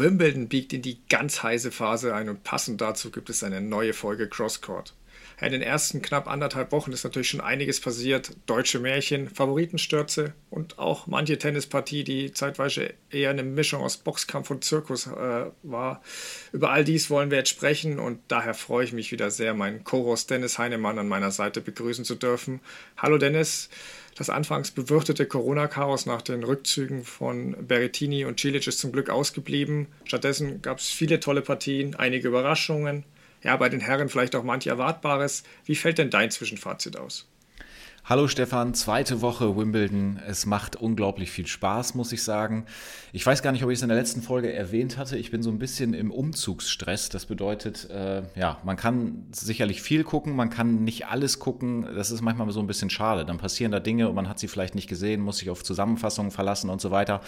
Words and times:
Wimbledon 0.00 0.48
biegt 0.48 0.72
in 0.72 0.82
die 0.82 0.98
ganz 1.08 1.42
heiße 1.42 1.70
Phase 1.70 2.14
ein 2.14 2.28
und 2.28 2.42
passend 2.42 2.80
dazu 2.80 3.10
gibt 3.10 3.30
es 3.30 3.44
eine 3.44 3.60
neue 3.60 3.92
Folge 3.92 4.28
Crosscourt. 4.28 4.94
In 5.40 5.52
den 5.52 5.62
ersten 5.62 6.02
knapp 6.02 6.28
anderthalb 6.28 6.70
Wochen 6.70 6.92
ist 6.92 7.04
natürlich 7.04 7.30
schon 7.30 7.40
einiges 7.40 7.80
passiert. 7.80 8.32
Deutsche 8.44 8.78
Märchen, 8.78 9.30
Favoritenstürze 9.30 10.34
und 10.50 10.78
auch 10.78 11.06
manche 11.06 11.38
Tennispartie, 11.38 12.04
die 12.04 12.32
zeitweise 12.32 12.92
eher 13.10 13.30
eine 13.30 13.42
Mischung 13.42 13.82
aus 13.82 13.96
Boxkampf 13.96 14.50
und 14.50 14.64
Zirkus 14.64 15.06
äh, 15.06 15.46
war. 15.62 16.02
Über 16.52 16.70
all 16.70 16.84
dies 16.84 17.08
wollen 17.08 17.30
wir 17.30 17.38
jetzt 17.38 17.48
sprechen 17.48 17.98
und 17.98 18.20
daher 18.28 18.52
freue 18.52 18.84
ich 18.84 18.92
mich 18.92 19.12
wieder 19.12 19.30
sehr, 19.30 19.54
meinen 19.54 19.82
Choros 19.82 20.26
Dennis 20.26 20.58
Heinemann 20.58 20.98
an 20.98 21.08
meiner 21.08 21.30
Seite 21.30 21.62
begrüßen 21.62 22.04
zu 22.04 22.16
dürfen. 22.16 22.60
Hallo 22.98 23.16
Dennis. 23.16 23.70
Das 24.20 24.28
anfangs 24.28 24.70
bewirtete 24.70 25.24
Corona-Chaos 25.24 26.04
nach 26.04 26.20
den 26.20 26.44
Rückzügen 26.44 27.04
von 27.04 27.56
Berrettini 27.66 28.26
und 28.26 28.38
Cilic 28.38 28.66
ist 28.66 28.78
zum 28.78 28.92
Glück 28.92 29.08
ausgeblieben. 29.08 29.86
Stattdessen 30.04 30.60
gab 30.60 30.76
es 30.76 30.90
viele 30.90 31.20
tolle 31.20 31.40
Partien, 31.40 31.94
einige 31.94 32.28
Überraschungen. 32.28 33.04
Ja, 33.42 33.56
bei 33.56 33.70
den 33.70 33.80
Herren 33.80 34.10
vielleicht 34.10 34.36
auch 34.36 34.44
manche 34.44 34.68
Erwartbares. 34.68 35.42
Wie 35.64 35.74
fällt 35.74 35.96
denn 35.96 36.10
dein 36.10 36.30
Zwischenfazit 36.30 36.98
aus? 36.98 37.29
Hallo 38.04 38.26
Stefan, 38.26 38.74
zweite 38.74 39.20
Woche 39.20 39.56
Wimbledon. 39.56 40.20
Es 40.26 40.44
macht 40.44 40.74
unglaublich 40.74 41.30
viel 41.30 41.46
Spaß, 41.46 41.94
muss 41.94 42.10
ich 42.12 42.24
sagen. 42.24 42.64
Ich 43.12 43.24
weiß 43.24 43.42
gar 43.42 43.52
nicht, 43.52 43.62
ob 43.62 43.70
ich 43.70 43.78
es 43.78 43.82
in 43.82 43.88
der 43.88 43.96
letzten 43.96 44.22
Folge 44.22 44.52
erwähnt 44.52 44.96
hatte. 44.96 45.16
Ich 45.16 45.30
bin 45.30 45.42
so 45.42 45.50
ein 45.50 45.58
bisschen 45.58 45.94
im 45.94 46.10
Umzugsstress. 46.10 47.10
Das 47.10 47.26
bedeutet, 47.26 47.88
äh, 47.90 48.22
ja, 48.34 48.58
man 48.64 48.76
kann 48.76 49.26
sicherlich 49.30 49.82
viel 49.82 50.02
gucken, 50.02 50.34
man 50.34 50.50
kann 50.50 50.82
nicht 50.82 51.06
alles 51.06 51.38
gucken. 51.38 51.86
Das 51.94 52.10
ist 52.10 52.20
manchmal 52.20 52.50
so 52.50 52.58
ein 52.58 52.66
bisschen 52.66 52.90
schade. 52.90 53.24
Dann 53.24 53.38
passieren 53.38 53.70
da 53.70 53.78
Dinge 53.78 54.08
und 54.08 54.14
man 54.16 54.28
hat 54.28 54.40
sie 54.40 54.48
vielleicht 54.48 54.74
nicht 54.74 54.88
gesehen, 54.88 55.20
muss 55.20 55.38
sich 55.38 55.50
auf 55.50 55.62
Zusammenfassungen 55.62 56.32
verlassen 56.32 56.68
und 56.68 56.80
so 56.80 56.90
weiter. 56.90 57.20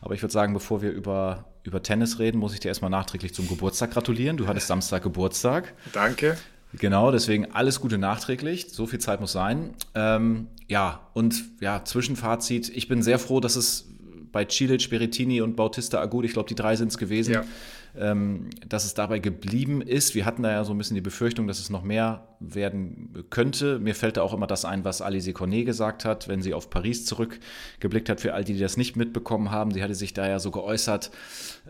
Aber 0.00 0.14
ich 0.14 0.22
würde 0.22 0.32
sagen, 0.32 0.54
bevor 0.54 0.80
wir 0.80 0.92
über, 0.92 1.44
über 1.62 1.82
Tennis 1.82 2.20
reden, 2.20 2.38
muss 2.38 2.54
ich 2.54 2.60
dir 2.60 2.68
erstmal 2.68 2.90
nachträglich 2.90 3.34
zum 3.34 3.48
Geburtstag 3.48 3.90
gratulieren. 3.90 4.38
Du 4.38 4.46
hattest 4.46 4.68
Samstag 4.68 5.02
Geburtstag. 5.02 5.74
Danke. 5.92 6.38
Genau, 6.78 7.10
deswegen 7.12 7.52
alles 7.52 7.80
Gute 7.80 7.98
nachträglich. 7.98 8.68
So 8.70 8.86
viel 8.86 8.98
Zeit 8.98 9.20
muss 9.20 9.32
sein. 9.32 9.74
Ähm, 9.94 10.48
ja, 10.68 11.00
und 11.12 11.44
ja, 11.60 11.84
Zwischenfazit. 11.84 12.70
Ich 12.70 12.88
bin 12.88 13.02
sehr 13.02 13.18
froh, 13.18 13.40
dass 13.40 13.56
es 13.56 13.88
bei 14.32 14.46
Cilic, 14.48 14.88
Berettini 14.88 15.42
und 15.42 15.56
Bautista 15.56 16.00
Agut, 16.00 16.24
ich 16.24 16.32
glaube, 16.32 16.48
die 16.48 16.54
drei 16.54 16.76
sind 16.76 16.88
es 16.88 16.98
gewesen, 16.98 17.34
ja 17.34 17.44
dass 17.94 18.86
es 18.86 18.94
dabei 18.94 19.18
geblieben 19.18 19.82
ist. 19.82 20.14
Wir 20.14 20.24
hatten 20.24 20.42
da 20.42 20.50
ja 20.50 20.64
so 20.64 20.72
ein 20.72 20.78
bisschen 20.78 20.94
die 20.94 21.02
Befürchtung, 21.02 21.46
dass 21.46 21.58
es 21.58 21.68
noch 21.68 21.82
mehr 21.82 22.26
werden 22.50 23.26
könnte. 23.30 23.78
Mir 23.78 23.94
fällt 23.94 24.16
da 24.16 24.22
auch 24.22 24.32
immer 24.32 24.46
das 24.46 24.64
ein, 24.64 24.84
was 24.84 25.02
Alice 25.02 25.32
Cornet 25.34 25.66
gesagt 25.66 26.04
hat, 26.04 26.28
wenn 26.28 26.42
sie 26.42 26.54
auf 26.54 26.70
Paris 26.70 27.04
zurückgeblickt 27.04 28.08
hat, 28.08 28.20
für 28.20 28.34
all 28.34 28.44
die, 28.44 28.54
die 28.54 28.60
das 28.60 28.76
nicht 28.76 28.96
mitbekommen 28.96 29.50
haben. 29.50 29.72
Sie 29.72 29.82
hatte 29.82 29.94
sich 29.94 30.14
da 30.14 30.26
ja 30.26 30.38
so 30.38 30.50
geäußert 30.50 31.10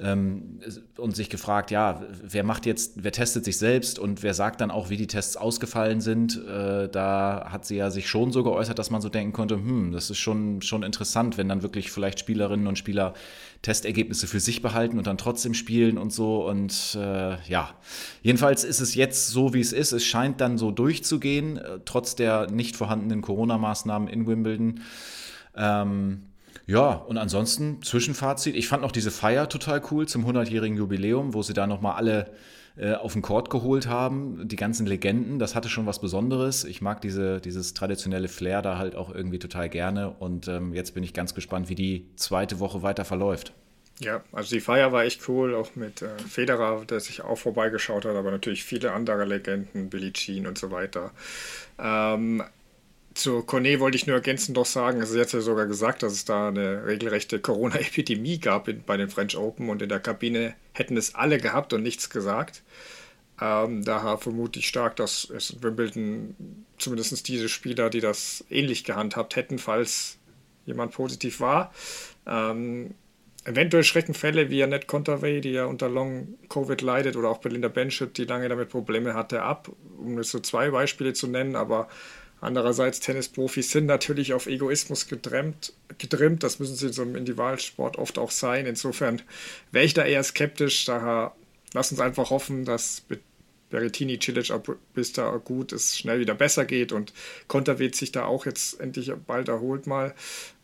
ähm, 0.01 0.61
und 0.97 1.17
sich 1.17 1.29
gefragt, 1.29 1.71
ja, 1.71 2.03
wer 2.23 2.45
macht 2.45 2.67
jetzt, 2.67 3.03
wer 3.03 3.13
testet 3.13 3.45
sich 3.45 3.59
selbst 3.59 3.99
und 3.99 4.23
wer 4.23 4.35
sagt 4.35 4.61
dann 4.61 4.71
auch, 4.71 4.91
wie 4.91 4.97
die 4.97 5.07
Tests 5.07 5.37
ausgefallen 5.37 6.01
sind. 6.01 6.41
Äh, 6.47 6.89
da 6.89 7.49
hat 7.51 7.67
sie 7.67 7.77
ja 7.77 7.91
sich 7.91 8.09
schon 8.09 8.33
so 8.33 8.43
geäußert, 8.43 8.79
dass 8.79 8.91
man 8.91 9.03
so 9.03 9.09
denken 9.09 9.33
konnte, 9.33 9.57
hm, 9.57 9.93
das 9.93 10.11
ist 10.11 10.19
schon, 10.19 10.63
schon 10.63 10.83
interessant, 10.83 11.37
wenn 11.37 11.49
dann 11.49 11.63
wirklich 11.63 11.91
vielleicht 11.91 12.21
Spielerinnen 12.21 12.67
und 12.67 12.79
Spieler 12.79 13.15
Testergebnisse 13.63 14.27
für 14.27 14.41
sich 14.41 14.61
behalten 14.61 14.99
und 14.99 15.07
dann 15.07 15.19
trotzdem 15.19 15.55
spielen 15.55 15.97
und 15.97 16.13
so. 16.13 16.47
Und 16.49 16.97
äh, 17.01 17.37
ja, 17.49 17.75
jedenfalls 18.23 18.65
ist 18.65 18.81
es 18.81 18.95
jetzt 18.95 19.29
so, 19.29 19.55
wie 19.55 19.61
es 19.61 19.73
ist. 19.73 19.93
Es 19.93 20.05
scheint 20.05 20.41
dann 20.41 20.59
so 20.59 20.73
durchzugehen, 20.73 21.59
äh, 21.59 21.79
trotz 21.85 22.17
der 22.17 22.51
nicht 22.51 22.77
vorhandenen 22.77 23.23
Corona-Maßnahmen 23.23 24.09
in 24.09 24.27
Wimbledon. 24.27 24.81
Ähm, 25.57 26.23
ja, 26.67 26.91
und 26.91 27.19
ansonsten 27.19 27.83
Zwischenfazit. 27.83 28.57
Ich 28.57 28.67
fand 28.67 28.83
noch 28.83 28.93
diese 28.93 29.11
Feier 29.11 29.49
total 29.49 29.81
cool 29.91 30.09
zum 30.09 30.27
100-jährigen 30.27 30.77
Jubiläum, 30.77 31.33
wo 31.33 31.43
sie 31.43 31.55
da 31.55 31.67
nochmal 31.67 31.95
alle 31.95 32.33
äh, 32.77 32.95
auf 32.95 33.13
den 33.13 33.23
Court 33.23 33.51
geholt 33.51 33.87
haben. 33.87 34.49
Die 34.49 34.57
ganzen 34.57 34.87
Legenden, 34.87 35.39
das 35.39 35.55
hatte 35.55 35.69
schon 35.69 35.87
was 35.87 36.01
Besonderes. 36.01 36.65
Ich 36.65 36.81
mag 36.81 37.01
diese, 37.01 37.41
dieses 37.41 37.75
traditionelle 37.75 38.29
Flair 38.29 38.63
da 38.63 38.79
halt 38.79 38.97
auch 38.97 39.15
irgendwie 39.15 39.39
total 39.39 39.69
gerne. 39.69 40.11
Und 40.11 40.49
ähm, 40.49 40.73
jetzt 40.73 40.95
bin 40.95 41.03
ich 41.03 41.13
ganz 41.15 41.35
gespannt, 41.35 41.69
wie 41.69 41.75
die 41.75 42.07
zweite 42.17 42.61
Woche 42.61 42.83
weiter 42.83 43.05
verläuft. 43.05 43.53
Ja, 43.99 44.23
also 44.33 44.55
die 44.55 44.61
Feier 44.61 44.91
war 44.91 45.05
echt 45.05 45.29
cool, 45.29 45.55
auch 45.55 45.77
mit 45.77 46.03
äh, 46.03 46.19
Federer, 46.19 46.85
der 46.85 47.01
sich 47.01 47.23
auch 47.23 47.37
vorbeigeschaut 47.37 48.05
hat, 48.05 48.17
aber 48.17 48.31
natürlich 48.31 48.65
viele 48.65 48.93
andere 48.93 49.25
Legenden, 49.25 49.91
Billie 49.91 50.13
Jean 50.13 50.47
und 50.47 50.59
so 50.59 50.71
weiter. 50.71 51.13
Ähm, 51.79 52.43
zu 53.15 53.43
Cornet 53.43 53.81
wollte 53.81 53.97
ich 53.97 54.07
nur 54.07 54.17
ergänzend 54.17 54.57
doch 54.57 54.67
sagen, 54.67 55.01
also 55.01 55.15
sie 55.15 55.21
hat 55.21 55.33
ja 55.33 55.41
sogar 55.41 55.67
gesagt, 55.67 56.03
dass 56.03 56.13
es 56.13 56.25
da 56.25 56.49
eine 56.49 56.87
regelrechte 56.87 57.41
Corona-Epidemie 57.41 58.39
gab 58.39 58.69
in, 58.69 58.83
bei 58.85 58.97
den 58.97 59.11
French 59.11 59.37
Open 59.37 59.69
und 59.69 59.83
in 59.83 59.89
der 59.89 60.01
Kabine 60.01 60.55
hätten 60.73 60.97
es 60.97 61.15
alle 61.15 61.39
gehabt 61.39 61.73
und 61.73 61.83
nichts 61.83 62.11
gesagt. 62.11 62.63
Ähm, 63.41 63.85
daher 63.85 64.19
vermute 64.19 64.59
ich 64.59 64.69
stark, 64.69 64.97
dass 64.97 65.29
es 65.31 65.51
in 65.51 65.63
Wimbledon 65.63 66.65
zumindest 66.79 67.27
diese 67.29 67.49
Spieler, 67.49 67.91
die 67.91 68.01
das 68.01 68.45
ähnlich 68.51 68.85
gehandhabt 68.85 69.37
hätten, 69.37 69.59
falls 69.59 70.19
jemand 70.65 70.93
positiv 70.93 71.41
war. 71.41 71.73
Ähm, 72.27 72.95
eventuell 73.45 73.83
Schreckenfälle 73.83 74.51
wie 74.51 74.63
Annette 74.63 74.87
Conterway, 74.87 75.41
die 75.41 75.51
ja 75.51 75.65
unter 75.65 75.89
Long-Covid 75.89 76.81
leidet, 76.83 77.17
oder 77.17 77.31
auch 77.31 77.39
Belinda 77.39 77.69
Benchett, 77.69 78.17
die 78.17 78.25
lange 78.25 78.49
damit 78.49 78.69
Probleme 78.69 79.15
hatte, 79.15 79.43
ab, 79.43 79.71
um 79.99 80.19
jetzt 80.19 80.31
so 80.31 80.39
zwei 80.39 80.71
Beispiele 80.71 81.13
zu 81.13 81.27
nennen, 81.27 81.57
aber 81.57 81.89
Andererseits, 82.43 82.99
Tennisprofis 82.99 83.71
sind 83.71 83.87
natürlich 83.87 84.35
auf 84.35 84.49
Egoismus 84.49 85.07
getrimmt, 85.07 85.75
getrimmt. 85.99 86.43
Das 86.43 86.59
müssen 86.59 86.75
sie 86.75 86.89
in 86.89 86.93
so 86.93 87.03
einem 87.03 87.15
Individualsport 87.15 87.99
oft 87.99 88.19
auch 88.19 88.33
sein. 88.33 88.67
Insofern 88.67 89.23
wäre 89.71 89.85
ich 89.85 89.95
da 89.95 90.05
eher 90.05 90.25
skeptisch. 90.25 90.85
Daher 90.85 91.37
lass 91.73 91.93
uns 91.93 92.01
einfach 92.01 92.31
hoffen, 92.31 92.65
dass 92.65 93.05
mit 93.09 93.21
Berrettini, 93.71 94.19
Cilic, 94.21 94.51
Abista 94.51 95.37
gut 95.37 95.73
es 95.73 95.97
schnell 95.97 96.19
wieder 96.19 96.35
besser 96.35 96.65
geht 96.65 96.91
und 96.91 97.13
Konterweht 97.47 97.95
sich 97.95 98.11
da 98.11 98.25
auch 98.25 98.45
jetzt 98.45 98.81
endlich 98.81 99.13
bald 99.27 99.49
erholt 99.49 99.87
mal. 99.87 100.13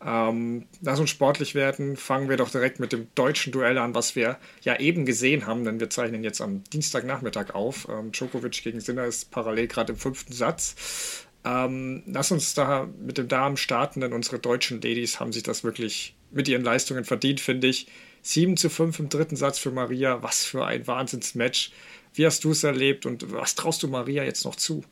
Ähm, 0.04 0.66
lass 0.82 0.98
uns 0.98 1.10
sportlich 1.10 1.54
werden. 1.54 1.96
Fangen 1.96 2.28
wir 2.28 2.36
doch 2.36 2.50
direkt 2.50 2.80
mit 2.80 2.92
dem 2.92 3.06
deutschen 3.14 3.52
Duell 3.52 3.78
an, 3.78 3.94
was 3.94 4.16
wir 4.16 4.36
ja 4.62 4.78
eben 4.80 5.06
gesehen 5.06 5.46
haben, 5.46 5.64
denn 5.64 5.78
wir 5.78 5.90
zeichnen 5.90 6.24
jetzt 6.24 6.40
am 6.40 6.64
Dienstagnachmittag 6.64 7.54
auf. 7.54 7.88
Ähm, 7.88 8.10
Djokovic 8.10 8.62
gegen 8.62 8.80
Sinner 8.80 9.06
ist 9.06 9.30
parallel 9.30 9.68
gerade 9.68 9.92
im 9.92 9.98
fünften 9.98 10.32
Satz. 10.32 11.27
Ähm, 11.48 12.03
lass 12.06 12.31
uns 12.31 12.53
da 12.53 12.88
mit 13.00 13.16
dem 13.16 13.28
Damen 13.28 13.56
starten, 13.56 14.00
denn 14.00 14.12
unsere 14.12 14.38
deutschen 14.38 14.82
Ladies 14.82 15.19
haben 15.19 15.32
sich 15.32 15.42
das 15.42 15.64
wirklich 15.64 16.14
mit 16.31 16.47
ihren 16.47 16.62
Leistungen 16.62 17.04
verdient, 17.04 17.41
finde 17.41 17.69
ich. 17.69 17.86
7 18.22 18.56
zu 18.59 18.69
5 18.69 18.98
im 18.98 19.09
dritten 19.09 19.36
Satz 19.36 19.58
für 19.58 19.70
Maria. 19.70 20.22
Was 20.22 20.44
für 20.44 20.66
ein 20.66 20.87
Wahnsinnsmatch. 20.87 21.72
Wie 22.12 22.26
hast 22.26 22.44
du 22.44 22.50
es 22.50 22.64
erlebt 22.64 23.06
und 23.06 23.32
was 23.32 23.54
traust 23.54 23.82
du 23.82 23.88
Maria 23.88 24.25
jetzt 24.25 24.44
noch 24.44 24.56
zu? 24.56 24.84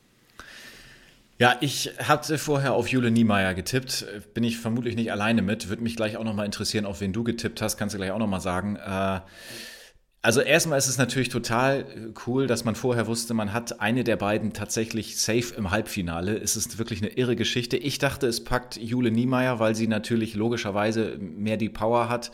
Ja, 1.38 1.58
ich 1.60 1.90
hatte 1.98 2.38
vorher 2.38 2.72
auf 2.72 2.88
Jule 2.88 3.10
Niemeyer 3.10 3.52
getippt. 3.52 4.06
Bin 4.32 4.42
ich 4.42 4.56
vermutlich 4.56 4.96
nicht 4.96 5.12
alleine 5.12 5.42
mit. 5.42 5.68
Würde 5.68 5.82
mich 5.82 5.96
gleich 5.96 6.16
auch 6.16 6.24
nochmal 6.24 6.46
interessieren, 6.46 6.86
auf 6.86 7.02
wen 7.02 7.12
du 7.12 7.24
getippt 7.24 7.60
hast. 7.60 7.76
Kannst 7.76 7.94
du 7.94 7.98
gleich 7.98 8.12
auch 8.12 8.18
nochmal 8.18 8.40
sagen. 8.40 8.76
Äh, 8.76 9.20
also 10.26 10.40
erstmal 10.40 10.76
ist 10.76 10.88
es 10.88 10.98
natürlich 10.98 11.28
total 11.28 11.82
äh, 11.82 11.84
cool, 12.26 12.48
dass 12.48 12.64
man 12.64 12.74
vorher 12.74 13.06
wusste, 13.06 13.32
man 13.32 13.52
hat 13.52 13.80
eine 13.80 14.02
der 14.02 14.16
beiden 14.16 14.52
tatsächlich 14.52 15.18
safe 15.18 15.54
im 15.56 15.70
Halbfinale. 15.70 16.36
Es 16.36 16.56
ist 16.56 16.78
wirklich 16.78 17.00
eine 17.00 17.12
irre 17.12 17.36
Geschichte. 17.36 17.76
Ich 17.76 17.98
dachte, 17.98 18.26
es 18.26 18.42
packt 18.42 18.76
Jule 18.76 19.12
Niemeyer, 19.12 19.60
weil 19.60 19.76
sie 19.76 19.86
natürlich 19.86 20.34
logischerweise 20.34 21.16
mehr 21.20 21.56
die 21.56 21.68
Power 21.68 22.08
hat 22.08 22.32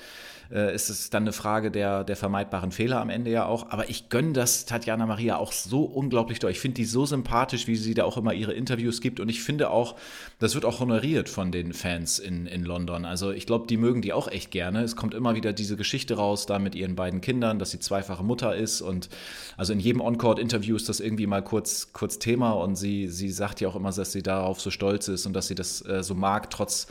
äh, 0.53 0.75
ist 0.75 0.91
es 0.91 1.11
dann 1.11 1.25
eine 1.25 1.33
Frage 1.33 1.71
der, 1.71 2.05
der 2.05 2.17
vermeidbaren 2.17 2.73
Fehler 2.73 3.01
am 3.01 3.11
Ende 3.11 3.31
ja 3.31 3.47
auch. 3.47 3.71
Aber 3.71 3.89
ich 3.89 4.09
gönne 4.09 4.33
das 4.33 4.67
Tatjana 4.67 5.07
Maria 5.07 5.37
auch 5.37 5.53
so 5.53 5.83
unglaublich 5.83 6.39
doll. 6.39 6.51
Ich 6.51 6.61
finde 6.61 6.77
die 6.77 6.85
so 6.85 7.07
sympathisch, 7.07 7.67
wie 7.67 7.77
sie 7.77 7.95
da 7.95 8.05
auch 8.05 8.17
immer 8.17 8.35
ihre 8.35 8.53
Interviews 8.53 9.01
gibt. 9.01 9.19
Und 9.21 9.29
ich 9.29 9.43
finde 9.43 9.71
auch, 9.71 9.97
das 10.39 10.55
wird 10.55 10.65
auch 10.65 10.81
honoriert 10.81 11.29
von 11.29 11.53
den 11.53 11.73
Fans 11.73 12.19
in, 12.19 12.47
in 12.47 12.65
London. 12.65 13.05
Also 13.05 13.31
ich 13.31 13.47
glaube, 13.47 13.67
die 13.67 13.77
mögen 13.77 14.03
die 14.03 14.13
auch 14.13 14.29
echt 14.29 14.51
gerne. 14.51 14.83
Es 14.83 14.95
kommt 14.95 15.15
immer 15.15 15.35
wieder 15.35 15.53
diese 15.53 15.77
Geschichte 15.77 16.17
raus, 16.17 16.47
da 16.47 16.59
mit 16.59 16.75
ihren 16.75 16.97
beiden 16.97 17.21
Kindern, 17.21 17.59
dass 17.59 17.71
sie 17.71 17.79
zweifache 17.79 18.23
Mutter 18.23 18.55
ist. 18.55 18.83
Und 18.83 19.09
also 19.57 19.73
in 19.73 19.81
jedem 19.81 20.01
On-Court-Interview 20.01 20.77
ist 20.77 20.89
das 20.89 21.01
irgendwie 21.01 21.27
mal 21.27 21.43
kurz, 21.43 21.93
kurz 21.93 22.19
Thema. 22.19 22.53
Und 22.53 22.77
sie, 22.77 23.09
sie 23.09 23.31
sagt 23.31 23.61
ja 23.61 23.69
auch 23.69 23.77
immer, 23.77 23.93
dass 23.93 24.13
sie 24.13 24.23
darauf 24.23 24.61
so 24.61 24.71
stolz 24.71 25.09
ist 25.09 25.27
und 25.27 25.33
dass 25.33 25.49
sie 25.49 25.55
das 25.55 25.85
äh, 25.87 26.03
so 26.03 26.15
mag, 26.15 26.51
trotz 26.51 26.89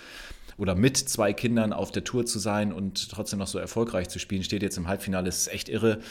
oder 0.62 0.76
mit 0.76 0.96
zwei 0.96 1.34
Kindern 1.34 1.74
auf 1.74 1.92
der 1.92 2.04
Tour 2.04 2.28
zu 2.28 2.38
sein 2.38 2.72
und 2.72 3.10
trotzdem 3.10 3.40
noch 3.40 3.48
so 3.48 3.58
erfolgreich 3.58 4.10
zu 4.10 4.20
spielen, 4.20 4.44
steht 4.44 4.62
jetzt 4.62 4.78
im 4.78 4.88
Halbfinale, 4.88 5.28
ist 5.28 5.52
echt 5.52 5.70
irre. 5.70 6.02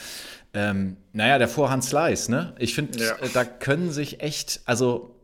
Ähm, 0.53 0.97
naja, 1.13 1.39
der 1.39 1.47
Vorhand 1.47 1.85
Slice, 1.85 2.29
ne? 2.33 2.53
Ich 2.59 2.75
finde, 2.75 2.99
ja. 2.99 3.15
Äh, 3.21 3.29
da 3.33 3.45
können 3.45 3.93
sich 3.93 4.21
echt, 4.21 4.63
also 4.65 5.15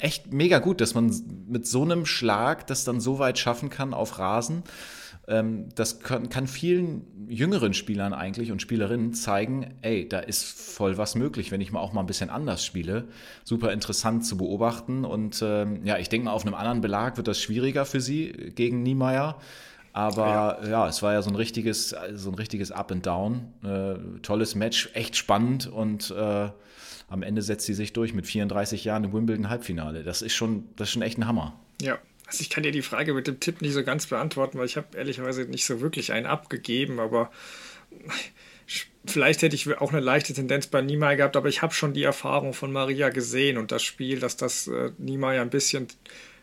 echt 0.00 0.32
mega 0.32 0.58
gut, 0.58 0.80
dass 0.80 0.92
man 0.92 1.14
mit 1.46 1.68
so 1.68 1.82
einem 1.82 2.04
Schlag 2.04 2.66
das 2.66 2.82
dann 2.82 3.00
so 3.00 3.20
weit 3.20 3.38
schaffen 3.38 3.70
kann 3.70 3.94
auf 3.94 4.18
Rasen. 4.18 4.64
Ähm, 5.26 5.68
das 5.74 6.00
kann, 6.00 6.28
kann, 6.28 6.46
vielen 6.46 7.26
jüngeren 7.28 7.72
Spielern 7.72 8.12
eigentlich 8.12 8.52
und 8.52 8.60
Spielerinnen 8.60 9.14
zeigen, 9.14 9.74
ey, 9.80 10.08
da 10.08 10.18
ist 10.18 10.44
voll 10.44 10.98
was 10.98 11.14
möglich, 11.14 11.50
wenn 11.50 11.60
ich 11.60 11.72
mal 11.72 11.80
auch 11.80 11.92
mal 11.92 12.00
ein 12.00 12.06
bisschen 12.06 12.30
anders 12.30 12.64
spiele. 12.64 13.08
Super 13.42 13.72
interessant 13.72 14.26
zu 14.26 14.36
beobachten. 14.36 15.04
Und 15.04 15.42
ähm, 15.42 15.84
ja, 15.84 15.98
ich 15.98 16.08
denke 16.08 16.26
mal, 16.26 16.32
auf 16.32 16.44
einem 16.44 16.54
anderen 16.54 16.80
Belag 16.80 17.16
wird 17.16 17.28
das 17.28 17.40
schwieriger 17.40 17.86
für 17.86 18.00
sie 18.00 18.52
gegen 18.54 18.82
Niemeyer. 18.82 19.38
Aber 19.94 20.26
ja. 20.62 20.68
ja. 20.68 20.88
es 20.88 21.02
war 21.02 21.12
ja 21.12 21.22
so 21.22 21.30
ein 21.30 21.36
richtiges, 21.36 21.94
so 22.14 22.30
ein 22.30 22.34
richtiges 22.34 22.72
Up 22.72 22.92
and 22.92 23.06
Down. 23.06 23.52
Äh, 23.64 24.20
tolles 24.22 24.54
Match, 24.54 24.90
echt 24.92 25.16
spannend 25.16 25.68
und 25.68 26.10
äh, 26.10 26.50
am 27.08 27.22
Ende 27.22 27.42
setzt 27.42 27.66
sie 27.66 27.74
sich 27.74 27.92
durch 27.92 28.12
mit 28.12 28.26
34 28.26 28.84
Jahren 28.84 29.04
im 29.04 29.12
Wimbledon 29.12 29.48
Halbfinale. 29.48 30.02
Das 30.02 30.20
ist 30.20 30.34
schon, 30.34 30.64
das 30.76 30.88
ist 30.88 30.92
schon 30.92 31.02
echt 31.02 31.16
ein 31.16 31.28
Hammer. 31.28 31.60
Ja, 31.80 31.98
also 32.26 32.40
ich 32.40 32.50
kann 32.50 32.62
dir 32.62 32.72
die 32.72 32.82
Frage 32.82 33.14
mit 33.14 33.26
dem 33.26 33.40
Tipp 33.40 33.60
nicht 33.60 33.74
so 33.74 33.84
ganz 33.84 34.06
beantworten, 34.06 34.58
weil 34.58 34.66
ich 34.66 34.76
habe 34.76 34.96
ehrlicherweise 34.96 35.44
nicht 35.44 35.66
so 35.66 35.80
wirklich 35.80 36.12
einen 36.12 36.26
abgegeben, 36.26 37.00
aber 37.00 37.30
vielleicht 39.06 39.42
hätte 39.42 39.54
ich 39.54 39.78
auch 39.78 39.92
eine 39.92 40.00
leichte 40.00 40.32
Tendenz 40.32 40.66
bei 40.66 40.80
Niemeyer 40.80 41.16
gehabt, 41.16 41.36
aber 41.36 41.48
ich 41.48 41.62
habe 41.62 41.74
schon 41.74 41.92
die 41.92 42.02
Erfahrung 42.02 42.54
von 42.54 42.72
Maria 42.72 43.10
gesehen 43.10 43.58
und 43.58 43.72
das 43.72 43.82
Spiel, 43.82 44.20
dass 44.20 44.36
das 44.36 44.68
äh, 44.68 44.92
Niemeyer 44.98 45.42
ein 45.42 45.50
bisschen 45.50 45.88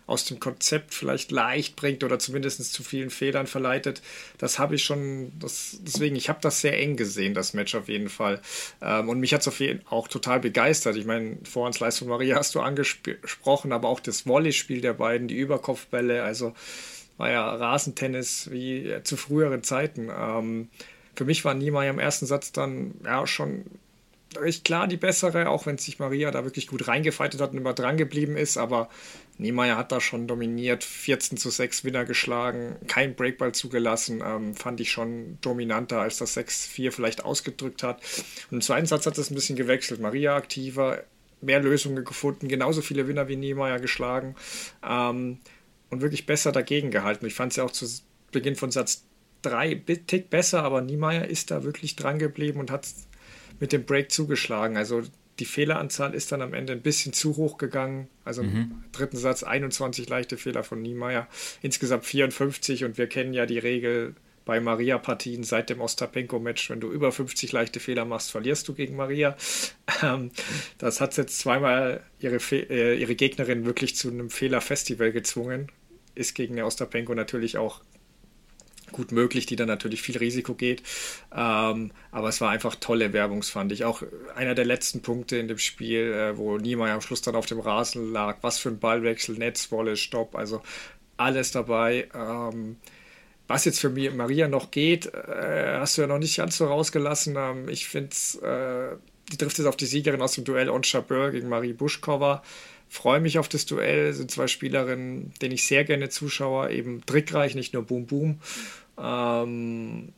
aus 0.08 0.26
dem 0.26 0.40
Konzept 0.40 0.94
vielleicht 0.94 1.32
leicht 1.32 1.76
bringt 1.76 2.04
oder 2.04 2.20
zumindest 2.20 2.74
zu 2.74 2.84
vielen 2.84 3.10
Fehlern 3.10 3.48
verleitet. 3.48 4.02
Das 4.38 4.60
habe 4.60 4.76
ich 4.76 4.84
schon, 4.84 5.32
das, 5.40 5.78
deswegen, 5.82 6.16
ich 6.16 6.30
habe 6.30 6.40
das 6.42 6.62
sehr 6.62 6.78
eng 6.80 6.98
gesehen, 6.98 7.34
das 7.34 7.54
Match 7.54 7.76
auf 7.76 7.88
jeden 7.88 8.10
Fall. 8.10 8.42
Ähm, 8.82 9.10
und 9.10 9.20
mich 9.20 9.34
hat 9.34 9.46
es 9.46 9.62
auch 9.90 10.08
total 10.08 10.40
begeistert. 10.40 10.96
Ich 10.96 11.06
meine, 11.06 11.38
Vorhandsleistung 11.44 12.10
Maria 12.10 12.36
hast 12.36 12.56
du 12.56 12.62
angesprochen, 12.62 13.72
aber 13.72 13.90
auch 13.90 14.00
das 14.00 14.22
Volleyspiel 14.22 14.82
der 14.82 14.94
beiden, 14.94 15.28
die 15.28 15.38
Überkopfbälle, 15.38 16.24
also 16.24 16.54
war 17.18 17.30
ja 17.30 17.50
Rasentennis 17.54 18.50
wie 18.52 18.96
zu 19.04 19.16
früheren 19.16 19.64
Zeiten. 19.64 20.10
Ähm, 20.10 20.70
für 21.16 21.26
mich 21.26 21.46
war 21.46 21.54
Niemeyer 21.54 21.92
im 21.92 22.00
ersten 22.00 22.26
Satz 22.26 22.52
dann 22.52 22.96
ja 23.04 23.28
schon 23.28 23.66
recht 24.38 24.64
klar 24.64 24.88
die 24.88 24.98
bessere, 24.98 25.50
auch 25.50 25.66
wenn 25.66 25.78
sich 25.78 26.00
Maria 26.00 26.32
da 26.32 26.44
wirklich 26.44 26.68
gut 26.68 26.88
reingefeitet 26.88 27.42
hat 27.42 27.52
und 27.52 27.58
immer 27.58 27.74
dran 27.74 27.98
geblieben 27.98 28.38
ist. 28.38 28.58
Aber 28.58 28.90
Niemeyer 29.42 29.76
hat 29.76 29.92
da 29.92 30.00
schon 30.00 30.28
dominiert, 30.28 30.84
14 30.84 31.36
zu 31.36 31.50
6 31.50 31.84
Winner 31.84 32.06
geschlagen, 32.06 32.76
kein 32.88 33.16
Breakball 33.16 33.54
zugelassen, 33.54 34.22
ähm, 34.24 34.54
fand 34.54 34.80
ich 34.80 34.92
schon 34.92 35.40
dominanter, 35.42 36.00
als 36.00 36.20
das 36.20 36.38
6-4 36.38 36.92
vielleicht 36.92 37.26
ausgedrückt 37.26 37.82
hat. 37.82 38.02
Und 38.52 38.58
im 38.58 38.62
zweiten 38.62 38.86
Satz 38.86 39.08
hat 39.08 39.18
es 39.18 39.32
ein 39.32 39.36
bisschen 39.36 39.56
gewechselt. 39.56 40.00
Maria 40.00 40.36
aktiver, 40.36 41.04
mehr 41.42 41.60
Lösungen 41.60 42.06
gefunden, 42.06 42.48
genauso 42.50 42.84
viele 42.84 43.08
Winner 43.08 43.28
wie 43.28 43.36
Niemeyer 43.36 43.80
geschlagen 43.80 44.36
ähm, 44.88 45.40
und 45.90 46.02
wirklich 46.02 46.28
besser 46.28 46.52
dagegen 46.52 46.92
gehalten. 46.92 47.26
Ich 47.26 47.34
fand 47.34 47.52
es 47.52 47.56
ja 47.56 47.64
auch 47.64 47.72
zu 47.72 47.88
Beginn 48.32 48.56
von 48.56 48.70
Satz 48.70 49.06
3 49.42 49.74
Tick 50.06 50.30
besser, 50.30 50.62
aber 50.62 50.82
Niemeyer 50.82 51.28
ist 51.28 51.50
da 51.50 51.64
wirklich 51.64 51.96
dran 51.96 52.20
geblieben 52.20 52.60
und 52.60 52.70
hat 52.70 52.88
mit 53.60 53.74
dem 53.74 53.86
Break 53.86 54.12
zugeschlagen. 54.12 54.78
Also 54.78 55.02
die 55.40 55.46
Fehleranzahl 55.46 56.14
ist 56.14 56.32
dann 56.32 56.42
am 56.42 56.54
Ende 56.54 56.74
ein 56.74 56.82
bisschen 56.82 57.14
zu 57.14 57.38
hoch 57.38 57.58
gegangen. 57.58 58.08
Also 58.24 58.44
mhm. 58.44 58.56
im 58.56 58.84
dritten 58.92 59.18
Satz 59.18 59.44
21 59.44 60.08
leichte 60.10 60.38
Fehler 60.38 60.64
von 60.64 60.82
Niemeyer, 60.82 61.28
insgesamt 61.62 62.06
54 62.06 62.84
und 62.84 62.98
wir 62.98 63.08
kennen 63.08 63.34
ja 63.34 63.46
die 63.46 63.60
Regel 63.60 64.16
bei 64.46 64.60
Maria-Partien 64.60 65.44
seit 65.44 65.70
dem 65.70 65.82
Ostapenko-Match, 65.82 66.70
wenn 66.70 66.80
du 66.80 66.92
über 66.92 67.12
50 67.12 67.52
leichte 67.52 67.80
Fehler 67.80 68.06
machst, 68.06 68.32
verlierst 68.32 68.68
du 68.68 68.74
gegen 68.74 68.96
Maria. 68.96 69.36
Ähm, 70.04 70.32
das 70.78 71.00
hat 71.00 71.16
jetzt 71.18 71.38
zweimal 71.40 72.02
ihre, 72.20 72.38
äh, 72.52 73.00
ihre 73.00 73.14
Gegnerin 73.16 73.66
wirklich 73.66 73.96
zu 73.96 74.10
einem 74.10 74.30
Fehlerfestival 74.30 75.12
gezwungen. 75.12 75.68
Ist 76.16 76.34
gegen 76.34 76.56
der 76.56 76.66
Ostapenko 76.66 77.14
natürlich 77.14 77.58
auch 77.58 77.82
gut 78.92 79.12
möglich, 79.12 79.46
die 79.46 79.56
dann 79.56 79.68
natürlich 79.68 80.02
viel 80.02 80.18
Risiko 80.18 80.54
geht. 80.54 80.84
Ähm, 81.36 81.92
aber 82.12 82.30
es 82.30 82.42
war 82.42 82.50
einfach 82.50 82.76
tolle 82.76 83.14
Werbung, 83.14 83.44
fand 83.44 83.72
ich. 83.72 83.86
Auch 83.86 84.04
einer 84.36 84.56
der 84.56 84.66
letzten 84.66 85.02
Punkte 85.02 85.38
in 85.38 85.48
dem 85.48 85.58
Spiel, 85.58 86.14
äh, 86.14 86.38
wo 86.38 86.58
Niemeyer 86.58 86.94
am 86.94 87.02
Schluss 87.02 87.22
dann 87.22 87.36
auf 87.36 87.46
dem 87.46 87.60
Rasen 87.60 88.12
lag. 88.12 88.38
Was 88.42 88.60
für 88.60 88.70
ein 88.70 88.80
Ballwechsel, 88.80 89.38
Netzwolle, 89.38 89.98
Stopp, 89.98 90.36
also 90.36 90.62
alles 91.18 91.52
dabei. 91.52 92.10
Ähm, 92.14 92.78
was 93.48 93.66
jetzt 93.66 93.80
für 93.80 93.90
Maria 93.90 94.48
noch 94.48 94.72
geht, 94.72 95.08
äh, 95.08 95.78
hast 95.80 95.98
du 95.98 96.02
ja 96.02 96.08
noch 96.08 96.20
nicht 96.20 96.38
ganz 96.38 96.58
so 96.58 96.66
rausgelassen. 96.66 97.36
Ähm, 97.38 97.70
ich 97.70 97.88
finde 97.88 98.16
äh, 98.42 98.98
die 99.32 99.38
trifft 99.38 99.58
jetzt 99.58 99.68
auf 99.68 99.78
die 99.78 99.86
Siegerin 99.86 100.22
aus 100.22 100.34
dem 100.34 100.44
Duell 100.44 100.70
On 100.70 100.84
Chabeur 100.84 101.32
gegen 101.32 101.48
Marie 101.48 101.74
Buschkova 101.74 102.44
freue 102.92 103.22
mich 103.22 103.40
auf 103.40 103.48
das 103.48 103.66
Duell. 103.66 104.14
Sind 104.14 104.32
zwei 104.32 104.48
Spielerinnen, 104.48 105.34
denen 105.42 105.54
ich 105.54 105.66
sehr 105.66 105.86
gerne 105.86 106.10
zuschaue, 106.10 106.72
eben 106.72 107.06
trickreich, 107.06 107.56
nicht 107.56 107.74
nur 107.74 107.84
Boom 107.84 108.06
Boom. 108.06 108.40
Ähm, 108.98 110.14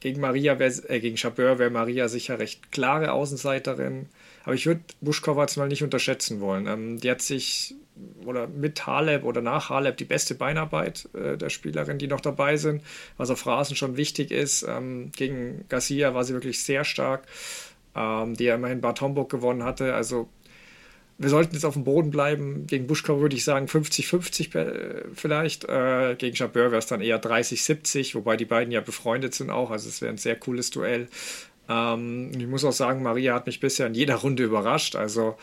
gegen 0.00 0.20
Maria, 0.20 0.58
wär, 0.58 0.72
äh, 0.90 1.00
gegen 1.00 1.16
Chabeur 1.16 1.58
wäre 1.58 1.70
Maria 1.70 2.08
sicher 2.08 2.38
recht 2.38 2.70
klare 2.70 3.12
Außenseiterin. 3.12 4.06
Aber 4.44 4.54
ich 4.54 4.66
würde 4.66 4.82
Buschkova 5.00 5.42
jetzt 5.42 5.56
mal 5.56 5.68
nicht 5.68 5.82
unterschätzen 5.82 6.40
wollen. 6.40 6.66
Ähm, 6.66 7.00
die 7.00 7.10
hat 7.10 7.22
sich 7.22 7.74
oder 8.24 8.46
mit 8.46 8.86
Haleb 8.86 9.24
oder 9.24 9.40
nach 9.40 9.70
Haleb 9.70 9.96
die 9.96 10.04
beste 10.04 10.34
Beinarbeit 10.34 11.08
äh, 11.14 11.36
der 11.36 11.48
Spielerin, 11.48 11.98
die 11.98 12.08
noch 12.08 12.20
dabei 12.20 12.56
sind, 12.56 12.82
was 13.16 13.30
auf 13.30 13.46
Rasen 13.46 13.74
schon 13.74 13.96
wichtig 13.96 14.30
ist. 14.30 14.66
Ähm, 14.68 15.10
gegen 15.16 15.64
Garcia 15.68 16.14
war 16.14 16.24
sie 16.24 16.34
wirklich 16.34 16.62
sehr 16.62 16.84
stark, 16.84 17.26
ähm, 17.94 18.34
die 18.36 18.44
ja 18.44 18.56
immerhin 18.56 18.80
Bad 18.80 19.00
Homburg 19.00 19.30
gewonnen 19.30 19.64
hatte. 19.64 19.94
Also 19.94 20.28
wir 21.18 21.30
sollten 21.30 21.54
jetzt 21.54 21.64
auf 21.64 21.74
dem 21.74 21.84
Boden 21.84 22.10
bleiben. 22.10 22.66
Gegen 22.66 22.86
Buschkau 22.86 23.20
würde 23.20 23.36
ich 23.36 23.44
sagen 23.44 23.66
50-50 23.66 25.14
vielleicht. 25.14 25.64
Äh, 25.64 26.14
gegen 26.18 26.36
Chabeur 26.36 26.70
wäre 26.70 26.78
es 26.78 26.86
dann 26.86 27.00
eher 27.00 27.22
30-70, 27.22 28.14
wobei 28.14 28.36
die 28.36 28.44
beiden 28.44 28.72
ja 28.72 28.80
befreundet 28.80 29.34
sind 29.34 29.50
auch. 29.50 29.70
Also 29.70 29.88
es 29.88 30.02
wäre 30.02 30.12
ein 30.12 30.18
sehr 30.18 30.36
cooles 30.36 30.70
Duell. 30.70 31.08
Ähm, 31.70 32.32
ich 32.36 32.46
muss 32.46 32.64
auch 32.64 32.72
sagen, 32.72 33.02
Maria 33.02 33.34
hat 33.34 33.46
mich 33.46 33.60
bisher 33.60 33.86
in 33.86 33.94
jeder 33.94 34.16
Runde 34.16 34.44
überrascht. 34.44 34.94
Also 34.94 35.36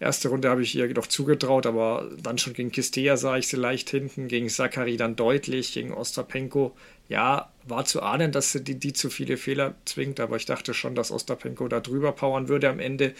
erste 0.00 0.30
Runde 0.30 0.48
habe 0.48 0.62
ich 0.62 0.74
ihr 0.74 0.92
doch 0.94 1.06
zugetraut, 1.06 1.66
aber 1.66 2.08
dann 2.22 2.38
schon 2.38 2.54
gegen 2.54 2.72
Kistea 2.72 3.18
sah 3.18 3.36
ich 3.36 3.48
sie 3.48 3.56
leicht 3.56 3.90
hinten, 3.90 4.28
gegen 4.28 4.48
Zachary 4.48 4.96
dann 4.96 5.14
deutlich, 5.14 5.74
gegen 5.74 5.92
Ostapenko. 5.92 6.74
Ja, 7.10 7.52
war 7.66 7.84
zu 7.84 8.02
ahnen, 8.02 8.32
dass 8.32 8.52
sie 8.52 8.64
die, 8.64 8.78
die 8.78 8.94
zu 8.94 9.10
viele 9.10 9.36
Fehler 9.36 9.74
zwingt, 9.84 10.20
aber 10.20 10.36
ich 10.36 10.46
dachte 10.46 10.72
schon, 10.72 10.94
dass 10.94 11.10
Ostapenko 11.10 11.68
da 11.68 11.80
drüber 11.80 12.12
powern 12.12 12.48
würde 12.48 12.70
am 12.70 12.80
Ende. 12.80 13.14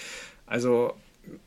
Also 0.47 0.95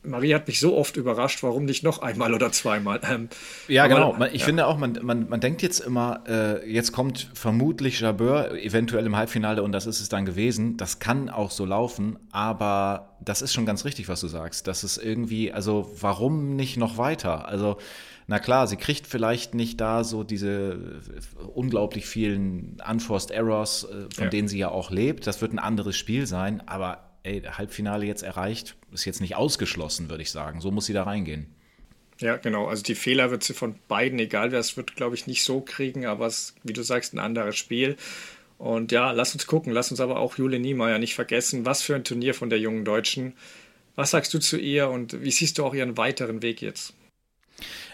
Marie 0.04 0.34
hat 0.34 0.48
mich 0.48 0.60
so 0.60 0.78
oft 0.78 0.98
überrascht, 0.98 1.44
warum 1.44 1.66
nicht 1.66 1.84
noch 1.84 2.02
einmal 2.02 2.34
oder 2.34 2.52
zweimal? 2.52 3.00
Ähm, 3.10 3.30
ja, 3.68 3.88
genau. 3.88 4.18
Ich 4.32 4.42
ja. 4.42 4.46
finde 4.46 4.68
auch, 4.68 4.78
man, 4.78 5.00
man, 5.02 5.30
man 5.30 5.40
denkt 5.40 5.62
jetzt 5.62 5.80
immer, 5.80 6.24
äh, 6.28 6.72
jetzt 6.72 6.92
kommt 6.92 7.30
vermutlich 7.34 8.00
Jabeur 8.00 8.54
eventuell 8.54 9.06
im 9.06 9.16
Halbfinale 9.16 9.64
und 9.64 9.72
das 9.72 9.86
ist 9.86 10.00
es 10.00 10.10
dann 10.10 10.26
gewesen. 10.26 10.78
Das 10.78 11.00
kann 11.00 11.30
auch 11.30 11.52
so 11.52 11.66
laufen, 11.66 12.18
aber 12.32 13.16
das 13.24 13.42
ist 13.42 13.54
schon 13.54 13.66
ganz 13.66 13.86
richtig, 13.86 14.10
was 14.10 14.22
du 14.22 14.28
sagst. 14.28 14.68
Das 14.68 14.84
ist 14.84 14.98
irgendwie, 14.98 15.52
also 15.52 15.92
warum 16.00 16.56
nicht 16.56 16.78
noch 16.78 16.98
weiter? 16.98 17.48
Also, 17.48 17.78
na 18.28 18.40
klar, 18.40 18.68
sie 18.68 18.78
kriegt 18.78 19.08
vielleicht 19.08 19.54
nicht 19.54 19.80
da 19.82 20.04
so 20.04 20.24
diese 20.24 21.02
unglaublich 21.54 22.06
vielen 22.06 22.78
Unforced 22.90 23.32
Errors, 23.32 23.84
äh, 23.84 24.14
von 24.14 24.26
ja. 24.26 24.30
denen 24.30 24.48
sie 24.48 24.58
ja 24.58 24.70
auch 24.70 24.90
lebt. 24.90 25.28
Das 25.28 25.42
wird 25.42 25.54
ein 25.54 25.60
anderes 25.60 25.96
Spiel 25.96 26.26
sein, 26.26 26.66
aber 26.68 27.11
ey, 27.24 27.42
Halbfinale 27.42 28.06
jetzt 28.06 28.24
erreicht, 28.24 28.76
ist 28.92 29.06
jetzt 29.06 29.22
nicht 29.22 29.36
ausgeschlossen, 29.36 30.10
würde 30.10 30.24
ich 30.24 30.32
sagen. 30.32 30.62
So 30.62 30.72
muss 30.72 30.86
sie 30.86 30.94
da 30.94 31.04
reingehen. 31.04 31.48
Ja, 32.20 32.38
genau. 32.38 32.68
Also 32.68 32.84
die 32.84 32.96
Fehler 32.96 33.32
wird 33.32 33.44
sie 33.44 33.54
von 33.54 33.76
beiden, 33.88 34.20
egal 34.20 34.52
wer 34.52 34.60
es 34.60 34.78
wird, 34.78 34.96
glaube 34.96 35.16
ich, 35.16 35.28
nicht 35.28 35.44
so 35.44 35.62
kriegen, 35.62 36.06
aber 36.06 36.28
es, 36.28 36.40
ist, 36.40 36.56
wie 36.64 36.74
du 36.74 36.84
sagst, 36.84 37.14
ein 37.14 37.20
anderes 37.20 37.56
Spiel. 37.56 37.98
Und 38.58 38.92
ja, 38.92 39.12
lass 39.12 39.34
uns 39.34 39.48
gucken, 39.48 39.74
lass 39.74 39.90
uns 39.90 40.00
aber 40.00 40.20
auch 40.20 40.38
Jule 40.38 40.60
Niemeyer 40.60 41.00
nicht 41.00 41.16
vergessen. 41.16 41.66
Was 41.66 41.82
für 41.82 41.96
ein 41.96 42.04
Turnier 42.04 42.36
von 42.36 42.52
der 42.52 42.60
jungen 42.60 42.86
Deutschen. 42.86 43.34
Was 43.96 44.12
sagst 44.12 44.34
du 44.34 44.40
zu 44.40 44.58
ihr 44.58 44.90
und 44.90 45.24
wie 45.24 45.32
siehst 45.32 45.58
du 45.58 45.66
auch 45.66 45.74
ihren 45.74 45.98
weiteren 45.98 46.44
Weg 46.44 46.62
jetzt? 46.62 46.94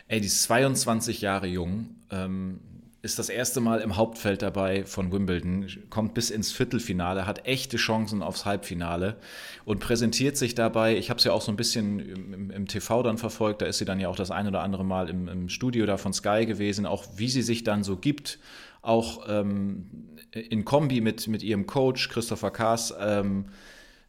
Ey, 0.10 0.20
die 0.20 0.28
ist 0.28 0.44
22 0.44 1.22
Jahre 1.22 1.48
jung. 1.48 1.96
Ähm, 2.12 2.60
ist 3.02 3.20
das 3.20 3.30
erste 3.30 3.62
Mal 3.62 3.82
im 3.82 3.96
Hauptfeld 3.96 4.42
dabei 4.42 4.84
von 4.84 5.12
Wimbledon, 5.12 5.68
kommt 5.90 6.14
bis 6.16 6.32
ins 6.32 6.52
Viertelfinale, 6.52 7.28
hat 7.28 7.46
echte 7.46 7.78
Chancen 7.78 8.24
aufs 8.24 8.46
Halbfinale 8.46 9.18
und 9.66 9.80
präsentiert 9.80 10.36
sich 10.36 10.56
dabei. 10.56 10.98
Ich 10.98 11.10
habe 11.10 11.20
es 11.20 11.24
ja 11.24 11.32
auch 11.32 11.42
so 11.42 11.52
ein 11.52 11.58
bisschen 11.58 12.00
im, 12.00 12.50
im, 12.50 12.68
TV 12.68 13.04
dann 13.04 13.18
verfolgt, 13.18 13.62
da 13.62 13.68
ist 13.68 13.78
sie 13.78 13.86
dann 13.86 14.00
ja 14.00 14.10
auch 14.10 14.16
das 14.16 14.32
ein 14.32 14.48
oder 14.48 14.62
andere 14.62 14.84
Mal 14.84 15.10
im, 15.10 15.28
im 15.28 15.50
Studio 15.50 15.86
da 15.86 15.98
von 15.98 16.12
Sky 16.12 16.46
gewesen, 16.46 16.86
auch 16.86 17.06
wie 17.16 17.30
sie 17.30 17.44
sich 17.44 17.64
dann 17.64 17.84
so 17.84 17.98
gibt, 17.98 18.40
auch 18.82 19.26
ähm, 19.30 19.86
in 20.32 20.66
Kombi 20.66 21.00
mit, 21.00 21.28
mit 21.28 21.44
ihrem 21.44 21.68
Coach 21.68 22.10
Christopher 22.10 22.50
Kaas. 22.50 22.94
Ähm, 23.00 23.46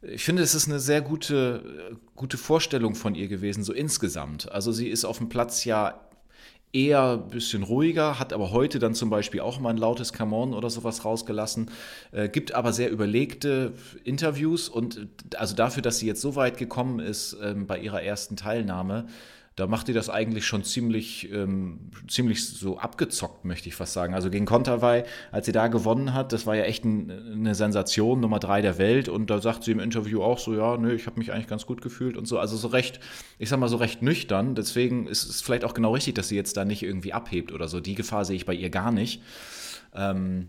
ich 0.01 0.25
finde, 0.25 0.43
es 0.43 0.55
ist 0.55 0.69
eine 0.69 0.79
sehr 0.79 1.03
gute, 1.03 1.99
gute 2.17 2.39
Vorstellung 2.39 2.95
von 2.95 3.15
ihr 3.15 3.29
gewesen, 3.29 3.65
so 3.65 3.73
insgesamt. 3.73 4.51
Also 4.51 4.73
sie 4.73 4.89
ist 4.89 5.05
auf 5.05 5.19
dem 5.19 5.29
Platz 5.29 5.65
ja 5.65 6.08
eher 6.73 7.13
ein 7.13 7.31
bisschen 7.31 7.63
ruhiger, 7.63 8.19
hat 8.19 8.33
aber 8.33 8.51
heute 8.51 8.79
dann 8.79 8.95
zum 8.95 9.09
Beispiel 9.11 9.41
auch 9.41 9.59
mal 9.59 9.71
ein 9.71 9.79
lautes 9.79 10.13
Come 10.13 10.37
on 10.37 10.55
oder 10.55 10.69
sowas 10.69 11.05
rausgelassen, 11.05 11.71
äh, 12.13 12.29
gibt 12.29 12.55
aber 12.55 12.73
sehr 12.73 12.91
überlegte 12.91 13.73
Interviews 14.05 14.69
und 14.69 15.07
also 15.37 15.55
dafür, 15.55 15.83
dass 15.83 15.99
sie 15.99 16.07
jetzt 16.07 16.21
so 16.21 16.37
weit 16.37 16.59
gekommen 16.59 17.01
ist 17.01 17.37
ähm, 17.43 17.67
bei 17.67 17.79
ihrer 17.79 18.03
ersten 18.03 18.37
Teilnahme, 18.37 19.07
da 19.59 19.67
macht 19.67 19.89
die 19.89 19.93
das 19.93 20.09
eigentlich 20.09 20.47
schon 20.47 20.63
ziemlich, 20.63 21.33
ähm, 21.33 21.91
ziemlich 22.07 22.47
so 22.47 22.79
abgezockt, 22.79 23.45
möchte 23.45 23.69
ich 23.69 23.75
fast 23.75 23.93
sagen. 23.93 24.15
Also 24.15 24.31
gegen 24.31 24.47
Kontavei, 24.47 25.05
als 25.33 25.47
sie 25.47 25.53
da 25.53 25.67
gewonnen 25.67 26.15
hat, 26.15 26.33
das 26.33 26.47
war 26.47 26.55
ja 26.55 26.63
echt 26.63 26.85
ein, 26.85 27.11
eine 27.11 27.57
Sensation, 27.57 28.21
Nummer 28.21 28.39
drei 28.39 28.63
der 28.63 28.79
Welt. 28.79 29.09
Und 29.09 29.31
da 29.31 29.41
sagt 29.41 29.65
sie 29.65 29.73
im 29.73 29.81
Interview 29.81 30.23
auch 30.23 30.39
so, 30.39 30.55
ja, 30.55 30.77
nö, 30.77 30.95
ich 30.95 31.07
habe 31.07 31.19
mich 31.19 31.33
eigentlich 31.33 31.49
ganz 31.49 31.67
gut 31.67 31.83
gefühlt 31.83 32.17
und 32.17 32.27
so. 32.27 32.39
Also 32.39 32.57
so 32.57 32.69
recht, 32.69 33.01
ich 33.41 33.49
sag 33.49 33.59
mal 33.59 33.69
so 33.69 33.79
recht 33.79 34.01
nüchtern. 34.01 34.55
Deswegen 34.55 35.09
ist 35.09 35.29
es 35.29 35.41
vielleicht 35.41 35.65
auch 35.65 35.75
genau 35.75 35.93
richtig, 35.93 36.15
dass 36.15 36.29
sie 36.29 36.37
jetzt 36.37 36.57
da 36.57 36.65
nicht 36.65 36.85
irgendwie 36.85 37.13
abhebt 37.13 37.51
oder 37.51 37.67
so. 37.67 37.81
Die 37.81 37.97
Gefahr 37.97 38.25
sehe 38.25 38.37
ich 38.37 38.47
bei 38.47 38.55
ihr 38.55 38.71
gar 38.71 38.93
nicht. 38.93 39.23
Ähm, 39.95 40.49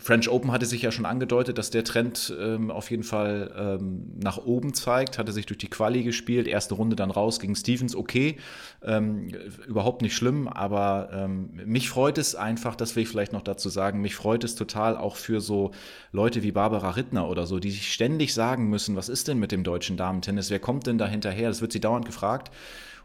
French 0.00 0.28
Open 0.28 0.52
hatte 0.52 0.66
sich 0.66 0.82
ja 0.82 0.92
schon 0.92 1.06
angedeutet, 1.06 1.58
dass 1.58 1.70
der 1.70 1.84
Trend 1.84 2.34
ähm, 2.38 2.70
auf 2.70 2.90
jeden 2.90 3.02
Fall 3.02 3.52
ähm, 3.56 4.12
nach 4.22 4.38
oben 4.38 4.74
zeigt. 4.74 5.18
Hatte 5.18 5.32
sich 5.32 5.46
durch 5.46 5.58
die 5.58 5.70
Quali 5.70 6.02
gespielt, 6.02 6.46
erste 6.46 6.74
Runde 6.74 6.96
dann 6.96 7.10
raus 7.10 7.40
gegen 7.40 7.56
Stevens, 7.56 7.96
okay, 7.96 8.36
ähm, 8.82 9.28
überhaupt 9.66 10.02
nicht 10.02 10.14
schlimm, 10.14 10.48
aber 10.48 11.10
ähm, 11.12 11.50
mich 11.64 11.88
freut 11.88 12.18
es 12.18 12.34
einfach, 12.34 12.76
das 12.76 12.96
will 12.96 13.02
ich 13.02 13.08
vielleicht 13.08 13.32
noch 13.32 13.42
dazu 13.42 13.68
sagen, 13.68 14.00
mich 14.00 14.14
freut 14.14 14.44
es 14.44 14.54
total 14.54 14.96
auch 14.96 15.16
für 15.16 15.40
so 15.40 15.72
Leute 16.12 16.42
wie 16.42 16.52
Barbara 16.52 16.90
Rittner 16.90 17.28
oder 17.28 17.46
so, 17.46 17.58
die 17.58 17.70
sich 17.70 17.92
ständig 17.92 18.34
sagen 18.34 18.68
müssen, 18.68 18.96
was 18.96 19.08
ist 19.08 19.28
denn 19.28 19.38
mit 19.38 19.52
dem 19.52 19.64
deutschen 19.64 19.96
Damentennis, 19.96 20.50
wer 20.50 20.60
kommt 20.60 20.86
denn 20.86 20.98
da 20.98 21.06
hinterher? 21.06 21.48
Das 21.48 21.60
wird 21.60 21.72
sie 21.72 21.80
dauernd 21.80 22.06
gefragt. 22.06 22.50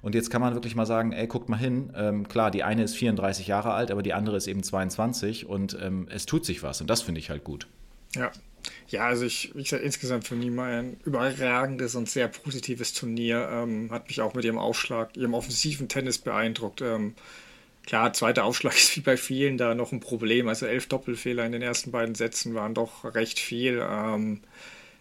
Und 0.02 0.16
jetzt 0.16 0.30
kann 0.30 0.42
man 0.42 0.54
wirklich 0.54 0.76
mal 0.76 0.86
sagen, 0.86 1.12
ey, 1.12 1.28
guckt 1.28 1.50
mal 1.50 1.58
hin. 1.58 1.92
Ähm, 1.96 2.28
klar, 2.28 2.52
die 2.52 2.64
eine 2.64 2.84
ist 2.84 2.96
34 2.96 3.48
Jahre 3.48 3.74
alt, 3.74 3.92
aber 3.92 4.04
die 4.04 4.14
andere 4.14 4.38
ist 4.38 4.48
eben 4.48 4.64
22 4.64 5.48
und 5.48 5.78
ähm, 5.82 6.08
es 6.12 6.26
tut 6.26 6.46
sich 6.46 6.64
was. 6.64 6.82
Und 6.82 6.90
das 6.90 7.02
finde 7.02 7.20
ich 7.20 7.30
halt 7.30 7.44
gut. 7.44 7.68
Ja. 8.16 8.32
Ja, 8.88 9.06
also 9.08 9.26
ich, 9.26 9.52
wie 9.56 9.64
gesagt, 9.64 9.84
insgesamt 9.84 10.28
für 10.28 10.36
Niemeyer 10.36 10.80
ein 10.80 10.98
überragendes 11.06 11.96
und 11.96 12.10
sehr 12.10 12.28
positives 12.28 12.94
Turnier. 12.94 13.48
Ähm, 13.52 13.92
hat 13.92 14.08
mich 14.08 14.22
auch 14.22 14.34
mit 14.34 14.46
ihrem 14.46 14.58
Aufschlag, 14.58 15.16
ihrem 15.18 15.34
offensiven 15.34 15.88
Tennis 15.88 16.18
beeindruckt. 16.18 16.82
Ähm, 16.82 17.16
klar, 17.86 18.14
zweiter 18.14 18.44
Aufschlag 18.44 18.76
ist 18.76 18.96
wie 18.96 19.02
bei 19.02 19.18
vielen 19.18 19.58
da 19.58 19.76
noch 19.76 19.92
ein 19.92 20.00
Problem. 20.00 20.48
Also 20.48 20.66
elf 20.66 20.88
Doppelfehler 20.88 21.46
in 21.46 21.52
den 21.52 21.62
ersten 21.62 21.92
beiden 21.92 22.16
Sätzen 22.16 22.54
waren 22.56 22.74
doch 22.74 23.16
recht 23.16 23.40
viel. 23.40 23.84
Ähm, 23.88 24.42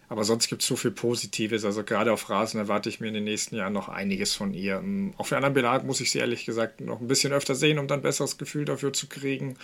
aber 0.07 0.23
sonst 0.23 0.47
gibt 0.47 0.61
es 0.61 0.67
so 0.67 0.75
viel 0.75 0.91
Positives. 0.91 1.65
Also 1.65 1.83
gerade 1.83 2.13
auf 2.13 2.29
Rasen 2.29 2.59
erwarte 2.59 2.89
ich 2.89 2.99
mir 2.99 3.07
in 3.07 3.13
den 3.13 3.23
nächsten 3.23 3.55
Jahren 3.55 3.73
noch 3.73 3.89
einiges 3.89 4.33
von 4.33 4.53
ihr. 4.53 4.77
Ähm, 4.77 5.13
auf 5.17 5.29
den 5.29 5.37
anderen 5.37 5.53
Belag 5.53 5.83
muss 5.83 6.01
ich 6.01 6.11
sie 6.11 6.19
ehrlich 6.19 6.45
gesagt 6.45 6.81
noch 6.81 7.01
ein 7.01 7.07
bisschen 7.07 7.33
öfter 7.33 7.55
sehen, 7.55 7.79
um 7.79 7.87
dann 7.87 7.99
ein 7.99 8.03
besseres 8.03 8.37
Gefühl 8.37 8.65
dafür 8.65 8.93
zu 8.93 9.07
kriegen. 9.07 9.57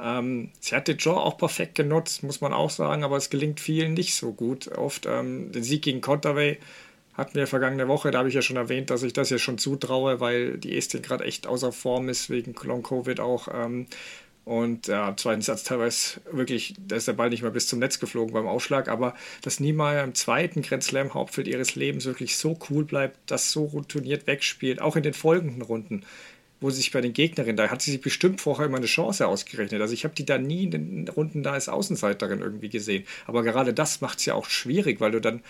Ähm, 0.00 0.50
sie 0.60 0.74
hat 0.74 0.88
den 0.88 0.98
Jaw 0.98 1.16
auch 1.16 1.36
perfekt 1.36 1.74
genutzt, 1.74 2.22
muss 2.22 2.40
man 2.40 2.52
auch 2.52 2.70
sagen, 2.70 3.04
aber 3.04 3.16
es 3.16 3.30
gelingt 3.30 3.60
vielen 3.60 3.94
nicht 3.94 4.14
so 4.14 4.32
gut. 4.32 4.68
Oft 4.68 5.06
ähm, 5.06 5.52
den 5.52 5.62
Sieg 5.62 5.82
gegen 5.82 6.00
Contaway 6.00 6.58
hatten 7.14 7.34
wir 7.34 7.46
vergangene 7.46 7.88
Woche, 7.88 8.10
da 8.10 8.18
habe 8.18 8.28
ich 8.28 8.34
ja 8.34 8.42
schon 8.42 8.56
erwähnt, 8.56 8.88
dass 8.88 9.02
ich 9.02 9.12
das 9.12 9.28
ja 9.28 9.38
schon 9.38 9.58
zutraue, 9.58 10.20
weil 10.20 10.56
die 10.56 10.76
Estin 10.76 11.02
gerade 11.02 11.24
echt 11.24 11.46
außer 11.46 11.70
Form 11.70 12.08
ist, 12.08 12.30
wegen 12.30 12.54
Long-Covid 12.54 13.20
auch. 13.20 13.48
Ähm, 13.52 13.86
und 14.44 14.88
ja, 14.88 15.16
zweiten 15.16 15.42
Satz 15.42 15.62
teilweise 15.62 16.20
wirklich, 16.30 16.74
da 16.78 16.96
ist 16.96 17.06
der 17.06 17.12
Ball 17.12 17.30
nicht 17.30 17.42
mal 17.42 17.52
bis 17.52 17.68
zum 17.68 17.78
Netz 17.78 18.00
geflogen 18.00 18.34
beim 18.34 18.48
Ausschlag, 18.48 18.88
aber 18.88 19.14
dass 19.42 19.60
Niemeyer 19.60 20.02
im 20.02 20.14
zweiten 20.14 20.62
Grand 20.62 20.82
Slam 20.82 21.14
Hauptfeld 21.14 21.46
ihres 21.46 21.76
Lebens 21.76 22.06
wirklich 22.06 22.36
so 22.36 22.58
cool 22.68 22.84
bleibt, 22.84 23.18
das 23.26 23.52
so 23.52 23.64
routiniert 23.66 24.26
wegspielt, 24.26 24.80
auch 24.80 24.96
in 24.96 25.04
den 25.04 25.14
folgenden 25.14 25.62
Runden, 25.62 26.04
wo 26.60 26.70
sie 26.70 26.78
sich 26.78 26.90
bei 26.90 27.00
den 27.00 27.12
Gegnerinnen, 27.12 27.56
da 27.56 27.68
hat 27.68 27.82
sie 27.82 27.92
sich 27.92 28.00
bestimmt 28.00 28.40
vorher 28.40 28.66
immer 28.66 28.78
eine 28.78 28.86
Chance 28.86 29.28
ausgerechnet. 29.28 29.80
Also 29.80 29.94
ich 29.94 30.04
habe 30.04 30.14
die 30.14 30.26
da 30.26 30.38
nie 30.38 30.64
in 30.64 30.70
den 30.70 31.08
Runden 31.08 31.44
da 31.44 31.52
als 31.52 31.68
Außenseiterin 31.68 32.40
irgendwie 32.40 32.68
gesehen. 32.68 33.04
Aber 33.26 33.42
gerade 33.42 33.72
das 33.74 34.00
macht 34.00 34.18
es 34.18 34.26
ja 34.26 34.34
auch 34.34 34.46
schwierig, 34.46 35.00
weil 35.00 35.12
du 35.12 35.20
dann 35.20 35.42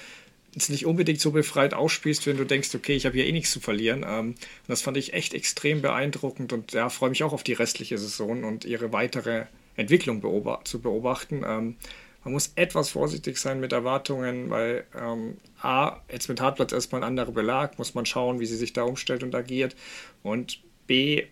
jetzt 0.55 0.71
nicht 0.71 0.87
unbedingt 0.87 1.21
so 1.21 1.31
befreit 1.31 1.75
ausspielst, 1.75 2.27
wenn 2.27 2.37
du 2.37 2.45
denkst, 2.45 2.75
okay, 2.75 2.95
ich 2.95 3.07
habe 3.07 3.17
hier 3.17 3.27
eh 3.27 3.33
nichts 3.33 3.53
zu 3.53 3.61
verlieren. 3.61 4.05
Ähm, 4.07 4.35
das 4.69 4.83
fand 4.83 4.97
ich 4.97 5.15
echt 5.15 5.35
extrem 5.35 5.83
beeindruckend 5.83 6.53
und 6.53 6.73
ja, 6.73 6.89
freue 6.89 7.11
mich 7.11 7.25
auch 7.25 7.33
auf 7.33 7.43
die 7.43 7.55
restliche 7.55 7.99
Saison 7.99 8.45
und 8.45 8.65
ihre 8.65 8.93
weitere 8.93 9.47
Entwicklung 9.77 10.21
beobacht, 10.21 10.69
zu 10.69 10.81
beobachten. 10.81 11.43
Ähm, 11.47 11.77
man 12.25 12.35
muss 12.35 12.53
etwas 12.55 12.91
vorsichtig 12.91 13.37
sein 13.39 13.59
mit 13.61 13.73
Erwartungen, 13.73 14.51
weil 14.51 14.85
ähm, 14.97 15.39
A, 15.61 16.01
jetzt 16.11 16.29
mit 16.29 16.41
Hartplatz 16.41 16.73
erstmal 16.73 17.03
ein 17.03 17.09
anderer 17.09 17.33
Belag, 17.33 17.79
muss 17.79 17.95
man 17.95 18.07
schauen, 18.07 18.39
wie 18.39 18.47
sie 18.47 18.57
sich 18.57 18.73
da 18.73 18.83
umstellt 18.83 19.23
und 19.23 19.35
agiert. 19.35 19.75
Und 20.23 20.61
B, 20.87 21.25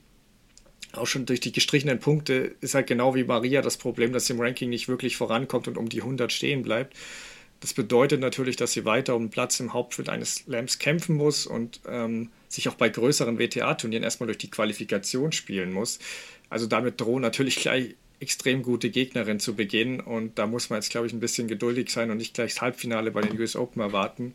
auch 0.92 1.06
schon 1.06 1.26
durch 1.26 1.38
die 1.38 1.52
gestrichenen 1.52 2.00
Punkte 2.00 2.56
ist 2.60 2.74
halt 2.74 2.88
genau 2.88 3.14
wie 3.14 3.22
Maria 3.22 3.62
das 3.62 3.76
Problem, 3.76 4.12
dass 4.12 4.26
sie 4.26 4.32
im 4.32 4.40
Ranking 4.40 4.70
nicht 4.70 4.88
wirklich 4.88 5.16
vorankommt 5.16 5.68
und 5.68 5.78
um 5.78 5.88
die 5.88 6.00
100 6.00 6.32
stehen 6.32 6.62
bleibt. 6.62 6.96
Das 7.60 7.74
bedeutet 7.74 8.20
natürlich, 8.20 8.56
dass 8.56 8.72
sie 8.72 8.86
weiter 8.86 9.14
um 9.14 9.28
Platz 9.28 9.60
im 9.60 9.74
Hauptfeld 9.74 10.08
eines 10.08 10.36
Slams 10.36 10.78
kämpfen 10.78 11.14
muss 11.16 11.46
und 11.46 11.80
ähm, 11.86 12.30
sich 12.48 12.68
auch 12.68 12.74
bei 12.74 12.88
größeren 12.88 13.38
WTA-Turnieren 13.38 14.02
erstmal 14.02 14.26
durch 14.26 14.38
die 14.38 14.50
Qualifikation 14.50 15.32
spielen 15.32 15.72
muss. 15.72 15.98
Also 16.48 16.66
damit 16.66 17.00
drohen 17.00 17.22
natürlich 17.22 17.56
gleich 17.56 17.94
extrem 18.18 18.62
gute 18.62 18.90
Gegnerinnen 18.90 19.40
zu 19.40 19.54
beginnen 19.54 20.00
und 20.00 20.38
da 20.38 20.46
muss 20.46 20.70
man 20.70 20.78
jetzt, 20.78 20.90
glaube 20.90 21.06
ich, 21.06 21.12
ein 21.12 21.20
bisschen 21.20 21.48
geduldig 21.48 21.90
sein 21.90 22.10
und 22.10 22.18
nicht 22.18 22.34
gleich 22.34 22.54
das 22.54 22.62
Halbfinale 22.62 23.10
bei 23.10 23.22
den 23.22 23.38
US 23.38 23.56
Open 23.56 23.80
erwarten. 23.80 24.34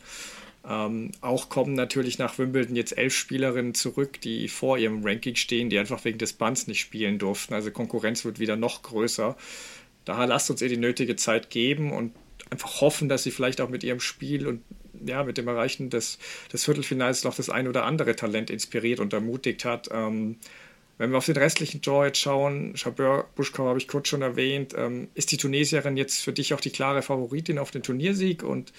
Ähm, 0.68 1.12
auch 1.22 1.50
kommen 1.50 1.74
natürlich 1.74 2.18
nach 2.18 2.38
Wimbledon 2.40 2.76
jetzt 2.76 2.98
elf 2.98 3.16
Spielerinnen 3.16 3.76
zurück, 3.76 4.20
die 4.22 4.48
vor 4.48 4.78
ihrem 4.78 5.06
Ranking 5.06 5.36
stehen, 5.36 5.70
die 5.70 5.78
einfach 5.78 6.04
wegen 6.06 6.18
des 6.18 6.34
Bands 6.34 6.66
nicht 6.68 6.80
spielen 6.80 7.20
durften. 7.20 7.54
Also 7.54 7.70
Konkurrenz 7.70 8.26
wird 8.26 8.40
wieder 8.40 8.56
noch 8.56 8.82
größer. 8.82 9.36
Daher 10.06 10.28
lasst 10.28 10.50
uns 10.50 10.62
ihr 10.62 10.70
die 10.70 10.78
nötige 10.78 11.16
Zeit 11.16 11.50
geben 11.52 11.92
und 11.92 12.14
einfach 12.56 12.82
hoffen, 12.82 13.10
dass 13.10 13.24
sie 13.24 13.32
vielleicht 13.32 13.62
auch 13.62 13.70
mit 13.70 13.84
ihrem 13.84 14.00
Spiel 14.00 14.48
und 14.48 14.62
ja, 15.06 15.24
mit 15.24 15.38
dem 15.38 15.48
Erreichen 15.48 15.90
des, 15.90 16.18
des 16.52 16.64
Viertelfinals 16.64 17.24
noch 17.24 17.36
das 17.36 17.50
ein 17.50 17.68
oder 17.68 17.84
andere 17.84 18.16
Talent 18.16 18.50
inspiriert 18.50 19.00
und 19.00 19.14
ermutigt 19.14 19.66
hat. 19.66 19.90
Ähm, 19.92 20.38
wenn 20.98 21.12
wir 21.12 21.18
auf 21.18 21.26
den 21.26 21.36
restlichen 21.36 21.82
Draw 21.82 22.06
jetzt 22.06 22.20
schauen, 22.20 22.74
Chabert 22.76 23.36
Buschkau 23.36 23.68
habe 23.68 23.78
ich 23.78 23.90
kurz 23.90 24.08
schon 24.08 24.22
erwähnt, 24.22 24.74
ähm, 24.78 25.10
ist 25.14 25.32
die 25.34 25.38
Tunesierin 25.38 25.98
jetzt 25.98 26.22
für 26.22 26.32
dich 26.32 26.54
auch 26.54 26.62
die 26.62 26.70
klare 26.70 27.02
Favoritin 27.02 27.60
auf 27.60 27.72
den 27.72 27.84
Turniersieg 27.84 28.44
und 28.44 28.72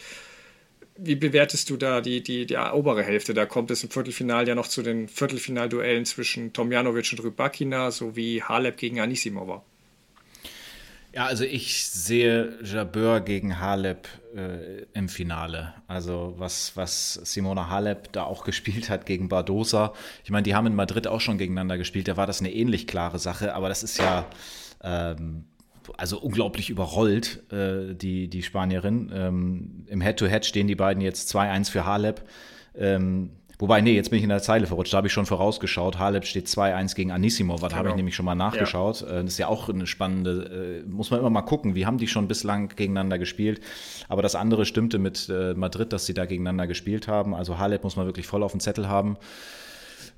wie 0.98 1.14
bewertest 1.14 1.68
du 1.68 1.76
da 1.76 2.00
die, 2.00 2.22
die, 2.22 2.46
die 2.46 2.56
obere 2.56 3.02
Hälfte? 3.02 3.34
Da 3.34 3.44
kommt 3.44 3.70
es 3.70 3.82
im 3.82 3.90
Viertelfinal 3.90 4.48
ja 4.48 4.54
noch 4.54 4.66
zu 4.66 4.82
den 4.82 5.08
Viertelfinalduellen 5.08 6.06
zwischen 6.06 6.54
Tomjanovic 6.54 7.12
und 7.12 7.22
Rybakina 7.22 7.90
sowie 7.90 8.40
Halep 8.40 8.78
gegen 8.78 9.00
Anisimova. 9.00 9.62
Ja, 11.16 11.24
also 11.24 11.44
ich 11.44 11.86
sehe 11.86 12.58
Jabeur 12.62 13.22
gegen 13.22 13.58
Halep 13.58 14.06
äh, 14.36 14.82
im 14.92 15.08
Finale. 15.08 15.72
Also 15.86 16.34
was, 16.36 16.76
was 16.76 17.14
Simona 17.14 17.70
Halep 17.70 18.12
da 18.12 18.24
auch 18.24 18.44
gespielt 18.44 18.90
hat 18.90 19.06
gegen 19.06 19.30
Bardosa. 19.30 19.94
Ich 20.24 20.30
meine, 20.30 20.42
die 20.42 20.54
haben 20.54 20.66
in 20.66 20.74
Madrid 20.74 21.06
auch 21.06 21.22
schon 21.22 21.38
gegeneinander 21.38 21.78
gespielt. 21.78 22.06
Da 22.06 22.18
war 22.18 22.26
das 22.26 22.40
eine 22.40 22.52
ähnlich 22.52 22.86
klare 22.86 23.18
Sache, 23.18 23.54
aber 23.54 23.70
das 23.70 23.82
ist 23.82 23.96
ja 23.96 24.26
ähm, 24.82 25.46
also 25.96 26.20
unglaublich 26.20 26.68
überrollt, 26.68 27.50
äh, 27.50 27.94
die, 27.94 28.28
die 28.28 28.42
Spanierin. 28.42 29.10
Ähm, 29.14 29.86
Im 29.86 30.02
Head-to-Head 30.02 30.42
-Head 30.42 30.46
stehen 30.46 30.66
die 30.66 30.74
beiden 30.74 31.02
jetzt 31.02 31.34
2-1 31.34 31.70
für 31.70 31.86
Halep. 31.86 32.28
Ähm, 32.76 33.30
Wobei, 33.58 33.80
nee, 33.80 33.94
jetzt 33.94 34.10
bin 34.10 34.18
ich 34.18 34.22
in 34.22 34.28
der 34.28 34.42
Zeile 34.42 34.66
verrutscht. 34.66 34.92
Da 34.92 34.98
habe 34.98 35.06
ich 35.06 35.12
schon 35.12 35.24
vorausgeschaut. 35.24 35.98
Halep 35.98 36.26
steht 36.26 36.46
2-1 36.46 36.94
gegen 36.94 37.10
Anissimo. 37.10 37.56
Da 37.56 37.68
genau. 37.68 37.78
habe 37.78 37.88
ich 37.88 37.94
nämlich 37.94 38.14
schon 38.14 38.26
mal 38.26 38.34
nachgeschaut. 38.34 39.00
Ja. 39.00 39.06
Äh, 39.08 39.22
das 39.22 39.32
ist 39.32 39.38
ja 39.38 39.48
auch 39.48 39.70
eine 39.70 39.86
spannende, 39.86 40.82
äh, 40.84 40.88
muss 40.88 41.10
man 41.10 41.20
immer 41.20 41.30
mal 41.30 41.42
gucken. 41.42 41.74
Wie 41.74 41.86
haben 41.86 41.96
die 41.96 42.06
schon 42.06 42.28
bislang 42.28 42.68
gegeneinander 42.68 43.18
gespielt? 43.18 43.60
Aber 44.08 44.20
das 44.20 44.34
andere 44.34 44.66
stimmte 44.66 44.98
mit 44.98 45.30
äh, 45.30 45.54
Madrid, 45.54 45.92
dass 45.92 46.04
sie 46.04 46.12
da 46.12 46.26
gegeneinander 46.26 46.66
gespielt 46.66 47.08
haben. 47.08 47.34
Also 47.34 47.58
Halep 47.58 47.82
muss 47.82 47.96
man 47.96 48.04
wirklich 48.04 48.26
voll 48.26 48.42
auf 48.42 48.52
dem 48.52 48.60
Zettel 48.60 48.88
haben. 48.88 49.16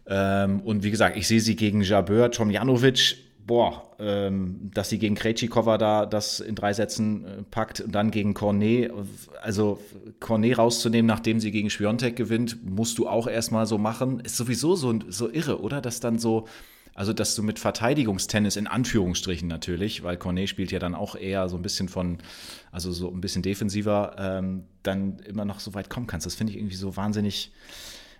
Ähm, 0.08 0.60
und 0.60 0.82
wie 0.82 0.90
gesagt, 0.90 1.16
ich 1.16 1.28
sehe 1.28 1.40
sie 1.40 1.54
gegen 1.54 1.82
Jabeur, 1.82 2.32
Tomjanovic 2.32 3.27
boah, 3.48 3.96
ähm, 3.98 4.70
dass 4.72 4.90
sie 4.90 4.98
gegen 4.98 5.16
Krejcikova 5.16 5.78
da 5.78 6.06
das 6.06 6.38
in 6.38 6.54
drei 6.54 6.74
Sätzen 6.74 7.24
äh, 7.24 7.42
packt 7.50 7.80
und 7.80 7.92
dann 7.92 8.12
gegen 8.12 8.34
Cornet, 8.34 8.92
also 9.42 9.80
Cornet 10.20 10.58
rauszunehmen, 10.58 11.06
nachdem 11.06 11.40
sie 11.40 11.50
gegen 11.50 11.70
Schwiontek 11.70 12.14
gewinnt, 12.14 12.64
musst 12.64 12.98
du 12.98 13.08
auch 13.08 13.26
erstmal 13.26 13.66
so 13.66 13.78
machen. 13.78 14.20
Ist 14.20 14.36
sowieso 14.36 14.76
so, 14.76 14.96
so 15.08 15.30
irre, 15.30 15.62
oder? 15.62 15.80
Dass 15.80 15.98
dann 15.98 16.18
so, 16.18 16.46
also 16.94 17.14
dass 17.14 17.34
du 17.34 17.42
mit 17.42 17.58
Verteidigungstennis 17.58 18.56
in 18.56 18.66
Anführungsstrichen 18.66 19.48
natürlich, 19.48 20.02
weil 20.02 20.18
Cornet 20.18 20.50
spielt 20.50 20.70
ja 20.70 20.78
dann 20.78 20.94
auch 20.94 21.16
eher 21.16 21.48
so 21.48 21.56
ein 21.56 21.62
bisschen 21.62 21.88
von, 21.88 22.18
also 22.70 22.92
so 22.92 23.10
ein 23.10 23.22
bisschen 23.22 23.42
defensiver, 23.42 24.14
ähm, 24.18 24.64
dann 24.82 25.20
immer 25.20 25.46
noch 25.46 25.58
so 25.58 25.72
weit 25.72 25.88
kommen 25.88 26.06
kannst. 26.06 26.26
Das 26.26 26.34
finde 26.34 26.52
ich 26.52 26.58
irgendwie 26.58 26.76
so 26.76 26.96
wahnsinnig, 26.96 27.50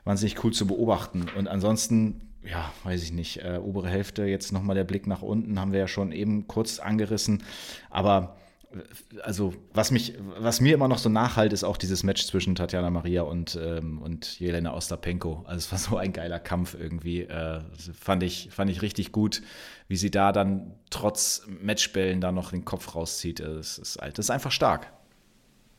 wahnsinnig 0.04 0.42
cool 0.42 0.54
zu 0.54 0.66
beobachten. 0.66 1.26
Und 1.37 1.49
ansonsten 1.49 2.27
ja, 2.45 2.73
weiß 2.85 3.02
ich 3.02 3.12
nicht, 3.12 3.42
äh, 3.42 3.59
obere 3.62 3.88
Hälfte, 3.88 4.25
jetzt 4.25 4.52
nochmal 4.52 4.76
der 4.76 4.85
Blick 4.85 5.07
nach 5.07 5.23
unten, 5.23 5.59
haben 5.59 5.73
wir 5.73 5.80
ja 5.80 5.88
schon 5.88 6.12
eben 6.12 6.47
kurz 6.47 6.78
angerissen. 6.78 7.42
Aber 7.90 8.37
äh, 8.73 9.21
also 9.23 9.54
was 9.73 9.90
mich, 9.90 10.14
was 10.38 10.61
mir 10.61 10.75
immer 10.75 10.88
noch 10.88 10.99
so 10.99 11.09
nachhalt, 11.09 11.52
ist 11.52 11.64
auch 11.64 11.76
dieses 11.76 12.02
Match 12.02 12.26
zwischen 12.26 12.54
Tatjana 12.54 12.90
Maria 12.90 13.23
und, 13.23 13.59
ähm, 13.61 14.00
und 14.00 14.38
Jelena 14.38 14.75
Ostapenko. 14.75 15.45
Also 15.47 15.59
es 15.59 15.73
war 15.73 15.78
so 15.78 15.97
ein 15.97 16.12
geiler 16.12 16.38
Kampf 16.38 16.76
irgendwie. 16.78 17.23
Äh, 17.23 17.61
fand, 17.99 18.23
ich, 18.23 18.49
fand 18.50 18.71
ich 18.71 18.83
richtig 18.83 19.12
gut, 19.12 19.42
wie 19.88 19.97
sie 19.97 20.11
da 20.11 20.33
dann 20.33 20.75
trotz 20.90 21.42
Matchbällen 21.47 22.21
da 22.21 22.33
noch 22.33 22.50
den 22.50 22.64
Kopf 22.64 22.95
rauszieht. 22.95 23.40
Das 23.40 23.78
ist, 23.78 23.99
das 24.00 24.18
ist 24.18 24.30
einfach 24.30 24.52
stark. 24.52 24.92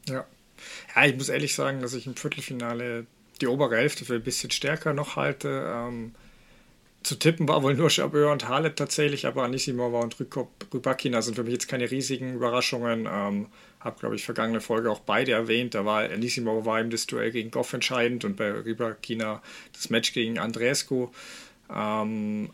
Ja. 0.07 0.25
Ja, 0.93 1.05
ich 1.05 1.15
muss 1.15 1.29
ehrlich 1.29 1.55
sagen, 1.55 1.81
dass 1.81 1.93
ich 1.93 2.05
im 2.05 2.15
Viertelfinale 2.15 3.05
die 3.39 3.47
obere 3.47 3.77
Hälfte 3.77 4.03
für 4.03 4.15
ein 4.15 4.23
bisschen 4.23 4.51
stärker 4.51 4.93
noch 4.93 5.15
halte. 5.15 5.71
Ähm, 5.73 6.13
zu 7.03 7.15
tippen 7.15 7.47
war 7.47 7.63
wohl 7.63 7.75
nur 7.75 7.89
Chabeur 7.89 8.31
und 8.31 8.47
Halep 8.47 8.75
tatsächlich, 8.75 9.25
aber 9.25 9.43
Anisimova 9.43 9.99
und 10.01 10.17
Rybakina 10.73 11.21
sind 11.21 11.35
für 11.35 11.43
mich 11.43 11.53
jetzt 11.53 11.67
keine 11.67 11.89
riesigen 11.89 12.35
Überraschungen. 12.35 13.07
Ähm, 13.09 13.47
habe, 13.79 13.99
glaube 13.99 14.15
ich, 14.15 14.25
vergangene 14.25 14.59
Folge 14.59 14.91
auch 14.91 14.99
beide 14.99 15.31
erwähnt. 15.31 15.73
Da 15.73 15.85
war 15.85 16.03
Anisimova 16.03 16.65
war 16.65 16.81
im 16.81 16.89
das 16.89 17.07
Duell 17.07 17.31
gegen 17.31 17.51
Goff 17.51 17.71
entscheidend 17.73 18.25
und 18.25 18.35
bei 18.35 18.51
Rybakina 18.51 19.41
das 19.73 19.89
Match 19.89 20.11
gegen 20.11 20.37
Andrescu. 20.37 21.07
Ähm, 21.73 22.49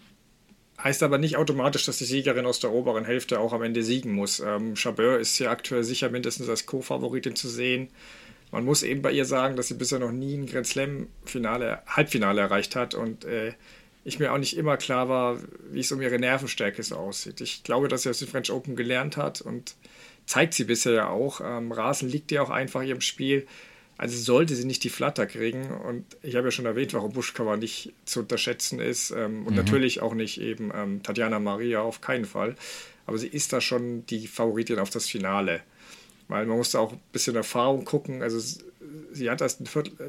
heißt 0.83 1.01
aber 1.01 1.17
nicht 1.17 1.37
automatisch, 1.37 1.85
dass 1.85 1.97
die 1.97 2.05
Siegerin 2.05 2.45
aus 2.45 2.59
der 2.59 2.71
oberen 2.71 3.05
Hälfte 3.05 3.39
auch 3.39 3.53
am 3.53 3.63
Ende 3.63 3.81
siegen 3.81 4.11
muss. 4.13 4.39
Ähm, 4.39 4.75
Chabeur 4.75 5.17
ist 5.19 5.39
ja 5.39 5.49
aktuell 5.49 5.83
sicher 5.83 6.09
mindestens 6.09 6.49
als 6.49 6.67
Co-Favoritin 6.67 7.35
zu 7.35 7.49
sehen. 7.49 7.89
Man 8.51 8.63
muss 8.63 8.83
eben 8.83 9.01
bei 9.01 9.11
ihr 9.11 9.25
sagen, 9.25 9.55
dass 9.55 9.69
sie 9.69 9.73
bisher 9.73 9.99
noch 9.99 10.11
nie 10.11 10.35
ein 10.35 10.45
Grand 10.45 10.67
Slam-Finale, 10.67 11.81
Halbfinale 11.87 12.41
erreicht 12.41 12.75
hat 12.75 12.93
und 12.93 13.25
äh, 13.25 13.53
ich 14.05 14.19
mir 14.19 14.31
auch 14.31 14.37
nicht 14.37 14.55
immer 14.55 14.77
klar 14.77 15.09
war, 15.09 15.39
wie 15.71 15.79
es 15.79 15.91
um 15.91 15.99
ihre 15.99 16.19
Nervenstärke 16.19 16.81
so 16.83 16.95
aussieht. 16.95 17.41
Ich 17.41 17.63
glaube, 17.63 17.87
dass 17.87 18.03
sie 18.03 18.09
aus 18.09 18.19
dem 18.19 18.27
French 18.27 18.51
Open 18.51 18.75
gelernt 18.75 19.17
hat 19.17 19.41
und 19.41 19.75
zeigt 20.27 20.53
sie 20.53 20.63
bisher 20.63 20.93
ja 20.93 21.09
auch. 21.09 21.41
Ähm, 21.43 21.71
Rasen 21.71 22.07
liegt 22.07 22.31
ja 22.31 22.43
auch 22.43 22.51
einfach 22.51 22.83
ihrem 22.83 23.01
Spiel. 23.01 23.47
Also 23.97 24.17
sollte 24.17 24.55
sie 24.55 24.65
nicht 24.65 24.83
die 24.83 24.89
Flatter 24.89 25.25
kriegen. 25.25 25.71
Und 25.71 26.05
ich 26.21 26.35
habe 26.35 26.47
ja 26.47 26.51
schon 26.51 26.67
erwähnt, 26.67 26.93
warum 26.93 27.13
Buschkauer 27.13 27.57
nicht 27.57 27.93
zu 28.05 28.19
unterschätzen 28.19 28.79
ist. 28.79 29.09
Ähm, 29.09 29.47
und 29.47 29.53
mhm. 29.53 29.57
natürlich 29.57 30.01
auch 30.01 30.13
nicht 30.13 30.39
eben 30.39 30.71
ähm, 30.75 31.01
Tatjana 31.01 31.39
Maria, 31.39 31.81
auf 31.81 32.01
keinen 32.01 32.25
Fall. 32.25 32.55
Aber 33.07 33.17
sie 33.17 33.27
ist 33.27 33.53
da 33.53 33.61
schon 33.61 34.05
die 34.05 34.27
Favoritin 34.27 34.77
auf 34.77 34.91
das 34.91 35.07
Finale. 35.07 35.61
Weil 36.27 36.45
man 36.45 36.57
muss 36.57 36.71
da 36.71 36.79
auch 36.79 36.93
ein 36.93 37.01
bisschen 37.11 37.35
Erfahrung 37.35 37.85
gucken. 37.85 38.21
Also 38.21 38.39
sie 39.11 39.29
hat 39.29 39.41
das 39.41 39.59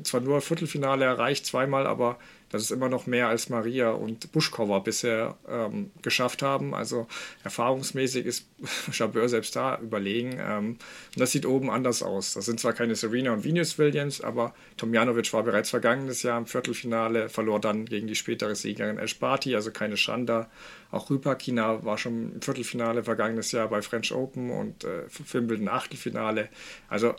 zwar 0.02 0.20
nur 0.20 0.40
Viertelfinale 0.40 1.04
erreicht, 1.04 1.46
zweimal, 1.46 1.86
aber 1.86 2.18
das 2.50 2.62
ist 2.62 2.70
immer 2.70 2.88
noch 2.88 3.06
mehr 3.06 3.28
als 3.28 3.48
Maria 3.48 3.90
und 3.90 4.30
Buschkova 4.30 4.78
bisher 4.78 5.36
ähm, 5.48 5.90
geschafft 6.02 6.42
haben. 6.42 6.74
Also 6.74 7.08
erfahrungsmäßig 7.42 8.24
ist 8.24 8.46
Chabeur 8.92 9.28
selbst 9.28 9.56
da 9.56 9.78
überlegen. 9.80 10.38
Ähm, 10.40 10.66
und 10.68 10.78
das 11.20 11.32
sieht 11.32 11.44
oben 11.44 11.70
anders 11.70 12.04
aus. 12.04 12.34
Das 12.34 12.44
sind 12.44 12.60
zwar 12.60 12.72
keine 12.72 12.94
Serena 12.94 13.32
und 13.32 13.44
Venus 13.44 13.78
Williams, 13.78 14.20
aber 14.20 14.54
Tomjanovic 14.76 15.32
war 15.32 15.42
bereits 15.42 15.70
vergangenes 15.70 16.22
Jahr 16.22 16.38
im 16.38 16.46
Viertelfinale, 16.46 17.28
verlor 17.28 17.60
dann 17.60 17.84
gegen 17.84 18.06
die 18.06 18.14
spätere 18.14 18.54
Siegerin 18.54 18.98
Esparti, 18.98 19.56
also 19.56 19.72
keine 19.72 19.96
Schande. 19.96 20.46
Auch 20.92 21.10
Rüpakina 21.10 21.84
war 21.84 21.98
schon 21.98 22.34
im 22.34 22.42
Viertelfinale 22.42 23.02
vergangenes 23.02 23.50
Jahr 23.50 23.68
bei 23.68 23.82
French 23.82 24.12
Open 24.12 24.52
und 24.52 24.84
äh, 24.84 25.02
Wimbledon 25.32 25.68
Achtelfinale. 25.68 26.48
Also 26.88 27.16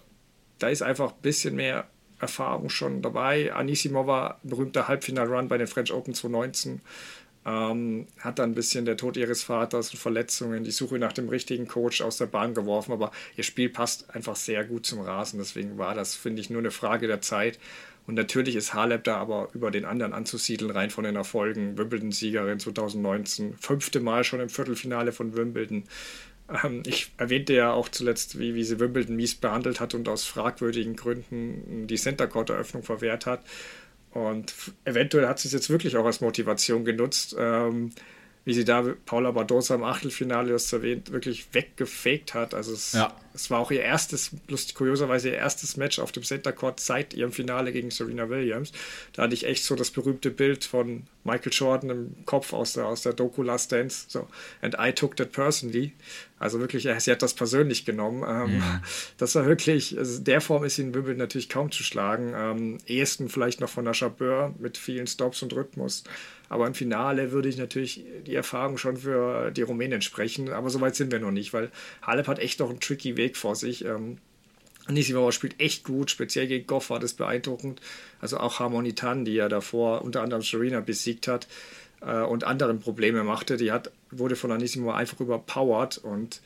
da 0.60 0.70
ist 0.70 0.82
einfach 0.82 1.12
ein 1.12 1.22
bisschen 1.22 1.56
mehr 1.56 1.88
Erfahrung 2.20 2.70
schon 2.70 3.02
dabei. 3.02 3.54
Anisimova, 3.54 4.40
berühmter 4.44 4.88
Halbfinal-Run 4.88 5.48
bei 5.48 5.58
den 5.58 5.68
French 5.68 5.94
Open 5.94 6.14
2019, 6.14 6.82
ähm, 7.46 8.08
hat 8.20 8.40
dann 8.40 8.52
ein 8.52 8.56
bisschen 8.56 8.86
der 8.86 8.98
Tod 8.98 9.16
ihres 9.18 9.44
Vaters 9.44 9.92
und 9.92 10.00
Verletzungen, 10.00 10.64
die 10.64 10.72
Suche 10.72 11.00
nach 11.00 11.14
dem 11.14 11.30
richtigen 11.30 11.68
Coach 11.68 12.02
aus 12.02 12.18
der 12.18 12.26
Bahn 12.26 12.54
geworfen, 12.54 12.92
aber 12.92 13.12
ihr 13.38 13.44
Spiel 13.44 13.70
passt 13.70 14.14
einfach 14.14 14.36
sehr 14.36 14.66
gut 14.66 14.86
zum 14.86 15.00
Rasen. 15.00 15.40
Deswegen 15.40 15.78
war 15.78 15.96
das, 15.96 16.16
finde 16.16 16.42
ich, 16.42 16.50
nur 16.50 16.60
eine 16.60 16.72
Frage 16.72 17.08
der 17.08 17.22
Zeit. 17.22 17.60
Und 18.06 18.16
natürlich 18.16 18.56
ist 18.56 18.74
Halep 18.74 19.04
da 19.04 19.18
aber 19.18 19.50
über 19.54 19.70
den 19.70 19.86
anderen 19.86 20.14
anzusiedeln, 20.14 20.72
rein 20.72 20.90
von 20.90 21.04
den 21.04 21.18
Erfolgen. 21.18 21.78
Wimbledon-Siegerin 21.78 22.60
2019, 22.60 23.58
fünfte 23.58 24.00
Mal 24.00 24.24
schon 24.24 24.40
im 24.40 24.50
Viertelfinale 24.50 25.12
von 25.12 25.36
Wimbledon. 25.36 25.84
Ähm, 26.64 26.84
ich 26.86 27.12
erwähnte 27.18 27.54
ja 27.54 27.72
auch 27.72 27.90
zuletzt, 27.90 28.40
wie, 28.40 28.56
wie 28.56 28.64
sie 28.64 28.80
Wimbledon 28.80 29.16
mies 29.16 29.36
behandelt 29.36 29.80
hat 29.80 29.94
und 29.94 30.08
aus 30.08 30.26
fragwürdigen 30.26 30.96
Gründen 30.96 31.88
die 31.88 31.96
Center 31.96 32.28
Court 32.28 32.50
Eröffnung 32.50 32.84
verwehrt 32.84 33.26
hat. 33.26 33.44
Und 34.12 34.54
eventuell 34.86 35.28
hat 35.28 35.40
sie 35.40 35.48
es 35.48 35.54
jetzt 35.54 35.70
wirklich 35.70 35.98
auch 35.98 36.06
als 36.06 36.22
Motivation 36.22 36.86
genutzt. 36.86 37.36
Ähm, 37.38 37.92
wie 38.46 38.54
sie 38.54 38.64
da 38.64 38.82
Paula 39.06 39.32
Badosa 39.32 39.76
im 39.76 39.84
Achtelfinale, 39.84 40.54
das 40.54 40.72
erwähnt, 40.72 41.12
wirklich 41.12 41.48
weggefaked 41.52 42.34
hat. 42.34 42.54
Also 42.54 42.72
es, 42.72 42.94
ja. 42.94 43.14
Es 43.38 43.52
war 43.52 43.60
auch 43.60 43.70
ihr 43.70 43.84
erstes, 43.84 44.32
lustig 44.48 44.74
kurioserweise 44.74 45.30
ihr 45.30 45.36
erstes 45.36 45.78
Match 45.78 46.00
auf 46.00 46.12
dem 46.12 46.24
Center 46.24 46.52
Court 46.52 46.80
seit 46.80 47.14
ihrem 47.14 47.32
Finale 47.32 47.72
gegen 47.72 47.92
Serena 47.92 48.30
Williams. 48.30 48.72
Da 49.14 49.24
hatte 49.24 49.36
ich 49.36 49.46
echt 49.46 49.64
so 49.64 49.76
das 49.76 49.92
berühmte 49.92 50.32
Bild 50.32 50.66
von 50.66 51.04
Michael 51.24 51.52
Jordan 51.54 51.90
im 51.92 52.26
Kopf 52.26 52.52
aus 52.52 52.74
der, 52.74 52.88
aus 52.88 53.04
der 53.04 53.14
Doku 53.14 53.44
Last 53.44 53.72
Dance. 53.72 54.06
So, 54.08 54.28
and 54.62 54.76
I 54.80 54.92
took 54.92 55.16
that 55.18 55.32
personally. 55.32 55.94
Also 56.40 56.60
wirklich, 56.60 56.84
sie 56.84 57.12
hat 57.12 57.22
das 57.22 57.34
persönlich 57.36 57.86
genommen. 57.86 58.24
Ähm, 58.28 58.60
ja. 58.60 58.82
Das 59.18 59.36
war 59.36 59.46
wirklich, 59.46 59.98
also 59.98 60.22
der 60.22 60.42
Form 60.42 60.64
ist 60.64 60.80
in 60.80 60.94
Wimbledon 60.94 61.18
natürlich 61.18 61.50
kaum 61.50 61.72
zu 61.72 61.84
schlagen. 61.84 62.34
Ähm, 62.36 62.78
ehesten 62.88 63.30
vielleicht 63.30 63.62
noch 63.62 63.70
von 63.70 63.86
der 63.86 63.94
Chabeur 63.94 64.54
mit 64.60 64.78
vielen 64.78 65.08
Stops 65.08 65.44
und 65.44 65.54
Rhythmus. 65.54 66.04
Aber 66.50 66.68
im 66.68 66.74
Finale 66.74 67.32
würde 67.32 67.50
ich 67.50 67.58
natürlich 67.58 68.06
die 68.26 68.36
Erfahrung 68.36 68.78
schon 68.78 68.98
für 68.98 69.52
die 69.52 69.64
Rumänen 69.64 70.02
sprechen. 70.02 70.50
Aber 70.50 70.70
so 70.70 70.80
weit 70.80 70.96
sind 70.96 71.12
wir 71.12 71.20
noch 71.20 71.32
nicht, 71.32 71.54
weil 71.54 71.72
Halep 72.02 72.28
hat 72.28 72.40
echt 72.40 72.60
noch 72.60 72.70
einen 72.70 72.80
tricky 72.80 73.18
Weg 73.18 73.27
vor 73.36 73.56
sich. 73.56 73.84
Ähm, 73.84 74.20
Anisimova 74.86 75.34
spielt 75.34 75.60
echt 75.60 75.84
gut, 75.84 76.10
speziell 76.12 76.48
gegen 76.48 76.66
Goff 76.66 76.90
war 76.90 77.00
das 77.00 77.14
beeindruckend. 77.14 77.82
Also 78.22 78.38
auch 78.38 78.60
Harmonitan, 78.60 79.26
die 79.26 79.34
ja 79.34 79.50
davor 79.50 80.02
unter 80.04 80.22
anderem 80.22 80.44
Serena 80.44 80.80
besiegt 80.80 81.28
hat 81.28 81.48
äh, 82.02 82.22
und 82.22 82.46
anderen 82.46 82.80
Probleme 82.80 83.24
machte, 83.24 83.58
die 83.58 83.72
hat, 83.72 83.92
wurde 84.12 84.36
von 84.36 84.52
Anisimova 84.52 84.96
einfach 84.96 85.20
überpowered 85.20 85.98
und 85.98 86.42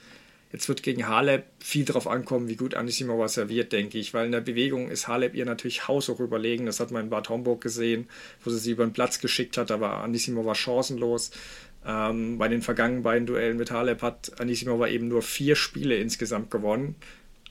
Jetzt 0.52 0.68
wird 0.68 0.84
gegen 0.84 1.08
Halep 1.08 1.46
viel 1.60 1.86
darauf 1.86 2.08
ankommen, 2.08 2.50
wie 2.50 2.58
gut 2.58 2.76
Anisimova 2.76 3.30
serviert, 3.30 3.72
denke 3.72 3.98
ich, 3.98 4.14
weil 4.14 4.26
in 4.26 4.34
der 4.34 4.42
Bewegung 4.42 4.90
ist 4.90 5.08
Halep 5.08 5.34
ihr 5.34 5.46
natürlich 5.46 5.88
haushoch 5.88 6.20
überlegen. 6.20 6.66
Das 6.66 6.82
hat 6.82 6.92
man 6.92 7.06
in 7.06 7.10
Bad 7.10 7.30
Homburg 7.30 7.62
gesehen, 7.62 8.10
wo 8.44 8.50
sie 8.50 8.60
sie 8.60 8.72
über 8.72 8.86
den 8.86 8.92
Platz 8.92 9.20
geschickt 9.20 9.58
hat. 9.58 9.70
Da 9.70 9.80
war 9.80 10.04
Anisimova 10.04 10.54
chancenlos. 10.54 11.32
Ähm, 11.86 12.38
bei 12.38 12.48
den 12.48 12.62
vergangenen 12.62 13.04
beiden 13.04 13.26
Duellen 13.26 13.58
mit 13.58 13.72
Halep 13.72 14.02
hat 14.02 14.40
Anisimova 14.40 14.88
eben 14.88 15.08
nur 15.08 15.22
vier 15.22 15.56
Spiele 15.56 15.96
insgesamt 15.98 16.52
gewonnen. 16.52 16.96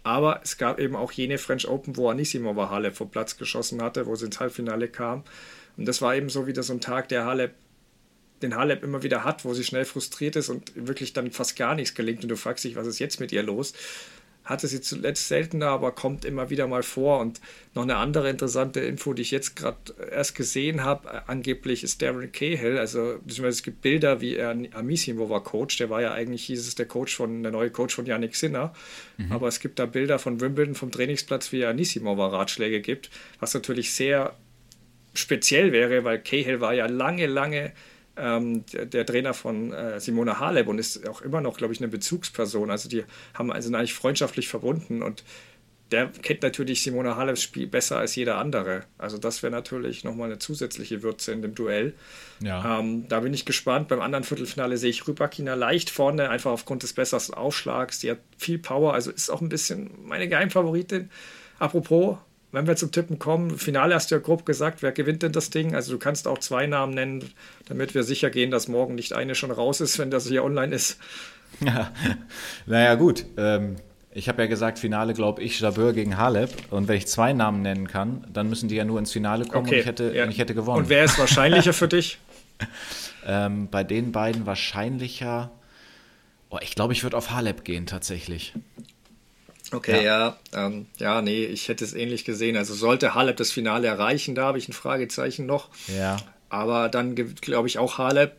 Aber 0.03 0.41
es 0.43 0.57
gab 0.57 0.79
eben 0.79 0.97
auch 0.97 1.13
jene 1.13 1.39
French 1.39 1.69
Open, 1.69 1.97
wo 1.97 2.09
Anisimova 2.09 2.71
Halep 2.71 2.97
vom 2.97 3.11
Platz 3.11 3.37
geschossen 3.37 3.83
hatte, 3.83 4.07
wo 4.07 4.15
sie 4.15 4.27
ins 4.27 4.41
Halbfinale 4.41 4.89
kam. 4.89 5.25
Und 5.77 5.87
das 5.87 6.01
war 6.01 6.15
eben 6.15 6.29
so 6.29 6.47
wieder 6.47 6.63
so 6.63 6.73
ein 6.73 6.81
Tag, 6.81 7.09
der 7.09 7.27
Halep 7.27 7.55
den 8.43 8.57
Halep 8.57 8.83
immer 8.83 9.03
wieder 9.03 9.25
hat, 9.25 9.45
wo 9.45 9.53
sie 9.53 9.65
schnell 9.65 9.85
frustriert 9.85 10.37
ist 10.37 10.49
und 10.49 10.73
wirklich 10.75 11.13
dann 11.13 11.31
fast 11.31 11.57
gar 11.57 11.75
nichts 11.75 11.95
gelingt 11.95 12.23
und 12.23 12.29
du 12.29 12.37
fragst 12.37 12.65
dich, 12.65 12.77
was 12.77 12.87
ist 12.87 12.99
jetzt 12.99 13.21
mit 13.21 13.33
ihr 13.33 13.43
los? 13.43 13.75
Hatte 14.51 14.67
sie 14.67 14.81
zuletzt 14.81 15.29
seltener, 15.29 15.69
aber 15.69 15.93
kommt 15.93 16.25
immer 16.25 16.51
wieder 16.51 16.67
mal 16.67 16.83
vor. 16.83 17.21
Und 17.21 17.41
noch 17.75 17.85
eine 17.85 17.97
andere 17.97 18.29
interessante 18.29 18.81
Info, 18.81 19.13
die 19.13 19.23
ich 19.23 19.31
jetzt 19.31 19.55
gerade 19.55 19.79
erst 20.11 20.35
gesehen 20.35 20.83
habe, 20.83 21.29
angeblich 21.29 21.85
ist 21.85 22.03
Darren 22.03 22.33
Cahill, 22.33 22.77
also 22.77 23.21
es 23.27 23.63
gibt 23.63 23.81
Bilder, 23.81 24.21
wie 24.21 24.35
er 24.35 24.51
Amisimova 24.73 25.39
coacht, 25.39 25.79
der 25.79 25.89
war 25.89 26.03
ja 26.03 26.13
eigentlich, 26.13 26.47
hieß 26.47 26.67
es, 26.67 26.75
der 26.75 26.87
Coach 26.87 27.15
von, 27.15 27.45
der 27.45 27.53
neue 27.53 27.71
Coach 27.71 27.95
von 27.95 28.07
Yannick 28.07 28.35
Sinner. 28.35 28.75
Mhm. 29.19 29.31
Aber 29.31 29.47
es 29.47 29.61
gibt 29.61 29.79
da 29.79 29.87
Bilder 29.87 30.19
von 30.19 30.41
Wimbledon 30.41 30.75
vom 30.75 30.91
Trainingsplatz, 30.91 31.53
wie 31.53 31.61
er 31.61 31.71
Anisimova 31.71 32.27
Ratschläge 32.27 32.81
gibt, 32.81 33.09
was 33.39 33.55
natürlich 33.55 33.93
sehr 33.93 34.35
speziell 35.15 35.71
wäre, 35.71 36.03
weil 36.03 36.21
Cahill 36.21 36.61
war 36.61 36.75
ja 36.75 36.87
lange, 36.87 37.27
lange 37.27 37.73
ähm, 38.21 38.65
der, 38.67 38.87
der, 38.87 39.07
Trainer 39.07 39.35
von 39.35 39.73
äh, 39.73 40.01
Simona 40.01 40.39
Halep 40.39 40.69
und 40.69 40.79
ist 40.79 41.09
auch 41.09 41.23
immer 41.23 41.41
noch, 41.41 41.57
glaube 41.57 41.73
ich, 41.73 41.81
eine 41.81 41.89
Bezugsperson. 41.89 42.71
Also 42.71 42.89
die 42.89 43.05
haben 43.35 43.51
also 43.51 43.75
eigentlich 43.75 43.95
freundschaftlich 43.95 44.49
verbunden 44.49 45.03
und 45.03 45.25
der 45.91 46.07
kennt 46.07 46.43
natürlich 46.43 46.83
Simona 46.83 47.17
Haleps 47.17 47.43
Spiel 47.43 47.67
besser 47.67 47.99
als 47.99 48.15
jeder 48.15 48.39
andere. 48.39 48.85
Also 48.97 49.19
das 49.19 49.43
wäre 49.43 49.51
natürlich 49.51 50.05
nochmal 50.05 50.31
eine 50.31 50.39
zusätzliche 50.39 51.03
Würze 51.03 51.33
in 51.33 51.43
dem 51.43 51.55
Duell. 51.55 51.95
Ja. 52.43 52.79
Ähm, 52.79 53.09
da 53.09 53.21
bin 53.21 53.35
ich 53.35 53.45
gespannt. 53.45 53.89
Beim 53.89 54.01
anderen 54.01 54.25
Viertelfinale 54.25 54.77
sehe 54.77 54.91
ich 54.91 55.07
Rybakina 55.07 55.55
leicht 55.55 55.91
vorne, 55.91 56.31
einfach 56.31 56.53
aufgrund 56.53 56.85
des 56.85 56.93
besseren 56.93 57.35
Aufschlags. 57.35 57.99
Die 58.01 58.11
hat 58.13 58.19
viel 58.39 58.59
Power, 58.59 58.95
also 58.95 59.11
ist 59.11 59.31
auch 59.31 59.41
ein 59.41 59.49
bisschen 59.49 59.91
meine 60.05 60.29
Geheimfavoritin. 60.29 61.11
Apropos, 61.59 62.19
wenn 62.53 62.67
wir 62.67 62.77
zum 62.77 62.91
Tippen 62.91 63.19
kommen, 63.19 63.59
Finale 63.59 63.95
hast 63.95 64.11
du 64.11 64.17
ja 64.17 64.21
grob 64.21 64.45
gesagt, 64.45 64.83
wer 64.83 64.93
gewinnt 64.93 65.23
denn 65.23 65.33
das 65.33 65.51
Ding? 65.51 65.75
Also 65.75 65.93
du 65.93 65.99
kannst 65.99 66.27
auch 66.27 66.39
zwei 66.39 66.67
Namen 66.67 66.95
nennen, 66.95 67.33
damit 67.67 67.95
wir 67.95 68.03
sicher 68.03 68.31
gehen, 68.31 68.51
dass 68.51 68.69
morgen 68.69 68.95
nicht 68.95 69.13
eine 69.13 69.35
schon 69.35 69.51
raus 69.51 69.81
ist, 69.81 69.99
wenn 69.99 70.11
das 70.11 70.27
hier 70.27 70.45
online 70.45 70.75
ist. 70.75 70.99
Ja, 71.61 71.93
naja, 72.67 72.95
gut. 72.97 73.25
Ähm, 73.37 73.77
ich 74.13 74.29
habe 74.29 74.43
ja 74.43 74.49
gesagt, 74.49 74.79
Finale 74.81 75.15
glaube 75.15 75.43
ich 75.43 75.61
Jabeur 75.61 75.93
gegen 75.93 76.17
Halep. 76.17 76.51
Und 76.71 76.89
wenn 76.89 76.97
ich 76.97 77.07
zwei 77.07 77.33
Namen 77.33 77.63
nennen 77.63 77.87
kann, 77.87 78.27
dann 78.33 78.49
müssen 78.49 78.69
die 78.69 78.75
ja 78.75 78.85
nur 78.85 78.99
ins 78.99 79.13
Finale 79.13 79.45
kommen 79.45 79.67
okay, 79.67 79.77
und, 79.77 79.81
ich 79.81 79.87
hätte, 79.87 80.13
ja. 80.15 80.25
und 80.25 80.31
ich 80.31 80.39
hätte 80.39 80.55
gewonnen. 80.55 80.83
Und 80.85 80.89
wer 80.89 81.05
ist 81.05 81.19
wahrscheinlicher 81.19 81.73
für 81.73 81.89
dich? 81.89 82.19
ähm, 83.27 83.69
bei 83.71 83.85
den 83.85 84.11
beiden 84.11 84.47
wahrscheinlicher. 84.47 85.51
Oh, 86.51 86.59
ich 86.61 86.75
glaube, 86.75 86.93
ich 86.93 87.05
würde 87.05 87.17
auf 87.17 87.31
Halep 87.31 87.65
gehen 87.65 87.87
tatsächlich. 87.87 88.55
Okay, 89.73 90.05
ja, 90.05 90.37
ja, 90.53 90.67
ähm, 90.67 90.87
ja, 90.99 91.23
nee, 91.23 91.45
ich 91.45 91.69
hätte 91.69 91.85
es 91.85 91.95
ähnlich 91.95 92.25
gesehen. 92.25 92.57
Also 92.57 92.75
sollte 92.75 93.15
Halep 93.15 93.37
das 93.37 93.53
Finale 93.53 93.87
erreichen, 93.87 94.35
da 94.35 94.47
habe 94.47 94.59
ich 94.59 94.69
ein 94.69 94.73
Fragezeichen 94.73 95.47
noch. 95.47 95.69
Ja. 95.87 96.17
Aber 96.49 96.89
dann 96.89 97.15
glaube 97.15 97.69
ich 97.69 97.79
auch 97.79 97.99
Halep. 97.99 98.33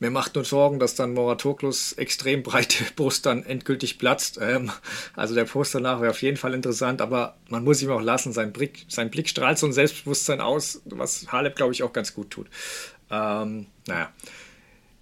Mir 0.00 0.10
macht 0.10 0.34
nur 0.34 0.44
Sorgen, 0.44 0.80
dass 0.80 0.96
dann 0.96 1.14
Moratoglus 1.14 1.92
extrem 1.92 2.42
breite 2.42 2.84
Brust 2.96 3.24
dann 3.26 3.44
endgültig 3.44 3.98
platzt. 3.98 4.38
Ähm, 4.42 4.72
also 5.14 5.34
der 5.34 5.44
Post 5.44 5.74
danach 5.74 6.00
wäre 6.00 6.10
auf 6.10 6.22
jeden 6.22 6.36
Fall 6.36 6.54
interessant, 6.54 7.00
aber 7.00 7.36
man 7.48 7.62
muss 7.62 7.80
ihm 7.80 7.90
auch 7.90 8.02
lassen. 8.02 8.32
Sein 8.32 8.52
Blick, 8.52 8.84
sein 8.88 9.10
Blick 9.10 9.28
strahlt 9.28 9.58
so 9.58 9.66
ein 9.66 9.72
Selbstbewusstsein 9.72 10.40
aus, 10.40 10.82
was 10.84 11.30
Halep, 11.30 11.54
glaube 11.54 11.72
ich, 11.72 11.84
auch 11.84 11.92
ganz 11.92 12.12
gut 12.12 12.30
tut. 12.30 12.48
Ähm, 13.10 13.66
naja. 13.86 14.12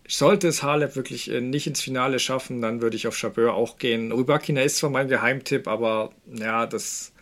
Sollte 0.09 0.49
es 0.49 0.63
Halep 0.63 0.97
wirklich 0.97 1.31
äh, 1.31 1.41
nicht 1.41 1.67
ins 1.67 1.81
Finale 1.81 2.19
schaffen, 2.19 2.61
dann 2.61 2.83
würde 2.83 2.97
ich 2.97 3.07
auf 3.07 3.17
Chabeur 3.17 3.55
auch 3.55 3.79
gehen. 3.79 4.13
Rybakina 4.13 4.63
ist 4.63 4.79
zwar 4.79 4.91
mein 4.91 5.09
Geheimtipp, 5.09 5.69
aber 5.69 6.11
ja, 6.27 6.67
das 6.67 7.13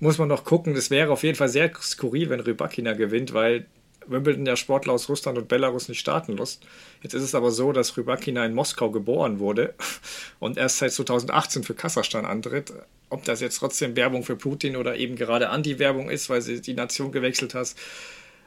muss 0.00 0.18
man 0.18 0.28
noch 0.28 0.44
gucken. 0.44 0.74
Das 0.74 0.90
wäre 0.90 1.12
auf 1.12 1.22
jeden 1.22 1.36
Fall 1.36 1.48
sehr 1.48 1.70
skurril, 1.80 2.30
wenn 2.30 2.40
Rybakina 2.40 2.94
gewinnt, 2.94 3.34
weil 3.34 3.66
Wimbledon 4.08 4.46
ja 4.46 4.56
Sportler 4.56 4.92
aus 4.92 5.08
Russland 5.08 5.36
und 5.38 5.48
Belarus 5.48 5.88
nicht 5.88 6.00
starten 6.00 6.36
lässt. 6.36 6.64
Jetzt 7.02 7.14
ist 7.14 7.22
es 7.22 7.34
aber 7.34 7.50
so, 7.50 7.72
dass 7.72 7.96
Rybakina 7.96 8.44
in 8.44 8.54
Moskau 8.54 8.90
geboren 8.90 9.38
wurde 9.38 9.74
und 10.38 10.56
erst 10.56 10.78
seit 10.78 10.92
2018 10.92 11.64
für 11.64 11.74
Kasachstan 11.74 12.24
antritt. 12.24 12.72
Ob 13.08 13.24
das 13.24 13.40
jetzt 13.40 13.58
trotzdem 13.58 13.96
Werbung 13.96 14.22
für 14.24 14.36
Putin 14.36 14.76
oder 14.76 14.96
eben 14.96 15.16
gerade 15.16 15.50
Anti-Werbung 15.50 16.10
ist, 16.10 16.28
weil 16.30 16.42
sie 16.42 16.60
die 16.60 16.74
Nation 16.74 17.12
gewechselt 17.12 17.54
hat, 17.54 17.74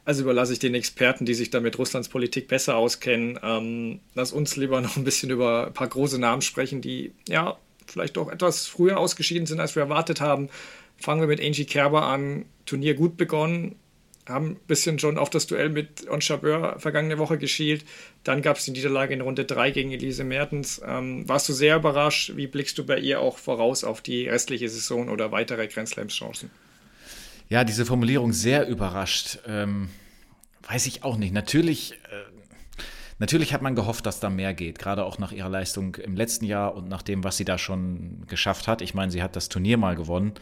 also 0.06 0.24
überlasse 0.24 0.54
ich 0.54 0.60
den 0.60 0.76
Experten, 0.76 1.26
die 1.26 1.34
sich 1.34 1.50
da 1.50 1.60
mit 1.60 1.78
Russlands 1.78 2.10
Politik 2.10 2.48
besser 2.48 2.76
auskennen. 2.76 3.40
Ähm, 3.44 4.00
lass 4.16 4.32
uns 4.32 4.56
lieber 4.56 4.82
noch 4.82 4.98
ein 4.98 5.04
bisschen 5.04 5.30
über 5.30 5.68
ein 5.68 5.74
paar 5.74 5.88
große 5.88 6.20
Namen 6.20 6.42
sprechen, 6.42 6.82
die 6.82 7.14
ja 7.28 7.58
vielleicht 7.88 8.18
doch 8.18 8.32
etwas 8.32 8.68
früher 8.68 9.00
ausgeschieden 9.00 9.46
sind, 9.46 9.60
als 9.60 9.76
wir 9.76 9.84
erwartet 9.84 10.22
haben. 10.22 10.50
Fangen 10.98 11.22
wir 11.22 11.28
mit 11.28 11.42
Angie 11.42 11.66
Kerber 11.66 12.04
an. 12.04 12.46
Turnier 12.66 12.94
gut 12.94 13.18
begonnen, 13.18 13.76
haben 14.30 14.52
ein 14.52 14.56
bisschen 14.68 15.00
schon 15.00 15.18
auf 15.18 15.30
das 15.30 15.48
Duell 15.48 15.70
mit 15.70 16.08
On 16.10 16.22
Chabeur 16.22 16.80
vergangene 16.80 17.18
Woche 17.18 17.38
geschielt. 17.38 17.84
Dann 18.24 18.42
gab 18.42 18.58
es 18.58 18.66
die 18.66 18.72
Niederlage 18.72 19.14
in 19.14 19.22
Runde 19.22 19.46
3 19.46 19.72
gegen 19.72 19.92
Elise 19.92 20.24
Mertens. 20.24 20.82
Ähm, 20.86 21.28
warst 21.28 21.50
du 21.50 21.54
sehr 21.54 21.78
überrascht? 21.78 22.34
Wie 22.36 22.48
blickst 22.48 22.78
du 22.78 22.86
bei 22.86 23.00
ihr 23.00 23.22
auch 23.22 23.38
voraus 23.38 23.84
auf 23.84 24.02
die 24.02 24.28
restliche 24.28 24.70
Saison 24.70 25.10
oder 25.10 25.32
weitere 25.32 25.68
Grand 25.68 25.90
Slams 25.90 26.14
Chancen? 26.14 26.52
Ja, 27.50 27.64
diese 27.64 27.84
Formulierung 27.84 28.32
sehr 28.32 28.68
überrascht. 28.68 29.40
Ähm, 29.48 29.90
weiß 30.68 30.86
ich 30.86 31.04
auch 31.04 31.18
nicht. 31.18 31.34
Natürlich, 31.34 31.94
äh, 31.94 31.98
natürlich 33.18 33.54
hat 33.54 33.64
man 33.64 33.74
gehofft, 33.74 34.06
dass 34.06 34.20
da 34.20 34.30
mehr 34.30 34.54
geht, 34.54 34.78
gerade 34.78 35.04
auch 35.04 35.18
nach 35.18 35.32
ihrer 35.32 35.50
Leistung 35.50 35.96
im 35.96 36.16
letzten 36.16 36.46
Jahr 36.46 36.76
und 36.76 36.88
nach 36.88 37.02
dem, 37.02 37.24
was 37.24 37.38
sie 37.38 37.46
da 37.46 37.58
schon 37.58 38.28
geschafft 38.28 38.68
hat. 38.68 38.84
Ich 38.84 38.94
meine, 38.94 39.12
sie 39.12 39.24
hat 39.24 39.36
das 39.36 39.50
Turnier 39.50 39.78
mal 39.78 39.96
gewonnen. 39.96 40.34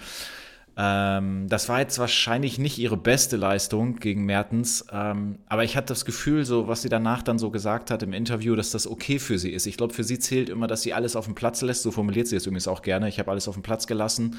Ähm, 0.79 1.47
das 1.49 1.69
war 1.69 1.79
jetzt 1.79 1.97
wahrscheinlich 1.97 2.59
nicht 2.59 2.77
ihre 2.77 2.97
beste 2.97 3.35
Leistung 3.35 3.95
gegen 3.95 4.25
Mertens, 4.25 4.85
ähm, 4.91 5.39
aber 5.47 5.63
ich 5.63 5.75
hatte 5.75 5.87
das 5.87 6.05
Gefühl, 6.05 6.45
so 6.45 6.67
was 6.67 6.83
sie 6.83 6.89
danach 6.89 7.23
dann 7.23 7.39
so 7.39 7.49
gesagt 7.49 7.89
hat 7.89 8.03
im 8.03 8.13
Interview, 8.13 8.55
dass 8.55 8.69
das 8.69 8.85
okay 8.85 9.17
für 9.17 9.39
sie 9.39 9.51
ist. 9.51 9.65
Ich 9.65 9.77
glaube, 9.77 9.95
für 9.95 10.03
sie 10.03 10.19
zählt 10.19 10.49
immer, 10.49 10.67
dass 10.67 10.83
sie 10.83 10.93
alles 10.93 11.15
auf 11.15 11.25
dem 11.25 11.33
Platz 11.33 11.63
lässt. 11.63 11.81
So 11.81 11.89
formuliert 11.89 12.27
sie 12.27 12.35
es 12.35 12.45
übrigens 12.45 12.67
auch 12.67 12.83
gerne. 12.83 13.09
Ich 13.09 13.17
habe 13.17 13.31
alles 13.31 13.47
auf 13.47 13.55
dem 13.55 13.63
Platz 13.63 13.87
gelassen 13.87 14.37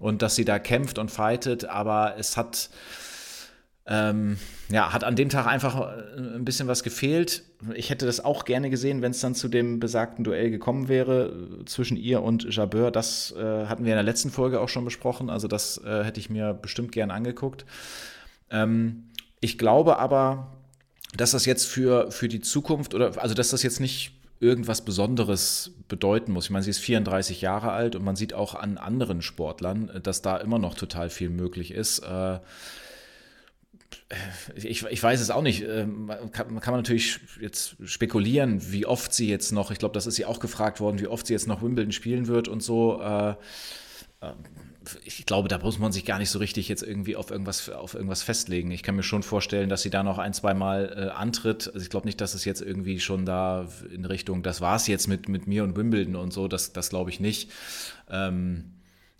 und 0.00 0.22
dass 0.22 0.34
sie 0.34 0.44
da 0.44 0.58
kämpft 0.58 0.98
und 0.98 1.12
fightet, 1.12 1.66
aber 1.66 2.16
es 2.18 2.36
hat 2.36 2.68
ähm, 3.88 4.36
ja, 4.68 4.92
hat 4.92 5.04
an 5.04 5.14
dem 5.14 5.28
Tag 5.28 5.46
einfach 5.46 5.80
äh, 5.80 6.36
ein 6.36 6.44
bisschen 6.44 6.66
was 6.66 6.82
gefehlt. 6.82 7.44
Ich 7.74 7.90
hätte 7.90 8.04
das 8.04 8.24
auch 8.24 8.44
gerne 8.44 8.68
gesehen, 8.68 9.00
wenn 9.00 9.12
es 9.12 9.20
dann 9.20 9.36
zu 9.36 9.48
dem 9.48 9.78
besagten 9.78 10.24
Duell 10.24 10.50
gekommen 10.50 10.88
wäre 10.88 11.28
äh, 11.60 11.64
zwischen 11.66 11.96
ihr 11.96 12.22
und 12.22 12.52
Jabeur. 12.54 12.90
Das 12.90 13.32
äh, 13.38 13.66
hatten 13.66 13.84
wir 13.84 13.92
in 13.92 13.96
der 13.96 14.02
letzten 14.02 14.30
Folge 14.30 14.60
auch 14.60 14.68
schon 14.68 14.84
besprochen. 14.84 15.30
Also 15.30 15.46
das 15.46 15.78
äh, 15.84 16.02
hätte 16.02 16.18
ich 16.18 16.30
mir 16.30 16.52
bestimmt 16.52 16.90
gern 16.90 17.12
angeguckt. 17.12 17.64
Ähm, 18.50 19.04
ich 19.40 19.56
glaube 19.56 19.98
aber, 19.98 20.52
dass 21.16 21.30
das 21.30 21.46
jetzt 21.46 21.66
für, 21.66 22.10
für 22.10 22.26
die 22.26 22.40
Zukunft 22.40 22.92
oder 22.92 23.22
also 23.22 23.34
dass 23.34 23.50
das 23.50 23.62
jetzt 23.62 23.78
nicht 23.78 24.12
irgendwas 24.40 24.84
Besonderes 24.84 25.70
bedeuten 25.88 26.32
muss. 26.32 26.46
Ich 26.46 26.50
meine, 26.50 26.64
sie 26.64 26.70
ist 26.70 26.80
34 26.80 27.40
Jahre 27.40 27.70
alt 27.70 27.94
und 27.94 28.04
man 28.04 28.16
sieht 28.16 28.34
auch 28.34 28.54
an 28.54 28.78
anderen 28.78 29.22
Sportlern, 29.22 29.90
dass 30.02 30.22
da 30.22 30.36
immer 30.36 30.58
noch 30.58 30.74
total 30.74 31.08
viel 31.08 31.30
möglich 31.30 31.70
ist. 31.70 32.00
Äh, 32.00 32.40
ich, 34.54 34.84
ich 34.84 35.02
weiß 35.02 35.20
es 35.20 35.30
auch 35.30 35.42
nicht. 35.42 35.62
Ähm, 35.62 36.10
kann, 36.32 36.52
man 36.52 36.62
natürlich 36.62 37.20
jetzt 37.40 37.76
spekulieren, 37.84 38.72
wie 38.72 38.86
oft 38.86 39.12
sie 39.12 39.28
jetzt 39.28 39.52
noch, 39.52 39.70
ich 39.70 39.78
glaube, 39.78 39.94
das 39.94 40.06
ist 40.06 40.16
sie 40.16 40.24
auch 40.24 40.40
gefragt 40.40 40.80
worden, 40.80 41.00
wie 41.00 41.08
oft 41.08 41.26
sie 41.26 41.32
jetzt 41.32 41.48
noch 41.48 41.62
Wimbledon 41.62 41.92
spielen 41.92 42.26
wird 42.26 42.48
und 42.48 42.62
so. 42.62 43.00
Äh, 43.00 43.30
äh, 44.20 44.32
ich 45.04 45.26
glaube, 45.26 45.48
da 45.48 45.58
muss 45.58 45.80
man 45.80 45.90
sich 45.90 46.04
gar 46.04 46.18
nicht 46.18 46.30
so 46.30 46.38
richtig 46.38 46.68
jetzt 46.68 46.82
irgendwie 46.82 47.16
auf 47.16 47.32
irgendwas, 47.32 47.68
auf 47.70 47.94
irgendwas 47.94 48.22
festlegen. 48.22 48.70
Ich 48.70 48.84
kann 48.84 48.94
mir 48.94 49.02
schon 49.02 49.24
vorstellen, 49.24 49.68
dass 49.68 49.82
sie 49.82 49.90
da 49.90 50.04
noch 50.04 50.18
ein, 50.18 50.32
zwei 50.32 50.54
Mal 50.54 50.92
äh, 50.96 51.10
antritt. 51.10 51.66
Also 51.66 51.80
ich 51.80 51.90
glaube 51.90 52.06
nicht, 52.06 52.20
dass 52.20 52.34
es 52.34 52.44
jetzt 52.44 52.62
irgendwie 52.62 53.00
schon 53.00 53.26
da 53.26 53.68
in 53.92 54.04
Richtung, 54.04 54.44
das 54.44 54.60
war 54.60 54.76
es 54.76 54.86
jetzt 54.86 55.08
mit, 55.08 55.28
mit 55.28 55.48
mir 55.48 55.64
und 55.64 55.76
Wimbledon 55.76 56.14
und 56.14 56.32
so, 56.32 56.46
das, 56.46 56.72
das 56.72 56.90
glaube 56.90 57.10
ich 57.10 57.18
nicht. 57.18 57.50
Ähm, 58.08 58.75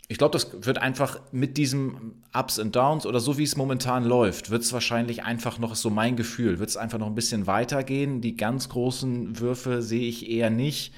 ich 0.09 0.19
glaube, 0.19 0.33
das 0.33 0.65
wird 0.65 0.79
einfach 0.79 1.21
mit 1.33 1.57
diesem 1.57 2.23
Ups 2.33 2.59
und 2.59 2.77
Downs 2.77 3.07
oder 3.07 3.19
so 3.19 3.39
wie 3.39 3.43
es 3.43 3.57
momentan 3.57 4.05
läuft, 4.05 4.51
wird 4.51 4.63
es 4.63 4.73
wahrscheinlich 4.73 5.25
einfach 5.25 5.59
noch, 5.59 5.75
so 5.75 5.91
mein 5.91 6.15
Gefühl, 6.17 6.61
wird 6.61 6.71
es 6.71 6.77
einfach 6.77 6.99
noch 6.99 7.09
ein 7.09 7.17
bisschen 7.17 7.49
weitergehen. 7.49 8.21
Die 8.21 8.37
ganz 8.37 8.69
großen 8.69 9.41
Würfe 9.41 9.83
sehe 9.83 10.09
ich 10.09 10.31
eher 10.31 10.51
nicht. 10.51 10.95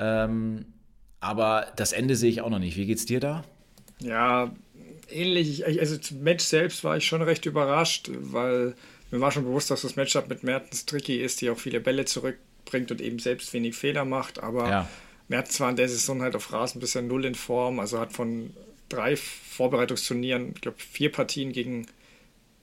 Ähm, 0.00 0.66
aber 1.20 1.68
das 1.76 1.92
Ende 1.92 2.16
sehe 2.16 2.30
ich 2.30 2.40
auch 2.40 2.50
noch 2.50 2.58
nicht. 2.58 2.76
Wie 2.76 2.86
geht's 2.86 3.06
dir 3.06 3.20
da? 3.20 3.44
Ja, 4.00 4.52
ähnlich. 5.08 5.64
Also 5.78 5.96
zum 5.98 6.24
Match 6.24 6.44
selbst 6.44 6.82
war 6.82 6.96
ich 6.96 7.06
schon 7.06 7.22
recht 7.22 7.46
überrascht, 7.46 8.10
weil 8.12 8.74
mir 9.12 9.20
war 9.20 9.30
schon 9.30 9.44
bewusst, 9.44 9.70
dass 9.70 9.82
das 9.82 9.94
Matchup 9.94 10.28
mit 10.28 10.42
Mertens 10.42 10.84
tricky 10.84 11.22
ist, 11.22 11.40
die 11.42 11.50
auch 11.50 11.58
viele 11.58 11.78
Bälle 11.78 12.06
zurückbringt 12.06 12.90
und 12.90 13.00
eben 13.00 13.20
selbst 13.20 13.52
wenig 13.52 13.76
Fehler 13.76 14.04
macht. 14.04 14.42
Aber 14.42 14.68
ja 14.68 14.88
Merz 15.32 15.58
war 15.60 15.70
in 15.70 15.76
der 15.76 15.88
Saison 15.88 16.20
halt 16.20 16.36
auf 16.36 16.52
Rasen 16.52 16.78
bisher 16.78 17.00
null 17.00 17.24
in 17.24 17.34
Form, 17.34 17.80
also 17.80 17.98
hat 17.98 18.12
von 18.12 18.52
drei 18.90 19.16
Vorbereitungsturnieren, 19.16 20.52
ich 20.54 20.60
glaube, 20.60 20.76
vier 20.78 21.10
Partien 21.10 21.52
gegen, 21.52 21.86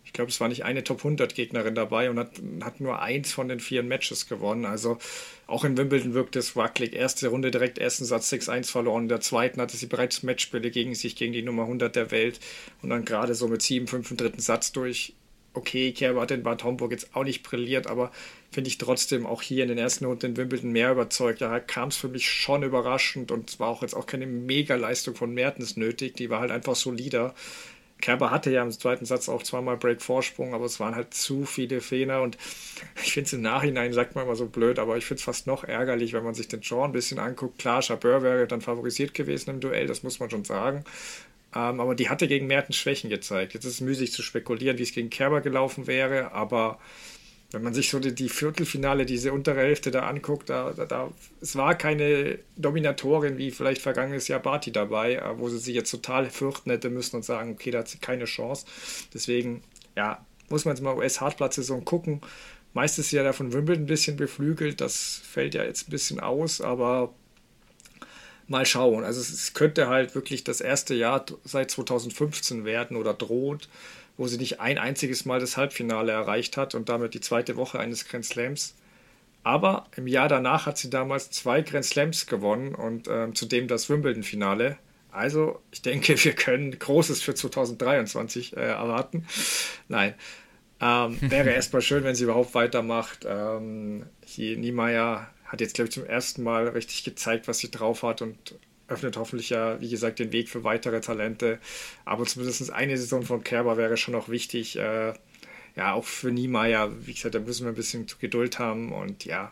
ich 0.05 0.13
glaube, 0.13 0.29
es 0.29 0.39
war 0.39 0.49
nicht 0.49 0.65
eine 0.65 0.84
Top 0.84 0.99
100 0.99 1.34
Gegnerin 1.34 1.73
dabei 1.73 2.12
und 2.12 2.19
hat, 2.19 2.39
hat 2.62 2.79
nur 2.79 3.01
eins 3.01 3.32
von 3.34 3.47
den 3.47 3.60
vier 3.60 3.82
Matches 3.82 4.27
gewonnen. 4.27 4.65
Also 4.65 4.99
auch 5.47 5.63
in 5.63 5.77
Wimbledon 5.77 6.13
wirkte 6.13 6.38
es 6.38 6.55
wackelig. 6.55 6.93
Erste 6.93 7.29
Runde 7.29 7.49
direkt 7.49 7.79
ersten 7.79 8.05
Satz 8.05 8.32
6-1 8.32 8.69
verloren. 8.69 9.03
In 9.03 9.10
der 9.10 9.21
zweiten 9.21 9.60
hatte 9.60 9.75
sie 9.75 9.88
bereits 9.88 10.21
Matchspiele 10.21 10.69
gegen 10.69 10.93
sich, 10.93 11.15
gegen 11.15 11.34
die 11.34 11.41
Nummer 11.41 11.63
100 11.63 11.95
der 11.95 12.12
Welt 12.12 12.39
und 12.84 12.91
dann 12.91 13.03
gerade 13.03 13.34
so 13.34 13.47
mit 13.47 13.62
7-5 13.62 14.12
im 14.12 14.17
dritten 14.17 14.41
Satz 14.41 14.71
durch. 14.71 15.15
Okay, 15.53 15.91
Kerber 15.91 16.21
hat 16.21 16.31
in 16.31 16.43
Bad 16.43 16.63
Homburg 16.63 16.91
jetzt 16.91 17.15
auch 17.15 17.23
nicht 17.23 17.43
brilliert, 17.43 17.88
aber 17.88 18.12
finde 18.51 18.69
ich 18.69 18.77
trotzdem 18.77 19.25
auch 19.25 19.41
hier 19.41 19.63
in 19.63 19.69
den 19.69 19.77
ersten 19.77 20.05
Runden 20.05 20.27
in 20.27 20.38
Wimbledon 20.38 20.71
mehr 20.71 20.91
überzeugt. 20.91 21.41
Da 21.41 21.59
kam 21.59 21.89
es 21.89 21.97
für 21.97 22.07
mich 22.07 22.29
schon 22.29 22.63
überraschend 22.63 23.31
und 23.31 23.49
es 23.49 23.59
war 23.59 23.69
auch 23.69 23.81
jetzt 23.81 23.95
auch 23.95 24.05
keine 24.05 24.27
Mega-Leistung 24.27 25.15
von 25.15 25.33
Mertens 25.33 25.75
nötig. 25.75 26.15
Die 26.15 26.29
war 26.29 26.41
halt 26.41 26.51
einfach 26.51 26.75
solider. 26.75 27.33
Kerber 28.01 28.31
hatte 28.31 28.49
ja 28.49 28.63
im 28.63 28.71
zweiten 28.71 29.05
Satz 29.05 29.27
auch 29.27 29.43
zweimal 29.43 29.75
Break-Vorsprung, 29.75 30.53
aber 30.53 30.65
es 30.65 30.79
waren 30.79 30.95
halt 30.95 31.13
zu 31.13 31.45
viele 31.45 31.81
Fehler 31.81 32.21
und 32.21 32.38
ich 33.03 33.13
finde 33.13 33.25
es 33.27 33.33
im 33.33 33.41
Nachhinein, 33.41 33.91
sagt 33.93 34.15
man 34.15 34.25
immer 34.25 34.35
so 34.35 34.45
blöd, 34.45 34.79
aber 34.79 34.97
ich 34.97 35.05
finde 35.05 35.19
es 35.19 35.25
fast 35.25 35.47
noch 35.47 35.63
ärgerlich, 35.63 36.13
wenn 36.13 36.23
man 36.23 36.33
sich 36.33 36.47
den 36.47 36.62
Draw 36.62 36.85
ein 36.85 36.93
bisschen 36.93 37.19
anguckt. 37.19 37.59
Klar, 37.59 37.81
Chabeur 37.81 38.23
wäre 38.23 38.47
dann 38.47 38.62
favorisiert 38.62 39.13
gewesen 39.13 39.49
im 39.49 39.59
Duell, 39.59 39.88
das 39.88 40.03
muss 40.03 40.19
man 40.19 40.29
schon 40.29 40.45
sagen. 40.45 40.85
Ähm, 41.55 41.79
aber 41.79 41.95
die 41.95 42.09
hatte 42.09 42.27
gegen 42.27 42.47
Mertens 42.47 42.77
Schwächen 42.77 43.09
gezeigt. 43.09 43.53
Jetzt 43.53 43.65
ist 43.65 43.75
es 43.75 43.81
müßig 43.81 44.12
zu 44.12 44.21
spekulieren, 44.21 44.77
wie 44.77 44.83
es 44.83 44.93
gegen 44.93 45.09
Kerber 45.09 45.41
gelaufen 45.41 45.88
wäre, 45.88 46.31
aber 46.31 46.79
wenn 47.51 47.63
man 47.63 47.73
sich 47.73 47.89
so 47.89 47.99
die, 47.99 48.13
die, 48.13 48.29
Viertelfinale, 48.29 49.05
diese 49.05 49.33
untere 49.33 49.62
Hälfte 49.62 49.89
da 49.89 50.07
anguckt, 50.07 50.49
da, 50.49 50.71
da, 50.71 50.85
da, 50.85 51.12
es 51.41 51.55
war 51.55 51.75
keine 51.75 52.38
Dominatorin 52.57 53.39
wie 53.39 53.49
vielleicht 53.49 53.81
vergangenes 53.81 54.27
Jahr 54.27 54.39
Barty 54.39 54.71
dabei, 54.71 55.15
äh, 55.15 55.39
wo 55.39 55.49
sie 55.49 55.57
sich 55.57 55.73
jetzt 55.73 55.89
total 55.89 56.29
fürchten 56.29 56.69
hätte 56.69 56.91
müssen 56.91 57.15
und 57.15 57.25
sagen, 57.25 57.53
okay, 57.53 57.71
da 57.71 57.79
hat 57.79 57.88
sie 57.88 57.97
keine 57.97 58.25
Chance. 58.25 58.65
Deswegen, 59.13 59.63
ja, 59.95 60.23
muss 60.49 60.65
man 60.65 60.75
jetzt 60.75 60.83
mal 60.83 60.95
US-Hartplatz-Saison 60.95 61.83
gucken. 61.85 62.21
Meistens 62.73 63.07
ist 63.07 63.12
ja 63.13 63.23
da 63.23 63.33
von 63.33 63.51
Wimbledon 63.51 63.85
ein 63.85 63.88
bisschen 63.88 64.15
beflügelt, 64.15 64.79
das 64.79 65.21
fällt 65.27 65.55
ja 65.55 65.63
jetzt 65.63 65.88
ein 65.88 65.91
bisschen 65.91 66.19
aus, 66.19 66.62
aber 66.62 67.15
mal 68.49 68.65
schauen. 68.65 69.03
Also 69.03 69.21
es 69.21 69.53
könnte 69.53 69.88
halt 69.88 70.15
wirklich 70.15 70.43
das 70.43 70.62
erste 70.62 70.93
Jahr 70.95 71.25
seit 71.43 71.71
2015 71.71 72.65
werden 72.65 72.97
oder 72.97 73.13
droht, 73.13 73.69
wo 74.17 74.27
sie 74.27 74.38
nicht 74.38 74.59
ein 74.59 74.77
einziges 74.77 75.25
Mal 75.25 75.39
das 75.39 75.55
Halbfinale 75.55 76.12
erreicht 76.12 76.57
hat 76.57 76.75
und 76.75 76.89
damit 76.89 77.13
die 77.13 77.21
zweite 77.21 77.55
Woche 77.55 77.79
eines 77.79 78.07
Grand 78.07 78.25
Slams. 78.25 78.75
Aber 79.43 79.88
im 79.95 80.07
Jahr 80.07 80.27
danach 80.27 80.65
hat 80.65 80.77
sie 80.77 80.89
damals 80.89 81.31
zwei 81.31 81.62
Grand 81.62 81.85
Slams 81.85 82.27
gewonnen 82.27 82.75
und 82.75 83.07
äh, 83.07 83.31
zudem 83.33 83.67
das 83.67 83.89
Wimbledon-Finale. 83.89 84.77
Also, 85.12 85.62
ich 85.71 85.81
denke, 85.81 86.23
wir 86.23 86.33
können 86.33 86.77
Großes 86.77 87.21
für 87.21 87.33
2023 87.33 88.55
äh, 88.55 88.59
erwarten. 88.59 89.25
Nein. 89.88 90.13
Ähm, 90.81 91.17
wäre 91.21 91.49
erstmal 91.53 91.81
schön, 91.81 92.03
wenn 92.03 92.15
sie 92.15 92.25
überhaupt 92.25 92.53
weitermacht. 92.53 93.25
Ähm, 93.27 94.05
hier 94.25 94.57
Niemeyer 94.57 95.29
hat 95.49 95.62
jetzt, 95.62 95.75
glaube 95.75 95.89
ich, 95.89 95.93
zum 95.93 96.05
ersten 96.05 96.43
Mal 96.43 96.69
richtig 96.69 97.03
gezeigt, 97.03 97.47
was 97.47 97.59
sie 97.59 97.71
drauf 97.71 98.03
hat 98.03 98.21
und 98.21 98.55
öffnet 98.88 99.17
hoffentlich 99.17 99.49
ja, 99.49 99.79
wie 99.81 99.89
gesagt, 99.89 100.19
den 100.19 100.31
Weg 100.31 100.49
für 100.49 100.63
weitere 100.63 101.01
Talente. 101.01 101.59
Aber 102.05 102.25
zumindest 102.25 102.71
eine 102.71 102.97
Saison 102.97 103.23
von 103.23 103.43
Kerber 103.43 103.77
wäre 103.77 103.97
schon 103.97 104.13
noch 104.13 104.29
wichtig. 104.29 104.77
Äh, 104.77 105.13
ja, 105.75 105.93
auch 105.93 106.05
für 106.05 106.31
Niemeyer, 106.31 106.91
wie 107.05 107.13
gesagt, 107.13 107.35
da 107.35 107.39
müssen 107.39 107.65
wir 107.65 107.71
ein 107.71 107.75
bisschen 107.75 108.07
Geduld 108.19 108.59
haben 108.59 108.91
und 108.91 109.25
ja, 109.25 109.51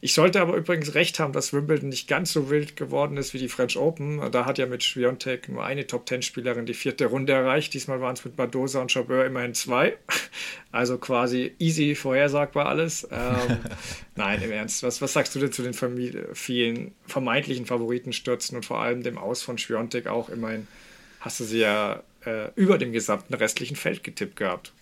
Ich 0.00 0.14
sollte 0.14 0.40
aber 0.40 0.54
übrigens 0.56 0.94
recht 0.94 1.18
haben, 1.18 1.32
dass 1.32 1.52
Wimbledon 1.52 1.88
nicht 1.88 2.06
ganz 2.06 2.32
so 2.32 2.50
wild 2.50 2.76
geworden 2.76 3.16
ist 3.16 3.34
wie 3.34 3.38
die 3.38 3.48
French 3.48 3.76
Open. 3.76 4.30
Da 4.30 4.44
hat 4.44 4.58
ja 4.58 4.66
mit 4.66 4.84
Schwiontek 4.84 5.48
nur 5.48 5.64
eine 5.64 5.88
Top-10-Spielerin 5.88 6.66
die 6.66 6.74
vierte 6.74 7.06
Runde 7.06 7.32
erreicht. 7.32 7.74
Diesmal 7.74 8.00
waren 8.00 8.14
es 8.14 8.24
mit 8.24 8.36
Badosa 8.36 8.80
und 8.80 8.92
Chabeur 8.92 9.24
immerhin 9.24 9.54
zwei. 9.54 9.96
Also 10.70 10.98
quasi 10.98 11.54
easy 11.58 11.94
vorhersagbar 11.94 12.66
alles. 12.66 13.08
Ähm, 13.10 13.56
nein, 14.16 14.42
im 14.42 14.52
Ernst. 14.52 14.82
Was, 14.82 15.00
was 15.00 15.14
sagst 15.14 15.34
du 15.34 15.40
denn 15.40 15.50
zu 15.50 15.62
den 15.62 15.72
vielen 16.34 16.94
vermeintlichen 17.06 17.64
Favoritenstürzen 17.64 18.54
und 18.54 18.66
vor 18.66 18.78
allem 18.82 19.02
dem 19.02 19.16
Aus 19.16 19.42
von 19.42 19.56
Schwiontek 19.56 20.08
auch? 20.08 20.28
Immerhin 20.28 20.68
hast 21.20 21.40
du 21.40 21.44
sie 21.44 21.60
ja 21.60 22.02
äh, 22.26 22.50
über 22.54 22.76
dem 22.76 22.92
gesamten 22.92 23.32
restlichen 23.32 23.76
Feld 23.76 24.04
getippt 24.04 24.36
gehabt. 24.36 24.72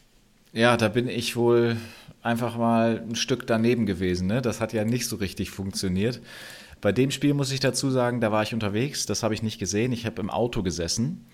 Ja, 0.53 0.77
da 0.77 0.89
bin 0.89 1.09
ich 1.09 1.37
wohl 1.37 1.77
einfach 2.23 2.57
mal 2.57 3.05
ein 3.09 3.15
Stück 3.15 3.47
daneben 3.47 3.87
gewesen. 3.87 4.27
Ne? 4.27 4.43
Das 4.43 4.61
hat 4.61 4.73
ja 4.73 4.85
nicht 4.85 5.07
so 5.07 5.17
richtig 5.17 5.51
funktioniert. 5.51 6.21
Bei 6.81 6.93
dem 6.93 7.11
Spiel 7.11 7.35
muss 7.35 7.53
ich 7.53 7.61
dazu 7.61 7.91
sagen, 7.91 8.21
da 8.21 8.33
war 8.33 8.43
ich 8.43 8.53
unterwegs, 8.53 9.07
das 9.07 9.23
habe 9.23 9.35
ich 9.35 9.43
nicht 9.43 9.59
gesehen. 9.59 9.93
Ich 9.93 10.07
habe 10.07 10.21
im 10.21 10.31
Auto 10.31 10.63
gesessen. 10.63 11.27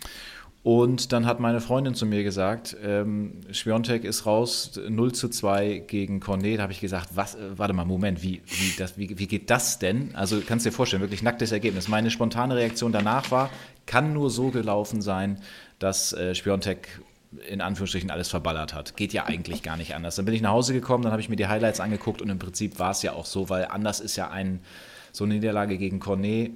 Und 0.63 1.13
dann 1.13 1.27
hat 1.27 1.41
meine 1.41 1.61
Freundin 1.61 1.95
zu 1.95 2.07
mir 2.07 2.23
gesagt, 2.23 2.77
ähm, 2.85 3.41
Schwiontek 3.51 4.05
ist 4.05 4.27
raus, 4.27 4.79
0 4.89 5.13
zu 5.13 5.29
2 5.29 5.85
gegen 5.89 6.21
Cornet. 6.21 6.59
Da 6.59 6.63
habe 6.63 6.73
ich 6.73 6.81
gesagt, 6.81 7.09
was, 7.15 7.35
äh, 7.35 7.59
warte 7.59 7.75
mal, 7.75 7.85
Moment, 7.85 8.23
wie, 8.23 8.43
wie, 8.47 8.73
das, 8.79 8.97
wie, 8.97 9.19
wie 9.19 9.27
geht 9.27 9.51
das 9.51 9.81
denn? 9.81 10.15
Also 10.15 10.41
kannst 10.47 10.65
dir 10.65 10.71
vorstellen, 10.71 11.03
wirklich 11.03 11.25
nacktes 11.25 11.51
Ergebnis. 11.51 11.89
Meine 11.89 12.13
spontane 12.13 12.55
Reaktion 12.55 12.93
danach 12.93 13.33
war, 13.33 13.51
kann 13.87 14.13
nur 14.13 14.31
so 14.31 14.51
gelaufen 14.51 15.03
sein, 15.03 15.41
dass 15.81 16.13
äh, 16.13 16.37
Schwiontek 16.37 17.01
in 17.49 17.61
Anführungsstrichen 17.61 18.11
alles 18.11 18.29
verballert 18.29 18.75
hat. 18.75 18.97
Geht 18.97 19.13
ja 19.13 19.25
eigentlich 19.25 19.63
gar 19.63 19.77
nicht 19.77 19.95
anders. 19.95 20.17
Dann 20.17 20.25
bin 20.25 20.35
ich 20.35 20.43
nach 20.43 20.51
Hause 20.51 20.73
gekommen, 20.73 21.05
dann 21.05 21.13
habe 21.13 21.23
ich 21.23 21.29
mir 21.29 21.37
die 21.37 21.47
Highlights 21.47 21.81
angeguckt 21.81 22.21
und 22.23 22.29
im 22.29 22.39
Prinzip 22.39 22.79
war 22.79 22.91
es 22.91 23.03
ja 23.03 23.13
auch 23.13 23.27
so, 23.27 23.49
weil 23.49 23.67
anders 23.67 24.01
ist 24.01 24.17
ja 24.17 24.31
ein, 24.31 24.61
so 25.13 25.25
eine 25.25 25.35
Niederlage 25.35 25.79
gegen 25.79 26.01
Cornet 26.01 26.53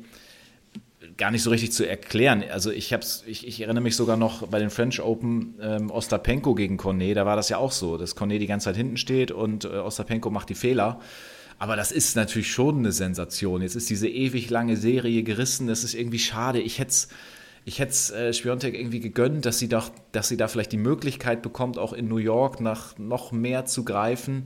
gar 1.16 1.30
nicht 1.30 1.42
so 1.42 1.50
richtig 1.50 1.72
zu 1.72 1.88
erklären. 1.88 2.44
Also 2.50 2.70
ich, 2.70 2.92
hab's, 2.92 3.24
ich, 3.26 3.46
ich 3.46 3.60
erinnere 3.60 3.82
mich 3.82 3.96
sogar 3.96 4.16
noch 4.16 4.46
bei 4.48 4.58
den 4.58 4.70
French 4.70 5.00
Open 5.00 5.54
ähm, 5.60 5.90
Ostapenko 5.90 6.54
gegen 6.54 6.76
Cornet, 6.76 7.16
da 7.16 7.26
war 7.26 7.36
das 7.36 7.48
ja 7.48 7.58
auch 7.58 7.72
so, 7.72 7.96
dass 7.96 8.14
Cornet 8.14 8.42
die 8.42 8.46
ganze 8.46 8.64
Zeit 8.64 8.76
hinten 8.76 8.96
steht 8.96 9.30
und 9.30 9.64
äh, 9.64 9.68
Ostapenko 9.68 10.30
macht 10.30 10.48
die 10.48 10.54
Fehler. 10.54 11.00
Aber 11.58 11.76
das 11.76 11.90
ist 11.90 12.16
natürlich 12.16 12.50
schon 12.50 12.78
eine 12.78 12.92
Sensation. 12.92 13.62
Jetzt 13.62 13.76
ist 13.76 13.88
diese 13.88 14.08
ewig 14.08 14.50
lange 14.50 14.76
Serie 14.76 15.22
gerissen, 15.22 15.66
das 15.68 15.84
ist 15.84 15.94
irgendwie 15.94 16.18
schade. 16.18 16.60
Ich 16.60 16.78
hätte 16.78 16.90
es 16.90 17.08
ich 17.68 17.80
hätte 17.80 17.90
es 17.90 18.10
äh, 18.12 18.32
Spiontek 18.32 18.78
irgendwie 18.78 19.00
gegönnt, 19.00 19.44
dass 19.44 19.58
sie, 19.58 19.68
doch, 19.68 19.90
dass 20.12 20.28
sie 20.28 20.36
da 20.36 20.46
vielleicht 20.46 20.70
die 20.70 20.76
Möglichkeit 20.76 21.42
bekommt, 21.42 21.78
auch 21.78 21.92
in 21.92 22.06
New 22.06 22.18
York 22.18 22.60
nach 22.60 22.96
noch 22.96 23.32
mehr 23.32 23.64
zu 23.64 23.84
greifen. 23.84 24.44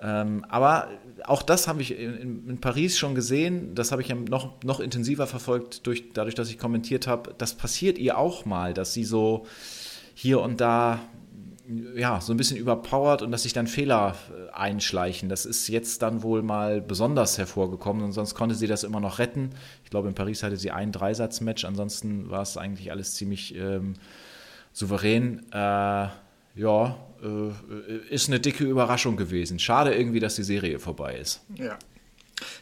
Ähm, 0.00 0.44
aber 0.48 0.88
auch 1.22 1.42
das 1.42 1.68
habe 1.68 1.82
ich 1.82 1.96
in, 1.96 2.48
in, 2.48 2.60
Paris 2.60 2.98
schon 2.98 3.14
gesehen. 3.14 3.76
Das 3.76 3.92
habe 3.92 4.02
ich 4.02 4.08
ja 4.08 4.16
noch, 4.16 4.60
noch 4.64 4.80
intensiver 4.80 5.28
verfolgt, 5.28 5.86
durch, 5.86 6.12
dadurch, 6.14 6.34
dass 6.34 6.50
ich 6.50 6.58
kommentiert 6.58 7.06
habe. 7.06 7.32
Das 7.38 7.54
passiert 7.54 7.96
ihr 7.96 8.18
auch 8.18 8.44
mal, 8.44 8.74
dass 8.74 8.92
sie 8.92 9.04
so 9.04 9.46
hier 10.12 10.40
und 10.40 10.60
da 10.60 10.98
ja, 11.94 12.20
so 12.20 12.32
ein 12.32 12.36
bisschen 12.36 12.56
überpowert 12.56 13.22
und 13.22 13.30
dass 13.30 13.44
sich 13.44 13.52
dann 13.52 13.66
Fehler 13.66 14.16
äh, 14.30 14.52
einschleichen. 14.52 15.28
Das 15.28 15.46
ist 15.46 15.68
jetzt 15.68 16.02
dann 16.02 16.22
wohl 16.22 16.42
mal 16.42 16.80
besonders 16.80 17.38
hervorgekommen 17.38 18.02
und 18.02 18.12
sonst 18.12 18.34
konnte 18.34 18.54
sie 18.54 18.66
das 18.66 18.84
immer 18.84 19.00
noch 19.00 19.18
retten. 19.18 19.50
Ich 19.84 19.90
glaube, 19.90 20.08
in 20.08 20.14
Paris 20.14 20.42
hatte 20.42 20.56
sie 20.56 20.70
ein 20.70 20.92
Dreisatzmatch, 20.92 21.64
ansonsten 21.64 22.30
war 22.30 22.42
es 22.42 22.56
eigentlich 22.56 22.90
alles 22.90 23.14
ziemlich 23.14 23.54
ähm, 23.56 23.94
souverän. 24.72 25.46
Äh, 25.52 26.08
ja, 26.54 26.96
äh, 27.22 27.96
ist 28.10 28.28
eine 28.28 28.40
dicke 28.40 28.64
Überraschung 28.64 29.16
gewesen. 29.16 29.58
Schade 29.58 29.94
irgendwie, 29.94 30.20
dass 30.20 30.34
die 30.34 30.42
Serie 30.42 30.78
vorbei 30.78 31.16
ist. 31.16 31.42
Ja, 31.56 31.78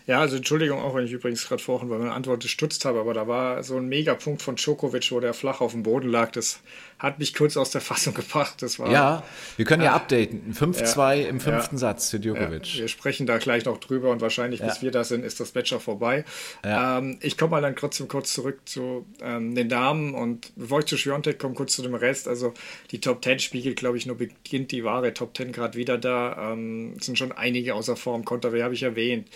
ja, 0.07 0.21
also 0.21 0.37
Entschuldigung 0.37 0.81
auch, 0.81 0.95
wenn 0.95 1.05
ich 1.05 1.13
übrigens 1.13 1.47
gerade 1.47 1.63
vorhin 1.63 1.89
bei 1.89 1.99
meiner 1.99 2.15
Antwort 2.15 2.43
gestutzt 2.43 2.85
habe, 2.85 3.01
aber 3.01 3.15
da 3.15 3.29
war 3.29 3.63
so 3.63 3.77
ein 3.77 3.89
Megapunkt 3.89 4.43
von 4.43 4.57
Djokovic, 4.57 5.11
wo 5.13 5.21
der 5.21 5.35
flach 5.35 5.61
auf 5.61 5.73
dem 5.73 5.83
Boden 5.83 6.09
lag. 6.09 6.31
Das 6.33 6.61
hat 7.01 7.19
mich 7.19 7.35
kurz 7.35 7.57
aus 7.57 7.71
der 7.71 7.81
Fassung 7.81 8.15
gebracht. 8.21 8.63
Das 8.63 8.79
war, 8.79 8.91
ja, 8.91 9.25
wir 9.57 9.65
können 9.65 9.83
ja 9.83 9.93
äh, 9.93 9.97
updaten. 9.97 10.55
5-2 10.55 11.15
ja, 11.15 11.29
im 11.29 11.41
fünften 11.41 11.77
ja, 11.77 11.81
Satz 11.81 12.11
für 12.11 12.21
Djokovic. 12.21 12.75
Ja, 12.75 12.83
wir 12.83 12.89
sprechen 12.89 13.27
da 13.27 13.39
gleich 13.39 13.65
noch 13.65 13.79
drüber 13.79 14.11
und 14.11 14.21
wahrscheinlich, 14.21 14.61
bis 14.61 14.83
wir 14.83 14.91
da 14.91 15.03
sind, 15.03 15.25
ist 15.25 15.41
das 15.41 15.55
Match 15.55 15.73
auch 15.73 15.81
vorbei. 15.81 16.25
Ähm, 16.63 17.19
ich 17.23 17.39
komme 17.39 17.53
mal 17.53 17.63
dann 17.63 17.75
trotzdem 17.75 18.07
kurz 18.07 18.33
zurück 18.35 18.61
zu 18.67 19.07
ähm, 19.23 19.55
den 19.55 19.69
Damen 19.69 20.15
und 20.15 20.53
bevor 20.57 20.81
ich 20.81 20.87
zu 20.87 20.99
Schwiontek 20.99 21.39
komme, 21.39 21.55
kurz 21.55 21.75
zu 21.75 21.83
dem 21.83 21.95
Rest. 21.95 22.29
Also 22.29 22.53
die 22.91 23.01
Top 23.01 23.25
10 23.25 23.39
spiegelt, 23.39 23.77
glaube 23.77 23.97
ich, 23.97 24.05
nur 24.07 24.19
beginnt 24.19 24.71
die 24.71 24.85
wahre 24.85 25.15
Top 25.15 25.35
10 25.37 25.53
gerade 25.53 25.79
wieder 25.79 25.97
da. 25.97 26.53
Ähm, 26.53 27.01
sind 27.01 27.19
schon 27.19 27.33
einige 27.33 27.75
außer 27.75 27.97
Form. 27.97 28.25
Konterwehr 28.25 28.65
habe 28.65 28.75
ich 28.75 28.83
erwähnt. 28.83 29.27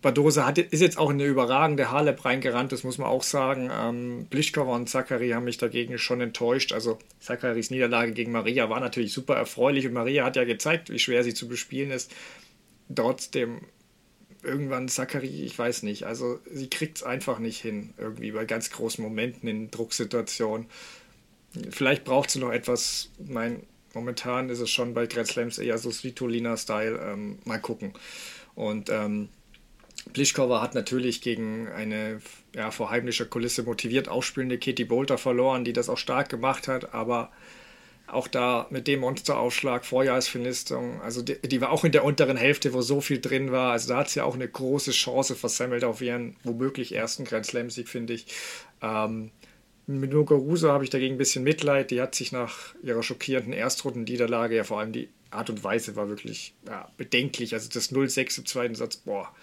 Badosa 0.00 0.46
hat, 0.46 0.58
ist 0.58 0.80
jetzt 0.80 0.96
auch 0.96 1.10
in 1.10 1.16
eine 1.16 1.24
überragende 1.24 1.90
Halep 1.90 2.24
reingerannt, 2.24 2.70
das 2.70 2.84
muss 2.84 2.98
man 2.98 3.08
auch 3.08 3.24
sagen. 3.24 3.68
Ähm, 3.72 4.26
Plischkova 4.30 4.76
und 4.76 4.88
Zachary 4.88 5.30
haben 5.30 5.44
mich 5.44 5.58
dagegen 5.58 5.98
schon 5.98 6.20
enttäuscht. 6.20 6.72
Also 6.72 6.98
Zacharys 7.18 7.70
Niederlage 7.70 8.12
gegen 8.12 8.30
Maria 8.30 8.70
war 8.70 8.78
natürlich 8.78 9.12
super 9.12 9.34
erfreulich 9.34 9.86
und 9.86 9.94
Maria 9.94 10.24
hat 10.24 10.36
ja 10.36 10.44
gezeigt, 10.44 10.90
wie 10.90 11.00
schwer 11.00 11.24
sie 11.24 11.34
zu 11.34 11.48
bespielen 11.48 11.90
ist. 11.90 12.12
Trotzdem 12.94 13.62
irgendwann 14.44 14.88
Zachary, 14.88 15.42
ich 15.42 15.58
weiß 15.58 15.82
nicht, 15.82 16.04
also 16.04 16.38
sie 16.50 16.70
kriegt 16.70 16.98
es 16.98 17.02
einfach 17.02 17.40
nicht 17.40 17.60
hin, 17.60 17.92
irgendwie 17.98 18.30
bei 18.30 18.44
ganz 18.44 18.70
großen 18.70 19.02
Momenten 19.02 19.48
in 19.48 19.70
Drucksituationen. 19.72 20.68
Vielleicht 21.70 22.04
braucht 22.04 22.30
sie 22.30 22.38
noch 22.38 22.52
etwas, 22.52 23.10
mein, 23.18 23.64
momentan 23.94 24.48
ist 24.48 24.60
es 24.60 24.70
schon 24.70 24.94
bei 24.94 25.06
Grand 25.06 25.26
Slams 25.26 25.58
eher 25.58 25.78
so 25.78 25.90
Svitolina-Style, 25.90 27.00
ähm, 27.04 27.38
mal 27.44 27.58
gucken. 27.58 27.94
Und 28.54 28.90
ähm, 28.90 29.28
Plischkova 30.12 30.60
hat 30.60 30.74
natürlich 30.74 31.20
gegen 31.20 31.68
eine 31.68 32.20
ja, 32.54 32.70
vor 32.70 32.90
heimlicher 32.90 33.24
Kulisse 33.24 33.62
motiviert 33.62 34.08
ausspielende 34.08 34.58
Katie 34.58 34.84
Bolter 34.84 35.18
verloren, 35.18 35.64
die 35.64 35.72
das 35.72 35.88
auch 35.88 35.98
stark 35.98 36.28
gemacht 36.28 36.68
hat, 36.68 36.94
aber 36.94 37.30
auch 38.06 38.26
da 38.26 38.66
mit 38.70 38.86
dem 38.86 39.00
Monsteraufschlag, 39.00 39.84
Vorjahresvernistung, 39.84 41.00
also 41.02 41.20
die, 41.20 41.38
die, 41.42 41.60
war 41.60 41.70
auch 41.70 41.84
in 41.84 41.92
der 41.92 42.04
unteren 42.04 42.38
Hälfte, 42.38 42.72
wo 42.72 42.80
so 42.80 43.00
viel 43.00 43.20
drin 43.20 43.52
war. 43.52 43.72
Also 43.72 43.88
da 43.88 43.98
hat 43.98 44.08
sie 44.08 44.22
auch 44.22 44.34
eine 44.34 44.48
große 44.48 44.92
Chance 44.92 45.36
versammelt 45.36 45.84
auf 45.84 46.00
ihren 46.00 46.36
womöglich 46.42 46.94
ersten 46.94 47.24
Grand 47.24 47.44
Slam-Sieg, 47.44 47.88
finde 47.88 48.14
ich. 48.14 48.26
Ähm, 48.80 49.30
mit 49.86 50.12
Muguruza 50.12 50.72
habe 50.72 50.84
ich 50.84 50.90
dagegen 50.90 51.16
ein 51.16 51.18
bisschen 51.18 51.44
Mitleid. 51.44 51.90
Die 51.90 52.00
hat 52.00 52.14
sich 52.14 52.32
nach 52.32 52.74
ihrer 52.82 53.02
schockierenden 53.02 53.52
Erstrundenniederlage, 53.52 54.56
ja 54.56 54.64
vor 54.64 54.80
allem 54.80 54.92
die 54.92 55.08
Art 55.30 55.50
und 55.50 55.62
Weise 55.62 55.96
war 55.96 56.08
wirklich 56.08 56.54
ja, 56.66 56.90
bedenklich. 56.96 57.52
Also 57.54 57.68
das 57.72 57.92
0-6 57.92 58.38
im 58.38 58.46
zweiten 58.46 58.74
Satz, 58.74 58.96
boah, 58.96 59.34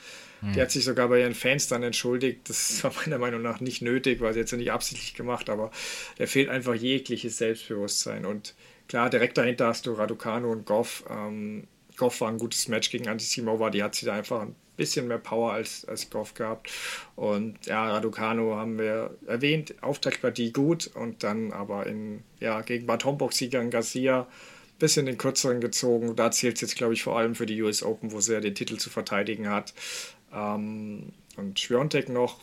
die 0.54 0.62
hat 0.62 0.72
sich 0.72 0.84
sogar 0.84 1.08
bei 1.08 1.22
ihren 1.22 1.34
Fans 1.34 1.68
dann 1.68 1.84
entschuldigt. 1.84 2.50
Das 2.50 2.84
war 2.84 2.94
meiner 3.06 3.18
Meinung 3.18 3.42
nach 3.42 3.60
nicht 3.60 3.82
nötig, 3.82 4.22
weil 4.22 4.34
sie 4.34 4.40
jetzt 4.40 4.52
ja 4.52 4.58
nicht 4.58 4.72
absichtlich 4.72 5.14
gemacht, 5.14 5.50
aber 5.50 5.72
da 6.18 6.26
fehlt 6.26 6.50
einfach 6.50 6.76
jegliches 6.76 7.38
Selbstbewusstsein. 7.38 8.26
Und 8.26 8.56
klar, 8.88 9.10
direkt 9.10 9.38
dahinter 9.38 9.68
hast 9.68 9.86
du 9.86 9.94
Raducano 9.94 10.52
und 10.52 10.66
Goff. 10.66 11.04
Ähm, 11.10 11.68
Goff 11.98 12.22
war 12.22 12.30
ein 12.30 12.38
gutes 12.38 12.68
Match 12.68 12.90
gegen 12.90 13.08
Antisimova, 13.08 13.70
die 13.70 13.82
hat 13.82 13.96
sie 13.96 14.06
da 14.06 14.14
einfach 14.14 14.42
ein 14.42 14.56
bisschen 14.76 15.08
mehr 15.08 15.18
Power 15.18 15.54
als, 15.54 15.86
als 15.86 16.10
Goff 16.10 16.34
gehabt. 16.34 16.70
Und 17.16 17.66
ja, 17.66 17.90
Raducano 17.90 18.56
haben 18.56 18.78
wir 18.78 19.16
erwähnt, 19.26 19.76
Auftaktpartie 19.82 20.52
gut 20.52 20.88
und 20.94 21.24
dann 21.24 21.54
aber 21.54 21.88
in, 21.88 22.24
ja, 22.40 22.62
gegen 22.62 22.86
Bad 22.86 23.06
Homburg-Sieger 23.06 23.64
Garcia 23.66 24.28
bisschen 24.80 25.06
den 25.06 25.18
kürzeren 25.18 25.62
gezogen. 25.62 26.16
Da 26.16 26.32
zählt 26.32 26.56
es 26.56 26.62
jetzt, 26.62 26.76
glaube 26.76 26.94
ich, 26.94 27.04
vor 27.04 27.18
allem 27.18 27.36
für 27.36 27.46
die 27.46 27.62
US 27.62 27.84
Open, 27.84 28.12
wo 28.12 28.20
sie 28.20 28.34
ja 28.34 28.40
den 28.40 28.56
Titel 28.56 28.78
zu 28.78 28.90
verteidigen 28.90 29.50
hat. 29.50 29.74
Ähm, 30.36 31.14
und 31.38 31.60
Schwiontek 31.60 32.10
noch. 32.10 32.42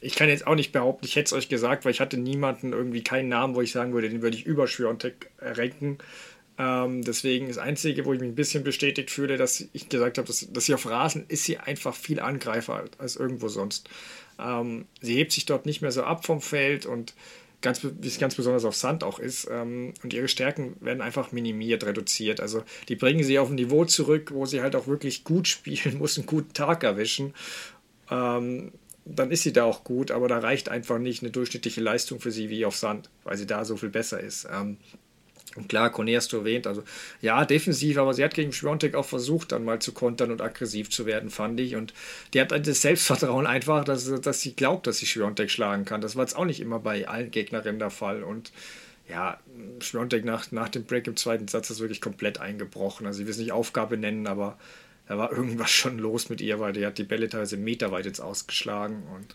Ich 0.00 0.14
kann 0.16 0.28
jetzt 0.28 0.46
auch 0.46 0.54
nicht 0.56 0.72
behaupten, 0.72 1.04
ich 1.06 1.14
hätte 1.14 1.26
es 1.26 1.32
euch 1.32 1.48
gesagt, 1.48 1.84
weil 1.84 1.92
ich 1.92 2.00
hatte 2.00 2.16
niemanden, 2.16 2.72
irgendwie 2.72 3.04
keinen 3.04 3.28
Namen, 3.28 3.54
wo 3.54 3.60
ich 3.60 3.70
sagen 3.70 3.92
würde, 3.92 4.08
den 4.08 4.22
würde 4.22 4.36
ich 4.36 4.46
über 4.46 4.66
Schwiontek 4.66 5.30
ranken. 5.40 5.98
Ähm, 6.58 7.02
deswegen 7.02 7.48
das 7.48 7.58
Einzige, 7.58 8.04
wo 8.04 8.12
ich 8.12 8.20
mich 8.20 8.30
ein 8.30 8.34
bisschen 8.34 8.64
bestätigt 8.64 9.10
fühle, 9.10 9.36
dass 9.36 9.64
ich 9.72 9.88
gesagt 9.88 10.18
habe, 10.18 10.26
dass, 10.26 10.52
dass 10.52 10.64
sie 10.66 10.74
auf 10.74 10.86
Rasen 10.86 11.24
ist 11.28 11.44
sie 11.44 11.58
einfach 11.58 11.94
viel 11.94 12.20
angreifer 12.20 12.84
als 12.98 13.16
irgendwo 13.16 13.48
sonst. 13.48 13.88
Ähm, 14.38 14.86
sie 15.00 15.14
hebt 15.14 15.32
sich 15.32 15.46
dort 15.46 15.66
nicht 15.66 15.82
mehr 15.82 15.92
so 15.92 16.02
ab 16.02 16.26
vom 16.26 16.40
Feld 16.40 16.84
und 16.84 17.14
ganz, 17.62 17.82
wie 17.84 18.06
es 18.06 18.18
ganz 18.18 18.34
besonders 18.34 18.64
auf 18.64 18.76
Sand 18.76 19.04
auch 19.04 19.18
ist. 19.18 19.48
Ähm, 19.50 19.94
und 20.02 20.12
ihre 20.12 20.28
Stärken 20.28 20.76
werden 20.80 21.00
einfach 21.00 21.32
minimiert, 21.32 21.84
reduziert. 21.84 22.40
Also 22.40 22.62
die 22.88 22.96
bringen 22.96 23.24
sie 23.24 23.38
auf 23.38 23.48
ein 23.48 23.54
Niveau 23.54 23.84
zurück, 23.84 24.32
wo 24.34 24.44
sie 24.44 24.60
halt 24.60 24.76
auch 24.76 24.86
wirklich 24.86 25.24
gut 25.24 25.48
spielen 25.48 25.96
muss, 25.98 26.18
einen 26.18 26.26
guten 26.26 26.52
Tag 26.52 26.84
erwischen. 26.84 27.34
Ähm, 28.10 28.72
dann 29.04 29.30
ist 29.30 29.42
sie 29.42 29.52
da 29.52 29.64
auch 29.64 29.82
gut, 29.82 30.10
aber 30.10 30.28
da 30.28 30.38
reicht 30.38 30.68
einfach 30.68 30.98
nicht 30.98 31.22
eine 31.22 31.32
durchschnittliche 31.32 31.80
Leistung 31.80 32.20
für 32.20 32.30
sie 32.30 32.50
wie 32.50 32.64
auf 32.64 32.76
Sand, 32.76 33.10
weil 33.24 33.36
sie 33.36 33.46
da 33.46 33.64
so 33.64 33.76
viel 33.76 33.88
besser 33.88 34.20
ist. 34.20 34.46
Ähm, 34.52 34.76
und 35.56 35.68
klar, 35.68 35.90
Cornet 35.90 36.16
hast 36.16 36.32
du 36.32 36.38
erwähnt, 36.38 36.66
also 36.66 36.82
ja, 37.20 37.44
defensiv, 37.44 37.98
aber 37.98 38.14
sie 38.14 38.24
hat 38.24 38.34
gegen 38.34 38.52
Schwiontek 38.52 38.94
auch 38.94 39.04
versucht, 39.04 39.52
dann 39.52 39.64
mal 39.64 39.80
zu 39.80 39.92
kontern 39.92 40.30
und 40.30 40.40
aggressiv 40.40 40.90
zu 40.90 41.04
werden, 41.04 41.30
fand 41.30 41.60
ich. 41.60 41.76
Und 41.76 41.92
die 42.32 42.40
hat 42.40 42.52
das 42.52 42.82
Selbstvertrauen 42.82 43.46
einfach, 43.46 43.84
dass, 43.84 44.10
dass 44.20 44.40
sie 44.40 44.54
glaubt, 44.54 44.86
dass 44.86 44.98
sie 44.98 45.06
Schwiontek 45.06 45.50
schlagen 45.50 45.84
kann. 45.84 46.00
Das 46.00 46.16
war 46.16 46.24
jetzt 46.24 46.36
auch 46.36 46.46
nicht 46.46 46.60
immer 46.60 46.78
bei 46.78 47.06
allen 47.06 47.30
Gegnerinnen 47.30 47.78
der 47.78 47.90
Fall. 47.90 48.22
Und 48.22 48.52
ja, 49.08 49.38
Schwiontek 49.80 50.24
nach, 50.24 50.50
nach 50.52 50.68
dem 50.68 50.84
Break 50.84 51.06
im 51.06 51.16
zweiten 51.16 51.48
Satz 51.48 51.68
ist 51.70 51.80
wirklich 51.80 52.00
komplett 52.00 52.40
eingebrochen. 52.40 53.06
Also 53.06 53.20
ich 53.20 53.26
will 53.26 53.32
es 53.32 53.38
nicht 53.38 53.52
Aufgabe 53.52 53.98
nennen, 53.98 54.26
aber 54.26 54.58
da 55.06 55.18
war 55.18 55.32
irgendwas 55.32 55.70
schon 55.70 55.98
los 55.98 56.30
mit 56.30 56.40
ihr, 56.40 56.60
weil 56.60 56.72
die 56.72 56.86
hat 56.86 56.96
die 56.96 57.04
Bälle 57.04 57.28
teilweise 57.28 57.58
meterweit 57.58 58.06
jetzt 58.06 58.20
ausgeschlagen. 58.20 59.02
Und 59.14 59.34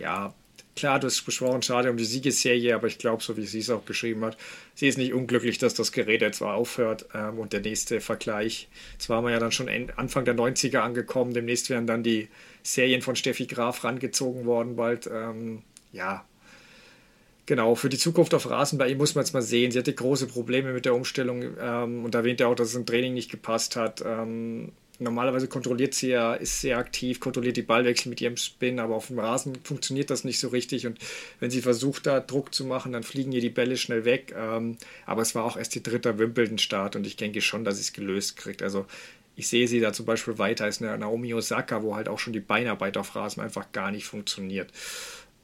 ja, 0.00 0.34
klar, 0.76 1.00
du 1.00 1.06
hast 1.06 1.22
besprochen, 1.22 1.62
schade 1.62 1.90
um 1.90 1.96
die 1.96 2.04
Siegesserie, 2.04 2.74
aber 2.74 2.86
ich 2.86 2.98
glaube, 2.98 3.22
so 3.22 3.36
wie 3.36 3.46
sie 3.46 3.60
es 3.60 3.70
auch 3.70 3.82
beschrieben 3.82 4.24
hat, 4.24 4.36
sie 4.74 4.88
ist 4.88 4.98
nicht 4.98 5.12
unglücklich, 5.14 5.58
dass 5.58 5.74
das 5.74 5.92
Gerät 5.92 6.22
jetzt 6.22 6.40
mal 6.40 6.54
aufhört. 6.54 7.06
Ähm, 7.14 7.38
und 7.38 7.52
der 7.52 7.60
nächste 7.60 8.00
Vergleich, 8.00 8.68
zwar 8.98 9.16
waren 9.16 9.26
wir 9.26 9.32
ja 9.32 9.38
dann 9.38 9.52
schon 9.52 9.68
Anfang 9.96 10.24
der 10.24 10.34
90er 10.34 10.78
angekommen, 10.78 11.34
demnächst 11.34 11.70
werden 11.70 11.86
dann 11.86 12.02
die 12.02 12.28
Serien 12.62 13.02
von 13.02 13.16
Steffi 13.16 13.46
Graf 13.46 13.84
rangezogen 13.84 14.46
worden, 14.46 14.76
bald. 14.76 15.08
Ähm, 15.12 15.62
ja, 15.92 16.24
Genau, 17.46 17.74
für 17.74 17.90
die 17.90 17.98
Zukunft 17.98 18.32
auf 18.32 18.48
Rasen 18.48 18.78
bei 18.78 18.88
ihm 18.88 18.96
muss 18.96 19.14
man 19.14 19.22
jetzt 19.22 19.34
mal 19.34 19.42
sehen. 19.42 19.70
Sie 19.70 19.78
hatte 19.78 19.92
große 19.92 20.26
Probleme 20.26 20.72
mit 20.72 20.86
der 20.86 20.94
Umstellung 20.94 21.44
ähm, 21.60 22.04
und 22.04 22.14
erwähnte 22.14 22.48
auch, 22.48 22.54
dass 22.54 22.68
es 22.68 22.74
im 22.74 22.86
Training 22.86 23.12
nicht 23.12 23.30
gepasst 23.30 23.76
hat. 23.76 24.02
Ähm, 24.04 24.72
normalerweise 24.98 25.48
kontrolliert 25.48 25.94
sie 25.94 26.08
ja, 26.08 26.34
ist 26.34 26.60
sehr 26.60 26.78
aktiv, 26.78 27.20
kontrolliert 27.20 27.56
die 27.56 27.62
Ballwechsel 27.62 28.10
mit 28.10 28.20
ihrem 28.20 28.36
Spin, 28.36 28.78
aber 28.78 28.94
auf 28.94 29.08
dem 29.08 29.18
Rasen 29.18 29.56
funktioniert 29.64 30.10
das 30.10 30.24
nicht 30.24 30.38
so 30.38 30.48
richtig. 30.48 30.86
Und 30.86 30.98
wenn 31.40 31.50
sie 31.50 31.62
versucht, 31.62 32.06
da 32.06 32.20
Druck 32.20 32.54
zu 32.54 32.64
machen, 32.64 32.92
dann 32.92 33.02
fliegen 33.02 33.32
ihr 33.32 33.40
die 33.40 33.50
Bälle 33.50 33.76
schnell 33.76 34.04
weg. 34.04 34.34
Ähm, 34.36 34.76
aber 35.06 35.22
es 35.22 35.34
war 35.34 35.44
auch 35.44 35.56
erst 35.56 35.74
die 35.74 35.82
dritte 35.82 36.18
Wimbledon-Start 36.18 36.96
und 36.96 37.06
ich 37.06 37.16
denke 37.16 37.40
schon, 37.40 37.64
dass 37.64 37.76
sie 37.76 37.82
es 37.82 37.92
gelöst 37.92 38.36
kriegt. 38.36 38.62
Also 38.62 38.86
ich 39.36 39.48
sehe 39.48 39.66
sie 39.66 39.80
da 39.80 39.92
zum 39.92 40.06
Beispiel 40.06 40.38
weiter 40.38 40.64
als 40.64 40.80
eine 40.80 40.96
Naomi 40.96 41.34
Osaka, 41.34 41.82
wo 41.82 41.96
halt 41.96 42.08
auch 42.08 42.18
schon 42.18 42.32
die 42.32 42.40
Beinarbeit 42.40 42.96
auf 42.96 43.16
Rasen 43.16 43.42
einfach 43.42 43.72
gar 43.72 43.90
nicht 43.90 44.06
funktioniert. 44.06 44.70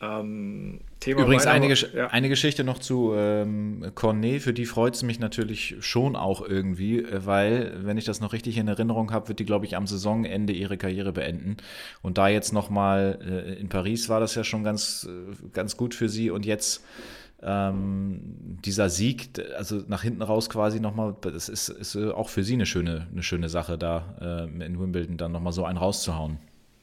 Ähm, 0.03 0.81
Übrigens 1.05 1.47
eine, 1.47 1.75
ja. 1.75 2.07
eine, 2.07 2.31
Geschichte 2.31 2.65
noch 2.65 2.79
zu 2.79 3.13
ähm, 3.15 3.85
Cornet, 3.95 4.41
für 4.41 4.55
die 4.55 4.65
freut 4.65 4.95
es 4.95 5.03
mich 5.03 5.21
natürlich 5.21 5.77
schon 5.81 6.17
auch 6.17 6.41
irgendwie, 6.41 7.01
äh, 7.01 7.27
weil, 7.27 7.85
wenn 7.85 7.99
ich 7.99 8.07
das 8.07 8.21
noch 8.21 8.33
richtig 8.33 8.57
in 8.57 8.67
Erinnerung 8.67 9.13
habe, 9.13 9.29
wird 9.29 9.41
die, 9.41 9.45
glaube 9.45 9.67
ich, 9.67 9.77
am 9.77 9.87
Saisonende 9.87 10.55
ihre 10.55 10.79
Karriere 10.79 11.13
beenden. 11.13 11.59
Und 12.01 12.17
da 12.17 12.29
jetzt 12.29 12.55
nochmal 12.55 13.19
äh, 13.23 13.61
in 13.61 13.69
Paris 13.69 14.09
war 14.09 14.21
das 14.21 14.35
ja 14.35 14.43
schon 14.43 14.65
ganz, 14.65 15.07
äh, 15.07 15.49
ganz 15.53 15.77
gut 15.77 15.95
für 15.95 16.09
sie 16.09 16.31
und 16.31 16.47
jetzt 16.47 16.83
ähm, 17.43 18.21
dieser 18.65 18.89
Sieg, 18.89 19.31
also 19.57 19.83
nach 19.87 20.03
hinten 20.03 20.23
raus 20.23 20.49
quasi 20.49 20.81
nochmal, 20.81 21.15
das 21.21 21.51
ist, 21.51 21.69
ist 21.69 21.95
auch 21.97 22.31
für 22.31 22.43
sie 22.43 22.55
eine 22.55 22.67
schöne, 22.67 23.07
eine 23.13 23.23
schöne 23.23 23.51
Sache, 23.51 23.77
da 23.77 24.15
äh, 24.21 24.65
in 24.65 24.81
Wimbledon 24.81 25.19
dann 25.19 25.33
nochmal 25.33 25.53
so 25.53 25.65
einen 25.65 25.79
rauszuhauen. 25.79 26.39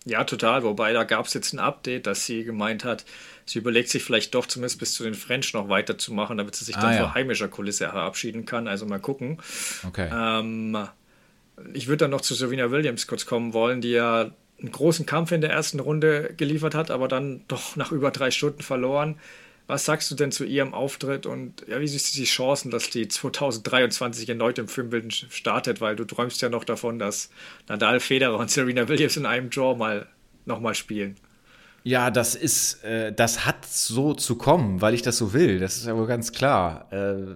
Ja, 0.07 0.23
total. 0.23 0.63
Wobei 0.63 0.93
da 0.93 1.03
gab 1.03 1.25
es 1.25 1.33
jetzt 1.33 1.53
ein 1.53 1.59
Update, 1.59 2.07
dass 2.07 2.25
sie 2.25 2.43
gemeint 2.43 2.85
hat, 2.85 3.03
sie 3.45 3.59
überlegt 3.59 3.89
sich 3.89 4.03
vielleicht 4.03 4.33
doch 4.33 4.45
zumindest 4.45 4.79
bis 4.79 4.93
zu 4.93 5.03
den 5.03 5.13
French 5.13 5.53
noch 5.53 5.67
weiterzumachen, 5.69 6.37
damit 6.37 6.55
sie 6.55 6.65
sich 6.65 6.77
ah, 6.77 6.81
dann 6.81 6.93
ja. 6.93 6.99
vor 6.99 7.13
heimischer 7.13 7.49
Kulisse 7.49 7.89
verabschieden 7.89 8.45
kann. 8.45 8.67
Also 8.67 8.85
mal 8.85 8.99
gucken. 8.99 9.39
Okay. 9.85 10.09
Ähm, 10.13 10.77
ich 11.73 11.87
würde 11.87 12.05
dann 12.05 12.11
noch 12.11 12.21
zu 12.21 12.35
Serena 12.35 12.71
Williams 12.71 13.07
kurz 13.07 13.25
kommen 13.25 13.53
wollen, 13.53 13.81
die 13.81 13.91
ja 13.91 14.31
einen 14.59 14.71
großen 14.71 15.05
Kampf 15.05 15.31
in 15.31 15.41
der 15.41 15.51
ersten 15.51 15.79
Runde 15.79 16.33
geliefert 16.37 16.73
hat, 16.73 16.89
aber 16.89 17.07
dann 17.07 17.41
doch 17.47 17.75
nach 17.75 17.91
über 17.91 18.11
drei 18.11 18.31
Stunden 18.31 18.61
verloren. 18.61 19.19
Was 19.67 19.84
sagst 19.84 20.10
du 20.10 20.15
denn 20.15 20.32
zu 20.32 20.45
ihrem 20.45 20.73
Auftritt 20.73 21.25
und 21.25 21.65
ja, 21.67 21.82
wie 21.82 21.88
siehst 21.88 22.13
du 22.13 22.19
die 22.19 22.25
Chancen, 22.25 22.71
dass 22.71 22.89
die 22.89 23.08
2023 23.08 24.30
erneut 24.30 24.58
im 24.60 24.69
Filmbild 24.69 25.13
startet? 25.30 25.82
Weil 25.82 25.97
du 25.97 26.06
träumst 26.06 26.41
ja 26.41 26.47
noch 26.47 26.63
davon, 26.63 26.99
dass 26.99 27.30
Nadal, 27.67 27.99
Federer 27.99 28.38
und 28.38 28.49
Serena 28.49 28.88
Williams 28.88 29.17
in 29.17 29.25
einem 29.25 29.49
Draw 29.49 29.75
mal 29.77 30.08
nochmal 30.45 30.73
spielen. 30.73 31.15
Ja, 31.84 32.12
das 32.12 32.36
ist, 32.36 32.84
äh, 32.84 33.13
das 33.13 33.45
hat 33.45 33.65
so 33.65 34.13
zu 34.13 34.36
kommen, 34.36 34.82
weil 34.82 34.93
ich 34.93 35.01
das 35.01 35.17
so 35.17 35.34
will. 35.34 35.60
Das 35.60 35.77
ist 35.77 35.86
ja 35.86 35.95
wohl 35.95 36.08
ganz 36.08 36.32
klar. 36.32 36.91
Äh, 36.91 37.36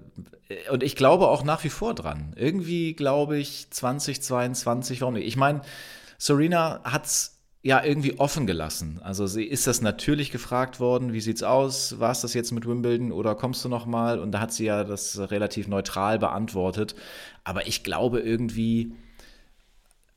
und 0.69 0.83
ich 0.83 0.95
glaube 0.95 1.27
auch 1.27 1.43
nach 1.43 1.63
wie 1.63 1.69
vor 1.69 1.93
dran. 1.95 2.33
Irgendwie 2.35 2.93
glaube 2.93 3.37
ich 3.37 3.69
2022, 3.69 5.01
warum 5.01 5.15
nicht? 5.15 5.27
Ich 5.27 5.37
meine, 5.37 5.61
Serena 6.17 6.81
hat's 6.83 7.40
ja 7.63 7.83
irgendwie 7.83 8.17
offen 8.19 8.47
gelassen. 8.47 8.99
Also 9.03 9.27
sie 9.27 9.43
ist 9.43 9.67
das 9.67 9.81
natürlich 9.81 10.31
gefragt 10.31 10.79
worden, 10.79 11.13
wie 11.13 11.21
sieht's 11.21 11.43
aus? 11.43 11.99
War 11.99 12.11
es 12.11 12.21
das 12.21 12.33
jetzt 12.33 12.51
mit 12.51 12.67
Wimbledon 12.67 13.11
oder 13.11 13.35
kommst 13.35 13.63
du 13.63 13.69
noch 13.69 13.85
mal? 13.85 14.19
Und 14.19 14.31
da 14.31 14.39
hat 14.39 14.51
sie 14.51 14.65
ja 14.65 14.83
das 14.83 15.19
relativ 15.29 15.67
neutral 15.67 16.17
beantwortet. 16.17 16.95
Aber 17.43 17.67
ich 17.67 17.83
glaube 17.83 18.19
irgendwie, 18.19 18.93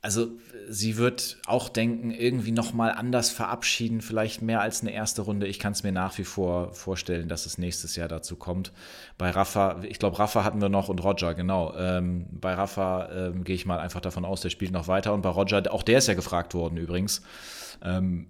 also 0.04 0.28
sie 0.68 0.98
wird 0.98 1.38
auch 1.46 1.70
denken, 1.70 2.10
irgendwie 2.10 2.52
nochmal 2.52 2.92
anders 2.92 3.30
verabschieden, 3.30 4.02
vielleicht 4.02 4.42
mehr 4.42 4.60
als 4.60 4.82
eine 4.82 4.92
erste 4.92 5.22
Runde. 5.22 5.46
Ich 5.46 5.58
kann 5.58 5.72
es 5.72 5.82
mir 5.82 5.92
nach 5.92 6.18
wie 6.18 6.24
vor 6.24 6.74
vorstellen, 6.74 7.26
dass 7.26 7.46
es 7.46 7.56
nächstes 7.56 7.96
Jahr 7.96 8.06
dazu 8.06 8.36
kommt. 8.36 8.70
Bei 9.16 9.30
Rafa, 9.30 9.80
ich 9.82 9.98
glaube, 9.98 10.18
Rafa 10.18 10.44
hatten 10.44 10.60
wir 10.60 10.68
noch 10.68 10.90
und 10.90 11.02
Roger, 11.02 11.32
genau. 11.32 11.74
Ähm, 11.74 12.26
bei 12.30 12.52
Rafa 12.52 13.08
ähm, 13.12 13.44
gehe 13.44 13.54
ich 13.54 13.64
mal 13.64 13.78
einfach 13.78 14.02
davon 14.02 14.26
aus, 14.26 14.42
der 14.42 14.50
spielt 14.50 14.72
noch 14.72 14.88
weiter. 14.88 15.14
Und 15.14 15.22
bei 15.22 15.30
Roger, 15.30 15.62
auch 15.72 15.82
der 15.82 15.96
ist 15.96 16.06
ja 16.08 16.12
gefragt 16.12 16.52
worden 16.52 16.76
übrigens. 16.76 17.22
Ähm, 17.82 18.26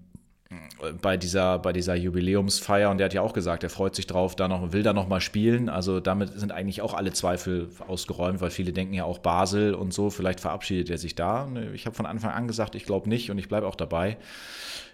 bei 1.00 1.16
dieser, 1.16 1.58
bei 1.58 1.72
dieser 1.72 1.94
Jubiläumsfeier 1.94 2.90
und 2.90 2.98
der 2.98 3.06
hat 3.06 3.14
ja 3.14 3.22
auch 3.22 3.32
gesagt, 3.32 3.62
er 3.62 3.70
freut 3.70 3.94
sich 3.94 4.06
drauf, 4.06 4.36
da 4.36 4.46
noch, 4.46 4.72
will 4.72 4.82
da 4.82 4.92
noch 4.92 5.08
mal 5.08 5.20
spielen. 5.20 5.68
Also 5.68 6.00
damit 6.00 6.38
sind 6.38 6.52
eigentlich 6.52 6.82
auch 6.82 6.94
alle 6.94 7.12
Zweifel 7.12 7.70
ausgeräumt, 7.86 8.40
weil 8.40 8.50
viele 8.50 8.72
denken 8.72 8.94
ja 8.94 9.04
auch 9.04 9.18
Basel 9.18 9.74
und 9.74 9.92
so, 9.92 10.10
vielleicht 10.10 10.40
verabschiedet 10.40 10.90
er 10.90 10.98
sich 10.98 11.14
da. 11.14 11.48
Ich 11.72 11.86
habe 11.86 11.96
von 11.96 12.06
Anfang 12.06 12.30
an 12.30 12.46
gesagt, 12.46 12.74
ich 12.74 12.84
glaube 12.84 13.08
nicht 13.08 13.30
und 13.30 13.38
ich 13.38 13.48
bleibe 13.48 13.66
auch 13.66 13.74
dabei. 13.74 14.16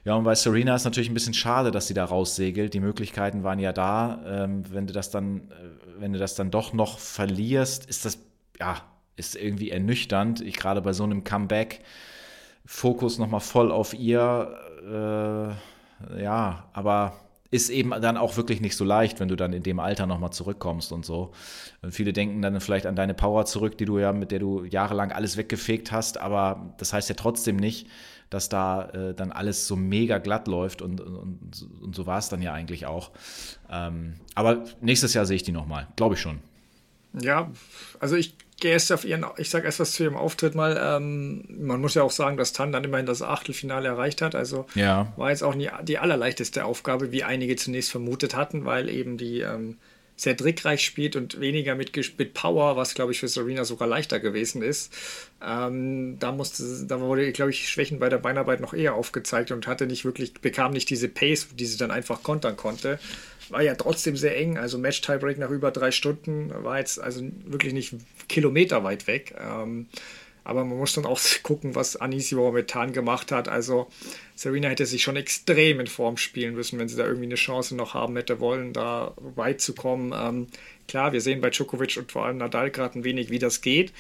Ja, 0.05 0.15
und 0.15 0.25
bei 0.25 0.35
Serena 0.35 0.75
ist 0.75 0.85
natürlich 0.85 1.11
ein 1.11 1.15
bisschen 1.15 1.35
schade, 1.35 1.71
dass 1.71 1.87
sie 1.87 1.95
da 1.95 2.05
raussegelt. 2.05 2.73
Die 2.73 2.81
Möglichkeiten 2.81 3.43
waren 3.43 3.59
ja 3.59 3.73
da. 3.73 4.23
Ähm, 4.27 4.63
wenn 4.73 4.87
du 4.87 4.95
das 4.95 5.11
dann, 5.11 5.51
äh, 5.51 5.99
wenn 5.99 6.13
du 6.13 6.19
das 6.19 6.35
dann 6.35 6.51
doch 6.51 6.73
noch 6.73 6.99
verlierst, 6.99 7.87
ist 7.87 8.07
das, 8.07 8.19
ja, 8.59 8.81
ist 9.17 9.37
irgendwie 9.37 9.71
ernüchternd. 9.71 10.41
Ich 10.41 10.57
gerade 10.57 10.81
bei 10.81 10.95
so 10.95 11.05
einem 11.05 11.25
Comeback, 11.25 11.83
Fokus 12.65 13.19
nochmal 13.19 13.41
voll 13.41 13.73
auf 13.73 13.93
ihr, 13.93 14.57
äh, 14.81 16.23
ja, 16.23 16.65
aber 16.73 17.15
ist 17.51 17.69
eben 17.69 17.91
dann 17.91 18.17
auch 18.17 18.37
wirklich 18.37 18.61
nicht 18.61 18.77
so 18.77 18.85
leicht, 18.85 19.19
wenn 19.19 19.29
du 19.29 19.35
dann 19.35 19.53
in 19.53 19.63
dem 19.63 19.81
Alter 19.81 20.07
nochmal 20.07 20.31
zurückkommst 20.31 20.93
und 20.93 21.05
so. 21.05 21.33
Und 21.83 21.93
viele 21.93 22.13
denken 22.13 22.43
dann 22.43 22.61
vielleicht 22.61 22.87
an 22.87 22.95
deine 22.95 23.15
Power 23.15 23.45
zurück, 23.45 23.77
die 23.77 23.85
du 23.85 23.99
ja, 23.99 24.13
mit 24.13 24.31
der 24.31 24.39
du 24.39 24.65
jahrelang 24.65 25.11
alles 25.11 25.37
weggefegt 25.37 25.91
hast, 25.91 26.19
aber 26.19 26.75
das 26.79 26.93
heißt 26.93 27.09
ja 27.09 27.17
trotzdem 27.17 27.57
nicht, 27.57 27.89
dass 28.31 28.49
da 28.49 28.89
äh, 28.91 29.15
dann 29.15 29.33
alles 29.33 29.67
so 29.67 29.75
mega 29.75 30.19
glatt 30.19 30.47
läuft 30.47 30.81
und, 30.81 31.01
und, 31.01 31.69
und 31.83 31.95
so 31.97 32.07
war 32.07 32.19
es 32.19 32.29
dann 32.29 32.41
ja 32.41 32.53
eigentlich 32.53 32.87
auch. 32.87 33.11
Ähm, 33.69 34.15
aber 34.37 34.65
nächstes 34.81 35.15
Jahr 35.15 35.27
sehe 35.27 35.37
ich 35.37 35.43
die 35.43 35.51
nochmal, 35.51 35.89
glaube 35.97 36.15
ich 36.15 36.21
schon. 36.21 36.39
Ja, 37.21 37.51
also 37.99 38.15
ich 38.15 38.37
erst 38.65 38.93
auf 38.93 39.05
ihren, 39.05 39.25
ich 39.37 39.51
sage 39.51 39.67
erst 39.67 39.81
was 39.81 39.93
zu 39.93 40.05
ihrem 40.05 40.17
Auftritt 40.17 40.55
mal. 40.55 40.79
Ähm, 40.81 41.45
man 41.49 41.81
muss 41.81 41.95
ja 41.95 42.03
auch 42.03 42.11
sagen, 42.11 42.37
dass 42.37 42.53
Tan 42.53 42.73
dann 42.73 42.85
immerhin 42.85 43.07
das 43.07 43.23
Achtelfinale 43.23 43.89
erreicht 43.89 44.23
hat. 44.23 44.35
Also 44.35 44.67
ja. 44.75 45.13
war 45.17 45.31
jetzt 45.31 45.43
auch 45.43 45.55
nie 45.55 45.69
die 45.83 45.99
allerleichteste 45.99 46.65
Aufgabe, 46.65 47.13
wie 47.13 47.25
einige 47.25 47.57
zunächst 47.57 47.91
vermutet 47.91 48.35
hatten, 48.35 48.65
weil 48.65 48.89
eben 48.89 49.17
die 49.17 49.41
ähm, 49.41 49.79
sehr 50.17 50.37
trickreich 50.37 50.85
spielt 50.85 51.17
und 51.17 51.41
weniger 51.41 51.75
mit, 51.75 51.97
mit 52.19 52.35
Power, 52.35 52.77
was 52.77 52.95
glaube 52.95 53.13
ich 53.13 53.21
für 53.21 53.29
Serena 53.29 53.65
sogar 53.65 53.89
leichter 53.89 54.21
gewesen 54.21 54.63
ist. 54.63 54.93
Ähm, 55.43 56.19
da 56.19 56.31
musste, 56.33 56.63
da 56.87 57.01
wurde, 57.01 57.33
glaube 57.33 57.53
ich, 57.53 57.69
Schwächen 57.69 57.99
bei 57.99 58.11
der 58.11 58.19
Beinarbeit 58.19 58.61
noch 58.61 58.75
eher 58.75 58.95
aufgezeigt 58.95 59.51
und 59.51 59.67
hatte 59.67 59.87
nicht 59.87 60.05
wirklich, 60.05 60.35
bekam 60.35 60.73
nicht 60.73 60.91
diese 60.91 61.09
Pace, 61.09 61.49
die 61.55 61.65
sie 61.65 61.79
dann 61.79 61.91
einfach 61.91 62.23
kontern 62.23 62.57
konnte 62.57 62.99
war 63.51 63.63
ja 63.63 63.75
trotzdem 63.75 64.17
sehr 64.17 64.37
eng. 64.37 64.59
Also 64.59 64.79
Match-Tiebreak 64.79 65.39
nach 65.39 65.51
über 65.51 65.71
drei 65.71 65.91
Stunden 65.91 66.53
war 66.65 66.79
jetzt 66.79 67.01
also 67.01 67.23
wirklich 67.45 67.73
nicht 67.73 67.95
Kilometer 68.29 68.85
weit 68.85 69.07
weg. 69.07 69.35
Ähm, 69.39 69.87
aber 70.45 70.65
man 70.65 70.79
muss 70.79 70.95
dann 70.95 71.07
auch 71.07 71.21
gucken, 71.43 71.75
was 71.75 71.97
Anisi 71.97 72.35
momentan 72.35 72.93
gemacht 72.93 73.33
hat. 73.33 73.49
Also 73.49 73.89
Serena 74.35 74.69
hätte 74.69 74.87
sich 74.87 75.03
schon 75.03 75.17
extrem 75.17 75.81
in 75.81 75.87
Form 75.87 76.17
spielen 76.17 76.55
müssen, 76.55 76.79
wenn 76.79 76.89
sie 76.89 76.97
da 76.97 77.07
irgendwie 77.07 77.27
eine 77.27 77.35
Chance 77.35 77.77
noch 77.77 77.95
haben 77.95 78.17
hätte 78.17 78.41
wollen, 78.41 78.73
da 78.73 79.15
weit 79.37 79.61
zu 79.61 79.75
kommen. 79.75 80.13
Ähm, 80.17 80.47
klar, 80.89 81.13
wir 81.13 81.21
sehen 81.21 81.41
bei 81.41 81.51
Djokovic 81.51 81.97
und 81.99 82.11
vor 82.11 82.27
allem 82.27 82.39
Nadal 82.39 82.71
gerade 82.71 82.99
ein 82.99 83.05
wenig, 83.05 83.31
wie 83.31 83.39
das 83.39 83.61
geht. 83.61 83.93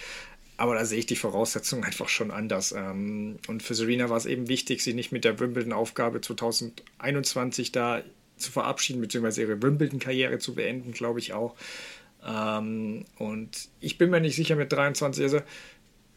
Aber 0.56 0.74
da 0.74 0.84
sehe 0.84 0.98
ich 0.98 1.06
die 1.06 1.16
Voraussetzungen 1.16 1.84
einfach 1.84 2.08
schon 2.08 2.30
anders. 2.30 2.72
Ähm, 2.72 3.38
und 3.48 3.62
für 3.62 3.74
Serena 3.74 4.10
war 4.10 4.18
es 4.18 4.26
eben 4.26 4.48
wichtig, 4.48 4.82
sie 4.82 4.92
nicht 4.92 5.12
mit 5.12 5.24
der 5.24 5.38
Wimbledon-Aufgabe 5.40 6.20
2021 6.20 7.72
da 7.72 8.02
zu 8.40 8.52
verabschieden, 8.52 9.00
beziehungsweise 9.00 9.42
ihre 9.42 9.62
Wimbledon-Karriere 9.62 10.38
zu 10.38 10.54
beenden, 10.54 10.92
glaube 10.92 11.18
ich 11.18 11.32
auch. 11.32 11.54
Ähm, 12.26 13.04
und 13.18 13.68
ich 13.80 13.98
bin 13.98 14.10
mir 14.10 14.20
nicht 14.20 14.36
sicher 14.36 14.56
mit 14.56 14.72
23, 14.72 15.22
also 15.22 15.40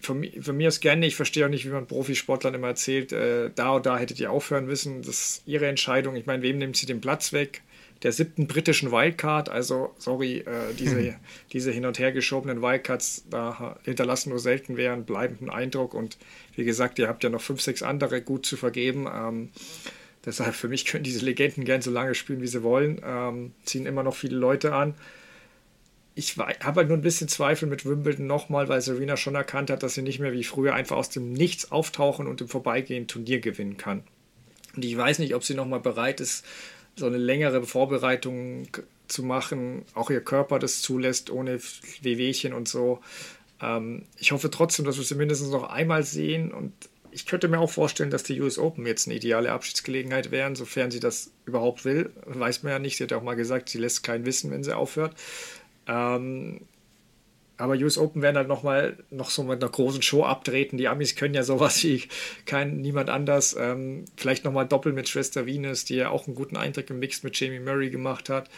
von, 0.03 0.27
von 0.41 0.57
mir 0.57 0.67
aus 0.67 0.79
gerne, 0.79 1.05
ich 1.05 1.15
verstehe 1.15 1.45
auch 1.45 1.49
nicht, 1.49 1.65
wie 1.65 1.69
man 1.69 1.87
Profisportlern 1.87 2.53
immer 2.53 2.67
erzählt, 2.67 3.11
äh, 3.13 3.51
da 3.55 3.75
oder 3.75 3.81
da 3.81 3.97
hättet 3.97 4.19
ihr 4.19 4.31
aufhören 4.31 4.65
müssen, 4.65 5.01
das 5.01 5.07
ist 5.07 5.43
ihre 5.45 5.67
Entscheidung. 5.67 6.15
Ich 6.15 6.25
meine, 6.25 6.43
wem 6.43 6.57
nimmt 6.57 6.75
sie 6.75 6.85
den 6.85 7.01
Platz 7.01 7.33
weg? 7.33 7.61
Der 8.01 8.11
siebten 8.11 8.47
britischen 8.47 8.91
Wildcard, 8.91 9.47
also 9.47 9.95
sorry, 9.97 10.39
äh, 10.39 10.73
diese, 10.77 10.97
hm. 10.97 11.15
diese 11.53 11.71
hin 11.71 11.85
und 11.85 11.99
her 11.99 12.11
geschobenen 12.11 12.61
Wildcards, 12.61 13.25
da 13.29 13.77
hinterlassen 13.83 14.31
nur 14.31 14.39
selten 14.39 14.75
wer 14.75 14.91
einen 14.91 15.05
bleibenden 15.05 15.49
Eindruck 15.49 15.93
und 15.93 16.17
wie 16.55 16.65
gesagt, 16.65 16.99
ihr 16.99 17.07
habt 17.07 17.23
ja 17.23 17.29
noch 17.29 17.41
fünf, 17.41 17.61
sechs 17.61 17.81
andere 17.81 18.21
gut 18.21 18.45
zu 18.45 18.57
vergeben. 18.57 19.07
Ähm, 19.07 19.49
Deshalb 20.25 20.55
für 20.55 20.69
mich 20.69 20.85
können 20.85 21.03
diese 21.03 21.25
Legenden 21.25 21.65
gern 21.65 21.81
so 21.81 21.91
lange 21.91 22.15
spielen, 22.15 22.41
wie 22.41 22.47
sie 22.47 22.63
wollen. 22.63 23.01
Ähm, 23.03 23.51
ziehen 23.65 23.85
immer 23.85 24.03
noch 24.03 24.15
viele 24.15 24.37
Leute 24.37 24.73
an. 24.73 24.95
ich 26.15 26.37
habe 26.37 26.79
halt 26.79 26.87
nur 26.87 26.97
ein 26.97 27.01
bisschen 27.01 27.27
Zweifel 27.27 27.67
mit 27.67 27.85
Wimbledon 27.85 28.27
nochmal, 28.27 28.69
weil 28.69 28.81
Serena 28.81 29.17
schon 29.17 29.35
erkannt 29.35 29.69
hat, 29.69 29.83
dass 29.83 29.95
sie 29.95 30.01
nicht 30.01 30.19
mehr 30.19 30.31
wie 30.31 30.43
früher 30.43 30.73
einfach 30.73 30.95
aus 30.95 31.09
dem 31.09 31.33
Nichts 31.33 31.71
auftauchen 31.71 32.27
und 32.27 32.39
im 32.41 32.47
Vorbeigehen 32.47 33.07
Turnier 33.07 33.39
gewinnen 33.39 33.77
kann. 33.77 34.03
Und 34.75 34.85
ich 34.85 34.97
weiß 34.97 35.19
nicht, 35.19 35.35
ob 35.35 35.43
sie 35.43 35.55
nochmal 35.55 35.79
bereit 35.79 36.21
ist, 36.21 36.45
so 36.95 37.05
eine 37.05 37.17
längere 37.17 37.63
Vorbereitung 37.63 38.67
zu 39.07 39.23
machen, 39.23 39.83
auch 39.93 40.09
ihr 40.09 40.21
Körper 40.21 40.59
das 40.59 40.81
zulässt, 40.81 41.29
ohne 41.29 41.59
Wehwehchen 42.01 42.53
und 42.53 42.67
so. 42.67 42.99
Ähm, 43.61 44.03
ich 44.17 44.31
hoffe 44.31 44.49
trotzdem, 44.49 44.85
dass 44.85 44.97
wir 44.97 45.03
sie 45.03 45.15
mindestens 45.15 45.49
noch 45.49 45.69
einmal 45.69 46.03
sehen 46.03 46.51
und 46.51 46.73
ich 47.13 47.25
könnte 47.25 47.47
mir 47.47 47.59
auch 47.59 47.69
vorstellen, 47.69 48.09
dass 48.09 48.23
die 48.23 48.39
US 48.41 48.57
Open 48.57 48.85
jetzt 48.85 49.07
eine 49.07 49.15
ideale 49.15 49.51
Abschiedsgelegenheit 49.51 50.31
wären, 50.31 50.55
sofern 50.55 50.91
sie 50.91 50.99
das 50.99 51.31
überhaupt 51.45 51.85
will. 51.85 52.11
Weiß 52.25 52.63
man 52.63 52.73
ja 52.73 52.79
nicht. 52.79 52.97
Sie 52.97 53.03
hat 53.03 53.11
ja 53.11 53.17
auch 53.17 53.23
mal 53.23 53.35
gesagt, 53.35 53.69
sie 53.69 53.77
lässt 53.77 54.03
keinen 54.03 54.25
wissen, 54.25 54.51
wenn 54.51 54.63
sie 54.63 54.75
aufhört. 54.75 55.15
Ähm, 55.87 56.61
aber 57.57 57.75
US 57.75 57.97
Open 57.97 58.21
werden 58.21 58.37
halt 58.37 58.47
nochmal 58.47 58.97
noch 59.11 59.29
so 59.29 59.43
mit 59.43 59.61
einer 59.61 59.71
großen 59.71 60.01
Show 60.01 60.23
abtreten. 60.23 60.77
Die 60.77 60.87
Amis 60.87 61.15
können 61.15 61.35
ja 61.35 61.43
sowas 61.43 61.83
wie 61.83 62.03
kein, 62.45 62.81
niemand 62.81 63.09
anders. 63.09 63.55
Ähm, 63.57 64.05
vielleicht 64.17 64.43
nochmal 64.43 64.67
doppelt 64.67 64.95
mit 64.95 65.07
Schwester 65.07 65.45
Venus, 65.45 65.85
die 65.85 65.95
ja 65.95 66.09
auch 66.09 66.27
einen 66.27 66.35
guten 66.35 66.57
Eindruck 66.57 66.89
im 66.89 66.99
Mix 66.99 67.23
mit 67.23 67.39
Jamie 67.39 67.59
Murray 67.59 67.89
gemacht 67.89 68.29
hat. 68.29 68.49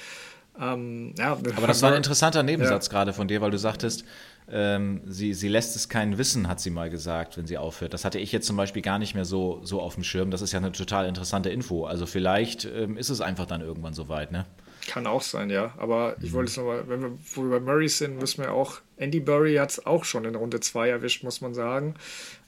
Ähm, 0.59 1.13
ja, 1.17 1.33
aber 1.33 1.67
das 1.67 1.81
war 1.81 1.91
ein 1.91 1.97
interessanter 1.97 2.41
Nebensatz 2.41 2.87
ja. 2.87 2.91
gerade 2.91 3.13
von 3.13 3.27
dir, 3.27 3.41
weil 3.41 3.51
du 3.51 3.57
sagtest, 3.57 4.05
ähm, 4.51 5.01
sie, 5.05 5.33
sie 5.33 5.47
lässt 5.47 5.75
es 5.75 5.89
keinen 5.89 6.17
wissen, 6.17 6.47
hat 6.47 6.59
sie 6.59 6.69
mal 6.69 6.89
gesagt, 6.89 7.37
wenn 7.37 7.47
sie 7.47 7.57
aufhört. 7.57 7.93
Das 7.93 8.05
hatte 8.05 8.19
ich 8.19 8.31
jetzt 8.31 8.45
zum 8.45 8.57
Beispiel 8.57 8.81
gar 8.81 8.99
nicht 8.99 9.15
mehr 9.15 9.25
so, 9.25 9.59
so 9.63 9.81
auf 9.81 9.95
dem 9.95 10.03
Schirm. 10.03 10.29
Das 10.29 10.41
ist 10.41 10.51
ja 10.51 10.59
eine 10.59 10.71
total 10.71 11.07
interessante 11.07 11.49
Info. 11.49 11.85
Also 11.85 12.05
vielleicht 12.05 12.65
ähm, 12.65 12.97
ist 12.97 13.09
es 13.09 13.21
einfach 13.21 13.47
dann 13.47 13.61
irgendwann 13.61 13.93
soweit, 13.93 14.31
ne? 14.31 14.45
Kann 14.87 15.07
auch 15.07 15.23
sein, 15.23 15.49
ja. 15.49 15.73
Aber 15.77 16.15
ich 16.21 16.31
wollte 16.33 16.51
es 16.51 16.57
nochmal, 16.57 16.87
wenn 16.87 17.01
wir, 17.01 17.17
wo 17.33 17.43
wir 17.43 17.49
bei 17.49 17.59
Murray 17.59 17.87
sind, 17.89 18.19
müssen 18.19 18.43
wir 18.43 18.51
auch, 18.51 18.81
Andy 18.97 19.19
Burry 19.19 19.55
hat 19.55 19.71
es 19.71 19.85
auch 19.85 20.03
schon 20.03 20.25
in 20.25 20.35
Runde 20.35 20.59
2 20.59 20.89
erwischt, 20.89 21.23
muss 21.23 21.41
man 21.41 21.55
sagen. 21.55 21.95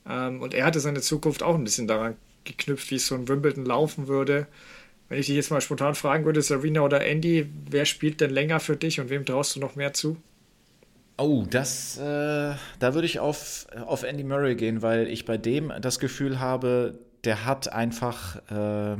Ähm, 0.08 0.41
und 0.41 0.54
er 0.54 0.66
hatte 0.66 0.80
seine 0.80 1.02
Zukunft 1.02 1.41
auch 1.41 1.56
ein 1.56 1.64
bisschen 1.64 1.88
daran 1.88 2.16
geknüpft, 2.43 2.91
wie 2.91 2.95
es 2.95 3.08
so 3.08 3.16
in 3.16 3.28
Wimbledon 3.28 3.66
laufen 3.66 4.08
würde. 4.08 4.45
Wenn 5.10 5.20
ich 5.20 5.28
dich 5.28 5.36
jetzt 5.36 5.52
mal 5.52 5.62
spontan 5.62 5.95
fragen 5.95 6.26
würde, 6.26 6.41
Serena 6.41 6.82
oder 6.82 7.04
Andy, 7.06 7.50
wer 7.70 7.86
spielt 7.86 8.22
denn 8.22 8.30
länger 8.30 8.60
für 8.60 8.76
dich 8.76 9.00
und 9.00 9.10
wem 9.10 9.26
traust 9.26 9.56
du 9.56 9.60
noch 9.60 9.76
mehr 9.76 9.93
zu? 9.93 10.18
Oh, 11.20 11.45
das, 11.49 11.97
äh, 11.97 12.53
da 12.80 12.93
würde 12.93 13.05
ich 13.05 13.20
auf, 13.20 13.65
auf 13.86 14.03
Andy 14.03 14.24
Murray 14.24 14.55
gehen, 14.55 14.84
weil 14.84 15.07
ich 15.07 15.26
bei 15.26 15.38
dem 15.38 15.74
das 15.82 15.99
Gefühl 15.99 16.39
habe, 16.39 16.99
der 17.24 17.43
hat 17.43 17.74
einfach 17.74 18.36
äh, 18.51 18.97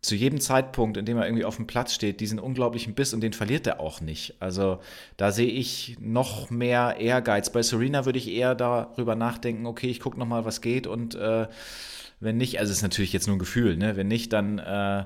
zu 0.00 0.14
jedem 0.14 0.40
Zeitpunkt, 0.40 0.96
in 0.96 1.04
dem 1.04 1.16
er 1.16 1.26
irgendwie 1.26 1.44
auf 1.44 1.56
dem 1.56 1.66
Platz 1.66 1.92
steht, 1.92 2.20
diesen 2.20 2.38
unglaublichen 2.38 2.94
Biss 2.94 3.12
und 3.12 3.20
den 3.20 3.32
verliert 3.32 3.66
er 3.66 3.80
auch 3.80 4.00
nicht. 4.00 4.36
Also 4.38 4.78
da 5.16 5.32
sehe 5.32 5.50
ich 5.50 5.96
noch 5.98 6.50
mehr 6.50 6.98
Ehrgeiz. 7.00 7.50
Bei 7.50 7.62
Serena 7.62 8.04
würde 8.04 8.20
ich 8.20 8.28
eher 8.28 8.54
darüber 8.54 9.16
nachdenken, 9.16 9.66
okay, 9.66 9.88
ich 9.88 9.98
gucke 9.98 10.18
nochmal, 10.20 10.44
was 10.44 10.60
geht 10.60 10.86
und 10.86 11.16
äh, 11.16 11.48
wenn 12.20 12.36
nicht, 12.36 12.60
also 12.60 12.70
es 12.70 12.78
ist 12.78 12.82
natürlich 12.82 13.12
jetzt 13.12 13.26
nur 13.26 13.36
ein 13.36 13.40
Gefühl, 13.40 13.76
ne? 13.76 13.96
wenn 13.96 14.08
nicht, 14.08 14.32
dann 14.32 14.58
äh, 14.58 15.04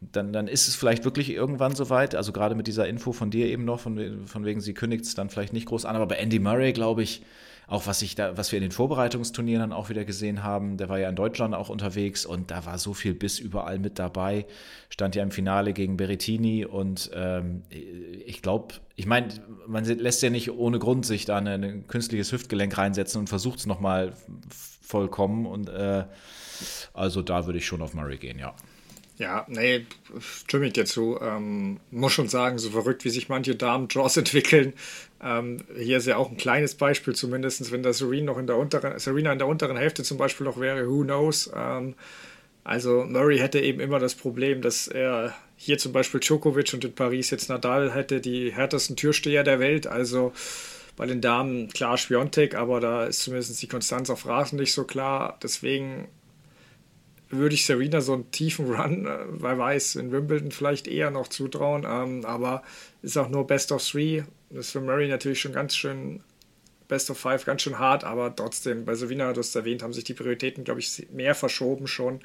dann, 0.00 0.32
dann 0.32 0.48
ist 0.48 0.68
es 0.68 0.76
vielleicht 0.76 1.04
wirklich 1.04 1.30
irgendwann 1.30 1.74
soweit. 1.74 2.14
Also 2.14 2.32
gerade 2.32 2.54
mit 2.54 2.66
dieser 2.66 2.88
Info 2.88 3.12
von 3.12 3.30
dir 3.30 3.46
eben 3.46 3.64
noch, 3.64 3.80
von, 3.80 4.26
von 4.26 4.44
wegen, 4.44 4.60
sie 4.60 4.74
kündigt 4.74 5.04
es 5.04 5.14
dann 5.14 5.30
vielleicht 5.30 5.52
nicht 5.52 5.66
groß 5.66 5.84
an. 5.84 5.96
Aber 5.96 6.06
bei 6.06 6.16
Andy 6.16 6.38
Murray, 6.38 6.72
glaube 6.72 7.02
ich, 7.02 7.22
auch 7.68 7.86
was 7.86 8.00
ich 8.00 8.14
da, 8.14 8.36
was 8.36 8.50
wir 8.50 8.56
in 8.56 8.62
den 8.62 8.72
Vorbereitungsturnieren 8.72 9.60
dann 9.60 9.72
auch 9.74 9.90
wieder 9.90 10.06
gesehen 10.06 10.42
haben, 10.42 10.78
der 10.78 10.88
war 10.88 10.98
ja 10.98 11.10
in 11.10 11.16
Deutschland 11.16 11.54
auch 11.54 11.68
unterwegs 11.68 12.24
und 12.24 12.50
da 12.50 12.64
war 12.64 12.78
so 12.78 12.94
viel 12.94 13.12
Biss 13.12 13.38
überall 13.38 13.78
mit 13.78 13.98
dabei. 13.98 14.46
Stand 14.88 15.14
ja 15.14 15.22
im 15.22 15.30
Finale 15.30 15.74
gegen 15.74 15.98
Berrettini 15.98 16.64
und 16.64 17.10
ähm, 17.12 17.64
ich 17.68 18.40
glaube, 18.40 18.76
ich 18.96 19.04
meine, 19.04 19.28
man 19.66 19.84
lässt 19.84 20.22
ja 20.22 20.30
nicht 20.30 20.50
ohne 20.50 20.78
Grund 20.78 21.04
sich 21.04 21.26
da 21.26 21.36
ein 21.36 21.86
künstliches 21.88 22.32
Hüftgelenk 22.32 22.78
reinsetzen 22.78 23.20
und 23.20 23.28
versucht 23.28 23.58
es 23.58 23.66
nochmal 23.66 24.14
vollkommen 24.80 25.44
und 25.44 25.68
äh, 25.68 26.04
also 26.94 27.20
da 27.20 27.44
würde 27.44 27.58
ich 27.58 27.66
schon 27.66 27.82
auf 27.82 27.92
Murray 27.92 28.16
gehen, 28.16 28.38
ja. 28.38 28.54
Ja, 29.18 29.44
nee, 29.48 29.84
stimme 30.20 30.68
ich 30.68 30.74
dir 30.74 30.84
zu. 30.84 31.18
Ähm, 31.20 31.80
muss 31.90 32.12
schon 32.12 32.28
sagen, 32.28 32.58
so 32.58 32.70
verrückt, 32.70 33.04
wie 33.04 33.10
sich 33.10 33.28
manche 33.28 33.56
Damen-Draws 33.56 34.16
entwickeln. 34.16 34.74
Ähm, 35.22 35.64
hier 35.76 35.98
ist 35.98 36.06
ja 36.06 36.16
auch 36.16 36.30
ein 36.30 36.36
kleines 36.36 36.76
Beispiel, 36.76 37.14
zumindest 37.14 37.72
wenn 37.72 37.82
der 37.82 37.92
Serena 37.92 38.26
noch 38.32 38.38
in 38.38 38.46
der 38.46 38.56
unteren, 38.56 38.98
Serena 38.98 39.32
in 39.32 39.38
der 39.38 39.48
unteren 39.48 39.76
Hälfte 39.76 40.04
zum 40.04 40.18
Beispiel 40.18 40.46
noch 40.46 40.60
wäre, 40.60 40.88
who 40.88 41.02
knows. 41.02 41.50
Ähm, 41.54 41.94
also 42.62 43.04
Murray 43.04 43.38
hätte 43.38 43.58
eben 43.60 43.80
immer 43.80 43.98
das 43.98 44.14
Problem, 44.14 44.62
dass 44.62 44.86
er 44.86 45.34
hier 45.56 45.78
zum 45.78 45.92
Beispiel 45.92 46.20
Djokovic 46.20 46.72
und 46.74 46.84
in 46.84 46.94
Paris 46.94 47.30
jetzt 47.30 47.48
Nadal 47.48 47.92
hätte, 47.92 48.20
die 48.20 48.52
härtesten 48.52 48.94
Türsteher 48.94 49.42
der 49.42 49.58
Welt. 49.58 49.88
Also 49.88 50.32
bei 50.94 51.06
den 51.06 51.20
Damen 51.20 51.68
klar 51.68 51.96
Spiontek, 51.96 52.54
aber 52.54 52.78
da 52.80 53.06
ist 53.06 53.22
zumindest 53.22 53.60
die 53.62 53.68
Konstanz 53.68 54.10
auf 54.10 54.26
Rasen 54.26 54.58
nicht 54.58 54.72
so 54.72 54.84
klar. 54.84 55.38
Deswegen 55.42 56.08
würde 57.30 57.54
ich 57.54 57.66
Serena 57.66 58.00
so 58.00 58.14
einen 58.14 58.30
tiefen 58.30 58.72
Run, 58.74 59.06
äh, 59.06 59.18
wer 59.28 59.58
weiß, 59.58 59.96
in 59.96 60.12
Wimbledon 60.12 60.50
vielleicht 60.50 60.86
eher 60.86 61.10
noch 61.10 61.28
zutrauen. 61.28 61.84
Ähm, 61.86 62.24
aber 62.24 62.62
ist 63.02 63.16
auch 63.16 63.28
nur 63.28 63.46
Best 63.46 63.72
of 63.72 63.86
Three. 63.86 64.22
Das 64.50 64.66
ist 64.66 64.72
für 64.72 64.80
Murray 64.80 65.08
natürlich 65.08 65.40
schon 65.40 65.52
ganz 65.52 65.76
schön 65.76 66.20
Best 66.88 67.10
of 67.10 67.18
Five, 67.18 67.44
ganz 67.44 67.62
schön 67.62 67.78
hart, 67.78 68.02
aber 68.02 68.34
trotzdem, 68.34 68.86
bei 68.86 68.94
Serena, 68.94 69.32
du 69.34 69.40
hast 69.40 69.54
erwähnt, 69.54 69.82
haben 69.82 69.92
sich 69.92 70.04
die 70.04 70.14
Prioritäten, 70.14 70.64
glaube 70.64 70.80
ich, 70.80 71.06
mehr 71.12 71.34
verschoben 71.34 71.86
schon. 71.86 72.20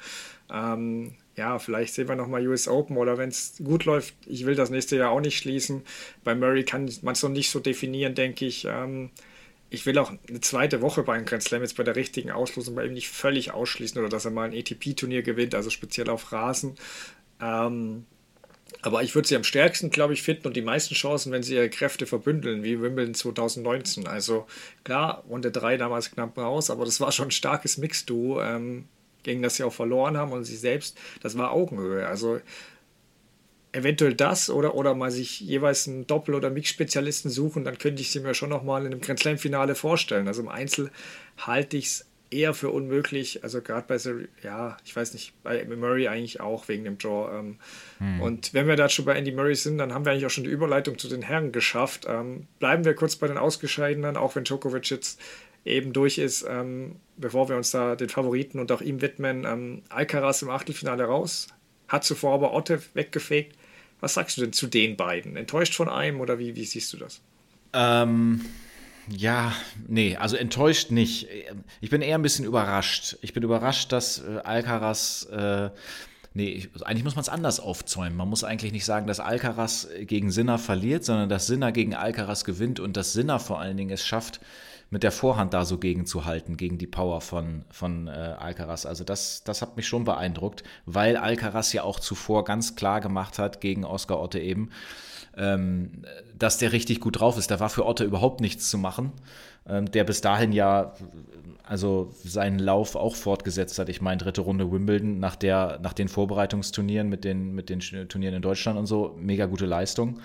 Ähm, 0.50 1.12
ja, 1.36 1.58
vielleicht 1.58 1.92
sehen 1.92 2.08
wir 2.08 2.16
nochmal 2.16 2.46
US 2.48 2.66
Open 2.66 2.96
oder 2.96 3.18
wenn 3.18 3.28
es 3.28 3.56
gut 3.62 3.84
läuft, 3.84 4.14
ich 4.26 4.46
will 4.46 4.54
das 4.54 4.70
nächste 4.70 4.96
Jahr 4.96 5.10
auch 5.10 5.20
nicht 5.20 5.36
schließen. 5.36 5.82
Bei 6.24 6.34
Murray 6.34 6.64
kann 6.64 6.88
man 7.02 7.12
es 7.12 7.22
noch 7.22 7.30
nicht 7.30 7.50
so 7.50 7.60
definieren, 7.60 8.14
denke 8.14 8.46
ich. 8.46 8.64
Ähm, 8.64 9.10
ich 9.74 9.86
will 9.86 9.98
auch 9.98 10.12
eine 10.28 10.40
zweite 10.40 10.80
Woche 10.80 11.02
bei 11.02 11.14
einem 11.14 11.26
Grand 11.26 11.42
Slam 11.42 11.62
jetzt 11.62 11.76
bei 11.76 11.82
der 11.82 11.96
richtigen 11.96 12.30
Auslosung 12.30 12.74
bei 12.74 12.86
ihm 12.86 12.94
nicht 12.94 13.08
völlig 13.08 13.52
ausschließen 13.52 14.00
oder 14.00 14.08
dass 14.08 14.24
er 14.24 14.30
mal 14.30 14.50
ein 14.50 14.56
ATP-Turnier 14.56 15.22
gewinnt, 15.22 15.54
also 15.54 15.70
speziell 15.70 16.08
auf 16.08 16.32
Rasen. 16.32 16.76
Ähm, 17.40 18.06
aber 18.82 19.02
ich 19.02 19.14
würde 19.14 19.28
sie 19.28 19.36
am 19.36 19.44
stärksten, 19.44 19.90
glaube 19.90 20.14
ich, 20.14 20.22
finden 20.22 20.46
und 20.46 20.56
die 20.56 20.62
meisten 20.62 20.94
Chancen, 20.94 21.32
wenn 21.32 21.42
sie 21.42 21.54
ihre 21.54 21.70
Kräfte 21.70 22.06
verbündeln, 22.06 22.62
wie 22.62 22.80
Wimbledon 22.80 23.14
2019. 23.14 24.06
Also 24.06 24.46
klar, 24.84 25.24
Runde 25.28 25.50
3 25.50 25.76
damals 25.76 26.10
knapp 26.10 26.36
raus, 26.38 26.70
aber 26.70 26.84
das 26.84 27.00
war 27.00 27.12
schon 27.12 27.28
ein 27.28 27.32
starkes 27.32 27.78
Mix-Duo, 27.78 28.42
ähm, 28.42 28.86
gegen 29.22 29.42
das 29.42 29.56
sie 29.56 29.64
auch 29.64 29.72
verloren 29.72 30.16
haben 30.16 30.32
und 30.32 30.44
sie 30.44 30.56
selbst, 30.56 30.98
das 31.22 31.36
war 31.36 31.52
Augenhöhe. 31.52 32.06
Also 32.06 32.40
eventuell 33.74 34.14
das 34.14 34.50
oder, 34.50 34.74
oder 34.74 34.94
mal 34.94 35.10
sich 35.10 35.40
jeweils 35.40 35.88
einen 35.88 36.06
Doppel- 36.06 36.34
oder 36.34 36.50
Mix-Spezialisten 36.50 37.28
suchen, 37.28 37.64
dann 37.64 37.78
könnte 37.78 38.02
ich 38.02 38.10
sie 38.10 38.20
mir 38.20 38.34
schon 38.34 38.50
nochmal 38.50 38.82
in 38.86 38.92
einem 38.92 39.00
Grand 39.00 39.18
Slam-Finale 39.18 39.74
vorstellen. 39.74 40.28
Also 40.28 40.42
im 40.42 40.48
Einzel 40.48 40.90
halte 41.38 41.76
ich 41.76 41.86
es 41.86 42.06
eher 42.30 42.54
für 42.54 42.70
unmöglich. 42.70 43.42
Also 43.42 43.62
gerade 43.62 43.86
bei, 43.86 43.98
ja, 44.42 44.76
ich 44.84 44.94
weiß 44.94 45.12
nicht, 45.14 45.32
bei 45.42 45.64
Murray 45.64 46.08
eigentlich 46.08 46.40
auch 46.40 46.68
wegen 46.68 46.84
dem 46.84 46.98
Draw. 46.98 47.38
Ähm, 47.38 47.58
hm. 47.98 48.20
Und 48.20 48.54
wenn 48.54 48.66
wir 48.66 48.76
da 48.76 48.88
schon 48.88 49.04
bei 49.04 49.16
Andy 49.16 49.32
Murray 49.32 49.54
sind, 49.54 49.78
dann 49.78 49.92
haben 49.92 50.04
wir 50.04 50.12
eigentlich 50.12 50.26
auch 50.26 50.30
schon 50.30 50.44
die 50.44 50.50
Überleitung 50.50 50.98
zu 50.98 51.08
den 51.08 51.22
Herren 51.22 51.52
geschafft. 51.52 52.06
Ähm, 52.08 52.46
bleiben 52.58 52.84
wir 52.84 52.94
kurz 52.94 53.16
bei 53.16 53.26
den 53.26 53.38
Ausgescheidenen, 53.38 54.16
auch 54.16 54.36
wenn 54.36 54.44
Djokovic 54.44 54.90
jetzt 54.90 55.20
eben 55.64 55.92
durch 55.92 56.18
ist, 56.18 56.44
ähm, 56.48 56.96
bevor 57.16 57.48
wir 57.48 57.56
uns 57.56 57.70
da 57.70 57.96
den 57.96 58.08
Favoriten 58.08 58.58
und 58.58 58.70
auch 58.70 58.82
ihm 58.82 59.00
widmen. 59.00 59.44
Ähm, 59.44 59.82
Alcaraz 59.88 60.42
im 60.42 60.50
Achtelfinale 60.50 61.04
raus, 61.04 61.48
hat 61.88 62.04
zuvor 62.04 62.34
aber 62.34 62.52
Otte 62.52 62.82
weggefegt. 62.94 63.56
Was 64.04 64.12
sagst 64.12 64.36
du 64.36 64.42
denn 64.42 64.52
zu 64.52 64.66
den 64.66 64.98
beiden? 64.98 65.34
Enttäuscht 65.34 65.72
von 65.72 65.88
einem 65.88 66.20
oder 66.20 66.38
wie, 66.38 66.54
wie 66.56 66.66
siehst 66.66 66.92
du 66.92 66.98
das? 66.98 67.22
Ähm, 67.72 68.44
ja, 69.08 69.54
nee, 69.88 70.16
also 70.16 70.36
enttäuscht 70.36 70.90
nicht. 70.90 71.26
Ich 71.80 71.88
bin 71.88 72.02
eher 72.02 72.18
ein 72.18 72.20
bisschen 72.20 72.44
überrascht. 72.44 73.16
Ich 73.22 73.32
bin 73.32 73.42
überrascht, 73.42 73.92
dass 73.92 74.18
äh, 74.18 74.40
Alcaraz. 74.44 75.26
Äh, 75.32 75.70
Nee, 76.36 76.48
ich, 76.48 76.84
eigentlich 76.84 77.04
muss 77.04 77.14
man 77.14 77.22
es 77.22 77.28
anders 77.28 77.60
aufzäumen. 77.60 78.16
Man 78.16 78.28
muss 78.28 78.42
eigentlich 78.42 78.72
nicht 78.72 78.84
sagen, 78.84 79.06
dass 79.06 79.20
Alcaraz 79.20 79.86
gegen 80.00 80.32
Sinner 80.32 80.58
verliert, 80.58 81.04
sondern 81.04 81.28
dass 81.28 81.46
Sinner 81.46 81.70
gegen 81.70 81.94
Alcaraz 81.94 82.42
gewinnt 82.42 82.80
und 82.80 82.96
dass 82.96 83.12
Sinner 83.12 83.38
vor 83.38 83.60
allen 83.60 83.76
Dingen 83.76 83.90
es 83.90 84.04
schafft, 84.04 84.40
mit 84.94 85.02
der 85.02 85.10
Vorhand 85.10 85.52
da 85.52 85.64
so 85.64 85.78
gegenzuhalten, 85.78 86.56
gegen 86.56 86.78
die 86.78 86.86
Power 86.86 87.20
von, 87.20 87.64
von 87.68 88.06
äh, 88.06 88.10
Alcaraz. 88.12 88.86
Also 88.86 89.02
das, 89.02 89.42
das 89.42 89.60
hat 89.60 89.76
mich 89.76 89.88
schon 89.88 90.04
beeindruckt, 90.04 90.62
weil 90.86 91.16
Alcaraz 91.16 91.72
ja 91.72 91.82
auch 91.82 91.98
zuvor 91.98 92.44
ganz 92.44 92.76
klar 92.76 93.00
gemacht 93.00 93.40
hat 93.40 93.60
gegen 93.60 93.84
Oscar 93.84 94.20
Otte 94.20 94.38
eben, 94.38 94.70
ähm, 95.36 96.04
dass 96.38 96.58
der 96.58 96.70
richtig 96.70 97.00
gut 97.00 97.18
drauf 97.18 97.36
ist. 97.38 97.50
Da 97.50 97.58
war 97.58 97.70
für 97.70 97.84
Otte 97.84 98.04
überhaupt 98.04 98.40
nichts 98.40 98.70
zu 98.70 98.78
machen, 98.78 99.10
ähm, 99.68 99.90
der 99.90 100.04
bis 100.04 100.20
dahin 100.20 100.52
ja 100.52 100.94
also 101.64 102.12
seinen 102.22 102.60
Lauf 102.60 102.94
auch 102.94 103.16
fortgesetzt 103.16 103.80
hat. 103.80 103.88
Ich 103.88 104.00
meine, 104.00 104.18
dritte 104.18 104.42
Runde 104.42 104.70
Wimbledon 104.70 105.18
nach, 105.18 105.34
der, 105.34 105.80
nach 105.82 105.92
den 105.92 106.06
Vorbereitungsturnieren 106.06 107.08
mit 107.08 107.24
den, 107.24 107.52
mit 107.52 107.68
den 107.68 107.80
Turnieren 107.80 108.36
in 108.36 108.42
Deutschland 108.42 108.78
und 108.78 108.86
so, 108.86 109.16
mega 109.18 109.46
gute 109.46 109.66
Leistung 109.66 110.20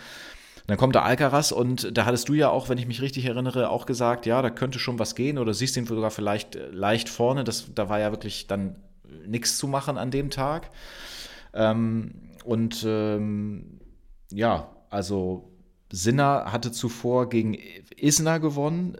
dann 0.70 0.78
kommt 0.78 0.94
der 0.94 1.04
Alcaraz 1.04 1.52
und 1.52 1.98
da 1.98 2.06
hattest 2.06 2.30
du 2.30 2.34
ja 2.34 2.50
auch, 2.50 2.70
wenn 2.70 2.78
ich 2.78 2.86
mich 2.86 3.02
richtig 3.02 3.26
erinnere, 3.26 3.70
auch 3.70 3.88
gesagt, 3.88 4.28
ja, 4.28 4.42
da 4.42 4.52
könnte 4.52 4.78
schon 4.78 5.00
was 5.00 5.16
gehen 5.16 5.40
oder 5.40 5.54
siehst 5.54 5.76
ihn 5.78 5.88
sogar 5.88 6.12
vielleicht 6.12 6.56
äh, 6.56 6.70
leicht 6.70 7.10
vorne. 7.10 7.44
Das, 7.44 7.74
da 7.74 7.90
war 7.90 8.00
ja 8.00 8.12
wirklich 8.12 8.46
dann 8.46 8.76
nichts 9.26 9.58
zu 9.58 9.68
machen 9.68 9.98
an 9.98 10.12
dem 10.12 10.30
Tag. 10.30 10.70
Ähm, 11.54 12.12
und 12.44 12.86
ähm, 12.88 13.80
ja, 14.32 14.70
also 14.92 15.50
Sinner 15.92 16.52
hatte 16.52 16.72
zuvor 16.72 17.30
gegen 17.30 17.58
Isner 17.98 18.40
gewonnen, 18.40 18.96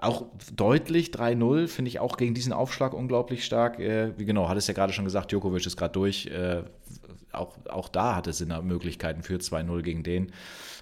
auch 0.00 0.24
deutlich 0.54 1.10
3-0, 1.10 1.68
finde 1.68 1.90
ich 1.90 2.00
auch 2.00 2.16
gegen 2.16 2.32
diesen 2.32 2.54
Aufschlag 2.54 2.94
unglaublich 2.94 3.44
stark. 3.44 3.78
Äh, 3.78 4.18
wie 4.18 4.24
genau, 4.24 4.48
hat 4.48 4.56
es 4.56 4.66
ja 4.66 4.72
gerade 4.72 4.94
schon 4.94 5.04
gesagt, 5.04 5.32
Djokovic 5.32 5.66
ist 5.66 5.76
gerade 5.76 5.92
durch. 5.92 6.26
Äh, 6.28 6.62
auch, 7.32 7.54
auch 7.68 7.88
da 7.88 8.16
hatte 8.16 8.32
Sinner 8.32 8.62
Möglichkeiten 8.62 9.22
für 9.22 9.36
2-0 9.36 9.82
gegen 9.82 10.02
den. 10.02 10.32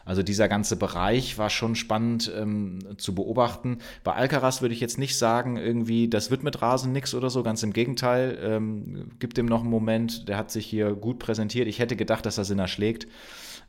Also 0.04 0.22
dieser 0.22 0.48
ganze 0.48 0.76
Bereich 0.76 1.36
war 1.36 1.50
schon 1.50 1.74
spannend 1.74 2.32
ähm, 2.34 2.78
zu 2.96 3.14
beobachten. 3.14 3.78
Bei 4.04 4.14
Alcaraz 4.14 4.62
würde 4.62 4.74
ich 4.74 4.80
jetzt 4.80 4.98
nicht 4.98 5.18
sagen, 5.18 5.58
irgendwie, 5.58 6.08
das 6.08 6.30
wird 6.30 6.42
mit 6.42 6.62
Rasen 6.62 6.92
nix 6.92 7.14
oder 7.14 7.28
so. 7.28 7.42
Ganz 7.42 7.62
im 7.62 7.74
Gegenteil, 7.74 8.38
ähm, 8.42 9.10
gibt 9.18 9.36
ihm 9.36 9.44
noch 9.44 9.60
einen 9.60 9.70
Moment. 9.70 10.26
Der 10.28 10.38
hat 10.38 10.50
sich 10.50 10.64
hier 10.64 10.94
gut 10.94 11.18
präsentiert. 11.18 11.68
Ich 11.68 11.78
hätte 11.78 11.94
gedacht, 11.94 12.24
dass 12.24 12.38
er 12.38 12.44
Sinner 12.44 12.68
schlägt. 12.68 13.06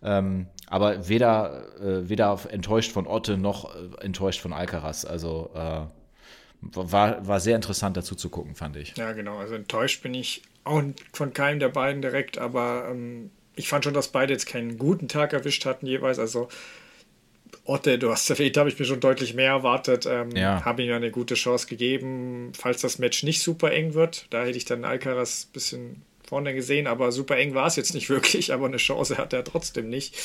Ähm, 0.01 0.47
aber 0.67 1.09
weder, 1.09 1.77
äh, 1.81 2.07
weder 2.07 2.39
enttäuscht 2.49 2.93
von 2.93 3.05
Otte 3.05 3.37
noch 3.37 3.75
äh, 3.75 4.05
enttäuscht 4.05 4.39
von 4.39 4.53
Alcaraz. 4.53 5.03
Also 5.03 5.51
äh, 5.53 5.81
war, 6.61 7.25
war 7.27 7.39
sehr 7.39 7.55
interessant 7.55 7.97
dazu 7.97 8.15
zu 8.15 8.29
gucken, 8.29 8.55
fand 8.55 8.75
ich. 8.75 8.95
Ja, 8.97 9.13
genau. 9.13 9.37
Also 9.37 9.55
enttäuscht 9.55 10.03
bin 10.03 10.13
ich 10.13 10.41
auch 10.63 10.83
von 11.13 11.33
keinem 11.33 11.59
der 11.59 11.69
beiden 11.69 12.01
direkt, 12.01 12.37
aber 12.37 12.87
ähm, 12.91 13.31
ich 13.55 13.69
fand 13.69 13.83
schon, 13.83 13.93
dass 13.93 14.09
beide 14.09 14.33
jetzt 14.33 14.45
keinen 14.45 14.77
guten 14.77 15.07
Tag 15.07 15.33
erwischt 15.33 15.65
hatten 15.65 15.85
jeweils. 15.85 16.19
Also 16.19 16.49
Otte, 17.65 17.99
du 17.99 18.09
hast 18.09 18.29
erwähnt, 18.29 18.57
habe 18.57 18.69
ich 18.69 18.79
mir 18.79 18.85
schon 18.85 18.99
deutlich 18.99 19.33
mehr 19.33 19.51
erwartet. 19.51 20.05
Ähm, 20.05 20.31
ja. 20.35 20.63
Habe 20.65 20.83
ihm 20.83 20.89
ja 20.89 20.95
eine 20.95 21.11
gute 21.11 21.35
Chance 21.35 21.67
gegeben, 21.67 22.51
falls 22.57 22.81
das 22.81 22.99
Match 22.99 23.23
nicht 23.23 23.41
super 23.41 23.71
eng 23.71 23.93
wird. 23.93 24.25
Da 24.29 24.43
hätte 24.43 24.57
ich 24.57 24.65
dann 24.65 24.85
Alcaraz 24.85 25.45
ein 25.45 25.53
bisschen 25.53 26.01
vorne 26.27 26.53
gesehen, 26.53 26.87
aber 26.87 27.11
super 27.11 27.37
eng 27.37 27.53
war 27.53 27.67
es 27.67 27.75
jetzt 27.75 27.93
nicht 27.93 28.09
wirklich, 28.09 28.53
aber 28.53 28.67
eine 28.67 28.77
Chance 28.77 29.17
hat 29.17 29.33
er 29.33 29.43
trotzdem 29.43 29.89
nicht. 29.89 30.15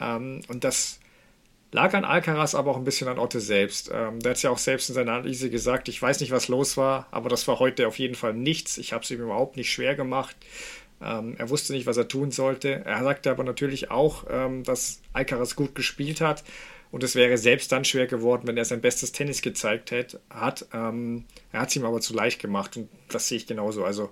Ähm, 0.00 0.42
und 0.48 0.64
das 0.64 0.98
lag 1.72 1.94
an 1.94 2.04
Alcaraz, 2.04 2.54
aber 2.54 2.70
auch 2.70 2.76
ein 2.76 2.84
bisschen 2.84 3.08
an 3.08 3.18
Otte 3.18 3.40
selbst. 3.40 3.90
Ähm, 3.92 4.20
der 4.20 4.30
hat 4.30 4.36
es 4.36 4.42
ja 4.42 4.50
auch 4.50 4.58
selbst 4.58 4.88
in 4.90 4.94
seiner 4.94 5.12
Analyse 5.12 5.50
gesagt, 5.50 5.88
ich 5.88 6.00
weiß 6.00 6.20
nicht, 6.20 6.30
was 6.30 6.48
los 6.48 6.76
war, 6.76 7.08
aber 7.10 7.28
das 7.28 7.48
war 7.48 7.58
heute 7.58 7.88
auf 7.88 7.98
jeden 7.98 8.14
Fall 8.14 8.34
nichts. 8.34 8.78
Ich 8.78 8.92
habe 8.92 9.02
es 9.02 9.10
ihm 9.10 9.20
überhaupt 9.20 9.56
nicht 9.56 9.72
schwer 9.72 9.94
gemacht. 9.94 10.36
Ähm, 11.00 11.34
er 11.38 11.50
wusste 11.50 11.72
nicht, 11.72 11.86
was 11.86 11.96
er 11.96 12.08
tun 12.08 12.30
sollte. 12.30 12.84
Er 12.84 13.02
sagte 13.02 13.30
aber 13.30 13.42
natürlich 13.42 13.90
auch, 13.90 14.26
ähm, 14.30 14.62
dass 14.64 15.00
Alcaraz 15.14 15.56
gut 15.56 15.74
gespielt 15.74 16.20
hat 16.20 16.44
und 16.92 17.02
es 17.02 17.14
wäre 17.14 17.38
selbst 17.38 17.72
dann 17.72 17.86
schwer 17.86 18.06
geworden, 18.06 18.46
wenn 18.46 18.58
er 18.58 18.66
sein 18.66 18.82
bestes 18.82 19.12
Tennis 19.12 19.40
gezeigt 19.40 19.90
hätte, 19.90 20.20
hat. 20.28 20.66
Ähm, 20.74 21.24
er 21.50 21.62
hat 21.62 21.70
es 21.70 21.76
ihm 21.76 21.86
aber 21.86 22.02
zu 22.02 22.14
leicht 22.14 22.40
gemacht 22.40 22.76
und 22.76 22.90
das 23.08 23.28
sehe 23.28 23.38
ich 23.38 23.46
genauso. 23.46 23.82
Also 23.82 24.10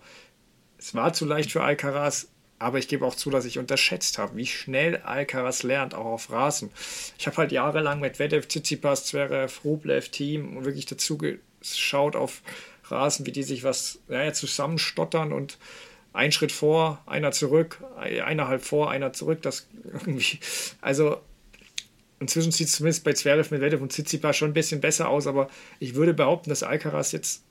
es 0.79 0.95
war 0.95 1.13
zu 1.13 1.27
leicht 1.27 1.53
für 1.53 1.63
Alcaraz, 1.63 2.30
aber 2.61 2.79
ich 2.79 2.89
gebe 2.89 3.07
auch 3.07 3.15
zu, 3.15 3.31
dass 3.31 3.47
ich 3.47 3.59
unterschätzt 3.59 4.19
habe, 4.19 4.37
wie 4.37 4.47
schnell 4.47 4.99
Alcaraz 4.99 5.63
lernt, 5.63 5.95
auch 5.95 6.05
auf 6.05 6.31
Rasen. 6.31 6.71
Ich 7.19 7.27
habe 7.27 7.39
halt 7.39 7.53
jahrelang 7.53 8.01
mit 8.01 8.19
Vedev, 8.19 8.47
Tsitsipas, 8.47 9.07
Zverev, 9.07 9.65
Rublev, 9.65 10.11
Team 10.11 10.59
und 10.59 10.67
wirklich 10.67 10.85
dazu 10.85 11.17
geschaut 11.17 12.17
auf 12.17 12.43
Rasen, 12.85 13.25
wie 13.25 13.33
die 13.33 13.45
sich 13.45 13.65
was 13.65 13.99
ja, 14.09 14.31
zusammenstottern 14.35 15.33
und 15.33 15.57
ein 16.13 16.33
Schritt 16.33 16.53
vor, 16.53 17.03
einer 17.07 17.33
zurück, 17.33 17.83
einer 17.97 18.49
halb 18.49 18.63
vor, 18.63 18.91
einer 18.91 19.15
zurück, 19.15 19.41
das 19.41 19.67
irgendwie, 19.85 20.39
also 20.83 21.17
inzwischen 22.19 22.53
sieht 22.53 22.67
es 22.67 22.75
zumindest 22.75 23.05
bei 23.05 23.15
Zverev, 23.15 23.51
Medvedev 23.51 23.81
und 23.81 23.91
Tsitsipas 23.91 24.37
schon 24.37 24.51
ein 24.51 24.55
bisschen 24.55 24.83
besser 24.83 25.09
aus, 25.09 25.27
aber 25.27 25.49
ich 25.79 25.95
würde 25.95 26.13
behaupten, 26.13 26.51
dass 26.51 26.63
Alcaraz 26.63 27.13
jetzt, 27.13 27.43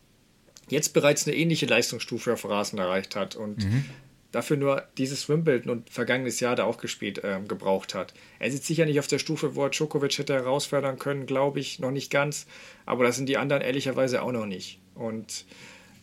jetzt 0.67 0.93
bereits 0.93 1.25
eine 1.25 1.35
ähnliche 1.35 1.65
Leistungsstufe 1.65 2.33
auf 2.33 2.47
Rasen 2.47 2.77
erreicht 2.77 3.15
hat 3.15 3.35
und 3.35 3.65
mhm. 3.65 3.85
Dafür 4.31 4.57
nur 4.57 4.83
dieses 4.97 5.27
Wimbledon 5.27 5.69
und 5.69 5.89
vergangenes 5.89 6.39
Jahr 6.39 6.55
da 6.55 6.65
auch 6.65 6.77
gespielt 6.77 7.23
äh, 7.23 7.39
gebraucht 7.47 7.95
hat. 7.95 8.13
Er 8.39 8.51
sitzt 8.51 8.67
sicher 8.67 8.85
nicht 8.85 8.99
auf 8.99 9.07
der 9.07 9.19
Stufe, 9.19 9.55
wo 9.55 9.63
er 9.63 9.69
Djokovic 9.69 10.17
hätte 10.17 10.33
herausfördern 10.33 10.99
können, 10.99 11.25
glaube 11.25 11.59
ich, 11.59 11.79
noch 11.79 11.91
nicht 11.91 12.11
ganz, 12.11 12.45
aber 12.85 13.03
das 13.03 13.15
sind 13.15 13.27
die 13.27 13.37
anderen 13.37 13.61
ehrlicherweise 13.61 14.21
auch 14.21 14.31
noch 14.31 14.45
nicht 14.45 14.79
und 14.95 15.45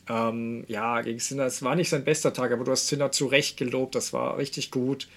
ähm, 0.08 0.64
ja, 0.68 1.00
gegen 1.02 1.18
Sinner, 1.18 1.46
es 1.46 1.62
war 1.62 1.74
nicht 1.74 1.88
sein 1.88 2.04
bester 2.04 2.32
Tag, 2.32 2.52
aber 2.52 2.64
du 2.64 2.70
hast 2.70 2.88
Sinner 2.88 3.10
zu 3.10 3.26
Recht 3.26 3.56
gelobt, 3.56 3.94
das 3.94 4.12
war 4.12 4.38
richtig 4.38 4.70
gut. 4.70 5.08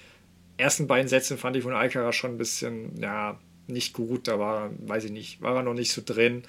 Ersten 0.57 0.87
beiden 0.87 1.07
Sätze 1.07 1.37
fand 1.37 1.55
ich 1.55 1.63
von 1.63 1.73
Alcaraz 1.73 2.15
schon 2.15 2.31
ein 2.31 2.37
bisschen, 2.37 2.99
ja, 2.99 3.39
nicht 3.67 3.93
gut, 3.93 4.27
da 4.27 4.39
war, 4.39 4.71
weiß 4.87 5.05
ich 5.05 5.11
nicht, 5.11 5.41
war 5.41 5.55
er 5.55 5.63
noch 5.63 5.75
nicht 5.75 5.91
so 5.91 6.01
drin. 6.03 6.43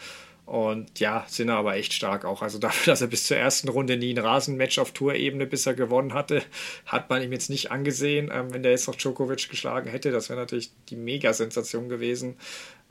Und 0.50 0.98
ja, 0.98 1.24
Sinner 1.28 1.58
aber 1.58 1.76
echt 1.76 1.92
stark 1.92 2.24
auch. 2.24 2.42
Also 2.42 2.58
dafür, 2.58 2.90
dass 2.92 3.00
er 3.00 3.06
bis 3.06 3.22
zur 3.22 3.36
ersten 3.36 3.68
Runde 3.68 3.96
nie 3.96 4.12
ein 4.12 4.18
Rasenmatch 4.18 4.80
auf 4.80 4.90
Tourebene 4.90 5.46
bisher 5.46 5.74
gewonnen 5.74 6.12
hatte, 6.12 6.42
hat 6.86 7.08
man 7.08 7.22
ihm 7.22 7.30
jetzt 7.30 7.50
nicht 7.50 7.70
angesehen. 7.70 8.32
Ähm, 8.34 8.52
wenn 8.52 8.64
der 8.64 8.72
jetzt 8.72 8.88
noch 8.88 8.96
Djokovic 8.96 9.48
geschlagen 9.48 9.88
hätte, 9.88 10.10
das 10.10 10.28
wäre 10.28 10.40
natürlich 10.40 10.72
die 10.88 10.96
Mega-Sensation 10.96 11.88
gewesen. 11.88 12.36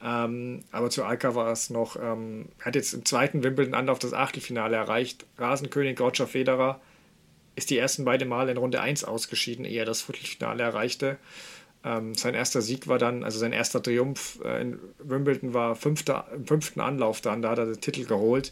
Ähm, 0.02 0.64
aber 0.72 0.90
zu 0.90 1.04
Alka 1.04 1.36
war 1.36 1.52
es 1.52 1.70
noch, 1.70 1.98
ähm, 2.02 2.48
hat 2.62 2.76
jetzt 2.76 2.94
im 2.94 3.04
zweiten 3.04 3.44
Wimbledon-Anlauf 3.44 4.00
das 4.00 4.14
Achtelfinale 4.14 4.78
erreicht. 4.78 5.26
Rasenkönig 5.38 6.00
Roger 6.00 6.28
Federer 6.28 6.80
ist 7.58 7.72
die 7.72 7.78
ersten 7.78 8.06
beiden 8.06 8.30
Male 8.30 8.52
in 8.52 8.58
Runde 8.58 8.80
1 8.80 9.04
ausgeschieden, 9.04 9.66
ehe 9.66 9.82
er 9.82 9.86
das 9.86 10.04
Viertelfinale 10.04 10.64
erreichte. 10.64 11.18
Ähm, 11.84 12.14
sein 12.14 12.34
erster 12.34 12.62
Sieg 12.62 12.88
war 12.88 12.98
dann, 12.98 13.24
also 13.24 13.40
sein 13.40 13.54
erster 13.54 13.82
Triumph 13.82 14.40
äh, 14.44 14.62
in 14.62 14.80
Wimbledon 15.00 15.54
war 15.54 15.76
fünfter, 15.76 16.28
im 16.36 16.46
fünften 16.46 16.82
Anlauf 16.82 17.22
dann, 17.22 17.42
da 17.42 17.52
hat 17.52 17.60
er 17.60 17.66
den 17.66 17.80
Titel 17.80 18.06
geholt. 18.06 18.52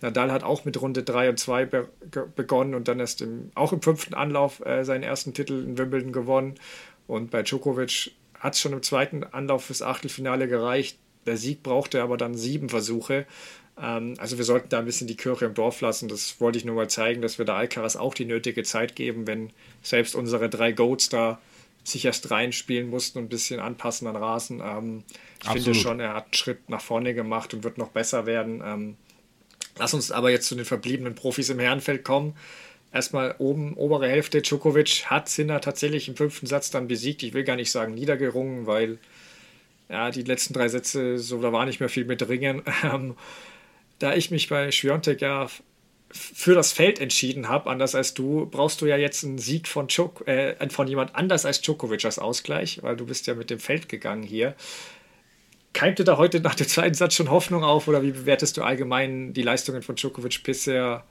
Nadal 0.00 0.30
hat 0.30 0.44
auch 0.44 0.64
mit 0.64 0.80
Runde 0.80 1.02
3 1.02 1.30
und 1.30 1.38
2 1.38 1.64
be 1.66 1.88
begonnen 2.36 2.74
und 2.74 2.86
dann 2.86 3.00
erst 3.00 3.20
im, 3.20 3.50
auch 3.56 3.72
im 3.72 3.82
fünften 3.82 4.14
Anlauf 4.14 4.64
äh, 4.64 4.84
seinen 4.84 5.02
ersten 5.02 5.34
Titel 5.34 5.64
in 5.64 5.76
Wimbledon 5.76 6.12
gewonnen. 6.12 6.54
Und 7.08 7.30
bei 7.32 7.42
Djokovic 7.42 8.12
hat 8.38 8.54
es 8.54 8.60
schon 8.60 8.72
im 8.72 8.82
zweiten 8.82 9.24
Anlauf 9.24 9.64
fürs 9.64 9.82
Achtelfinale 9.82 10.46
gereicht. 10.46 10.98
Der 11.26 11.36
Sieg 11.36 11.64
brauchte 11.64 12.00
aber 12.00 12.16
dann 12.16 12.34
sieben 12.34 12.68
Versuche. 12.68 13.26
Ähm, 13.80 14.14
also 14.18 14.38
wir 14.38 14.44
sollten 14.44 14.68
da 14.68 14.78
ein 14.78 14.84
bisschen 14.84 15.08
die 15.08 15.16
Kirche 15.16 15.46
im 15.46 15.54
Dorf 15.54 15.80
lassen. 15.80 16.08
Das 16.08 16.40
wollte 16.40 16.58
ich 16.58 16.64
nur 16.64 16.76
mal 16.76 16.88
zeigen, 16.88 17.20
dass 17.20 17.38
wir 17.38 17.44
da 17.44 17.56
Alcaraz 17.56 17.96
auch 17.96 18.14
die 18.14 18.24
nötige 18.24 18.62
Zeit 18.62 18.94
geben, 18.94 19.26
wenn 19.26 19.50
selbst 19.82 20.14
unsere 20.14 20.48
drei 20.48 20.70
Goats 20.70 21.08
da 21.08 21.40
sich 21.84 22.04
erst 22.04 22.30
reinspielen 22.30 22.90
mussten 22.90 23.18
und 23.18 23.24
ein 23.24 23.28
bisschen 23.28 23.60
anpassen 23.60 24.06
an 24.06 24.16
Rasen. 24.16 24.60
Ähm, 24.60 25.04
ich 25.40 25.46
Absolut. 25.46 25.64
finde 25.64 25.78
schon, 25.78 26.00
er 26.00 26.14
hat 26.14 26.24
einen 26.24 26.34
Schritt 26.34 26.68
nach 26.68 26.80
vorne 26.80 27.14
gemacht 27.14 27.54
und 27.54 27.64
wird 27.64 27.78
noch 27.78 27.88
besser 27.88 28.26
werden. 28.26 28.62
Ähm, 28.64 28.96
lass 29.78 29.94
uns 29.94 30.10
aber 30.12 30.30
jetzt 30.30 30.48
zu 30.48 30.54
den 30.54 30.64
verbliebenen 30.64 31.14
Profis 31.14 31.48
im 31.48 31.58
Herrenfeld 31.58 32.04
kommen 32.04 32.34
erstmal 32.92 33.34
oben, 33.38 33.74
obere 33.74 34.08
Hälfte. 34.08 34.42
Djokovic 34.42 35.06
hat 35.06 35.28
Sinner 35.28 35.60
tatsächlich 35.60 36.08
im 36.08 36.16
fünften 36.16 36.46
Satz 36.46 36.70
dann 36.70 36.88
besiegt. 36.88 37.22
Ich 37.22 37.34
will 37.34 37.44
gar 37.44 37.56
nicht 37.56 37.70
sagen 37.70 37.94
niedergerungen, 37.94 38.66
weil 38.66 38.98
ja, 39.88 40.10
die 40.10 40.22
letzten 40.22 40.54
drei 40.54 40.68
Sätze, 40.68 41.18
so 41.18 41.40
da 41.40 41.52
war 41.52 41.66
nicht 41.66 41.80
mehr 41.80 41.88
viel 41.88 42.04
mit 42.04 42.28
Ringen. 42.28 42.62
Ähm, 42.84 43.16
da 43.98 44.14
ich 44.14 44.30
mich 44.30 44.48
bei 44.48 44.70
Schwiontek 44.70 45.20
ja 45.22 45.48
für 46.10 46.54
das 46.54 46.72
Feld 46.72 47.00
entschieden 47.00 47.48
habe, 47.48 47.68
anders 47.68 47.94
als 47.94 48.14
du, 48.14 48.46
brauchst 48.46 48.80
du 48.80 48.86
ja 48.86 48.96
jetzt 48.96 49.24
einen 49.24 49.38
Sieg 49.38 49.68
von, 49.68 49.88
Djok 49.88 50.26
äh, 50.26 50.56
von 50.70 50.88
jemand 50.88 51.14
anders 51.14 51.44
als 51.44 51.60
Djokovic 51.60 52.04
als 52.04 52.18
Ausgleich, 52.18 52.82
weil 52.82 52.96
du 52.96 53.06
bist 53.06 53.26
ja 53.26 53.34
mit 53.34 53.50
dem 53.50 53.58
Feld 53.58 53.88
gegangen 53.88 54.22
hier. 54.22 54.54
Keimte 55.74 56.04
da 56.04 56.16
heute 56.16 56.40
nach 56.40 56.54
dem 56.54 56.66
zweiten 56.66 56.94
Satz 56.94 57.14
schon 57.14 57.30
Hoffnung 57.30 57.62
auf 57.62 57.88
oder 57.88 58.02
wie 58.02 58.12
bewertest 58.12 58.56
du 58.56 58.62
allgemein 58.62 59.32
die 59.34 59.42
Leistungen 59.42 59.82
von 59.82 59.96
Djokovic 59.96 60.42
bisher? 60.42 61.04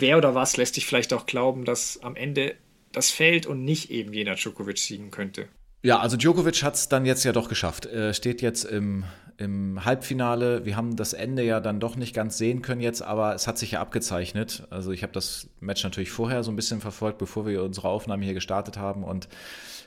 wer 0.00 0.18
oder 0.18 0.34
was 0.34 0.56
lässt 0.56 0.76
dich 0.76 0.86
vielleicht 0.86 1.12
auch 1.12 1.26
glauben, 1.26 1.64
dass 1.64 2.02
am 2.02 2.16
Ende 2.16 2.56
das 2.92 3.10
fällt 3.10 3.46
und 3.46 3.64
nicht 3.64 3.90
eben 3.90 4.12
jener 4.12 4.34
Djokovic 4.34 4.78
siegen 4.78 5.10
könnte? 5.10 5.48
Ja, 5.86 6.00
also 6.00 6.16
Djokovic 6.16 6.64
hat 6.64 6.74
es 6.74 6.88
dann 6.88 7.06
jetzt 7.06 7.22
ja 7.22 7.30
doch 7.30 7.48
geschafft. 7.48 7.86
Er 7.86 8.12
steht 8.12 8.42
jetzt 8.42 8.64
im, 8.64 9.04
im 9.36 9.84
Halbfinale. 9.84 10.64
Wir 10.64 10.76
haben 10.76 10.96
das 10.96 11.12
Ende 11.12 11.44
ja 11.44 11.60
dann 11.60 11.78
doch 11.78 11.94
nicht 11.94 12.12
ganz 12.12 12.38
sehen 12.38 12.60
können 12.60 12.80
jetzt, 12.80 13.02
aber 13.02 13.36
es 13.36 13.46
hat 13.46 13.56
sich 13.56 13.70
ja 13.70 13.80
abgezeichnet. 13.80 14.66
Also 14.70 14.90
ich 14.90 15.04
habe 15.04 15.12
das 15.12 15.48
Match 15.60 15.84
natürlich 15.84 16.10
vorher 16.10 16.42
so 16.42 16.50
ein 16.50 16.56
bisschen 16.56 16.80
verfolgt, 16.80 17.18
bevor 17.18 17.46
wir 17.46 17.62
unsere 17.62 17.88
Aufnahme 17.88 18.24
hier 18.24 18.34
gestartet 18.34 18.78
haben 18.78 19.04
und 19.04 19.28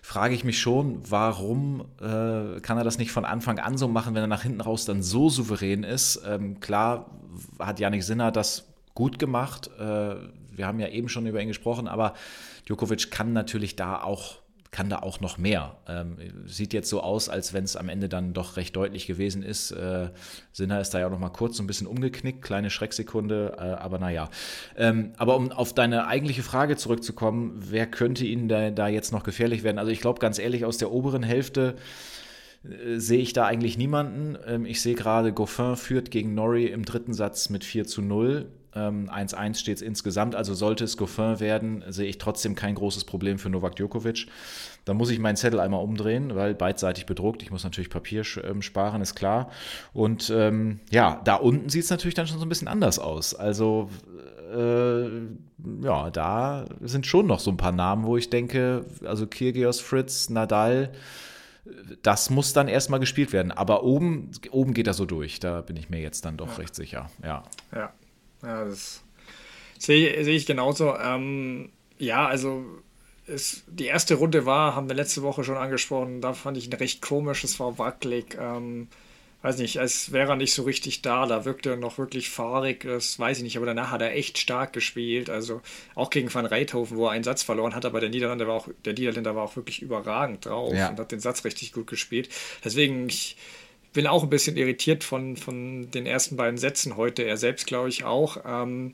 frage 0.02 0.34
ich 0.34 0.46
mich 0.46 0.62
schon, 0.62 1.02
warum 1.10 1.82
äh, 2.00 2.62
kann 2.62 2.78
er 2.78 2.86
das 2.86 2.98
nicht 2.98 3.12
von 3.12 3.26
Anfang 3.26 3.60
an 3.60 3.78
so 3.78 3.90
machen, 3.90 4.16
wenn 4.16 4.24
er 4.24 4.28
nach 4.28 4.44
hinten 4.44 4.62
raus 4.62 4.86
dann 4.86 5.04
so 5.04 5.30
souverän 5.30 5.84
ist? 5.84 6.22
Ähm, 6.26 6.62
klar 6.62 7.10
hat 7.60 7.82
Yannick 7.82 8.04
Sinner 8.04 8.32
das 8.32 8.70
gut 8.96 9.20
gemacht. 9.20 9.70
Äh, 9.78 9.82
wir 9.82 10.66
haben 10.66 10.80
ja 10.80 10.88
eben 10.88 11.10
schon 11.10 11.28
über 11.28 11.42
ihn 11.42 11.50
gesprochen, 11.50 11.90
aber 11.90 12.14
Djokovic 12.68 13.12
kann 13.12 13.34
natürlich 13.34 13.76
da 13.76 14.02
auch 14.02 14.38
kann 14.72 14.90
da 14.90 15.00
auch 15.00 15.20
noch 15.20 15.38
mehr. 15.38 15.78
Ähm, 15.88 16.18
sieht 16.46 16.74
jetzt 16.74 16.90
so 16.90 17.02
aus, 17.02 17.28
als 17.28 17.54
wenn 17.54 17.64
es 17.64 17.76
am 17.76 17.90
Ende 17.90 18.08
dann 18.08 18.34
doch 18.34 18.56
recht 18.56 18.76
deutlich 18.76 19.08
gewesen 19.08 19.42
ist. 19.42 19.72
Äh, 19.72 20.10
Sinner 20.52 20.80
ist 20.80 20.92
da 20.92 21.00
ja 21.00 21.08
auch 21.08 21.12
noch 21.12 21.20
mal 21.20 21.30
kurz 21.30 21.58
so 21.58 21.64
ein 21.64 21.68
bisschen 21.68 21.88
umgeknickt, 21.88 22.44
kleine 22.44 22.70
Schrecksekunde, 22.70 23.56
äh, 23.58 23.62
aber 23.62 23.98
naja. 23.98 24.30
Ähm, 24.78 25.14
aber 25.18 25.36
um 25.36 25.52
auf 25.52 25.74
deine 25.74 26.06
eigentliche 26.08 26.44
Frage 26.44 26.78
zurückzukommen, 26.78 27.54
wer 27.56 27.88
könnte 27.88 28.26
Ihnen 28.26 28.48
da, 28.48 28.70
da 28.70 28.88
jetzt 28.88 29.12
noch 29.12 29.24
gefährlich 29.24 29.64
werden? 29.64 29.80
Also 29.80 29.92
ich 29.92 30.02
glaube 30.02 30.20
ganz 30.20 30.38
ehrlich, 30.38 30.66
aus 30.66 30.78
der 30.78 30.92
oberen 30.92 31.24
Hälfte 31.24 31.76
äh, 32.64 33.00
sehe 33.00 33.20
ich 33.20 33.34
da 33.34 33.46
eigentlich 33.46 33.78
niemanden. 33.78 34.38
Ähm, 34.46 34.66
ich 34.66 34.82
sehe 34.82 34.96
gerade, 34.96 35.34
Goffin 35.34 35.78
führt 35.78 36.12
gegen 36.12 36.36
Norrie 36.36 36.68
im 36.68 36.86
dritten 36.86 37.14
Satz 37.14 37.50
mit 37.50 37.64
4 37.64 37.88
zu 37.88 38.04
0. 38.04 38.52
1-1 38.74 39.46
ähm, 39.46 39.54
steht 39.56 39.78
es 39.78 39.82
insgesamt, 39.82 40.36
also 40.36 40.54
sollte 40.54 40.84
es 40.84 40.98
Goffin 40.98 41.40
werden, 41.40 41.84
sehe 41.90 42.08
ich 42.08 42.18
trotzdem 42.18 42.56
kein 42.56 42.76
großes 42.76 43.04
Problem 43.04 43.40
für 43.40 43.50
Novak 43.50 43.76
Djokovic. 43.76 44.28
Da 44.86 44.94
muss 44.94 45.10
ich 45.10 45.20
meinen 45.20 45.36
Zettel 45.36 45.60
einmal 45.60 45.84
umdrehen, 45.84 46.36
weil 46.36 46.56
beidseitig 46.56 47.06
bedruckt. 47.06 47.42
Ich 47.42 47.52
muss 47.52 47.64
natürlich 47.64 47.90
Papier 47.90 48.24
ähm, 48.44 48.62
sparen, 48.62 49.02
ist 49.02 49.16
klar. 49.16 49.50
Und 49.94 50.32
ähm, 50.36 50.80
ja, 50.90 51.22
da 51.24 51.36
unten 51.36 51.70
sieht 51.70 51.84
es 51.84 51.90
natürlich 51.90 52.16
dann 52.16 52.28
schon 52.28 52.40
so 52.40 52.46
ein 52.46 52.50
bisschen 52.50 52.68
anders 52.68 53.00
aus. 53.00 53.34
Also 53.36 53.90
äh, 54.54 55.08
ja, 55.84 56.10
da 56.12 56.66
sind 56.82 57.06
schon 57.06 57.28
noch 57.28 57.40
so 57.40 57.52
ein 57.52 57.58
paar 57.58 57.72
Namen, 57.72 58.06
wo 58.06 58.18
ich 58.18 58.30
denke, 58.30 58.86
also 59.06 59.28
Kyrgios, 59.28 59.80
Fritz, 59.80 60.30
Nadal, 60.30 60.92
das 62.02 62.30
muss 62.30 62.54
dann 62.54 62.68
erstmal 62.68 63.00
gespielt 63.00 63.34
werden. 63.34 63.52
Aber 63.52 63.84
oben, 63.84 64.32
oben 64.52 64.74
geht 64.74 64.88
er 64.88 64.94
so 64.94 65.06
durch. 65.06 65.40
Da 65.40 65.62
bin 65.62 65.78
ich 65.78 65.90
mir 65.90 66.00
jetzt 66.00 66.26
dann 66.26 66.38
doch 66.38 66.50
ja. 66.50 66.56
recht 66.56 66.76
sicher. 66.76 67.10
Ja. 67.24 67.44
Ja, 67.74 67.94
ja 68.44 68.66
das 68.66 69.04
sehe 69.78 70.24
seh 70.24 70.36
ich 70.36 70.46
genauso. 70.46 70.96
Ähm, 70.96 71.70
ja, 71.98 72.28
also 72.28 72.66
es, 73.28 73.64
die 73.68 73.86
erste 73.86 74.16
Runde 74.16 74.46
war, 74.46 74.76
haben 74.76 74.90
wir 74.90 74.96
letzte 74.96 75.22
Woche 75.22 75.44
schon 75.44 75.58
angesprochen, 75.58 76.22
da 76.22 76.34
fand 76.34 76.58
ich 76.58 76.66
ihn 76.66 76.74
recht 76.74 77.02
komisch, 77.02 77.44
es 77.44 77.60
war 77.60 77.78
wackelig. 77.78 78.38
Ähm, 78.40 78.88
weiß 79.42 79.58
nicht, 79.60 79.80
als 79.80 80.12
wäre 80.12 80.32
er 80.32 80.36
nicht 80.36 80.54
so 80.54 80.64
richtig 80.64 81.02
da, 81.02 81.26
da 81.26 81.46
wirkte 81.46 81.72
er 81.72 81.76
noch 81.78 81.98
wirklich 81.98 82.30
fahrig, 82.30 82.82
das 82.82 83.18
weiß 83.18 83.38
ich 83.38 83.44
nicht, 83.44 83.56
aber 83.56 83.66
danach 83.66 83.92
hat 83.92 84.02
er 84.02 84.14
echt 84.14 84.38
stark 84.38 84.74
gespielt, 84.74 85.30
also 85.30 85.62
auch 85.96 86.10
gegen 86.10 86.34
Van 86.34 86.46
Reithofen, 86.46 86.98
wo 86.98 87.06
er 87.06 87.12
einen 87.12 87.24
Satz 87.24 87.44
verloren 87.44 87.74
hat, 87.74 87.86
aber 87.86 88.02
der 88.02 88.10
Niederländer 88.10 88.48
war 88.48 88.56
auch, 88.56 88.68
der 88.84 88.94
Niederländer 88.94 89.36
war 89.36 89.44
auch 89.44 89.56
wirklich 89.56 89.82
überragend 89.82 90.46
drauf 90.46 90.74
ja. 90.74 90.90
und 90.90 91.00
hat 91.00 91.14
den 91.14 91.22
Satz 91.22 91.46
richtig 91.46 91.72
gut 91.72 91.88
gespielt. 91.88 92.28
Deswegen, 92.66 93.08
ich 93.08 93.38
bin 93.94 94.08
auch 94.08 94.24
ein 94.24 94.30
bisschen 94.30 94.58
irritiert 94.58 95.04
von, 95.04 95.36
von 95.38 95.90
den 95.92 96.06
ersten 96.06 96.36
beiden 96.36 96.58
Sätzen 96.58 96.98
heute, 96.98 97.24
er 97.24 97.38
selbst 97.38 97.68
glaube 97.68 97.90
ich 97.90 98.04
auch. 98.04 98.38
Ähm, 98.46 98.94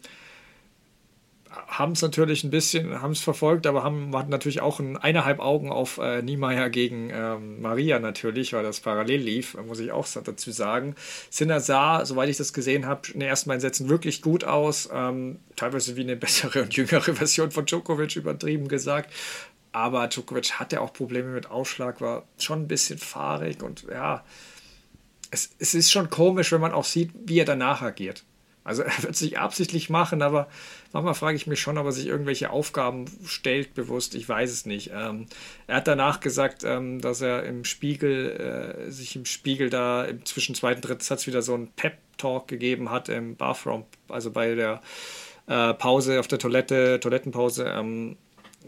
haben 1.67 1.93
es 1.93 2.01
natürlich 2.01 2.43
ein 2.43 2.51
bisschen, 2.51 3.01
haben 3.01 3.11
es 3.11 3.21
verfolgt, 3.21 3.67
aber 3.67 3.83
haben, 3.83 4.15
hatten 4.15 4.29
natürlich 4.29 4.61
auch 4.61 4.79
ein, 4.79 4.97
eineinhalb 4.97 5.39
Augen 5.39 5.69
auf 5.69 5.97
äh, 5.97 6.21
Niemeyer 6.21 6.69
gegen 6.69 7.09
ähm, 7.11 7.61
Maria 7.61 7.99
natürlich, 7.99 8.53
weil 8.53 8.63
das 8.63 8.79
parallel 8.79 9.21
lief, 9.21 9.55
muss 9.65 9.79
ich 9.79 9.91
auch 9.91 10.07
dazu 10.23 10.51
sagen. 10.51 10.95
Sinner 11.29 11.59
sah, 11.59 12.05
soweit 12.05 12.29
ich 12.29 12.37
das 12.37 12.53
gesehen 12.53 12.85
habe, 12.85 13.01
in 13.13 13.19
den 13.19 13.29
ersten 13.29 13.49
beiden 13.49 13.61
Sätzen 13.61 13.89
wirklich 13.89 14.21
gut 14.21 14.43
aus, 14.43 14.89
ähm, 14.93 15.39
teilweise 15.55 15.95
wie 15.95 16.01
eine 16.01 16.15
bessere 16.15 16.61
und 16.63 16.75
jüngere 16.75 17.15
Version 17.15 17.51
von 17.51 17.65
Djokovic 17.65 18.15
übertrieben 18.15 18.67
gesagt. 18.67 19.13
Aber 19.71 20.07
Djokovic 20.07 20.53
hatte 20.53 20.81
auch 20.81 20.93
Probleme 20.93 21.29
mit 21.29 21.51
Ausschlag, 21.51 21.99
war 21.99 22.23
schon 22.37 22.63
ein 22.63 22.67
bisschen 22.67 22.97
fahrig 22.97 23.61
und 23.61 23.85
ja, 23.89 24.23
es, 25.31 25.51
es 25.59 25.73
ist 25.73 25.91
schon 25.91 26.09
komisch, 26.09 26.51
wenn 26.51 26.61
man 26.61 26.71
auch 26.71 26.85
sieht, 26.85 27.11
wie 27.25 27.39
er 27.39 27.45
danach 27.45 27.81
agiert. 27.81 28.23
Also 28.65 28.81
er 28.83 29.03
wird 29.03 29.15
sich 29.15 29.37
absichtlich 29.37 29.89
machen, 29.89 30.21
aber 30.21 30.49
manchmal 30.91 31.13
frage 31.13 31.37
ich 31.37 31.47
mich 31.47 31.61
schon, 31.61 31.77
ob 31.77 31.85
er 31.85 31.91
sich 31.93 32.07
irgendwelche 32.07 32.49
Aufgaben 32.49 33.05
stellt, 33.25 33.73
bewusst. 33.75 34.15
Ich 34.15 34.27
weiß 34.27 34.51
es 34.51 34.65
nicht. 34.65 34.91
Ähm, 34.93 35.27
er 35.67 35.77
hat 35.77 35.87
danach 35.87 36.19
gesagt, 36.19 36.63
ähm, 36.65 36.99
dass 36.99 37.21
er 37.21 37.43
im 37.43 37.63
Spiegel, 37.63 38.87
äh, 38.87 38.91
sich 38.91 39.15
im 39.15 39.25
Spiegel 39.25 39.69
da 39.69 40.03
im 40.03 40.25
zwischen 40.25 40.55
zweiten 40.55 40.77
und 40.77 40.89
dritten 40.89 41.03
Satz 41.03 41.27
wieder 41.27 41.41
so 41.41 41.53
einen 41.53 41.71
Pep-Talk 41.73 42.47
gegeben 42.47 42.89
hat 42.89 43.07
im 43.07 43.35
Bathroom, 43.35 43.85
also 44.09 44.31
bei 44.31 44.55
der 44.55 44.81
äh, 45.47 45.73
Pause 45.75 46.19
auf 46.19 46.27
der 46.27 46.39
Toilette, 46.39 46.99
Toilettenpause. 46.99 47.65
Ähm, 47.65 48.17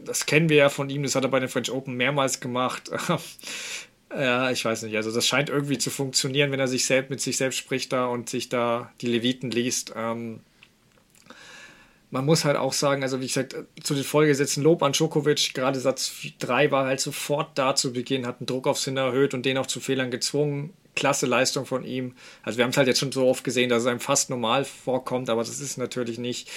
das 0.05 0.27
kennen 0.27 0.47
wir 0.49 0.57
ja 0.57 0.69
von 0.69 0.91
ihm, 0.91 1.01
das 1.01 1.15
hat 1.15 1.23
er 1.23 1.29
bei 1.29 1.39
den 1.39 1.49
French 1.49 1.71
Open 1.71 1.95
mehrmals 1.95 2.39
gemacht. 2.39 2.91
Ja, 4.11 4.51
ich 4.51 4.63
weiß 4.63 4.83
nicht. 4.83 4.95
Also 4.95 5.11
das 5.13 5.27
scheint 5.27 5.49
irgendwie 5.49 5.77
zu 5.77 5.89
funktionieren, 5.89 6.51
wenn 6.51 6.59
er 6.59 6.67
sich 6.67 6.85
selbst 6.85 7.09
mit 7.09 7.19
sich 7.21 7.37
selbst 7.37 7.57
spricht 7.57 7.91
da 7.91 8.05
und 8.05 8.29
sich 8.29 8.49
da 8.49 8.91
die 9.01 9.07
Leviten 9.07 9.51
liest. 9.51 9.93
Ähm, 9.95 10.39
man 12.09 12.25
muss 12.25 12.45
halt 12.45 12.55
auch 12.55 12.71
sagen, 12.71 13.03
also 13.03 13.19
wie 13.19 13.27
gesagt, 13.27 13.55
zu 13.83 13.93
den 13.93 14.05
Folgesätzen 14.05 14.63
Lob 14.63 14.81
an 14.81 14.93
Djokovic, 14.93 15.53
gerade 15.53 15.79
Satz 15.79 16.13
3 16.39 16.71
war 16.71 16.85
halt 16.85 17.01
sofort 17.01 17.57
da 17.57 17.75
zu 17.75 17.91
Beginn, 17.91 18.25
hat 18.25 18.39
einen 18.39 18.47
Druck 18.47 18.67
auf 18.67 18.79
Sinner 18.79 19.07
erhöht 19.07 19.33
und 19.33 19.45
den 19.45 19.57
auch 19.57 19.65
zu 19.65 19.81
Fehlern 19.81 20.09
gezwungen. 20.09 20.73
Klasse 20.95 21.25
Leistung 21.25 21.65
von 21.65 21.83
ihm. 21.83 22.15
Also 22.43 22.57
wir 22.57 22.63
haben 22.63 22.71
es 22.71 22.77
halt 22.77 22.87
jetzt 22.87 22.99
schon 22.99 23.11
so 23.11 23.27
oft 23.27 23.43
gesehen, 23.43 23.69
dass 23.69 23.83
es 23.83 23.87
einem 23.87 23.99
fast 23.99 24.29
normal 24.29 24.63
vorkommt, 24.63 25.29
aber 25.29 25.41
das 25.41 25.59
ist 25.59 25.77
natürlich 25.77 26.17
nicht. 26.17 26.49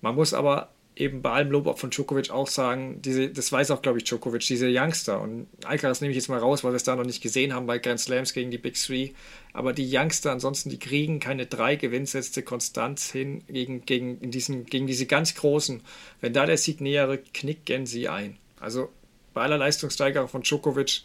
Man 0.00 0.14
muss 0.14 0.32
aber 0.32 0.70
eben 0.96 1.22
bei 1.22 1.30
allem 1.32 1.50
Lob 1.50 1.78
von 1.78 1.90
Djokovic 1.90 2.30
auch 2.30 2.46
sagen, 2.46 3.02
diese, 3.02 3.28
das 3.28 3.50
weiß 3.50 3.70
auch, 3.72 3.82
glaube 3.82 3.98
ich, 3.98 4.04
Djokovic, 4.04 4.42
diese 4.46 4.68
Youngster. 4.68 5.20
Und 5.20 5.48
Alcaraz 5.64 6.00
nehme 6.00 6.12
ich 6.12 6.16
jetzt 6.16 6.28
mal 6.28 6.38
raus, 6.38 6.62
weil 6.62 6.72
wir 6.72 6.76
es 6.76 6.84
da 6.84 6.94
noch 6.94 7.04
nicht 7.04 7.22
gesehen 7.22 7.52
haben 7.52 7.66
bei 7.66 7.78
Grand 7.78 7.98
Slams 7.98 8.32
gegen 8.32 8.50
die 8.50 8.58
Big 8.58 8.74
Three. 8.74 9.10
Aber 9.52 9.72
die 9.72 9.88
Youngster 9.90 10.30
ansonsten, 10.30 10.70
die 10.70 10.78
kriegen 10.78 11.18
keine 11.18 11.46
drei 11.46 11.76
Gewinnsätze 11.76 12.42
konstant 12.42 13.00
hin 13.00 13.42
gegen, 13.48 13.84
gegen, 13.84 14.30
diesen, 14.30 14.66
gegen 14.66 14.86
diese 14.86 15.06
ganz 15.06 15.34
Großen. 15.34 15.82
Wenn 16.20 16.32
da 16.32 16.46
der 16.46 16.58
Sieg 16.58 16.80
näher 16.80 17.08
rückt, 17.08 17.34
knicken 17.34 17.86
sie 17.86 18.08
ein. 18.08 18.36
Also 18.60 18.90
bei 19.32 19.42
aller 19.42 19.58
Leistungssteigerung 19.58 20.28
von 20.28 20.42
Djokovic, 20.42 21.02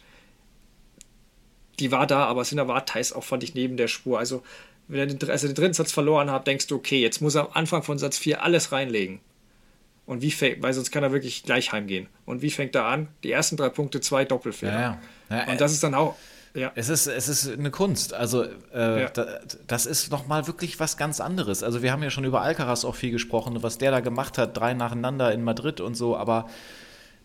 die 1.80 1.90
war 1.90 2.06
da, 2.06 2.24
aber 2.24 2.44
Sinner 2.44 2.68
war 2.68 2.86
teils 2.86 3.12
auch, 3.12 3.24
fand 3.24 3.42
ich, 3.42 3.54
neben 3.54 3.76
der 3.76 3.88
Spur. 3.88 4.20
Also 4.20 4.44
wenn 4.86 5.00
er 5.00 5.06
den, 5.06 5.30
also 5.30 5.48
den 5.48 5.56
dritten 5.56 5.74
Satz 5.74 5.90
verloren 5.90 6.30
hat, 6.30 6.46
denkst 6.46 6.68
du, 6.68 6.76
okay, 6.76 7.00
jetzt 7.00 7.20
muss 7.20 7.34
er 7.34 7.46
am 7.46 7.52
Anfang 7.54 7.82
von 7.82 7.98
Satz 7.98 8.18
4 8.18 8.42
alles 8.42 8.70
reinlegen. 8.70 9.20
Und 10.10 10.22
wie 10.22 10.32
fängt, 10.32 10.60
weil 10.60 10.72
sonst 10.72 10.90
kann 10.90 11.04
er 11.04 11.12
wirklich 11.12 11.44
gleich 11.44 11.70
heimgehen. 11.70 12.08
Und 12.26 12.42
wie 12.42 12.50
fängt 12.50 12.74
er 12.74 12.84
an? 12.84 13.06
Die 13.22 13.30
ersten 13.30 13.56
drei 13.56 13.68
Punkte, 13.68 14.00
zwei 14.00 14.24
Doppelfehler. 14.24 14.72
Ja, 14.72 14.98
ja. 15.30 15.48
Und 15.48 15.60
das 15.60 15.70
ist 15.70 15.84
dann 15.84 15.94
auch. 15.94 16.16
Ja. 16.52 16.72
Es, 16.74 16.88
ist, 16.88 17.06
es 17.06 17.28
ist 17.28 17.52
eine 17.52 17.70
Kunst. 17.70 18.12
Also, 18.12 18.42
äh, 18.74 19.02
ja. 19.02 19.08
da, 19.08 19.38
das 19.68 19.86
ist 19.86 20.10
nochmal 20.10 20.48
wirklich 20.48 20.80
was 20.80 20.96
ganz 20.96 21.20
anderes. 21.20 21.62
Also, 21.62 21.80
wir 21.80 21.92
haben 21.92 22.02
ja 22.02 22.10
schon 22.10 22.24
über 22.24 22.40
Alcaraz 22.42 22.84
auch 22.84 22.96
viel 22.96 23.12
gesprochen, 23.12 23.62
was 23.62 23.78
der 23.78 23.92
da 23.92 24.00
gemacht 24.00 24.36
hat, 24.36 24.56
drei 24.56 24.74
nacheinander 24.74 25.32
in 25.32 25.44
Madrid 25.44 25.80
und 25.80 25.94
so, 25.94 26.16
aber 26.16 26.48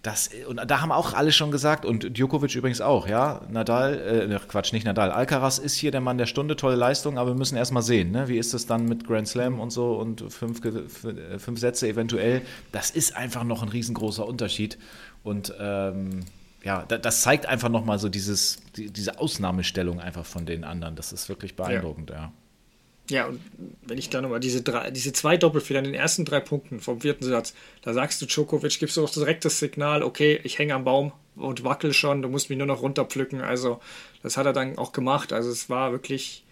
das, 0.06 0.30
und 0.48 0.62
da 0.70 0.82
haben 0.82 0.92
auch 0.92 1.14
alle 1.14 1.32
schon 1.32 1.50
gesagt, 1.50 1.84
und 1.84 2.16
Djokovic 2.16 2.54
übrigens 2.56 2.80
auch, 2.80 3.08
ja. 3.08 3.42
Nadal, 3.50 4.30
äh, 4.32 4.40
Quatsch, 4.48 4.72
nicht 4.72 4.86
Nadal. 4.86 5.10
Alcaraz 5.12 5.58
ist 5.58 5.76
hier 5.76 5.90
der 5.90 6.02
Mann 6.02 6.20
der 6.20 6.28
Stunde, 6.28 6.56
tolle 6.56 6.76
Leistung, 6.76 7.18
aber 7.18 7.32
wir 7.32 7.38
müssen 7.38 7.58
erstmal 7.58 7.82
sehen, 7.82 8.12
ne? 8.12 8.28
wie 8.28 8.38
ist 8.38 8.54
das 8.54 8.68
dann 8.68 8.86
mit 8.86 9.08
Grand 9.08 9.28
Slam 9.28 9.60
und 9.60 9.72
so 9.72 9.94
und 9.96 10.32
fünf, 10.32 10.62
fünf 10.62 11.60
Sätze 11.60 11.88
eventuell. 11.88 12.44
Das 12.72 12.92
ist 12.92 13.16
einfach 13.16 13.44
noch 13.44 13.64
ein 13.64 13.70
riesengroßer 13.70 14.28
Unterschied. 14.28 14.78
Und 15.24 15.54
ähm, 15.60 16.26
ja, 16.64 16.84
das 16.84 17.22
zeigt 17.22 17.48
einfach 17.48 17.70
nochmal 17.70 17.98
so 17.98 18.10
dieses, 18.10 18.62
die, 18.76 18.92
diese 18.92 19.20
Ausnahmestellung 19.20 20.00
einfach 20.00 20.26
von 20.26 20.46
den 20.46 20.64
anderen. 20.64 20.96
Das 20.96 21.14
ist 21.14 21.30
wirklich 21.30 21.56
beeindruckend, 21.56 22.12
ja. 22.12 22.16
ja. 22.16 22.32
Ja, 23.10 23.28
und 23.28 23.40
wenn 23.86 24.00
ich 24.00 24.10
da 24.10 24.22
nochmal 24.22 24.40
diese, 24.40 24.64
diese 24.92 25.14
zwei 25.14 25.38
Doppelfehler 25.38 25.80
in 25.80 25.86
den 25.86 25.94
ersten 25.94 26.26
drei 26.26 26.40
Punkten 26.40 26.80
vom 26.80 27.02
vierten 27.02 27.24
Satz, 27.24 27.54
da 27.84 27.94
sagst 27.94 28.20
du 28.22 28.26
Djokovic, 28.26 28.80
gibst 28.80 28.98
du 28.98 29.04
auch 29.04 29.10
direkt 29.12 29.46
das 29.46 29.60
Signal, 29.60 30.02
okay, 30.02 30.40
ich 30.44 30.58
hänge 30.58 30.74
am 30.74 30.86
Baum 30.86 31.12
und 31.36 31.64
wackel 31.64 31.94
schon, 31.94 32.24
du 32.24 32.30
musst 32.30 32.50
mich 32.50 32.58
nur 32.58 32.68
noch 32.68 32.82
runterpflücken. 32.82 33.42
Also, 33.42 33.80
das 34.24 34.38
hat 34.38 34.48
er 34.48 34.54
dann 34.54 34.80
auch 34.80 34.92
gemacht. 34.92 35.34
Also, 35.34 35.52
es 35.52 35.70
war 35.70 35.92
wirklich 35.92 36.44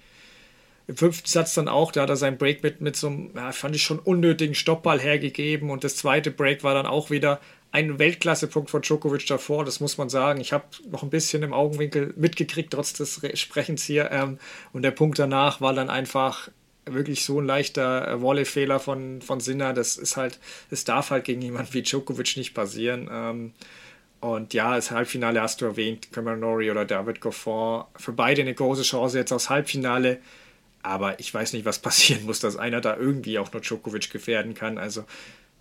im 0.87 0.97
fünften 0.97 1.27
Satz 1.27 1.55
dann 1.55 1.67
auch, 1.67 1.91
da 1.91 2.01
hat 2.01 2.09
er 2.09 2.17
seinen 2.17 2.37
Break 2.37 2.61
mit, 2.61 2.81
mit 2.81 2.95
so 2.95 3.07
einem, 3.07 3.31
ja, 3.35 3.51
fand 3.51 3.75
ich 3.75 3.83
schon 3.83 3.99
unnötigen 3.99 4.53
Stoppball 4.53 4.99
hergegeben 4.99 5.71
und 5.71 5.83
das 5.83 5.95
zweite 5.95 6.29
Break 6.29 6.63
war 6.63 6.73
dann 6.73 6.85
auch 6.85 7.09
wieder 7.09 7.39
ein 7.73 7.97
Weltklasse-Punkt 7.97 8.69
von 8.69 8.83
Djokovic 8.83 9.25
davor, 9.25 9.65
das 9.65 9.79
muss 9.79 9.97
man 9.97 10.07
sagen. 10.07 10.39
Ich 10.39 10.53
habe 10.53 10.65
noch 10.91 11.01
ein 11.01 11.09
bisschen 11.09 11.41
im 11.41 11.53
Augenwinkel 11.53 12.13
mitgekriegt, 12.15 12.71
trotz 12.71 12.93
des 12.93 13.19
Sprechens 13.33 13.83
hier. 13.83 14.11
Ähm, 14.11 14.37
und 14.73 14.83
der 14.83 14.91
Punkt 14.91 15.17
danach 15.17 15.59
war 15.59 15.73
dann 15.73 15.89
einfach 15.89 16.49
wirklich 16.85 17.25
so 17.25 17.41
ein 17.41 17.47
leichter 17.47 18.07
äh, 18.07 18.21
Volley-Fehler 18.21 18.79
von, 18.79 19.23
von 19.23 19.39
Sinner. 19.39 19.73
Das 19.73 19.97
ist 19.97 20.17
halt, 20.17 20.39
es 20.69 20.83
darf 20.83 21.09
halt 21.09 21.25
gegen 21.25 21.41
jemanden 21.41 21.73
wie 21.73 21.81
Djokovic 21.81 22.37
nicht 22.37 22.53
passieren. 22.53 23.09
Ähm, 23.11 23.53
und 24.19 24.53
ja, 24.53 24.75
das 24.75 24.91
Halbfinale 24.91 25.41
hast 25.41 25.61
du 25.61 25.65
erwähnt, 25.65 26.11
Cameron 26.11 26.41
Norrie 26.41 26.69
oder 26.69 26.85
David 26.85 27.21
Goffin. 27.21 27.85
Für 27.95 28.13
beide 28.13 28.43
eine 28.43 28.53
große 28.53 28.83
Chance 28.83 29.17
jetzt 29.17 29.31
aufs 29.31 29.49
Halbfinale. 29.49 30.19
Aber 30.83 31.19
ich 31.19 31.33
weiß 31.33 31.53
nicht, 31.53 31.65
was 31.65 31.79
passieren 31.81 32.27
muss, 32.27 32.39
dass 32.39 32.55
einer 32.55 32.81
da 32.81 32.95
irgendwie 32.95 33.39
auch 33.39 33.51
nur 33.51 33.63
Djokovic 33.63 34.11
gefährden 34.11 34.53
kann. 34.53 34.77
Also 34.77 35.05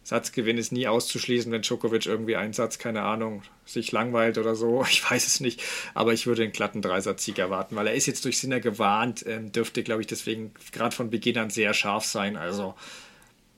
Satzgewinn 0.04 0.58
ist 0.58 0.72
nie 0.72 0.88
auszuschließen, 0.88 1.52
wenn 1.52 1.62
Djokovic 1.62 2.06
irgendwie 2.06 2.36
einen 2.36 2.52
Satz, 2.52 2.78
keine 2.78 3.02
Ahnung, 3.02 3.42
sich 3.64 3.92
langweilt 3.92 4.36
oder 4.38 4.54
so. 4.54 4.84
Ich 4.90 5.08
weiß 5.08 5.26
es 5.26 5.40
nicht. 5.40 5.62
Aber 5.94 6.12
ich 6.12 6.26
würde 6.26 6.42
einen 6.42 6.52
glatten 6.52 6.82
Dreisatzsieg 6.82 7.38
erwarten, 7.38 7.76
weil 7.76 7.86
er 7.86 7.94
ist 7.94 8.06
jetzt 8.06 8.24
durch 8.24 8.38
Sinner 8.38 8.60
gewarnt, 8.60 9.24
ähm, 9.26 9.52
dürfte, 9.52 9.82
glaube 9.82 10.00
ich, 10.00 10.06
deswegen 10.06 10.52
gerade 10.72 10.94
von 10.94 11.10
Beginn 11.10 11.38
an 11.38 11.50
sehr 11.50 11.72
scharf 11.74 12.04
sein. 12.04 12.36
Also, 12.36 12.74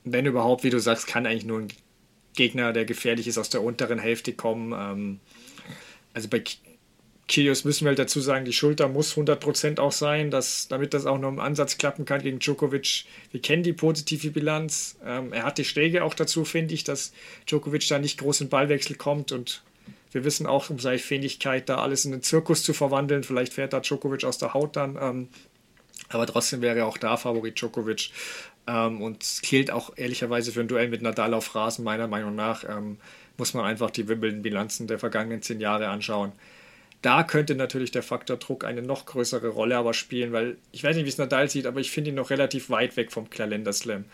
wenn 0.05 0.27
überhaupt, 0.27 0.65
wie 0.65 0.71
du 0.71 0.79
sagst, 0.79 1.07
kann 1.07 1.27
eigentlich 1.27 1.47
nur 1.47 1.61
ein 1.61 1.69
Gegner, 2.35 2.73
der 2.73 2.85
gefährlich 2.85 3.27
ist, 3.27 3.39
aus 3.39 3.49
der 3.49 3.63
unteren 3.63 3.99
Hälfte 3.99 4.35
kommen. 4.35 4.73
Ähm, 4.73 5.21
also 6.13 6.29
bei 6.29 6.43
Kyrgios 7.27 7.65
müssen 7.65 7.85
wir 7.85 7.89
halt 7.89 7.99
dazu 7.99 8.21
sagen, 8.21 8.45
die 8.45 8.53
Schulter 8.53 8.89
muss 8.89 9.17
100% 9.17 9.81
auch 9.81 9.93
sein, 9.93 10.31
dass, 10.31 10.69
damit 10.69 10.93
das 10.93 11.07
auch 11.07 11.19
noch 11.19 11.31
im 11.31 11.41
Ansatz 11.41 11.79
klappen 11.79 12.05
kann 12.05 12.21
gegen 12.21 12.39
Djokovic. 12.39 13.07
Wir 13.31 13.41
kennen 13.41 13.63
die 13.63 13.73
positive 13.73 14.31
Bilanz. 14.31 14.97
Ähm, 15.05 15.33
er 15.33 15.45
hat 15.45 15.57
die 15.57 15.65
Schläge 15.65 16.05
auch 16.05 16.15
dazu, 16.15 16.45
finde 16.45 16.75
ich, 16.75 16.85
dass 16.85 17.13
Djokovic 17.47 17.89
da 17.89 17.99
nicht 17.99 18.19
groß 18.19 18.43
in 18.43 18.49
Ballwechsel 18.51 18.97
kommt 18.97 19.33
und 19.33 19.63
wir 20.13 20.25
wissen 20.25 20.47
auch 20.47 20.71
um 20.71 20.79
seine 20.79 20.99
Fähigkeit, 20.99 21.69
da 21.69 21.79
alles 21.79 22.05
in 22.05 22.13
einen 22.13 22.23
Zirkus 22.23 22.63
zu 22.63 22.73
verwandeln. 22.73 23.25
Vielleicht 23.25 23.53
fährt 23.53 23.73
da 23.73 23.81
Djokovic 23.81 24.25
aus 24.25 24.39
der 24.39 24.55
Haut 24.55 24.77
dann. 24.77 24.97
Ähm, 25.01 25.29
aber 26.11 26.27
trotzdem 26.27 26.63
wäre 26.63 26.85
auch 26.85 26.99
da 26.99 27.17
Favorit 27.17 27.59
Djokovic. 27.59 28.11
Ähm, 28.67 29.03
und 29.03 29.41
gilt 29.43 29.71
auch 29.71 29.93
ehrlicherweise 29.97 30.53
für 30.53 30.61
ein 30.61 30.69
Duell 30.69 30.89
mit 30.89 31.03
Nadal 31.03 31.35
auf 31.35 31.55
Rasen, 31.55 31.85
meiner 31.85 32.07
Meinung 32.07 32.35
nach. 32.35 32.65
Ähm, 32.65 32.99
muss 33.37 33.55
man 33.55 33.65
einfach 33.65 33.91
die 33.91 34.07
Wimbledon-Bilanzen 34.07 34.87
der 34.87 34.99
vergangenen 34.99 35.43
zehn 35.43 35.61
Jahre 35.61 35.89
anschauen. 35.89 36.33
Da 37.05 37.23
könnte 37.23 37.55
natürlich 37.55 37.91
der 37.91 38.03
Faktor 38.03 38.39
Druck 38.39 38.65
eine 38.65 38.81
noch 38.81 39.05
größere 39.05 39.49
Rolle 39.49 39.77
aber 39.77 39.93
spielen, 39.93 40.33
weil 40.33 40.57
ich 40.73 40.83
weiß 40.83 40.97
nicht, 40.97 41.05
wie 41.05 41.11
es 41.11 41.19
Nadal 41.19 41.51
sieht, 41.51 41.67
aber 41.67 41.79
ich 41.81 41.91
finde 41.91 42.09
ihn 42.09 42.17
noch 42.17 42.31
relativ 42.31 42.71
weit 42.71 42.97
weg 42.97 43.13
vom 43.13 43.29
Kalender 43.29 43.75
Slam. 43.75 44.07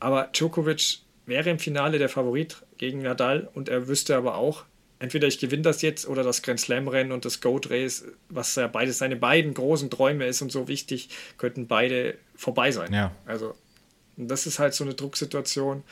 Aber 0.00 0.30
Djokovic 0.32 1.00
wäre 1.26 1.50
im 1.50 1.58
Finale 1.58 1.98
der 1.98 2.08
Favorit 2.08 2.62
gegen 2.78 3.02
Nadal 3.02 3.50
und 3.52 3.68
er 3.68 3.88
wüsste 3.88 4.16
aber 4.16 4.36
auch, 4.36 4.64
entweder 5.00 5.28
ich 5.28 5.38
gewinne 5.38 5.64
das 5.64 5.82
jetzt 5.82 6.08
oder 6.08 6.22
das 6.22 6.40
Grand 6.40 6.60
Slam 6.60 6.88
Rennen 6.88 7.12
und 7.12 7.26
das 7.26 7.42
Goat 7.42 7.68
Race, 7.68 8.06
was 8.30 8.54
ja 8.54 8.68
beides 8.68 8.96
seine 8.96 9.16
beiden 9.16 9.52
großen 9.52 9.90
Träume 9.90 10.26
ist 10.26 10.40
und 10.40 10.50
so 10.50 10.66
wichtig, 10.66 11.10
könnten 11.36 11.66
beide 11.66 12.16
vorbei 12.36 12.70
sein. 12.70 12.90
Ja. 12.90 13.12
Also 13.26 13.54
das 14.16 14.46
ist 14.46 14.58
halt 14.58 14.72
so 14.72 14.82
eine 14.82 14.94
Drucksituation. 14.94 15.82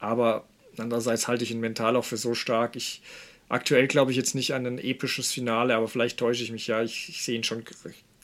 Aber 0.00 0.44
andererseits 0.76 1.28
halte 1.28 1.44
ich 1.44 1.50
ihn 1.50 1.60
mental 1.60 1.96
auch 1.96 2.04
für 2.04 2.18
so 2.18 2.34
stark. 2.34 2.76
Ich 2.76 3.00
aktuell 3.52 3.86
glaube 3.86 4.10
ich 4.10 4.16
jetzt 4.16 4.34
nicht 4.34 4.54
an 4.54 4.66
ein 4.66 4.78
episches 4.78 5.30
Finale, 5.30 5.76
aber 5.76 5.86
vielleicht 5.86 6.18
täusche 6.18 6.42
ich 6.42 6.50
mich 6.50 6.66
ja. 6.66 6.82
Ich, 6.82 7.08
ich 7.10 7.22
sehe 7.22 7.36
ihn 7.36 7.44
schon 7.44 7.64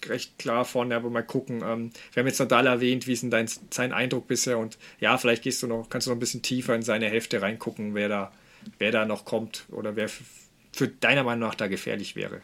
recht 0.07 0.39
klar 0.39 0.65
vorne, 0.65 0.97
aber 0.97 1.11
mal 1.11 1.23
gucken. 1.23 1.63
Ähm, 1.63 1.91
wir 2.13 2.21
haben 2.21 2.27
jetzt 2.27 2.39
Nadal 2.39 2.67
erwähnt, 2.67 3.07
wie 3.07 3.13
ist 3.13 3.23
denn 3.23 3.31
dein, 3.31 3.49
sein 3.71 3.93
Eindruck 3.93 4.27
bisher? 4.27 4.59
Und 4.59 4.79
ja, 5.01 5.19
vielleicht 5.19 5.43
gehst 5.43 5.63
du 5.63 5.67
noch, 5.67 5.89
kannst 5.91 6.07
du 6.07 6.11
noch 6.11 6.17
ein 6.17 6.21
bisschen 6.21 6.43
tiefer 6.43 6.75
in 6.75 6.83
seine 6.83 7.09
Hälfte 7.09 7.43
reingucken, 7.43 7.95
wer 7.95 8.09
da, 8.09 8.33
wer 8.79 8.91
da 8.91 9.05
noch 9.05 9.25
kommt 9.25 9.67
oder 9.71 9.97
wer 9.97 10.09
für, 10.09 10.25
für 10.73 10.89
deiner 10.89 11.25
Meinung 11.25 11.49
nach 11.49 11.55
da 11.55 11.67
gefährlich 11.67 12.17
wäre. 12.17 12.41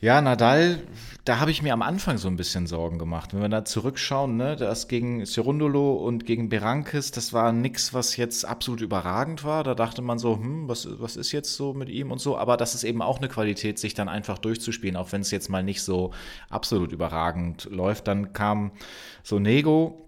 Ja, 0.00 0.20
Nadal, 0.20 0.78
da 1.24 1.40
habe 1.40 1.50
ich 1.50 1.60
mir 1.60 1.72
am 1.72 1.82
Anfang 1.82 2.18
so 2.18 2.28
ein 2.28 2.36
bisschen 2.36 2.68
Sorgen 2.68 3.00
gemacht. 3.00 3.34
Wenn 3.34 3.40
wir 3.40 3.48
da 3.48 3.64
zurückschauen, 3.64 4.36
ne, 4.36 4.54
das 4.54 4.86
gegen 4.86 5.24
Cerundolo 5.26 5.94
und 5.94 6.24
gegen 6.24 6.48
Berankis, 6.48 7.10
das 7.10 7.32
war 7.32 7.50
nichts, 7.50 7.92
was 7.94 8.16
jetzt 8.16 8.44
absolut 8.44 8.80
überragend 8.80 9.42
war. 9.42 9.64
Da 9.64 9.74
dachte 9.74 10.00
man 10.00 10.20
so, 10.20 10.36
hm, 10.36 10.68
was, 10.68 10.88
was 11.00 11.16
ist 11.16 11.32
jetzt 11.32 11.56
so 11.56 11.74
mit 11.74 11.88
ihm 11.88 12.12
und 12.12 12.20
so. 12.20 12.38
Aber 12.38 12.56
das 12.56 12.76
ist 12.76 12.84
eben 12.84 13.02
auch 13.02 13.18
eine 13.18 13.26
Qualität, 13.26 13.80
sich 13.80 13.94
dann 13.94 14.08
einfach 14.08 14.38
durchzuspielen, 14.38 14.94
auch 14.94 15.10
wenn 15.10 15.22
es 15.22 15.32
jetzt 15.32 15.50
mal 15.50 15.64
nicht 15.64 15.82
so 15.82 16.12
absolut 16.48 16.92
überragend 16.92 17.64
läuft. 17.68 18.06
Dann 18.06 18.32
kam 18.32 18.70
so 19.24 19.40
Nego, 19.40 20.07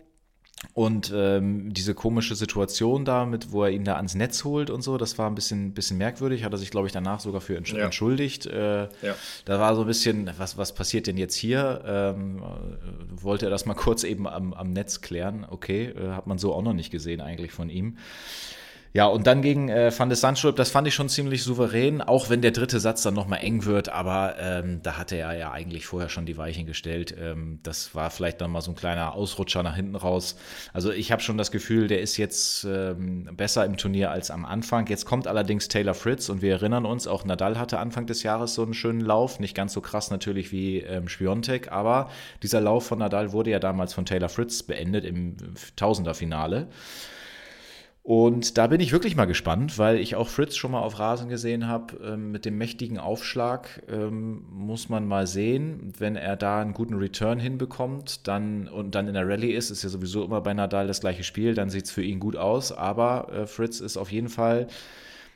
und 0.74 1.12
ähm, 1.14 1.72
diese 1.72 1.94
komische 1.94 2.34
Situation 2.34 3.04
da, 3.04 3.24
mit, 3.24 3.50
wo 3.50 3.64
er 3.64 3.70
ihn 3.70 3.84
da 3.84 3.96
ans 3.96 4.14
Netz 4.14 4.44
holt 4.44 4.70
und 4.70 4.82
so, 4.82 4.98
das 4.98 5.18
war 5.18 5.28
ein 5.28 5.34
bisschen, 5.34 5.72
bisschen 5.72 5.98
merkwürdig. 5.98 6.44
Hat 6.44 6.52
er 6.52 6.58
sich, 6.58 6.70
glaube 6.70 6.86
ich, 6.86 6.92
danach 6.92 7.20
sogar 7.20 7.40
für 7.40 7.56
entsch 7.56 7.72
ja. 7.72 7.84
entschuldigt. 7.84 8.46
Äh, 8.46 8.82
ja. 8.82 9.14
Da 9.46 9.58
war 9.58 9.74
so 9.74 9.82
ein 9.82 9.86
bisschen, 9.86 10.30
was, 10.38 10.58
was 10.58 10.74
passiert 10.74 11.06
denn 11.06 11.16
jetzt 11.16 11.34
hier? 11.34 11.82
Ähm, 11.86 12.42
wollte 13.10 13.46
er 13.46 13.50
das 13.50 13.66
mal 13.66 13.74
kurz 13.76 14.04
eben 14.04 14.28
am, 14.28 14.52
am 14.52 14.72
Netz 14.72 15.00
klären? 15.00 15.46
Okay, 15.48 15.86
äh, 15.86 16.10
hat 16.10 16.26
man 16.26 16.38
so 16.38 16.54
auch 16.54 16.62
noch 16.62 16.74
nicht 16.74 16.90
gesehen 16.90 17.20
eigentlich 17.20 17.52
von 17.52 17.68
ihm. 17.68 17.96
Ja, 18.92 19.06
und 19.06 19.28
dann 19.28 19.40
gegen 19.40 19.68
äh, 19.68 19.92
Van 19.96 20.08
de 20.08 20.18
Sandschulp, 20.18 20.56
das 20.56 20.70
fand 20.70 20.88
ich 20.88 20.94
schon 20.94 21.08
ziemlich 21.08 21.44
souverän, 21.44 22.02
auch 22.02 22.28
wenn 22.28 22.42
der 22.42 22.50
dritte 22.50 22.80
Satz 22.80 23.02
dann 23.02 23.14
nochmal 23.14 23.38
eng 23.40 23.64
wird, 23.64 23.88
aber 23.88 24.34
ähm, 24.40 24.80
da 24.82 24.98
hatte 24.98 25.14
er 25.14 25.32
ja 25.38 25.52
eigentlich 25.52 25.86
vorher 25.86 26.08
schon 26.08 26.26
die 26.26 26.36
Weichen 26.36 26.66
gestellt. 26.66 27.14
Ähm, 27.16 27.60
das 27.62 27.94
war 27.94 28.10
vielleicht 28.10 28.40
dann 28.40 28.50
mal 28.50 28.62
so 28.62 28.72
ein 28.72 28.74
kleiner 28.74 29.14
Ausrutscher 29.14 29.62
nach 29.62 29.76
hinten 29.76 29.94
raus. 29.94 30.34
Also 30.72 30.90
ich 30.90 31.12
habe 31.12 31.22
schon 31.22 31.38
das 31.38 31.52
Gefühl, 31.52 31.86
der 31.86 32.00
ist 32.00 32.16
jetzt 32.16 32.64
ähm, 32.64 33.28
besser 33.36 33.64
im 33.64 33.76
Turnier 33.76 34.10
als 34.10 34.32
am 34.32 34.44
Anfang. 34.44 34.88
Jetzt 34.88 35.04
kommt 35.04 35.28
allerdings 35.28 35.68
Taylor 35.68 35.94
Fritz 35.94 36.28
und 36.28 36.42
wir 36.42 36.50
erinnern 36.50 36.84
uns, 36.84 37.06
auch 37.06 37.24
Nadal 37.24 37.60
hatte 37.60 37.78
Anfang 37.78 38.06
des 38.06 38.24
Jahres 38.24 38.54
so 38.54 38.64
einen 38.64 38.74
schönen 38.74 39.02
Lauf, 39.02 39.38
nicht 39.38 39.54
ganz 39.54 39.72
so 39.72 39.80
krass 39.80 40.10
natürlich 40.10 40.50
wie 40.50 40.78
ähm, 40.78 41.08
Spiontek, 41.08 41.70
aber 41.70 42.10
dieser 42.42 42.60
Lauf 42.60 42.86
von 42.86 42.98
Nadal 42.98 43.30
wurde 43.30 43.50
ja 43.50 43.60
damals 43.60 43.94
von 43.94 44.04
Taylor 44.04 44.28
Fritz 44.28 44.64
beendet 44.64 45.04
im 45.04 45.36
Tausenderfinale. 45.76 46.66
Und 48.02 48.56
da 48.56 48.66
bin 48.66 48.80
ich 48.80 48.92
wirklich 48.92 49.14
mal 49.14 49.26
gespannt, 49.26 49.78
weil 49.78 49.98
ich 49.98 50.16
auch 50.16 50.28
Fritz 50.28 50.56
schon 50.56 50.70
mal 50.72 50.80
auf 50.80 50.98
Rasen 50.98 51.28
gesehen 51.28 51.68
habe. 51.68 51.96
Ähm, 52.02 52.30
mit 52.32 52.46
dem 52.46 52.56
mächtigen 52.56 52.98
Aufschlag 52.98 53.82
ähm, 53.88 54.44
muss 54.50 54.88
man 54.88 55.06
mal 55.06 55.26
sehen, 55.26 55.92
wenn 55.98 56.16
er 56.16 56.36
da 56.36 56.62
einen 56.62 56.72
guten 56.72 56.94
Return 56.94 57.38
hinbekommt 57.38 58.26
dann, 58.26 58.68
und 58.68 58.94
dann 58.94 59.06
in 59.06 59.14
der 59.14 59.28
Rallye 59.28 59.52
ist, 59.52 59.70
ist 59.70 59.82
ja 59.82 59.90
sowieso 59.90 60.24
immer 60.24 60.40
bei 60.40 60.54
Nadal 60.54 60.86
das 60.86 61.00
gleiche 61.00 61.24
Spiel, 61.24 61.54
dann 61.54 61.68
sieht 61.68 61.84
es 61.84 61.90
für 61.90 62.02
ihn 62.02 62.20
gut 62.20 62.36
aus. 62.36 62.72
Aber 62.72 63.30
äh, 63.32 63.46
Fritz 63.46 63.80
ist 63.80 63.98
auf 63.98 64.10
jeden 64.10 64.30
Fall 64.30 64.68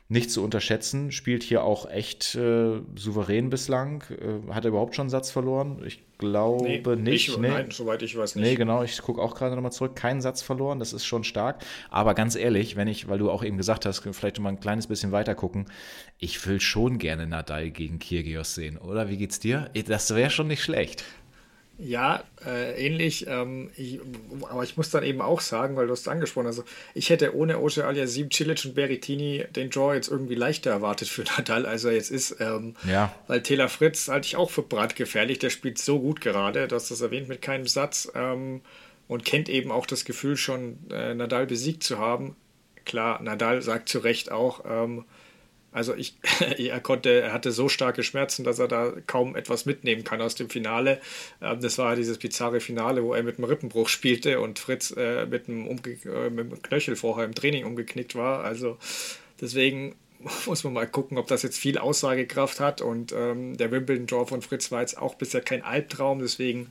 nicht 0.09 0.31
zu 0.31 0.45
unterschätzen, 0.45 1.13
spielt 1.13 1.43
hier 1.43 1.65
auch 1.65 1.89
echt 1.91 2.35
äh, 2.35 2.81
souverän 2.95 3.49
bislang. 3.49 4.05
Äh, 4.11 4.53
hat 4.53 4.65
er 4.65 4.69
überhaupt 4.69 4.95
schon 4.95 5.05
einen 5.05 5.11
Satz 5.11 5.31
verloren? 5.31 5.83
Ich 5.87 6.03
glaube 6.19 6.65
nee, 6.65 6.97
nicht. 6.97 7.29
Ich, 7.29 7.39
nee. 7.39 7.49
Nein, 7.49 7.71
soweit 7.71 8.03
ich 8.03 8.17
weiß 8.17 8.35
nicht. 8.35 8.45
Nee, 8.45 8.55
genau, 8.55 8.83
ich 8.83 9.01
gucke 9.01 9.21
auch 9.21 9.35
gerade 9.35 9.55
nochmal 9.55 9.73
zurück. 9.73 9.97
Keinen 9.97 10.21
Satz 10.21 10.43
verloren, 10.43 10.79
das 10.79 10.93
ist 10.93 11.07
schon 11.07 11.25
stark. 11.25 11.65
Aber 11.91 12.15
ganz 12.15 12.37
ehrlich, 12.37 12.77
wenn 12.77 12.87
ich, 12.87 13.09
weil 13.09 13.19
du 13.19 13.31
auch 13.31 13.43
eben 13.43 13.57
gesagt 13.57 13.87
hast, 13.87 14.01
vielleicht 14.13 14.39
mal 14.41 14.51
ein 14.51 14.61
kleines 14.61 14.87
bisschen 14.87 15.11
weiter 15.11 15.35
gucken, 15.35 15.67
ich 16.19 16.47
will 16.47 16.61
schon 16.61 16.99
gerne 16.99 17.27
Nadal 17.27 17.71
gegen 17.71 17.99
Kyrgios 17.99 18.55
sehen, 18.55 18.77
oder? 18.77 19.09
Wie 19.09 19.17
geht's 19.17 19.41
dir? 19.41 19.71
Das 19.87 20.15
wäre 20.15 20.31
schon 20.31 20.49
nicht 20.49 20.63
schlecht. 20.63 21.03
Ja, 21.77 22.23
äh, 22.47 22.87
ähnlich. 22.87 23.27
Ähm, 23.27 23.71
ich, 23.77 24.01
aber 24.49 24.63
ich 24.63 24.77
muss 24.77 24.91
dann 24.91 25.03
eben 25.03 25.21
auch 25.21 25.41
sagen, 25.41 25.75
weil 25.75 25.89
du 25.89 25.93
es 25.93 26.07
angesprochen 26.07 26.47
hast, 26.47 26.61
also 26.61 26.71
ich 26.95 27.11
hätte 27.11 27.35
ohne 27.35 27.59
Oce 27.59 27.79
Aliasim, 27.79 28.31
Cilic 28.31 28.65
und 28.65 28.75
Berrettini 28.75 29.45
den 29.57 29.71
Draw 29.71 29.95
jetzt 29.95 30.09
irgendwie 30.09 30.37
leichter 30.37 30.71
erwartet 30.71 31.09
für 31.09 31.25
Nadal, 31.37 31.67
als 31.67 31.85
er 31.85 31.93
jetzt 31.93 32.11
ist. 32.11 32.37
Ähm, 32.41 32.77
ja. 32.89 33.15
Weil 33.27 33.43
Taylor 33.43 33.69
Fritz 33.69 34.09
halte 34.09 34.27
ich 34.27 34.37
auch 34.37 34.51
für 34.51 34.63
brandgefährlich. 34.63 35.41
Der 35.41 35.51
spielt 35.51 35.79
so 35.79 35.99
gut 35.99 36.21
gerade, 36.21 36.69
du 36.69 36.77
hast 36.77 36.91
das 36.91 37.01
erwähnt 37.01 37.29
mit 37.29 37.43
keinem 37.43 37.67
Satz 37.67 38.11
ähm, 38.15 38.61
und 39.09 39.25
kennt 39.25 39.49
eben 39.49 39.73
auch 39.73 39.87
das 39.87 40.05
Gefühl 40.05 40.37
schon, 40.37 40.79
äh, 40.91 41.15
Nadal 41.15 41.47
besiegt 41.47 41.83
zu 41.83 41.99
haben. 41.99 42.37
Klar, 42.85 43.21
Nadal 43.21 43.63
sagt 43.63 43.89
zu 43.89 43.99
Recht 43.99 44.31
auch, 44.31 44.65
ähm, 44.69 45.07
also 45.75 45.93
ich, 45.93 46.15
er 46.59 46.81
konnte, 46.81 47.21
er 47.21 47.33
hatte 47.33 47.51
so 47.51 47.69
starke 47.69 48.05
Schmerzen, 48.05 48.45
dass 48.45 48.61
er 48.61 48.69
da 48.69 48.93
kaum 49.09 49.35
etwas 49.35 49.67
mitnehmen 49.67 50.05
kann 50.05 50.23
aus 50.23 50.37
dem 50.37 50.49
Finale. 50.49 51.01
Ähm, 51.43 51.61
das 51.61 51.79
war 51.79 51.97
dieses 51.97 52.19
bizarre 52.19 52.61
Finale, 52.61 53.03
wo 53.03 53.13
er 53.13 53.25
mit 53.25 53.39
einem 53.39 53.47
Rippenbruch 53.47 53.89
spielte 53.89 54.41
und 54.41 54.61
Fritz 54.61 54.95
äh, 54.97 55.27
mit, 55.27 55.49
einem 55.49 55.67
Umge 55.67 55.99
äh, 56.05 56.31
mit 56.31 56.47
einem 56.47 56.63
Knöchel 56.63 56.95
vorher 56.95 57.25
im 57.25 57.35
Training 57.35 57.65
umgeknickt 57.65 58.15
war. 58.15 58.45
Also 58.45 58.79
deswegen 59.41 59.97
muss 60.47 60.63
man 60.63 60.75
mal 60.75 60.87
gucken, 60.87 61.19
ob 61.19 61.27
das 61.27 61.43
jetzt 61.43 61.59
viel 61.59 61.77
Aussagekraft 61.77 62.61
hat. 62.61 62.81
Und 62.81 63.11
ähm, 63.11 63.57
der 63.57 63.73
Wimbledon-Draw 63.73 64.27
von 64.27 64.43
Fritz 64.43 64.71
war 64.71 64.81
jetzt 64.81 64.97
auch 64.97 65.17
bisher 65.17 65.41
kein 65.41 65.63
Albtraum. 65.63 66.21
Deswegen 66.21 66.71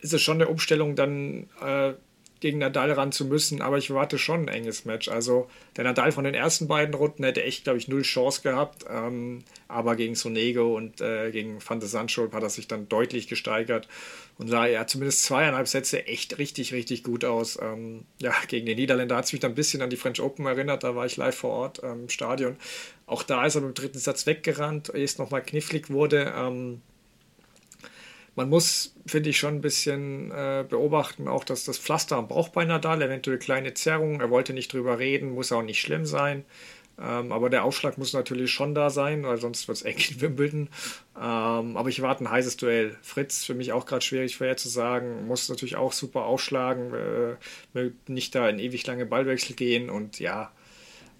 ist 0.00 0.12
es 0.12 0.20
schon 0.20 0.36
eine 0.36 0.48
Umstellung, 0.48 0.94
dann 0.94 1.48
äh, 1.62 1.94
gegen 2.40 2.58
Nadal 2.58 2.92
ran 2.92 3.12
zu 3.12 3.24
müssen, 3.24 3.62
aber 3.62 3.78
ich 3.78 3.92
warte 3.92 4.18
schon 4.18 4.42
ein 4.42 4.48
enges 4.48 4.84
Match. 4.84 5.08
Also 5.08 5.48
der 5.76 5.84
Nadal 5.84 6.12
von 6.12 6.24
den 6.24 6.34
ersten 6.34 6.68
beiden 6.68 6.94
Runden 6.94 7.24
hätte 7.24 7.42
echt, 7.42 7.64
glaube 7.64 7.78
ich, 7.78 7.88
null 7.88 8.02
Chance 8.02 8.42
gehabt, 8.42 8.84
ähm, 8.88 9.42
aber 9.68 9.96
gegen 9.96 10.14
Sonego 10.14 10.76
und 10.76 11.00
äh, 11.00 11.30
gegen 11.30 11.58
Van 11.66 11.80
de 11.80 11.88
Sandschulp 11.88 12.32
hat 12.34 12.42
er 12.42 12.50
sich 12.50 12.68
dann 12.68 12.88
deutlich 12.88 13.28
gesteigert 13.28 13.88
und 14.38 14.48
sah 14.48 14.66
ja 14.66 14.86
zumindest 14.86 15.24
zweieinhalb 15.24 15.66
Sätze 15.66 16.06
echt 16.06 16.38
richtig, 16.38 16.72
richtig 16.72 17.02
gut 17.02 17.24
aus. 17.24 17.58
Ähm, 17.60 18.04
ja, 18.20 18.34
gegen 18.48 18.66
den 18.66 18.76
Niederländer 18.76 19.16
hat 19.16 19.24
es 19.24 19.32
mich 19.32 19.40
dann 19.40 19.52
ein 19.52 19.56
bisschen 19.56 19.82
an 19.82 19.90
die 19.90 19.96
French 19.96 20.20
Open 20.20 20.46
erinnert, 20.46 20.84
da 20.84 20.94
war 20.94 21.06
ich 21.06 21.16
live 21.16 21.36
vor 21.36 21.50
Ort 21.50 21.80
ähm, 21.82 22.02
im 22.02 22.08
Stadion. 22.08 22.56
Auch 23.06 23.22
da 23.22 23.46
ist 23.46 23.54
er 23.54 23.62
beim 23.62 23.74
dritten 23.74 23.98
Satz 23.98 24.26
weggerannt, 24.26 24.92
ehe 24.94 25.04
es 25.04 25.18
nochmal 25.18 25.42
knifflig 25.42 25.90
wurde. 25.90 26.34
Ähm, 26.36 26.82
man 28.36 28.50
muss, 28.50 28.94
finde 29.06 29.30
ich, 29.30 29.38
schon 29.38 29.56
ein 29.56 29.60
bisschen 29.62 30.30
äh, 30.30 30.64
beobachten, 30.68 31.26
auch 31.26 31.42
dass 31.42 31.64
das 31.64 31.78
Pflaster 31.78 32.16
am 32.16 32.28
Bauchbein 32.28 32.68
Nadal, 32.68 33.02
eventuell 33.02 33.38
kleine 33.38 33.74
Zerrungen, 33.74 34.20
er 34.20 34.30
wollte 34.30 34.52
nicht 34.52 34.72
drüber 34.72 34.98
reden, 34.98 35.30
muss 35.30 35.52
auch 35.52 35.62
nicht 35.62 35.80
schlimm 35.80 36.04
sein. 36.04 36.44
Ähm, 36.98 37.32
aber 37.32 37.50
der 37.50 37.64
Aufschlag 37.64 37.98
muss 37.98 38.12
natürlich 38.12 38.50
schon 38.50 38.74
da 38.74 38.88
sein, 38.88 39.22
weil 39.24 39.38
sonst 39.38 39.68
wird 39.68 39.78
es 39.78 39.82
eng 39.82 39.98
in 40.10 40.20
Wimbledon. 40.20 40.68
Ähm, 41.16 41.76
aber 41.76 41.88
ich 41.88 42.00
warte 42.02 42.24
ein 42.24 42.30
heißes 42.30 42.56
Duell. 42.56 42.96
Fritz, 43.02 43.44
für 43.44 43.54
mich 43.54 43.72
auch 43.72 43.86
gerade 43.86 44.04
schwierig 44.04 44.36
vorherzusagen, 44.36 45.26
muss 45.26 45.48
natürlich 45.48 45.76
auch 45.76 45.92
super 45.92 46.24
aufschlagen, 46.24 46.94
äh, 47.74 47.90
nicht 48.06 48.34
da 48.34 48.48
in 48.48 48.58
ewig 48.58 48.86
lange 48.86 49.06
Ballwechsel 49.06 49.56
gehen 49.56 49.90
und 49.90 50.20
ja, 50.20 50.52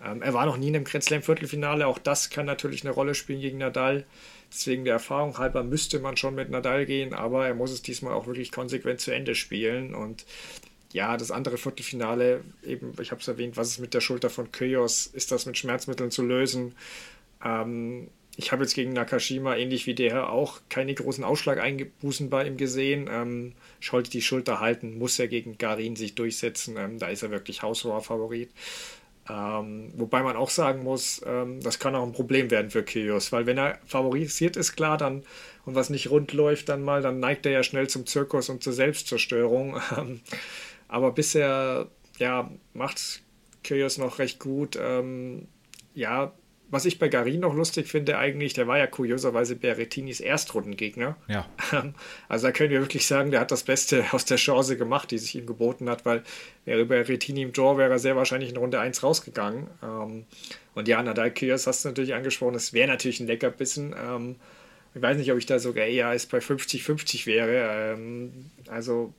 ähm, 0.05 0.23
er 0.23 0.35
war 0.35 0.47
noch 0.47 0.57
nie 0.57 0.69
in 0.69 0.77
einem 0.77 0.85
Grand 0.85 1.05
Slam 1.05 1.23
Viertelfinale, 1.23 1.87
auch 1.87 1.99
das 1.99 2.31
kann 2.31 2.47
natürlich 2.47 2.85
eine 2.85 2.93
Rolle 2.93 3.15
spielen 3.15 3.41
gegen 3.41 3.59
Nadal. 3.59 4.05
Deswegen 4.53 4.85
der 4.85 4.95
Erfahrung 4.95 5.39
halber 5.39 5.63
müsste 5.63 5.99
man 5.99 6.17
schon 6.17 6.35
mit 6.35 6.51
Nadal 6.51 6.87
gehen, 6.87 7.15
aber 7.15 7.47
er 7.47 7.55
muss 7.55 7.73
es 7.73 7.83
diesmal 7.83 8.15
auch 8.15 8.27
wirklich 8.27 8.53
konsequent 8.53 9.01
zu 9.01 9.13
Ende 9.13 9.35
spielen. 9.35 9.95
Und 9.95 10.25
ja, 10.93 11.17
das 11.17 11.31
andere 11.31 11.59
Viertelfinale, 11.59 12.43
eben, 12.65 12.93
ich 13.01 13.11
habe 13.11 13.21
es 13.21 13.29
erwähnt, 13.29 13.57
was 13.57 13.69
ist 13.69 13.81
mit 13.81 13.95
der 13.95 14.01
Schulter 14.01 14.31
von 14.31 14.53
Kyos? 14.53 15.07
Ist 15.07 15.33
das 15.33 15.47
mit 15.47 15.59
Schmerzmitteln 15.59 16.11
zu 16.11 16.23
lösen? 16.23 16.75
Ähm, 17.45 18.09
ich 18.39 18.53
habe 18.53 18.63
jetzt 18.63 18.75
gegen 18.75 18.93
Nakashima, 18.93 19.57
ähnlich 19.57 19.87
wie 19.87 19.95
der, 19.95 20.31
auch 20.31 20.61
keine 20.69 20.95
großen 20.95 21.25
Ausschlag-Einbußen 21.25 22.29
bei 22.29 22.47
ihm 22.47 22.59
gesehen. 22.59 23.09
Ähm, 23.11 23.55
sollte 23.81 24.11
die 24.11 24.21
Schulter 24.21 24.61
halten, 24.61 24.99
muss 24.99 25.19
er 25.19 25.27
gegen 25.27 25.57
Garin 25.57 25.97
sich 25.97 26.15
durchsetzen. 26.15 26.77
Ähm, 26.77 26.99
da 26.99 27.09
ist 27.09 27.23
er 27.23 27.31
wirklich 27.31 27.63
haushoher 27.63 28.03
Favorit. 28.03 28.51
Ähm, 29.29 29.93
wobei 29.97 30.23
man 30.23 30.37
auch 30.37 30.51
sagen 30.51 30.85
muss, 30.85 31.21
ähm, 31.27 31.61
das 31.61 31.79
kann 31.79 31.95
auch 31.95 32.05
ein 32.05 32.13
Problem 32.13 32.51
werden 32.51 32.71
für 32.71 32.85
Kyrgios, 32.85 33.33
weil 33.33 33.47
wenn 33.47 33.59
er 33.59 33.79
favorisiert 33.85 34.57
ist, 34.57 34.77
klar, 34.77 34.97
dann 34.99 35.25
und 35.65 35.75
was 35.75 35.91
nicht 35.91 36.11
rund 36.11 36.33
läuft, 36.33 36.69
dann 36.69 36.83
mal, 36.83 37.03
dann 37.03 37.19
neigt 37.19 37.45
er 37.45 37.53
ja 37.53 37.63
schnell 37.65 37.89
zum 37.89 38.07
Zirkus 38.07 38.49
und 38.49 38.63
zur 38.63 38.73
Selbstzerstörung. 38.73 39.81
Ähm, 39.97 40.21
Aber 40.89 41.13
bisher, 41.13 41.89
ja, 42.19 42.51
macht 42.73 43.23
Kyrgios 43.65 43.99
noch 43.99 44.19
recht 44.19 44.39
gut. 44.39 44.79
Ähm, 44.81 45.49
ja, 45.95 46.33
was 46.69 46.85
ich 46.85 46.99
bei 46.99 47.09
Garin 47.09 47.41
noch 47.41 47.55
lustig 47.55 47.87
finde, 47.87 48.19
eigentlich, 48.19 48.53
der 48.53 48.67
war 48.67 48.79
ja 48.79 48.87
kurioserweise 48.87 49.57
Berrettinis 49.57 50.21
Erstrundengegner. 50.21 51.17
Ja. 51.29 51.47
Also 52.29 52.49
da 52.49 52.53
können 52.53 52.71
wir 52.71 52.81
wirklich 52.81 53.07
sagen, 53.07 53.31
der 53.31 53.41
hat 53.41 53.51
das 53.51 53.63
Beste 53.63 54.05
aus 54.13 54.25
der 54.25 54.37
Chance 54.37 54.77
gemacht, 54.77 55.11
die 55.11 55.19
sich 55.19 55.35
ihm 55.35 55.47
geboten 55.47 55.89
hat, 55.89 56.05
weil 56.05 56.23
wäre 56.65 56.85
Berrettini 56.85 57.43
im 57.43 57.53
Draw, 57.53 57.79
wäre 57.79 57.93
er 57.93 57.99
sehr 57.99 58.17
wahrscheinlich 58.17 58.51
in 58.51 58.57
Runde 58.57 58.81
1 58.81 59.03
rausgegangen. 59.03 59.69
Ähm, 59.83 60.25
und 60.75 60.89
ja, 60.89 61.03
Nadal 61.03 61.31
Kyrgios 61.31 61.67
hast 61.67 61.85
du 61.85 61.89
natürlich 61.89 62.15
angesprochen, 62.15 62.55
das 62.55 62.73
wäre 62.73 62.89
natürlich 62.89 63.21
ein 63.21 63.27
Leckerbissen. 63.27 63.95
Ähm, 63.95 64.37
ich 64.95 65.03
weiß 65.03 65.19
nicht, 65.19 65.31
ob 65.31 65.39
ich 65.39 65.47
da 65.47 65.59
sogar 65.59 65.87
eher 65.87 66.09
als 66.09 66.27
bei 66.27 66.39
50-50 66.39 67.27
wäre. 67.27 67.93
Ähm, 67.95 68.51
also 68.69 69.13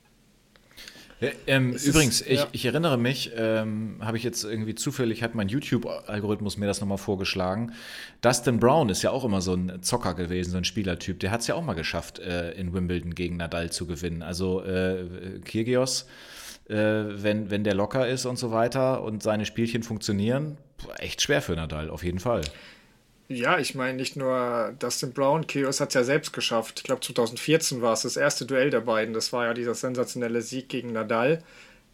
ja, 1.20 1.30
ähm, 1.46 1.72
übrigens, 1.72 2.20
ist, 2.20 2.30
ich, 2.30 2.40
ja. 2.40 2.46
ich, 2.52 2.64
erinnere 2.64 2.96
mich, 2.96 3.32
ähm, 3.36 3.96
habe 4.00 4.16
ich 4.16 4.22
jetzt 4.22 4.44
irgendwie 4.44 4.74
zufällig, 4.76 5.22
hat 5.22 5.34
mein 5.34 5.48
YouTube-Algorithmus 5.48 6.56
mir 6.56 6.66
das 6.66 6.80
nochmal 6.80 6.98
vorgeschlagen. 6.98 7.72
Dustin 8.20 8.60
Brown 8.60 8.88
ist 8.88 9.02
ja 9.02 9.10
auch 9.10 9.24
immer 9.24 9.40
so 9.40 9.54
ein 9.54 9.82
Zocker 9.82 10.14
gewesen, 10.14 10.52
so 10.52 10.58
ein 10.58 10.64
Spielertyp. 10.64 11.18
Der 11.20 11.32
hat 11.32 11.40
es 11.40 11.48
ja 11.48 11.56
auch 11.56 11.64
mal 11.64 11.74
geschafft, 11.74 12.20
äh, 12.20 12.52
in 12.52 12.72
Wimbledon 12.72 13.14
gegen 13.14 13.36
Nadal 13.36 13.70
zu 13.70 13.86
gewinnen. 13.86 14.22
Also 14.22 14.62
äh, 14.62 15.04
Kyrgios, 15.44 16.06
äh, 16.68 16.74
wenn, 16.76 17.50
wenn 17.50 17.64
der 17.64 17.74
locker 17.74 18.06
ist 18.06 18.24
und 18.24 18.38
so 18.38 18.52
weiter 18.52 19.02
und 19.02 19.22
seine 19.22 19.44
Spielchen 19.44 19.82
funktionieren, 19.82 20.56
echt 20.98 21.22
schwer 21.22 21.42
für 21.42 21.54
Nadal, 21.54 21.90
auf 21.90 22.04
jeden 22.04 22.20
Fall. 22.20 22.42
Ja, 23.30 23.58
ich 23.58 23.74
meine 23.74 23.94
nicht 23.98 24.16
nur 24.16 24.74
Dustin 24.78 25.12
Brown, 25.12 25.46
Kyrgios 25.46 25.80
hat 25.80 25.88
es 25.90 25.94
ja 25.94 26.02
selbst 26.04 26.32
geschafft. 26.32 26.78
Ich 26.78 26.84
glaube 26.84 27.02
2014 27.02 27.82
war 27.82 27.92
es 27.92 28.02
das 28.02 28.16
erste 28.16 28.46
Duell 28.46 28.70
der 28.70 28.80
beiden. 28.80 29.12
Das 29.12 29.32
war 29.34 29.44
ja 29.44 29.54
dieser 29.54 29.74
sensationelle 29.74 30.40
Sieg 30.40 30.70
gegen 30.70 30.92
Nadal. 30.92 31.42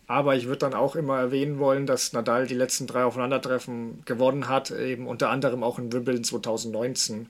Aber 0.06 0.36
ich 0.36 0.46
würde 0.46 0.58
dann 0.58 0.74
auch 0.74 0.94
immer 0.96 1.18
erwähnen 1.18 1.58
wollen, 1.58 1.86
dass 1.86 2.12
Nadal 2.12 2.46
die 2.46 2.54
letzten 2.54 2.86
drei 2.86 3.04
Aufeinandertreffen 3.04 4.04
gewonnen 4.04 4.48
hat, 4.48 4.70
eben 4.70 5.08
unter 5.08 5.30
anderem 5.30 5.64
auch 5.64 5.78
in 5.78 5.92
Wimbledon 5.92 6.22
2019. 6.24 7.28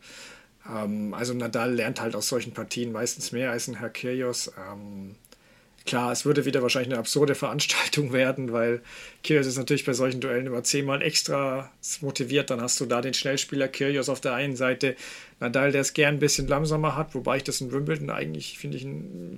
Ähm, 0.68 1.14
also 1.14 1.34
Nadal 1.34 1.72
lernt 1.74 2.00
halt 2.00 2.16
aus 2.16 2.28
solchen 2.28 2.52
Partien 2.52 2.92
meistens 2.92 3.32
mehr 3.32 3.52
als 3.52 3.68
ein 3.68 3.78
Herr 3.78 3.90
Kyrgios. 3.90 4.52
Ähm, 4.70 5.16
Klar, 5.86 6.12
es 6.12 6.24
würde 6.24 6.46
wieder 6.46 6.62
wahrscheinlich 6.62 6.92
eine 6.92 6.98
absurde 6.98 7.34
Veranstaltung 7.34 8.12
werden, 8.14 8.52
weil 8.52 8.80
Kyrgios 9.22 9.46
ist 9.46 9.58
natürlich 9.58 9.84
bei 9.84 9.92
solchen 9.92 10.20
Duellen 10.20 10.46
immer 10.46 10.64
zehnmal 10.64 11.02
extra 11.02 11.70
motiviert. 12.00 12.48
Dann 12.50 12.62
hast 12.62 12.80
du 12.80 12.86
da 12.86 13.02
den 13.02 13.12
Schnellspieler 13.12 13.68
Kyrgios 13.68 14.08
auf 14.08 14.20
der 14.20 14.34
einen 14.34 14.56
Seite, 14.56 14.96
Nadal, 15.40 15.72
der 15.72 15.82
es 15.82 15.92
gern 15.92 16.14
ein 16.14 16.20
bisschen 16.20 16.48
langsamer 16.48 16.96
hat, 16.96 17.14
wobei 17.14 17.36
ich 17.36 17.44
das 17.44 17.60
in 17.60 17.70
Wimbledon 17.70 18.08
eigentlich, 18.08 18.58
finde 18.58 18.78
ich, 18.78 18.86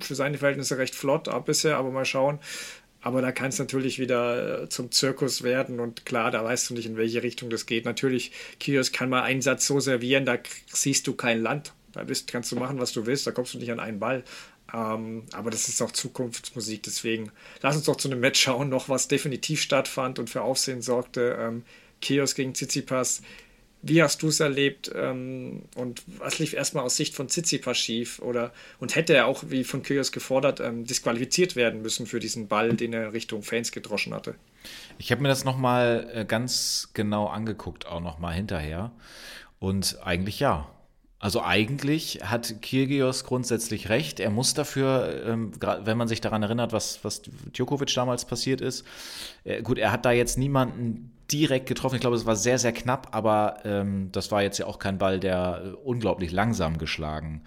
für 0.05 0.15
seine 0.15 0.37
Verhältnisse 0.37 0.77
recht 0.77 0.95
flott 0.95 1.27
ab 1.27 1.47
bisher, 1.47 1.77
aber 1.77 1.91
mal 1.91 2.05
schauen. 2.05 2.39
Aber 3.01 3.21
da 3.21 3.31
kann 3.31 3.49
es 3.49 3.59
natürlich 3.59 3.99
wieder 3.99 4.63
äh, 4.63 4.69
zum 4.69 4.91
Zirkus 4.91 5.43
werden 5.43 5.79
und 5.79 6.05
klar, 6.05 6.31
da 6.31 6.43
weißt 6.43 6.69
du 6.69 6.73
nicht, 6.73 6.85
in 6.87 6.97
welche 6.97 7.23
Richtung 7.23 7.49
das 7.49 7.65
geht. 7.65 7.85
Natürlich, 7.85 8.31
Kyrgios 8.59 8.91
kann 8.91 9.09
mal 9.09 9.23
einen 9.23 9.41
Satz 9.41 9.67
so 9.67 9.79
servieren, 9.79 10.25
da 10.25 10.37
siehst 10.67 11.07
du 11.07 11.13
kein 11.13 11.41
Land. 11.41 11.73
Da 11.93 12.03
bist, 12.03 12.31
kannst 12.31 12.51
du 12.51 12.57
machen, 12.57 12.79
was 12.79 12.91
du 12.91 13.05
willst, 13.05 13.25
da 13.25 13.31
kommst 13.31 13.53
du 13.53 13.57
nicht 13.57 13.71
an 13.71 13.79
einen 13.79 13.99
Ball. 13.99 14.23
Ähm, 14.73 15.23
aber 15.31 15.49
das 15.49 15.67
ist 15.69 15.81
auch 15.81 15.91
Zukunftsmusik, 15.91 16.83
deswegen 16.83 17.31
lass 17.61 17.75
uns 17.75 17.85
doch 17.85 17.95
zu 17.95 18.09
einem 18.09 18.19
Match 18.19 18.41
schauen, 18.41 18.69
noch 18.69 18.89
was 18.89 19.07
definitiv 19.07 19.61
stattfand 19.61 20.19
und 20.19 20.29
für 20.29 20.41
Aufsehen 20.41 20.81
sorgte. 20.81 21.37
Ähm, 21.39 21.63
Chaos 22.01 22.35
gegen 22.35 22.53
Tsitsipas. 22.53 23.21
Wie 23.83 24.01
hast 24.01 24.21
du 24.21 24.27
es 24.27 24.39
erlebt 24.39 24.91
ähm, 24.93 25.63
und 25.75 26.03
was 26.07 26.39
lief 26.39 26.53
erstmal 26.53 26.83
aus 26.83 26.97
Sicht 26.97 27.15
von 27.15 27.29
Tsitsipas 27.29 27.77
schief? 27.77 28.19
Oder, 28.19 28.51
und 28.79 28.95
hätte 28.95 29.13
er 29.13 29.27
auch, 29.27 29.45
wie 29.47 29.63
von 29.63 29.83
Chaos 29.83 30.11
gefordert, 30.11 30.59
ähm, 30.59 30.85
disqualifiziert 30.85 31.55
werden 31.55 31.81
müssen 31.81 32.07
für 32.07 32.19
diesen 32.19 32.47
Ball, 32.47 32.73
den 32.73 32.93
er 32.93 33.13
Richtung 33.13 33.43
Fans 33.43 33.71
gedroschen 33.71 34.13
hatte? 34.13 34.35
Ich 34.97 35.11
habe 35.11 35.21
mir 35.21 35.29
das 35.29 35.45
nochmal 35.45 36.09
äh, 36.13 36.25
ganz 36.25 36.89
genau 36.93 37.27
angeguckt, 37.27 37.85
auch 37.85 38.01
nochmal 38.01 38.33
hinterher. 38.33 38.91
Und 39.59 39.99
eigentlich 40.03 40.39
ja. 40.39 40.67
Also 41.19 41.41
eigentlich 41.41 42.19
hat 42.23 42.61
Kirgios 42.61 43.23
grundsätzlich 43.23 43.89
recht. 43.89 44.19
Er 44.19 44.29
muss 44.29 44.53
dafür, 44.53 45.23
ähm, 45.25 45.51
wenn 45.59 45.97
man 45.97 46.07
sich 46.07 46.21
daran 46.21 46.43
erinnert, 46.43 46.73
was, 46.73 47.03
was 47.03 47.23
Djokovic 47.55 47.93
damals 47.95 48.25
passiert 48.25 48.61
ist, 48.61 48.85
äh, 49.43 49.63
gut, 49.63 49.79
er 49.79 49.91
hat 49.91 50.05
da 50.05 50.11
jetzt 50.11 50.37
niemanden 50.37 51.11
direkt 51.31 51.65
getroffen. 51.65 51.95
Ich 51.95 52.01
glaube, 52.01 52.15
es 52.15 52.27
war 52.27 52.35
sehr, 52.35 52.59
sehr 52.59 52.71
knapp, 52.71 53.09
aber 53.15 53.57
ähm, 53.65 54.09
das 54.11 54.31
war 54.31 54.43
jetzt 54.43 54.59
ja 54.59 54.67
auch 54.67 54.77
kein 54.77 54.99
Ball, 54.99 55.19
der 55.19 55.61
äh, 55.65 55.69
unglaublich 55.83 56.31
langsam 56.31 56.77
geschlagen 56.77 57.41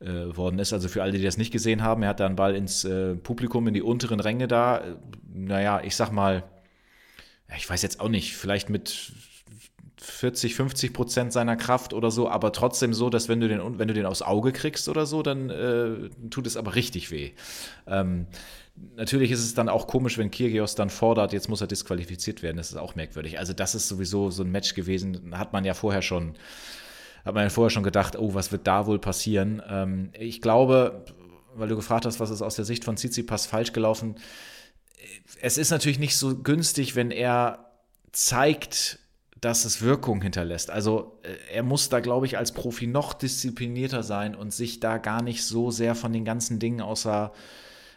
äh, 0.00 0.34
worden 0.34 0.58
ist. 0.58 0.72
Also 0.72 0.88
für 0.88 1.02
alle, 1.02 1.12
die 1.12 1.22
das 1.22 1.36
nicht 1.36 1.52
gesehen 1.52 1.82
haben, 1.82 2.02
er 2.02 2.08
hat 2.08 2.20
da 2.20 2.26
einen 2.26 2.36
Ball 2.36 2.54
ins 2.54 2.84
äh, 2.84 3.14
Publikum, 3.16 3.68
in 3.68 3.74
die 3.74 3.82
unteren 3.82 4.20
Ränge 4.20 4.48
da. 4.48 4.78
Äh, 4.78 4.96
naja, 5.32 5.82
ich 5.84 5.94
sag 5.94 6.10
mal, 6.10 6.42
ich 7.56 7.68
weiß 7.68 7.82
jetzt 7.82 8.00
auch 8.00 8.08
nicht, 8.08 8.34
vielleicht 8.34 8.70
mit 8.70 9.12
40, 10.04 10.54
50 10.54 10.92
Prozent 10.92 11.32
seiner 11.32 11.56
Kraft 11.56 11.94
oder 11.94 12.10
so, 12.10 12.28
aber 12.28 12.52
trotzdem 12.52 12.92
so, 12.92 13.10
dass 13.10 13.28
wenn 13.28 13.40
du 13.40 13.48
den, 13.48 13.78
wenn 13.78 13.88
du 13.88 13.94
den 13.94 14.06
aufs 14.06 14.22
Auge 14.22 14.52
kriegst 14.52 14.88
oder 14.88 15.06
so, 15.06 15.22
dann 15.22 15.50
äh, 15.50 16.10
tut 16.30 16.46
es 16.46 16.56
aber 16.56 16.74
richtig 16.74 17.10
weh. 17.10 17.32
Ähm, 17.86 18.26
natürlich 18.96 19.30
ist 19.30 19.40
es 19.40 19.54
dann 19.54 19.68
auch 19.68 19.86
komisch, 19.86 20.18
wenn 20.18 20.30
Kirgios 20.30 20.74
dann 20.74 20.90
fordert, 20.90 21.32
jetzt 21.32 21.48
muss 21.48 21.60
er 21.60 21.66
disqualifiziert 21.66 22.42
werden. 22.42 22.56
Das 22.56 22.70
ist 22.70 22.76
auch 22.76 22.94
merkwürdig. 22.94 23.38
Also 23.38 23.52
das 23.52 23.74
ist 23.74 23.88
sowieso 23.88 24.30
so 24.30 24.42
ein 24.42 24.50
Match 24.50 24.74
gewesen, 24.74 25.36
hat 25.36 25.52
man 25.52 25.64
ja 25.64 25.74
vorher 25.74 26.02
schon, 26.02 26.34
hat 27.24 27.34
man 27.34 27.44
ja 27.44 27.50
vorher 27.50 27.70
schon 27.70 27.82
gedacht, 27.82 28.16
oh, 28.16 28.34
was 28.34 28.52
wird 28.52 28.66
da 28.66 28.86
wohl 28.86 28.98
passieren? 28.98 29.62
Ähm, 29.68 30.10
ich 30.18 30.40
glaube, 30.40 31.04
weil 31.54 31.68
du 31.68 31.76
gefragt 31.76 32.04
hast, 32.04 32.20
was 32.20 32.30
ist 32.30 32.42
aus 32.42 32.56
der 32.56 32.64
Sicht 32.64 32.84
von 32.84 32.96
Tsitsipas 32.96 33.46
falsch 33.46 33.72
gelaufen, 33.72 34.16
es 35.40 35.58
ist 35.58 35.70
natürlich 35.70 35.98
nicht 35.98 36.16
so 36.16 36.36
günstig, 36.36 36.96
wenn 36.96 37.10
er 37.10 37.70
zeigt, 38.12 38.98
dass 39.44 39.64
es 39.64 39.82
Wirkung 39.82 40.22
hinterlässt. 40.22 40.70
Also 40.70 41.18
äh, 41.22 41.56
er 41.56 41.62
muss 41.62 41.88
da, 41.88 42.00
glaube 42.00 42.26
ich, 42.26 42.38
als 42.38 42.52
Profi 42.52 42.86
noch 42.86 43.12
disziplinierter 43.12 44.02
sein 44.02 44.34
und 44.34 44.52
sich 44.52 44.80
da 44.80 44.98
gar 44.98 45.22
nicht 45.22 45.44
so 45.44 45.70
sehr 45.70 45.94
von 45.94 46.12
den 46.12 46.24
ganzen 46.24 46.58
Dingen 46.58 46.80
außer, 46.80 47.32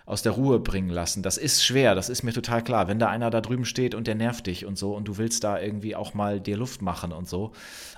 aus 0.08 0.22
der 0.22 0.32
Ruhe 0.32 0.60
bringen 0.60 0.90
lassen. 0.90 1.22
Das 1.22 1.38
ist 1.38 1.66
schwer, 1.66 1.94
das 1.94 2.08
ist 2.08 2.24
mir 2.24 2.32
total 2.32 2.64
klar. 2.64 2.88
Wenn 2.88 2.98
da 2.98 3.10
einer 3.10 3.30
da 3.30 3.42
drüben 3.42 3.66
steht 3.66 3.94
und 3.94 4.08
der 4.08 4.16
nervt 4.16 4.48
dich 4.48 4.66
und 4.66 4.78
so 4.78 4.96
und 4.96 5.06
du 5.08 5.18
willst 5.18 5.44
da 5.44 5.60
irgendwie 5.60 5.96
auch 5.96 6.14
mal 6.14 6.40
dir 6.40 6.56
Luft 6.56 6.82
machen 6.82 7.12
und 7.12 7.28
so. 7.28 7.52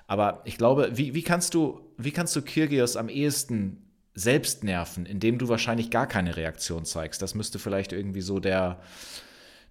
Aber 0.07 0.41
ich 0.45 0.57
glaube, 0.57 0.89
wie, 0.93 1.13
wie 1.13 1.21
kannst 1.21 1.53
du, 1.53 1.81
wie 1.97 2.11
kannst 2.11 2.35
du 2.35 2.41
Kirgios 2.41 2.95
am 2.97 3.09
ehesten 3.09 3.83
selbst 4.15 4.63
nerven, 4.63 5.05
indem 5.05 5.37
du 5.37 5.49
wahrscheinlich 5.49 5.91
gar 5.91 6.07
keine 6.07 6.35
Reaktion 6.35 6.83
zeigst? 6.83 7.21
Das 7.21 7.35
müsste 7.35 7.59
vielleicht 7.59 7.93
irgendwie 7.93 8.21
so 8.21 8.39
der 8.39 8.79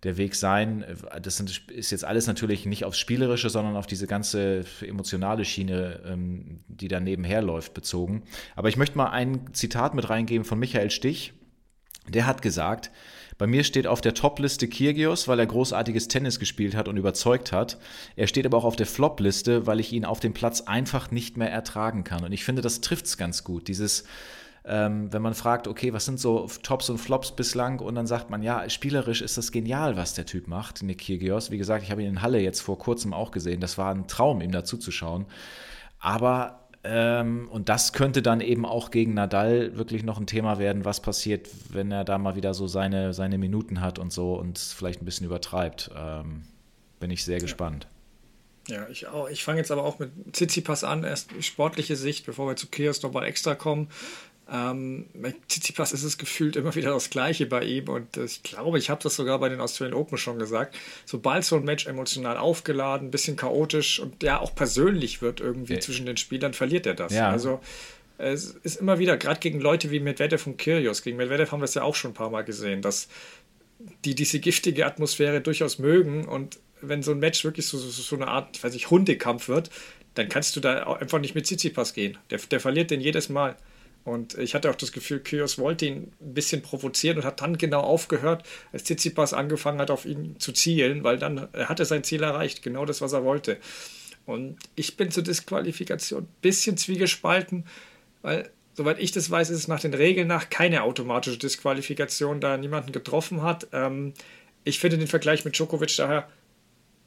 der 0.04 0.16
Weg 0.16 0.34
sein. 0.34 0.84
Das 1.22 1.36
sind, 1.36 1.68
ist 1.68 1.90
jetzt 1.90 2.04
alles 2.04 2.26
natürlich 2.26 2.66
nicht 2.66 2.84
aufs 2.84 2.98
Spielerische, 2.98 3.50
sondern 3.50 3.76
auf 3.76 3.86
diese 3.86 4.06
ganze 4.06 4.64
emotionale 4.80 5.44
Schiene, 5.44 6.00
ähm, 6.06 6.60
die 6.68 6.88
da 6.88 7.00
nebenher 7.00 7.42
läuft, 7.42 7.74
bezogen. 7.74 8.22
Aber 8.54 8.68
ich 8.68 8.76
möchte 8.76 8.96
mal 8.96 9.10
ein 9.10 9.52
Zitat 9.52 9.94
mit 9.94 10.08
reingeben 10.08 10.44
von 10.44 10.58
Michael 10.58 10.90
Stich. 10.90 11.32
Der 12.08 12.26
hat 12.26 12.42
gesagt, 12.42 12.90
bei 13.38 13.46
mir 13.46 13.62
steht 13.62 13.86
auf 13.86 14.00
der 14.00 14.14
Top-Liste 14.14 14.66
Kirgios, 14.66 15.28
weil 15.28 15.38
er 15.38 15.46
großartiges 15.46 16.08
Tennis 16.08 16.40
gespielt 16.40 16.74
hat 16.74 16.88
und 16.88 16.96
überzeugt 16.96 17.52
hat. 17.52 17.78
Er 18.16 18.26
steht 18.26 18.46
aber 18.46 18.56
auch 18.56 18.64
auf 18.64 18.76
der 18.76 18.86
Flop-Liste, 18.86 19.66
weil 19.66 19.78
ich 19.78 19.92
ihn 19.92 20.04
auf 20.04 20.18
dem 20.18 20.32
Platz 20.32 20.62
einfach 20.62 21.12
nicht 21.12 21.36
mehr 21.36 21.50
ertragen 21.50 22.02
kann. 22.02 22.24
Und 22.24 22.32
ich 22.32 22.44
finde, 22.44 22.62
das 22.62 22.80
trifft 22.80 23.06
es 23.06 23.16
ganz 23.16 23.44
gut. 23.44 23.68
Dieses, 23.68 24.04
ähm, 24.68 25.12
wenn 25.12 25.22
man 25.22 25.34
fragt, 25.34 25.66
okay, 25.66 25.92
was 25.92 26.04
sind 26.04 26.20
so 26.20 26.46
Tops 26.62 26.90
und 26.90 26.98
Flops 26.98 27.32
bislang? 27.32 27.80
Und 27.80 27.94
dann 27.94 28.06
sagt 28.06 28.28
man, 28.28 28.42
ja, 28.42 28.68
spielerisch 28.68 29.22
ist 29.22 29.38
das 29.38 29.50
genial, 29.50 29.96
was 29.96 30.14
der 30.14 30.26
Typ 30.26 30.46
macht, 30.46 30.82
Nick 30.82 30.98
Kyrgios. 30.98 31.50
Wie 31.50 31.58
gesagt, 31.58 31.82
ich 31.82 31.90
habe 31.90 32.02
ihn 32.02 32.08
in 32.08 32.22
Halle 32.22 32.40
jetzt 32.40 32.60
vor 32.60 32.78
kurzem 32.78 33.14
auch 33.14 33.30
gesehen. 33.30 33.60
Das 33.60 33.78
war 33.78 33.94
ein 33.94 34.06
Traum, 34.06 34.42
ihm 34.42 34.52
dazu 34.52 34.76
zu 34.76 34.90
schauen. 34.90 35.24
Aber 35.98 36.68
ähm, 36.84 37.48
und 37.50 37.68
das 37.68 37.92
könnte 37.92 38.22
dann 38.22 38.40
eben 38.40 38.64
auch 38.64 38.90
gegen 38.90 39.14
Nadal 39.14 39.76
wirklich 39.76 40.04
noch 40.04 40.20
ein 40.20 40.26
Thema 40.26 40.58
werden, 40.58 40.84
was 40.84 41.00
passiert, 41.00 41.48
wenn 41.70 41.90
er 41.90 42.04
da 42.04 42.18
mal 42.18 42.36
wieder 42.36 42.54
so 42.54 42.66
seine, 42.66 43.12
seine 43.14 43.38
Minuten 43.38 43.80
hat 43.80 43.98
und 43.98 44.12
so 44.12 44.34
und 44.34 44.58
vielleicht 44.58 45.02
ein 45.02 45.04
bisschen 45.04 45.26
übertreibt. 45.26 45.90
Ähm, 45.96 46.44
bin 47.00 47.10
ich 47.10 47.24
sehr 47.24 47.40
gespannt. 47.40 47.88
Ja, 48.68 48.86
ich 48.88 49.06
auch. 49.06 49.30
Ich 49.30 49.44
fange 49.44 49.58
jetzt 49.58 49.70
aber 49.70 49.82
auch 49.82 49.98
mit 49.98 50.10
Tsitsipas 50.32 50.84
an, 50.84 51.02
erst 51.02 51.30
sportliche 51.42 51.96
Sicht, 51.96 52.26
bevor 52.26 52.48
wir 52.48 52.56
zu 52.56 52.66
Kyrgios 52.66 53.02
nochmal 53.02 53.24
extra 53.24 53.54
kommen. 53.54 53.88
Ähm, 54.50 55.06
Tsitsipas 55.48 55.92
ist 55.92 56.04
es 56.04 56.16
gefühlt 56.16 56.56
immer 56.56 56.74
wieder 56.74 56.92
das 56.92 57.10
Gleiche 57.10 57.44
bei 57.44 57.64
ihm 57.64 57.88
und 57.88 58.16
ich 58.16 58.42
glaube, 58.42 58.78
ich 58.78 58.88
habe 58.88 59.02
das 59.02 59.14
sogar 59.14 59.38
bei 59.38 59.50
den 59.50 59.60
Australian 59.60 59.98
Open 59.98 60.16
schon 60.16 60.38
gesagt. 60.38 60.76
Sobald 61.04 61.44
so 61.44 61.56
ein 61.56 61.64
Match 61.64 61.86
emotional 61.86 62.38
aufgeladen, 62.38 63.08
ein 63.08 63.10
bisschen 63.10 63.36
chaotisch 63.36 64.00
und 64.00 64.22
ja 64.22 64.40
auch 64.40 64.54
persönlich 64.54 65.20
wird 65.20 65.40
irgendwie 65.40 65.74
ja. 65.74 65.80
zwischen 65.80 66.06
den 66.06 66.16
Spielern, 66.16 66.54
verliert 66.54 66.86
er 66.86 66.94
das. 66.94 67.12
Ja. 67.12 67.28
Also 67.28 67.60
es 68.16 68.56
ist 68.62 68.80
immer 68.80 68.98
wieder, 68.98 69.16
gerade 69.18 69.38
gegen 69.38 69.60
Leute 69.60 69.90
wie 69.90 70.00
Medvedev 70.00 70.46
und 70.46 70.56
Kyrgios, 70.56 71.02
gegen 71.02 71.18
Medvedev 71.18 71.52
haben 71.52 71.60
wir 71.60 71.66
es 71.66 71.74
ja 71.74 71.82
auch 71.82 71.94
schon 71.94 72.12
ein 72.12 72.14
paar 72.14 72.30
Mal 72.30 72.42
gesehen, 72.42 72.80
dass 72.80 73.08
die 74.04 74.14
diese 74.14 74.40
giftige 74.40 74.86
Atmosphäre 74.86 75.40
durchaus 75.40 75.78
mögen 75.78 76.26
und 76.26 76.58
wenn 76.80 77.02
so 77.02 77.12
ein 77.12 77.18
Match 77.18 77.44
wirklich 77.44 77.66
so, 77.66 77.76
so, 77.76 77.90
so 77.90 78.16
eine 78.16 78.28
Art, 78.28 78.56
ich 78.56 78.64
weiß 78.64 78.72
nicht, 78.72 78.90
Hundekampf 78.90 79.48
wird, 79.48 79.70
dann 80.14 80.28
kannst 80.28 80.56
du 80.56 80.60
da 80.60 80.82
einfach 80.94 81.20
nicht 81.20 81.34
mit 81.34 81.46
Tsitsipas 81.46 81.92
gehen. 81.92 82.18
Der, 82.30 82.38
der 82.38 82.60
verliert 82.60 82.90
den 82.90 83.00
jedes 83.00 83.28
Mal. 83.28 83.56
Und 84.08 84.38
ich 84.38 84.54
hatte 84.54 84.70
auch 84.70 84.74
das 84.74 84.92
Gefühl, 84.92 85.20
Kyrgios 85.20 85.58
wollte 85.58 85.86
ihn 85.86 86.12
ein 86.20 86.34
bisschen 86.34 86.62
provozieren 86.62 87.18
und 87.18 87.24
hat 87.24 87.42
dann 87.42 87.58
genau 87.58 87.80
aufgehört, 87.80 88.42
als 88.72 88.84
Tsitsipas 88.84 89.34
angefangen 89.34 89.80
hat, 89.80 89.90
auf 89.90 90.06
ihn 90.06 90.40
zu 90.40 90.52
zielen, 90.52 91.04
weil 91.04 91.18
dann 91.18 91.48
er 91.52 91.68
hatte 91.68 91.84
sein 91.84 92.04
Ziel 92.04 92.22
erreicht, 92.22 92.62
genau 92.62 92.86
das, 92.86 93.00
was 93.00 93.12
er 93.12 93.24
wollte. 93.24 93.58
Und 94.24 94.58
ich 94.76 94.96
bin 94.96 95.10
zur 95.10 95.22
Disqualifikation 95.22 96.22
ein 96.24 96.28
bisschen 96.40 96.76
zwiegespalten, 96.76 97.64
weil, 98.22 98.50
soweit 98.74 98.98
ich 98.98 99.12
das 99.12 99.30
weiß, 99.30 99.50
ist 99.50 99.58
es 99.58 99.68
nach 99.68 99.80
den 99.80 99.94
Regeln 99.94 100.28
nach 100.28 100.48
keine 100.48 100.82
automatische 100.84 101.38
Disqualifikation, 101.38 102.40
da 102.40 102.52
er 102.52 102.58
niemanden 102.58 102.92
getroffen 102.92 103.42
hat. 103.42 103.68
Ähm, 103.72 104.14
ich 104.64 104.78
finde 104.78 104.98
den 104.98 105.06
Vergleich 105.06 105.44
mit 105.44 105.56
Djokovic 105.56 105.96
daher 105.96 106.28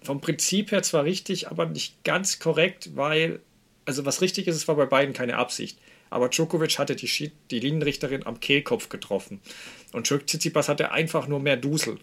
vom 0.03 0.21
Prinzip 0.21 0.71
her 0.71 0.83
zwar 0.83 1.03
richtig, 1.03 1.49
aber 1.49 1.65
nicht 1.65 2.03
ganz 2.03 2.39
korrekt, 2.39 2.95
weil, 2.95 3.39
also 3.85 4.05
was 4.05 4.21
richtig 4.21 4.47
ist, 4.47 4.55
es 4.55 4.67
war 4.67 4.75
bei 4.75 4.85
beiden 4.85 5.13
keine 5.13 5.37
Absicht. 5.37 5.79
Aber 6.12 6.30
Djokovic 6.30 6.78
hatte 6.78 6.95
die, 6.95 7.32
die 7.49 7.59
Linienrichterin 7.59 8.28
am 8.28 8.39
Kehlkopf 8.39 8.89
getroffen. 8.89 9.39
Und 9.93 10.05
Tsitsipas 10.05 10.70
hatte 10.70 10.91
einfach 10.91 11.28
nur 11.28 11.39
mehr 11.39 11.57
Dusel. 11.57 11.97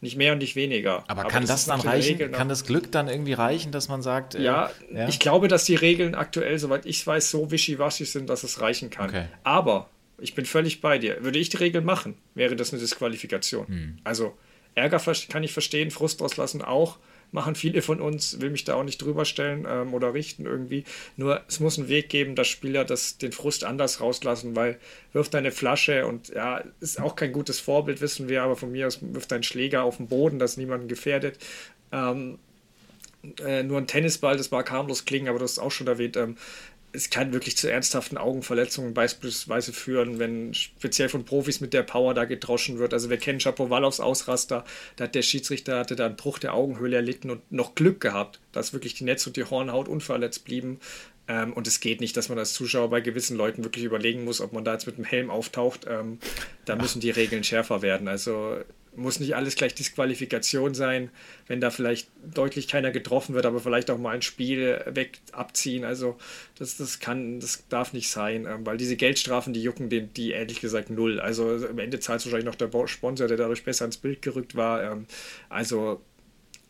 Nicht 0.00 0.16
mehr 0.16 0.32
und 0.32 0.38
nicht 0.38 0.54
weniger. 0.54 1.04
Aber, 1.08 1.22
Aber 1.22 1.30
kann 1.30 1.42
das, 1.42 1.64
das 1.64 1.66
dann 1.66 1.80
reichen? 1.80 2.12
Regeln 2.12 2.32
kann 2.32 2.48
das 2.48 2.64
Glück 2.64 2.92
dann 2.92 3.08
irgendwie 3.08 3.32
reichen, 3.32 3.72
dass 3.72 3.88
man 3.88 4.02
sagt. 4.02 4.34
Äh, 4.34 4.42
ja, 4.42 4.70
ja, 4.92 5.08
ich 5.08 5.18
glaube, 5.18 5.48
dass 5.48 5.64
die 5.64 5.74
Regeln 5.74 6.14
aktuell, 6.14 6.58
soweit 6.58 6.84
ich 6.84 7.04
weiß, 7.04 7.30
so 7.30 7.50
wischiwaschi 7.50 8.04
sind, 8.04 8.28
dass 8.28 8.42
es 8.44 8.60
reichen 8.60 8.90
kann. 8.90 9.08
Okay. 9.08 9.26
Aber 9.42 9.88
ich 10.18 10.34
bin 10.34 10.44
völlig 10.44 10.80
bei 10.80 10.98
dir. 10.98 11.22
Würde 11.24 11.38
ich 11.38 11.48
die 11.48 11.56
Regeln 11.56 11.84
machen, 11.84 12.16
wäre 12.34 12.54
das 12.54 12.72
eine 12.72 12.80
Disqualifikation. 12.80 13.66
Hm. 13.66 13.98
Also 14.04 14.36
Ärger 14.74 15.00
kann 15.28 15.42
ich 15.42 15.52
verstehen, 15.52 15.90
Frust 15.90 16.22
auslassen 16.22 16.62
auch 16.62 16.98
machen 17.32 17.54
viele 17.54 17.82
von 17.82 18.00
uns, 18.00 18.40
will 18.40 18.50
mich 18.50 18.64
da 18.64 18.74
auch 18.74 18.84
nicht 18.84 18.98
drüber 18.98 19.24
stellen 19.24 19.66
ähm, 19.68 19.94
oder 19.94 20.14
richten 20.14 20.46
irgendwie. 20.46 20.84
Nur 21.16 21.42
es 21.48 21.60
muss 21.60 21.78
einen 21.78 21.88
Weg 21.88 22.08
geben, 22.08 22.34
dass 22.34 22.48
Spieler 22.48 22.84
das, 22.84 23.18
den 23.18 23.32
Frust 23.32 23.64
anders 23.64 24.00
rauslassen, 24.00 24.56
weil 24.56 24.78
wirft 25.12 25.34
eine 25.34 25.52
Flasche 25.52 26.06
und 26.06 26.28
ja, 26.28 26.62
ist 26.80 27.00
auch 27.00 27.16
kein 27.16 27.32
gutes 27.32 27.60
Vorbild, 27.60 28.00
wissen 28.00 28.28
wir, 28.28 28.42
aber 28.42 28.56
von 28.56 28.72
mir 28.72 28.86
aus 28.86 28.98
wirft 29.02 29.32
ein 29.32 29.42
Schläger 29.42 29.82
auf 29.82 29.98
den 29.98 30.08
Boden, 30.08 30.38
das 30.38 30.56
niemanden 30.56 30.88
gefährdet. 30.88 31.38
Ähm, 31.92 32.38
äh, 33.44 33.62
nur 33.62 33.78
ein 33.78 33.86
Tennisball, 33.86 34.36
das 34.36 34.50
mag 34.50 34.70
harmlos 34.70 35.04
klingen, 35.04 35.28
aber 35.28 35.38
du 35.38 35.44
hast 35.44 35.58
auch 35.58 35.72
schon 35.72 35.88
erwähnt, 35.88 36.16
ähm, 36.16 36.36
es 36.98 37.10
kann 37.10 37.32
wirklich 37.32 37.56
zu 37.56 37.70
ernsthaften 37.70 38.18
Augenverletzungen 38.18 38.92
beispielsweise 38.92 39.72
führen, 39.72 40.18
wenn 40.18 40.52
speziell 40.52 41.08
von 41.08 41.24
Profis 41.24 41.60
mit 41.60 41.72
der 41.72 41.84
Power 41.84 42.12
da 42.12 42.24
gedroschen 42.24 42.78
wird. 42.78 42.92
Also 42.92 43.08
wir 43.08 43.18
kennen 43.18 43.38
Chapovalovs 43.38 44.00
Ausraster, 44.00 44.64
da 44.96 45.04
hat 45.04 45.14
der 45.14 45.22
Schiedsrichter 45.22 45.78
hatte 45.78 45.94
da 45.94 46.06
einen 46.06 46.16
Bruch 46.16 46.40
der 46.40 46.54
Augenhöhle 46.54 46.96
erlitten 46.96 47.30
und 47.30 47.52
noch 47.52 47.76
Glück 47.76 48.00
gehabt, 48.00 48.40
dass 48.50 48.72
wirklich 48.72 48.94
die 48.94 49.04
Netz 49.04 49.26
und 49.28 49.36
die 49.36 49.44
Hornhaut 49.44 49.88
unverletzt 49.88 50.44
blieben. 50.44 50.80
Ähm, 51.28 51.52
und 51.52 51.68
es 51.68 51.78
geht 51.78 52.00
nicht, 52.00 52.16
dass 52.16 52.28
man 52.28 52.38
als 52.38 52.52
Zuschauer 52.52 52.90
bei 52.90 53.00
gewissen 53.00 53.36
Leuten 53.36 53.62
wirklich 53.62 53.84
überlegen 53.84 54.24
muss, 54.24 54.40
ob 54.40 54.52
man 54.52 54.64
da 54.64 54.72
jetzt 54.72 54.86
mit 54.86 54.96
dem 54.96 55.04
Helm 55.04 55.30
auftaucht. 55.30 55.86
Ähm, 55.88 56.18
da 56.64 56.74
müssen 56.74 57.00
die 57.00 57.10
Regeln 57.10 57.44
schärfer 57.44 57.80
werden. 57.80 58.08
Also 58.08 58.58
muss 58.98 59.20
nicht 59.20 59.36
alles 59.36 59.54
gleich 59.54 59.74
Disqualifikation 59.74 60.74
sein, 60.74 61.10
wenn 61.46 61.60
da 61.60 61.70
vielleicht 61.70 62.08
deutlich 62.34 62.68
keiner 62.68 62.90
getroffen 62.90 63.34
wird, 63.34 63.46
aber 63.46 63.60
vielleicht 63.60 63.90
auch 63.90 63.98
mal 63.98 64.14
ein 64.14 64.22
Spiel 64.22 64.82
weg 64.86 65.20
abziehen. 65.32 65.84
Also 65.84 66.18
das, 66.58 66.76
das 66.76 66.98
kann, 66.98 67.40
das 67.40 67.64
darf 67.68 67.92
nicht 67.92 68.10
sein, 68.10 68.46
ähm, 68.46 68.66
weil 68.66 68.76
diese 68.76 68.96
Geldstrafen, 68.96 69.52
die 69.52 69.62
jucken 69.62 69.88
den, 69.88 70.12
die 70.14 70.32
ehrlich 70.32 70.60
gesagt 70.60 70.90
null. 70.90 71.20
Also 71.20 71.66
am 71.68 71.78
Ende 71.78 72.00
zahlt 72.00 72.24
wahrscheinlich 72.24 72.46
noch 72.46 72.54
der 72.56 72.88
Sponsor, 72.88 73.28
der 73.28 73.36
dadurch 73.36 73.64
besser 73.64 73.84
ins 73.84 73.96
Bild 73.96 74.20
gerückt 74.22 74.56
war. 74.56 74.82
Ähm, 74.82 75.06
also 75.48 76.00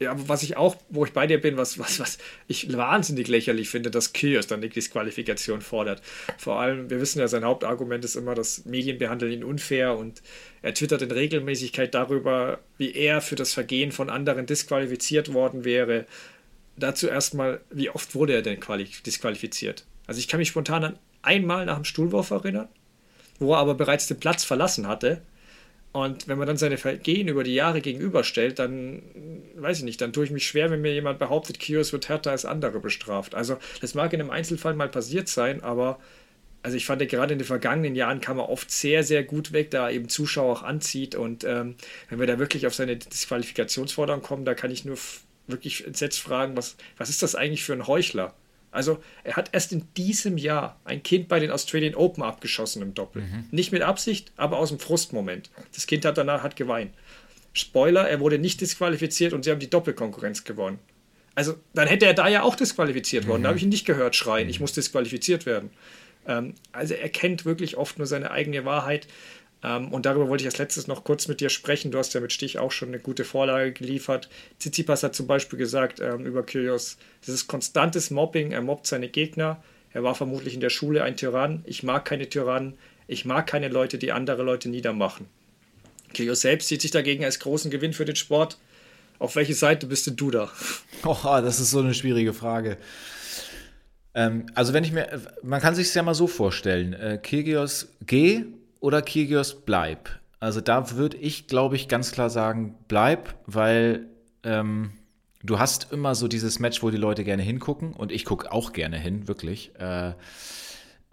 ja, 0.00 0.14
was 0.28 0.42
ich 0.42 0.56
auch, 0.56 0.76
wo 0.88 1.04
ich 1.04 1.12
bei 1.12 1.26
dir 1.26 1.40
bin, 1.40 1.56
was, 1.56 1.78
was, 1.78 1.98
was 1.98 2.18
ich 2.46 2.76
wahnsinnig 2.76 3.26
lächerlich 3.28 3.68
finde, 3.68 3.90
dass 3.90 4.12
Kyrgios 4.12 4.46
dann 4.46 4.60
die 4.60 4.68
Disqualifikation 4.68 5.60
fordert. 5.60 6.02
Vor 6.36 6.60
allem, 6.60 6.88
wir 6.88 7.00
wissen 7.00 7.18
ja, 7.18 7.26
sein 7.26 7.44
Hauptargument 7.44 8.04
ist 8.04 8.14
immer, 8.14 8.34
dass 8.34 8.64
Medien 8.64 8.98
behandeln 8.98 9.32
ihn 9.32 9.44
unfair 9.44 9.96
und 9.96 10.22
er 10.62 10.74
twittert 10.74 11.02
in 11.02 11.10
Regelmäßigkeit 11.10 11.94
darüber, 11.94 12.60
wie 12.76 12.92
er 12.94 13.20
für 13.20 13.34
das 13.34 13.52
Vergehen 13.52 13.90
von 13.90 14.08
anderen 14.08 14.46
disqualifiziert 14.46 15.32
worden 15.32 15.64
wäre. 15.64 16.06
Dazu 16.76 17.08
erstmal, 17.08 17.60
wie 17.70 17.90
oft 17.90 18.14
wurde 18.14 18.34
er 18.34 18.42
denn 18.42 18.60
disqualifiziert? 19.04 19.84
Also 20.06 20.20
ich 20.20 20.28
kann 20.28 20.38
mich 20.38 20.48
spontan 20.48 20.84
an 20.84 20.98
einmal 21.22 21.66
nach 21.66 21.76
dem 21.76 21.84
Stuhlwurf 21.84 22.30
erinnern, 22.30 22.68
wo 23.40 23.54
er 23.54 23.58
aber 23.58 23.74
bereits 23.74 24.06
den 24.06 24.20
Platz 24.20 24.44
verlassen 24.44 24.86
hatte 24.86 25.22
und 26.04 26.28
wenn 26.28 26.38
man 26.38 26.46
dann 26.46 26.56
seine 26.56 26.76
Vergehen 26.76 27.28
über 27.28 27.44
die 27.44 27.54
Jahre 27.54 27.80
gegenüberstellt, 27.80 28.58
dann 28.58 29.02
weiß 29.56 29.78
ich 29.78 29.84
nicht, 29.84 30.00
dann 30.00 30.12
tue 30.12 30.24
ich 30.24 30.30
mich 30.30 30.46
schwer, 30.46 30.70
wenn 30.70 30.80
mir 30.80 30.92
jemand 30.92 31.18
behauptet, 31.18 31.58
Kios 31.58 31.92
wird 31.92 32.08
härter 32.08 32.30
als 32.30 32.44
andere 32.44 32.80
bestraft. 32.80 33.34
Also 33.34 33.58
das 33.80 33.94
mag 33.94 34.12
in 34.12 34.20
einem 34.20 34.30
Einzelfall 34.30 34.74
mal 34.74 34.88
passiert 34.88 35.28
sein, 35.28 35.62
aber 35.62 35.98
also 36.62 36.76
ich 36.76 36.86
fand, 36.86 37.06
gerade 37.08 37.32
in 37.32 37.38
den 37.38 37.46
vergangenen 37.46 37.94
Jahren 37.94 38.20
kam 38.20 38.38
er 38.38 38.48
oft 38.48 38.70
sehr, 38.70 39.04
sehr 39.04 39.22
gut 39.22 39.52
weg, 39.52 39.70
da 39.70 39.88
er 39.88 39.94
eben 39.94 40.08
Zuschauer 40.08 40.52
auch 40.52 40.62
anzieht. 40.62 41.14
Und 41.14 41.44
ähm, 41.44 41.76
wenn 42.08 42.18
wir 42.18 42.26
da 42.26 42.38
wirklich 42.38 42.66
auf 42.66 42.74
seine 42.74 42.96
Disqualifikationsforderung 42.96 44.22
kommen, 44.22 44.44
da 44.44 44.54
kann 44.54 44.70
ich 44.70 44.84
nur 44.84 44.98
wirklich 45.46 45.86
entsetzt 45.86 46.20
fragen, 46.20 46.56
was, 46.56 46.76
was 46.96 47.10
ist 47.10 47.22
das 47.22 47.34
eigentlich 47.34 47.64
für 47.64 47.72
ein 47.72 47.86
Heuchler? 47.86 48.34
Also 48.70 49.02
er 49.24 49.36
hat 49.36 49.50
erst 49.52 49.72
in 49.72 49.86
diesem 49.96 50.36
Jahr 50.36 50.78
ein 50.84 51.02
Kind 51.02 51.28
bei 51.28 51.40
den 51.40 51.50
Australian 51.50 51.94
Open 51.94 52.22
abgeschossen 52.22 52.82
im 52.82 52.94
Doppel. 52.94 53.22
Mhm. 53.22 53.46
Nicht 53.50 53.72
mit 53.72 53.82
Absicht, 53.82 54.32
aber 54.36 54.58
aus 54.58 54.68
dem 54.68 54.78
Frustmoment. 54.78 55.50
Das 55.74 55.86
Kind 55.86 56.04
hat 56.04 56.18
danach 56.18 56.42
hat 56.42 56.56
geweint. 56.56 56.92
Spoiler, 57.52 58.08
er 58.08 58.20
wurde 58.20 58.38
nicht 58.38 58.60
disqualifiziert 58.60 59.32
und 59.32 59.44
sie 59.44 59.50
haben 59.50 59.58
die 59.58 59.70
Doppelkonkurrenz 59.70 60.44
gewonnen. 60.44 60.78
Also 61.34 61.54
dann 61.72 61.88
hätte 61.88 62.04
er 62.04 62.14
da 62.14 62.28
ja 62.28 62.42
auch 62.42 62.56
disqualifiziert 62.56 63.26
worden. 63.26 63.40
Mhm. 63.40 63.42
Da 63.44 63.48
habe 63.48 63.58
ich 63.58 63.64
ihn 63.64 63.70
nicht 63.70 63.86
gehört 63.86 64.16
schreien, 64.16 64.48
ich 64.48 64.60
muss 64.60 64.72
disqualifiziert 64.72 65.46
werden. 65.46 65.70
Ähm, 66.26 66.54
also 66.72 66.94
er 66.94 67.08
kennt 67.08 67.44
wirklich 67.44 67.76
oft 67.76 67.98
nur 67.98 68.06
seine 68.06 68.30
eigene 68.30 68.64
Wahrheit. 68.64 69.08
Ähm, 69.62 69.92
und 69.92 70.06
darüber 70.06 70.28
wollte 70.28 70.42
ich 70.42 70.48
als 70.48 70.58
letztes 70.58 70.86
noch 70.86 71.04
kurz 71.04 71.28
mit 71.28 71.40
dir 71.40 71.50
sprechen. 71.50 71.90
Du 71.90 71.98
hast 71.98 72.14
ja 72.14 72.20
mit 72.20 72.32
Stich 72.32 72.58
auch 72.58 72.70
schon 72.70 72.88
eine 72.88 73.00
gute 73.00 73.24
Vorlage 73.24 73.72
geliefert. 73.72 74.28
Tsitsipas 74.58 75.02
hat 75.02 75.14
zum 75.14 75.26
Beispiel 75.26 75.58
gesagt 75.58 76.00
ähm, 76.00 76.26
über 76.26 76.44
Kyrgios, 76.44 76.96
das 77.24 77.34
ist 77.34 77.48
konstantes 77.48 78.10
Mobbing, 78.10 78.52
er 78.52 78.62
mobbt 78.62 78.86
seine 78.86 79.08
Gegner. 79.08 79.62
Er 79.92 80.02
war 80.02 80.14
vermutlich 80.14 80.54
in 80.54 80.60
der 80.60 80.70
Schule 80.70 81.02
ein 81.02 81.16
Tyrann. 81.16 81.62
Ich 81.64 81.82
mag 81.82 82.04
keine 82.04 82.28
Tyrannen. 82.28 82.74
Ich 83.06 83.24
mag 83.24 83.46
keine 83.46 83.68
Leute, 83.68 83.98
die 83.98 84.12
andere 84.12 84.42
Leute 84.42 84.68
niedermachen. 84.68 85.26
Kyrgios 86.12 86.42
selbst 86.42 86.68
sieht 86.68 86.82
sich 86.82 86.90
dagegen 86.90 87.24
als 87.24 87.38
großen 87.38 87.70
Gewinn 87.70 87.94
für 87.94 88.04
den 88.04 88.16
Sport. 88.16 88.58
Auf 89.18 89.34
welche 89.34 89.54
Seite 89.54 89.86
bist 89.86 90.06
denn 90.06 90.16
du 90.16 90.30
da? 90.30 90.50
Oh, 91.04 91.16
das 91.24 91.58
ist 91.58 91.70
so 91.70 91.80
eine 91.80 91.94
schwierige 91.94 92.32
Frage. 92.32 92.76
Ähm, 94.14 94.46
also 94.54 94.72
wenn 94.72 94.84
ich 94.84 94.92
mir, 94.92 95.20
man 95.42 95.60
kann 95.60 95.74
sich 95.74 95.88
es 95.88 95.94
ja 95.94 96.02
mal 96.02 96.14
so 96.14 96.26
vorstellen. 96.26 96.92
Äh, 96.92 97.18
Kyrgios 97.22 97.88
geh 98.06 98.44
oder 98.80 99.02
Kyrgios 99.02 99.62
bleib? 99.64 100.08
Also 100.40 100.60
da 100.60 100.92
würde 100.92 101.16
ich, 101.16 101.46
glaube 101.46 101.76
ich, 101.76 101.88
ganz 101.88 102.12
klar 102.12 102.30
sagen, 102.30 102.76
bleib, 102.86 103.34
weil 103.46 104.06
ähm, 104.44 104.92
du 105.42 105.58
hast 105.58 105.92
immer 105.92 106.14
so 106.14 106.28
dieses 106.28 106.58
Match, 106.60 106.82
wo 106.82 106.90
die 106.90 106.96
Leute 106.96 107.24
gerne 107.24 107.42
hingucken 107.42 107.92
und 107.92 108.12
ich 108.12 108.24
gucke 108.24 108.52
auch 108.52 108.72
gerne 108.72 108.98
hin, 108.98 109.26
wirklich. 109.26 109.74
Äh, 109.78 110.14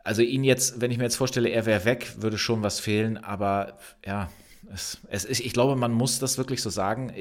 also 0.03 0.21
ihn 0.21 0.43
jetzt, 0.43 0.81
wenn 0.81 0.91
ich 0.91 0.97
mir 0.97 1.05
jetzt 1.05 1.15
vorstelle, 1.15 1.49
er 1.49 1.65
wäre 1.65 1.85
weg, 1.85 2.13
würde 2.17 2.37
schon 2.37 2.61
was 2.61 2.79
fehlen, 2.79 3.17
aber 3.17 3.79
ja, 4.05 4.29
es, 4.71 4.99
es, 5.09 5.39
ich 5.39 5.53
glaube, 5.53 5.75
man 5.75 5.91
muss 5.91 6.19
das 6.19 6.37
wirklich 6.37 6.61
so 6.61 6.69
sagen. 6.69 7.13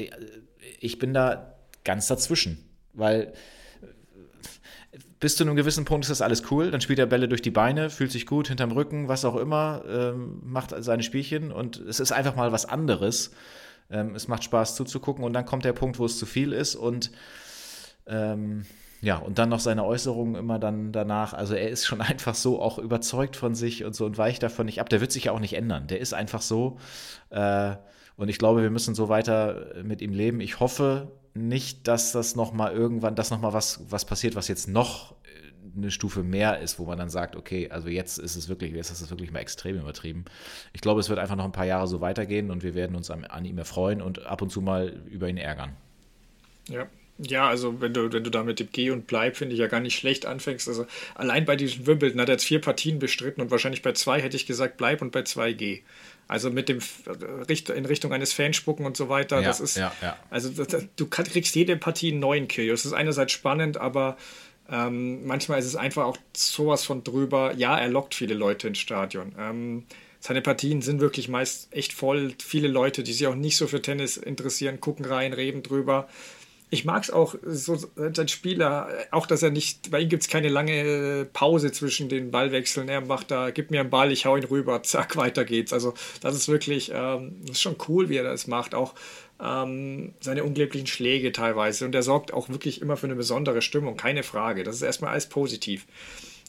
Ich 0.81 0.99
bin 0.99 1.15
da 1.15 1.55
ganz 1.85 2.07
dazwischen, 2.07 2.59
weil 2.93 3.33
bis 5.21 5.37
zu 5.37 5.45
einem 5.45 5.57
gewissen 5.57 5.85
Punkt 5.85 6.05
ist 6.05 6.11
das 6.11 6.23
alles 6.23 6.51
cool. 6.51 6.71
Dann 6.71 6.81
spielt 6.81 6.99
er 6.99 7.07
Bälle 7.07 7.29
durch 7.29 7.43
die 7.43 7.51
Beine, 7.51 7.91
fühlt 7.91 8.13
sich 8.13 8.27
gut, 8.27 8.49
hinterm 8.49 8.73
Rücken, 8.73 9.09
was 9.09 9.25
auch 9.25 9.37
immer, 9.37 9.83
ähm, 9.89 10.41
macht 10.45 10.75
seine 10.79 11.03
Spielchen 11.03 11.53
und 11.53 11.77
es 11.79 12.01
ist 12.01 12.13
einfach 12.13 12.37
mal 12.37 12.53
was 12.53 12.67
anderes. 12.67 13.33
Ähm, 13.91 14.15
es 14.15 14.29
macht 14.29 14.45
Spaß 14.45 14.77
zuzugucken 14.77 15.25
und 15.25 15.33
dann 15.33 15.47
kommt 15.47 15.65
der 15.65 15.73
Punkt, 15.73 15.99
wo 15.99 16.07
es 16.07 16.19
zu 16.19 16.27
viel 16.27 16.53
ist 16.53 16.75
und 16.75 17.11
ähm, 18.07 18.65
ja, 19.01 19.19
und 19.19 19.39
dann 19.39 19.51
noch 19.51 19.61
seine 19.61 19.85
Äußerungen 19.85 20.35
immer 20.35 20.59
dann 20.59 20.91
danach. 20.91 21.35
Also 21.35 21.55
er 21.55 21.69
ist 21.69 21.87
schon 21.87 22.01
einfach 22.01 22.35
so 22.35 22.61
auch 22.61 22.79
überzeugt 22.79 23.37
von 23.37 23.55
sich 23.55 23.85
und 23.85 23.95
so 23.95 24.07
und 24.07 24.19
weicht 24.19 24.43
davon 24.43 24.67
nicht 24.67 24.81
ab. 24.81 24.89
Der 24.89 25.01
wird 25.01 25.13
sich 25.13 25.25
ja 25.25 25.33
auch 25.33 25.41
nicht 25.41 25.55
ändern. 25.55 25.87
Der 25.87 26.01
ist 26.01 26.15
einfach 26.15 26.43
so. 26.43 26.79
Äh, 27.31 27.77
und 28.17 28.29
ich 28.29 28.39
glaube, 28.39 28.63
wir 28.63 28.71
müssen 28.71 28.95
so 28.95 29.09
weiter 29.09 29.75
mit 29.83 30.01
ihm 30.01 30.13
leben. 30.13 30.41
Ich 30.41 30.61
hoffe, 30.61 31.13
nicht, 31.35 31.89
dass 31.89 32.13
das 32.13 32.37
nochmal 32.37 32.73
irgendwann, 32.73 33.17
dass 33.17 33.31
nochmal 33.31 33.53
was, 33.53 33.81
was 33.91 34.05
passiert, 34.05 34.37
was 34.37 34.49
jetzt 34.49 34.69
noch 34.69 35.13
äh, 35.25 35.77
eine 35.77 35.91
Stufe 35.91 36.23
mehr 36.23 36.61
ist, 36.61 36.79
wo 36.79 36.85
man 36.85 36.97
dann 36.97 37.11
sagt, 37.11 37.35
okay, 37.37 37.69
also 37.71 37.89
jetzt 37.89 38.19
ist 38.19 38.37
es 38.37 38.49
wirklich, 38.49 38.73
jetzt 38.73 38.91
ist 38.91 39.01
es 39.01 39.11
wirklich 39.11 39.33
mal 39.33 39.41
extrem 39.41 39.77
übertrieben. 39.77 40.25
Ich 40.73 40.81
glaube, 40.81 41.01
es 41.01 41.09
wird 41.09 41.19
einfach 41.19 41.37
noch 41.37 41.45
ein 41.45 41.53
paar 41.53 41.67
Jahre 41.67 41.89
so 41.89 42.01
weitergehen 42.01 42.51
und 42.51 42.63
wir 42.63 42.75
werden 42.75 42.97
uns 42.97 43.11
an, 43.11 43.25
an 43.25 43.45
ihm 43.45 43.59
erfreuen 43.59 44.01
und 44.01 44.25
ab 44.27 44.43
und 44.43 44.51
zu 44.51 44.61
mal 44.61 44.89
über 45.11 45.29
ihn 45.29 45.37
ärgern. 45.37 45.75
Ja, 46.69 46.87
ja, 47.19 47.49
also 47.49 47.81
wenn 47.81 47.95
du, 47.95 48.13
wenn 48.13 48.25
du 48.25 48.31
da 48.31 48.43
mit 48.43 48.59
dem 48.59 48.69
Geh 48.73 48.91
und 48.91 49.07
Bleib, 49.07 49.37
finde 49.37 49.55
ich 49.55 49.61
ja 49.61 49.69
gar 49.69 49.81
nicht 49.81 49.97
schlecht 49.97 50.27
anfängst. 50.27 50.67
Also 50.69 50.87
allein 51.15 51.45
bei 51.45 51.55
diesen 51.55 51.87
Wimbledon 51.87 52.21
hat 52.21 52.29
er 52.29 52.35
jetzt 52.35 52.45
vier 52.45 52.61
Partien 52.61 52.99
bestritten 52.99 53.41
und 53.41 53.51
wahrscheinlich 53.53 53.83
bei 53.83 53.93
zwei 53.93 54.21
hätte 54.21 54.37
ich 54.37 54.47
gesagt 54.47 54.77
Bleib 54.79 55.01
und 55.01 55.13
bei 55.13 55.23
zwei 55.23 55.53
Geh. 55.53 55.83
Also 56.29 56.51
mit 56.51 56.69
dem 56.69 56.81
in 57.75 57.87
Richtung 57.87 58.13
eines 58.13 58.33
Fanspucken 58.33 58.87
und 58.87 58.97
so 58.97 59.09
weiter. 59.09 59.41
Ja, 59.41 59.49
das 59.49 59.61
ist, 59.61 59.77
ja, 59.77 59.93
ja. 60.03 60.17
also 60.31 60.49
das, 60.51 60.85
du 60.97 61.07
kriegst 61.07 61.55
jede 61.55 61.77
Partie 61.77 62.13
einen 62.13 62.21
neuen 62.21 62.49
Kill. 62.49 62.69
Das 62.69 62.85
ist 62.87 62.93
einerseits 62.93 63.33
spannend, 63.33 63.77
aber 63.77 64.17
Ähm, 64.71 65.27
manchmal 65.27 65.59
ist 65.59 65.67
es 65.67 65.77
einfach 65.77 66.05
auch 66.07 66.17
sowas 66.35 66.87
von 66.87 67.05
drüber. 67.05 67.53
Ja, 67.55 67.79
er 67.79 67.89
lockt 67.91 68.15
viele 68.15 68.33
Leute 68.33 68.69
ins 68.69 68.79
Stadion. 68.79 69.35
Ähm, 69.39 69.85
seine 70.21 70.41
Partien 70.41 70.81
sind 70.81 71.03
wirklich 71.03 71.29
meist 71.29 71.69
echt 71.71 71.93
voll. 71.93 72.33
Viele 72.43 72.69
Leute, 72.69 73.03
die 73.03 73.13
sich 73.13 73.27
auch 73.27 73.35
nicht 73.35 73.59
so 73.59 73.67
für 73.67 73.83
Tennis 73.83 74.17
interessieren, 74.17 74.81
gucken 74.81 75.05
rein, 75.05 75.35
reden 75.35 75.63
drüber. 75.63 76.09
Ich 76.75 76.85
mag 76.85 77.05
es 77.05 77.11
auch, 77.13 77.37
so 77.45 77.77
sein 77.77 78.27
Spieler, 78.27 78.89
auch 79.13 79.27
dass 79.27 79.45
er 79.45 79.51
nicht, 79.51 79.93
bei 79.93 80.01
ihm 80.01 80.09
gibt 80.09 80.25
es 80.25 80.29
keine 80.29 80.49
lange 80.49 81.25
Pause 81.33 81.71
zwischen 81.71 82.09
den 82.09 82.33
Ballwechseln. 82.33 82.89
Er 82.89 83.01
macht 83.01 83.31
da, 83.31 83.53
gib 83.53 83.71
mir 83.71 83.79
einen 83.79 83.91
Ball, 83.91 84.11
ich 84.11 84.27
hau 84.27 84.37
ihn 84.37 84.43
rüber, 84.43 84.83
zack, 84.83 85.17
weiter 85.17 85.45
geht's. 85.45 85.73
Also, 85.73 85.95
das 86.21 86.35
ist 86.35 86.49
wirklich, 86.49 86.91
ähm, 86.93 87.37
das 87.43 87.53
ist 87.53 87.63
schon 87.63 87.77
cool, 87.89 88.09
wie 88.09 88.17
er 88.17 88.25
das 88.25 88.49
macht. 88.49 88.75
Auch 88.75 88.95
ähm, 89.41 90.15
seine 90.19 90.43
unglaublichen 90.43 90.89
Schläge 90.89 91.31
teilweise. 91.31 91.85
Und 91.85 91.95
er 91.95 92.03
sorgt 92.03 92.35
auch 92.35 92.49
wirklich 92.49 92.83
immer 92.83 92.97
für 92.97 93.07
eine 93.07 93.15
besondere 93.15 93.63
Stimmung, 93.63 93.97
keine 93.97 94.25
Frage. 94.25 94.65
Das 94.65 94.75
ist 94.75 94.83
erstmal 94.83 95.13
alles 95.13 95.29
positiv. 95.29 95.87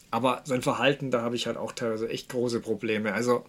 Aber 0.09 0.41
sein 0.45 0.63
Verhalten, 0.63 1.11
da 1.11 1.21
habe 1.21 1.35
ich 1.35 1.45
halt 1.45 1.57
auch 1.57 1.71
teilweise 1.71 2.09
echt 2.09 2.29
große 2.29 2.61
Probleme. 2.61 3.13
Also, 3.13 3.45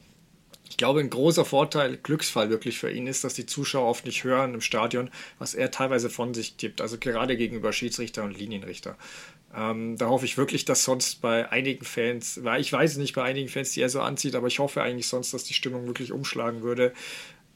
ich 0.69 0.77
glaube, 0.77 1.01
ein 1.01 1.11
großer 1.11 1.45
Vorteil, 1.45 1.97
Glücksfall 1.97 2.51
wirklich 2.51 2.79
für 2.79 2.91
ihn 2.91 3.07
ist, 3.07 3.25
dass 3.25 3.35
die 3.35 3.47
Zuschauer 3.47 3.89
oft 3.89 4.05
nicht 4.05 4.25
hören 4.25 4.55
im 4.55 4.61
Stadion, 4.61 5.11
was 5.39 5.55
er 5.55 5.71
teilweise 5.71 6.11
von 6.11 6.35
sich 6.35 6.57
tippt. 6.57 6.81
Also 6.81 6.99
gerade 6.99 7.37
gegenüber 7.37 7.73
Schiedsrichter 7.73 8.25
und 8.25 8.37
Linienrichter. 8.37 8.97
Ähm, 9.55 9.97
da 9.97 10.09
hoffe 10.09 10.27
ich 10.27 10.37
wirklich, 10.37 10.65
dass 10.65 10.85
sonst 10.85 11.23
bei 11.23 11.51
einigen 11.51 11.85
Fans, 11.85 12.41
weil 12.43 12.61
ich 12.61 12.73
weiß 12.73 12.97
nicht 12.99 13.15
bei 13.15 13.23
einigen 13.23 13.49
Fans, 13.49 13.73
die 13.73 13.81
er 13.81 13.89
so 13.89 14.01
anzieht, 14.01 14.35
aber 14.35 14.49
ich 14.49 14.59
hoffe 14.59 14.83
eigentlich 14.83 15.09
sonst, 15.09 15.33
dass 15.33 15.45
die 15.45 15.55
Stimmung 15.55 15.87
wirklich 15.87 16.13
umschlagen 16.13 16.63
würde. 16.63 16.93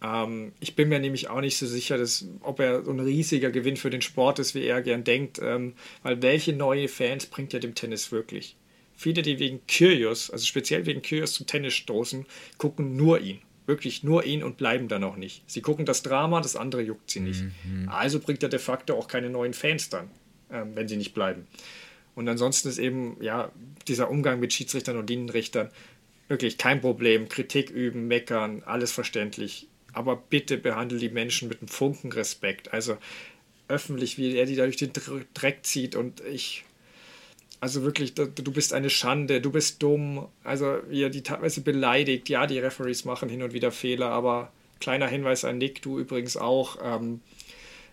Ähm, 0.02 0.52
ich 0.60 0.76
bin 0.76 0.88
mir 0.88 1.00
nämlich 1.00 1.28
auch 1.28 1.40
nicht 1.40 1.58
so 1.58 1.66
sicher, 1.66 1.98
dass, 1.98 2.26
ob 2.40 2.60
er 2.60 2.84
so 2.84 2.90
ein 2.90 3.00
riesiger 3.00 3.50
Gewinn 3.50 3.76
für 3.76 3.90
den 3.90 4.02
Sport 4.02 4.38
ist, 4.38 4.54
wie 4.54 4.64
er 4.64 4.82
gern 4.82 5.04
denkt, 5.04 5.40
ähm, 5.42 5.74
weil 6.02 6.22
welche 6.22 6.52
neue 6.54 6.88
Fans 6.88 7.26
bringt 7.26 7.52
er 7.54 7.60
dem 7.60 7.74
Tennis 7.74 8.12
wirklich? 8.12 8.56
Viele, 9.00 9.22
die 9.22 9.38
wegen 9.38 9.66
Kyrgios, 9.66 10.28
also 10.30 10.44
speziell 10.44 10.84
wegen 10.84 11.00
Kyrgios 11.00 11.32
zum 11.32 11.46
Tennis 11.46 11.72
stoßen, 11.72 12.26
gucken 12.58 12.96
nur 12.96 13.18
ihn. 13.18 13.40
Wirklich 13.64 14.02
nur 14.02 14.26
ihn 14.26 14.42
und 14.42 14.58
bleiben 14.58 14.88
dann 14.88 15.04
auch 15.04 15.16
nicht. 15.16 15.42
Sie 15.46 15.62
gucken 15.62 15.86
das 15.86 16.02
Drama, 16.02 16.42
das 16.42 16.54
andere 16.54 16.82
juckt 16.82 17.10
sie 17.10 17.20
nicht. 17.20 17.44
Mhm. 17.64 17.88
Also 17.88 18.20
bringt 18.20 18.42
er 18.42 18.50
de 18.50 18.58
facto 18.58 18.94
auch 18.94 19.08
keine 19.08 19.30
neuen 19.30 19.54
Fans 19.54 19.88
dann, 19.88 20.10
ähm, 20.50 20.72
wenn 20.74 20.86
sie 20.86 20.98
nicht 20.98 21.14
bleiben. 21.14 21.46
Und 22.14 22.28
ansonsten 22.28 22.68
ist 22.68 22.76
eben, 22.76 23.16
ja, 23.22 23.50
dieser 23.88 24.10
Umgang 24.10 24.38
mit 24.38 24.52
Schiedsrichtern 24.52 24.98
und 24.98 25.08
Linienrichtern 25.08 25.70
wirklich 26.28 26.58
kein 26.58 26.82
Problem. 26.82 27.30
Kritik 27.30 27.70
üben, 27.70 28.06
meckern, 28.06 28.62
alles 28.66 28.92
verständlich. 28.92 29.66
Aber 29.94 30.14
bitte 30.14 30.58
behandle 30.58 30.98
die 30.98 31.08
Menschen 31.08 31.48
mit 31.48 31.60
einem 31.60 31.68
Funken 31.68 32.12
Respekt. 32.12 32.74
Also 32.74 32.98
öffentlich, 33.66 34.18
wie 34.18 34.36
er 34.36 34.44
die 34.44 34.56
da 34.56 34.64
durch 34.64 34.76
den 34.76 34.92
Dreck 35.32 35.60
zieht 35.62 35.96
und 35.96 36.20
ich 36.20 36.64
also 37.60 37.82
wirklich, 37.82 38.14
du 38.14 38.52
bist 38.52 38.72
eine 38.72 38.88
Schande, 38.88 39.40
du 39.42 39.52
bist 39.52 39.82
dumm. 39.82 40.26
Also 40.44 40.78
wie 40.88 41.08
die 41.10 41.22
teilweise 41.22 41.60
beleidigt. 41.60 42.28
Ja, 42.28 42.46
die 42.46 42.58
Referees 42.58 43.04
machen 43.04 43.28
hin 43.28 43.42
und 43.42 43.52
wieder 43.52 43.70
Fehler, 43.70 44.08
aber 44.10 44.50
kleiner 44.80 45.06
Hinweis 45.06 45.44
an 45.44 45.58
Nick, 45.58 45.82
du 45.82 45.98
übrigens 45.98 46.38
auch. 46.38 46.78
Ähm, 46.82 47.20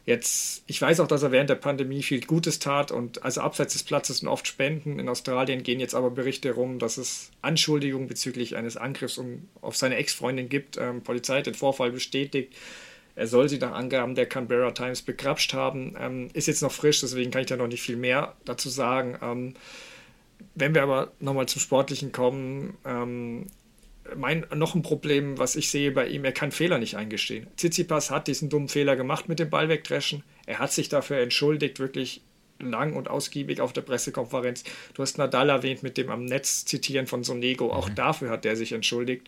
jetzt, 0.06 0.64
ich 0.68 0.82
weiß 0.82 1.02
auch, 1.02 1.08
dass 1.08 1.22
er 1.22 1.34
während 1.34 1.50
der 1.50 1.56
Pandemie 1.56 2.02
viel 2.02 2.22
Gutes 2.22 2.60
tat 2.60 2.92
und 2.94 3.24
also 3.24 3.42
abseits 3.42 3.74
des 3.74 3.84
Platzes 3.84 4.22
und 4.22 4.30
oft 4.30 4.48
Spenden. 4.48 5.00
In 5.00 5.10
Australien 5.10 5.64
gehen 5.64 5.82
jetzt 5.82 5.96
aber 5.96 6.12
Berichte 6.12 6.52
rum, 6.52 6.80
dass 6.80 6.98
es 6.98 7.32
Anschuldigungen 7.42 8.08
bezüglich 8.08 8.56
eines 8.56 8.78
Angriffs 8.78 9.18
um, 9.18 9.50
auf 9.60 9.76
seine 9.76 9.98
Ex-Freundin 9.98 10.48
gibt. 10.48 10.78
Ähm, 10.78 11.02
Polizei 11.02 11.40
hat 11.40 11.46
den 11.46 11.56
Vorfall 11.56 11.92
bestätigt. 11.92 12.56
Er 13.18 13.26
soll 13.26 13.50
sie 13.50 13.58
nach 13.58 13.72
Angaben 13.72 14.14
der 14.14 14.28
Canberra 14.28 14.72
Times 14.72 15.02
begrapscht 15.02 15.56
haben. 15.56 15.96
Ähm, 16.00 16.30
ist 16.34 16.48
jetzt 16.48 16.62
noch 16.62 16.72
frisch, 16.72 17.02
deswegen 17.02 17.32
kann 17.32 17.42
ich 17.42 17.48
da 17.48 17.58
noch 17.58 17.68
nicht 17.68 17.82
viel 17.82 17.98
mehr 17.98 18.36
dazu 18.46 18.70
sagen. 18.70 19.18
Ähm, 19.24 19.56
wenn 20.54 20.76
wir 20.76 20.84
aber 20.84 21.12
nochmal 21.20 21.48
zum 21.48 21.60
Sportlichen 21.60 22.12
kommen, 22.12 22.78
ähm, 22.86 23.48
mein, 24.16 24.46
noch 24.54 24.76
ein 24.76 24.84
Problem, 24.84 25.40
was 25.40 25.56
ich 25.56 25.72
sehe 25.72 25.92
bei 25.92 26.08
ihm, 26.08 26.26
er 26.26 26.32
kann 26.32 26.52
Fehler 26.52 26.78
nicht 26.78 26.96
eingestehen. 26.96 27.48
Tsitsipas 27.58 28.12
hat 28.12 28.28
diesen 28.28 28.50
dummen 28.50 28.70
Fehler 28.70 28.96
gemacht 28.96 29.28
mit 29.28 29.40
dem 29.40 29.50
Ball 29.50 29.68
wegdreschen. 29.68 30.24
Er 30.46 30.60
hat 30.60 30.72
sich 30.72 30.88
dafür 30.88 31.18
entschuldigt, 31.18 31.80
wirklich 31.80 32.22
lang 32.60 32.94
und 32.96 33.10
ausgiebig 33.10 33.62
auf 33.62 33.74
der 33.74 33.82
Pressekonferenz. 33.82 34.64
Du 34.94 35.02
hast 35.02 35.18
Nadal 35.18 35.50
erwähnt 35.50 35.82
mit 35.82 35.98
dem 35.98 36.12
am 36.12 36.24
Netz 36.26 36.66
zitieren 36.66 37.08
von 37.08 37.24
Sonego. 37.24 37.74
Auch 37.74 37.90
mhm. 37.90 37.96
dafür 37.96 38.30
hat 38.30 38.46
er 38.46 38.56
sich 38.56 38.74
entschuldigt. 38.74 39.28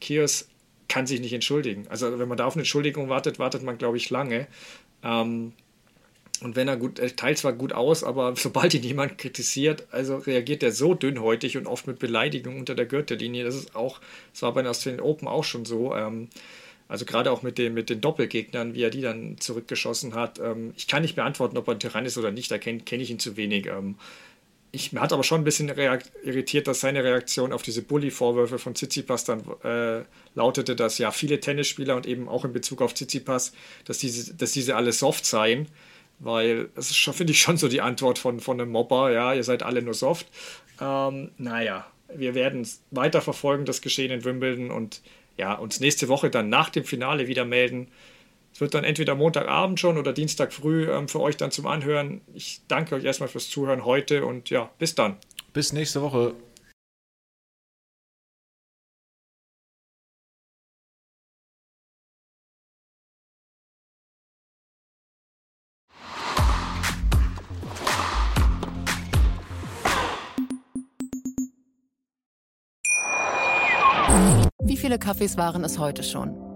Kios 0.00 0.48
kann 0.88 1.06
sich 1.06 1.20
nicht 1.20 1.32
entschuldigen. 1.32 1.86
Also 1.88 2.18
wenn 2.18 2.28
man 2.28 2.38
da 2.38 2.46
auf 2.46 2.54
eine 2.54 2.62
Entschuldigung 2.62 3.08
wartet, 3.08 3.38
wartet 3.38 3.62
man, 3.62 3.78
glaube 3.78 3.96
ich, 3.96 4.10
lange. 4.10 4.46
Ähm, 5.02 5.52
und 6.40 6.56
wenn 6.56 6.68
er 6.68 6.76
gut, 6.76 6.98
er 6.98 7.14
teilt 7.14 7.38
zwar 7.38 7.52
gut 7.52 7.72
aus, 7.72 8.04
aber 8.04 8.34
sobald 8.36 8.74
ihn 8.74 8.82
jemand 8.82 9.18
kritisiert, 9.18 9.86
also 9.90 10.16
reagiert 10.16 10.62
er 10.62 10.72
so 10.72 10.94
dünnhäutig 10.94 11.56
und 11.56 11.66
oft 11.66 11.86
mit 11.86 11.98
Beleidigung 11.98 12.58
unter 12.58 12.74
der 12.74 12.86
Gürtellinie. 12.86 13.44
Das 13.44 13.54
ist 13.54 13.74
auch, 13.74 14.00
das 14.32 14.42
war 14.42 14.52
bei 14.52 14.62
den 14.62 14.68
Australian 14.68 15.00
Open 15.00 15.28
auch 15.28 15.44
schon 15.44 15.64
so. 15.64 15.94
Ähm, 15.94 16.28
also 16.86 17.06
gerade 17.06 17.32
auch 17.32 17.42
mit 17.42 17.56
den, 17.56 17.72
mit 17.72 17.88
den 17.88 18.00
Doppelgegnern, 18.00 18.74
wie 18.74 18.82
er 18.82 18.90
die 18.90 19.00
dann 19.00 19.38
zurückgeschossen 19.38 20.14
hat. 20.14 20.38
Ähm, 20.38 20.74
ich 20.76 20.86
kann 20.86 21.02
nicht 21.02 21.16
beantworten, 21.16 21.56
ob 21.56 21.66
er 21.68 21.74
ein 21.74 21.80
Tyrann 21.80 22.04
ist 22.04 22.18
oder 22.18 22.30
nicht, 22.30 22.50
da 22.50 22.58
kenne 22.58 22.80
kenn 22.80 23.00
ich 23.00 23.10
ihn 23.10 23.18
zu 23.18 23.36
wenig. 23.36 23.66
Ähm, 23.66 23.96
ich 24.74 24.92
hat 24.94 25.12
aber 25.12 25.22
schon 25.22 25.40
ein 25.42 25.44
bisschen 25.44 25.68
irritiert, 25.68 26.66
dass 26.66 26.80
seine 26.80 27.04
Reaktion 27.04 27.52
auf 27.52 27.62
diese 27.62 27.82
Bully-Vorwürfe 27.82 28.58
von 28.58 28.74
Tsitsipas 28.74 29.24
dann 29.24 29.42
äh, 29.62 30.04
lautete, 30.34 30.74
dass 30.74 30.98
ja 30.98 31.10
viele 31.10 31.40
Tennisspieler 31.40 31.96
und 31.96 32.06
eben 32.06 32.28
auch 32.28 32.44
in 32.44 32.52
Bezug 32.52 32.82
auf 32.82 32.94
Tsitsipas, 32.94 33.52
dass 33.84 33.98
diese, 33.98 34.34
dass 34.34 34.52
diese 34.52 34.76
alle 34.76 34.92
soft 34.92 35.24
seien, 35.26 35.68
weil 36.18 36.68
das 36.74 36.90
ist 36.90 36.96
schon, 36.96 37.14
finde 37.14 37.32
ich, 37.32 37.40
schon 37.40 37.56
so 37.56 37.68
die 37.68 37.80
Antwort 37.80 38.18
von, 38.18 38.40
von 38.40 38.60
einem 38.60 38.70
Mobber, 38.70 39.10
ja, 39.12 39.32
ihr 39.32 39.44
seid 39.44 39.62
alle 39.62 39.82
nur 39.82 39.94
soft. 39.94 40.26
Ähm, 40.80 41.30
naja, 41.38 41.86
wir 42.14 42.34
werden 42.34 42.66
weiter 42.90 43.20
verfolgen, 43.20 43.64
das 43.64 43.80
Geschehen 43.80 44.10
in 44.10 44.24
Wimbledon 44.24 44.70
und 44.70 45.02
ja, 45.36 45.54
uns 45.54 45.80
nächste 45.80 46.08
Woche 46.08 46.30
dann 46.30 46.48
nach 46.48 46.70
dem 46.70 46.84
Finale 46.84 47.26
wieder 47.26 47.44
melden. 47.44 47.88
Es 48.54 48.60
wird 48.60 48.72
dann 48.72 48.84
entweder 48.84 49.16
Montagabend 49.16 49.80
schon 49.80 49.98
oder 49.98 50.12
Dienstag 50.12 50.52
früh 50.52 50.88
ähm, 50.88 51.08
für 51.08 51.18
euch 51.18 51.36
dann 51.36 51.50
zum 51.50 51.66
Anhören. 51.66 52.20
Ich 52.34 52.60
danke 52.68 52.94
euch 52.94 53.02
erstmal 53.02 53.28
fürs 53.28 53.50
Zuhören 53.50 53.84
heute 53.84 54.24
und 54.24 54.48
ja, 54.48 54.70
bis 54.78 54.94
dann. 54.94 55.16
Bis 55.52 55.72
nächste 55.72 56.02
Woche. 56.02 56.34
Wie 74.62 74.76
viele 74.76 75.00
Kaffees 75.00 75.36
waren 75.36 75.64
es 75.64 75.80
heute 75.80 76.04
schon? 76.04 76.43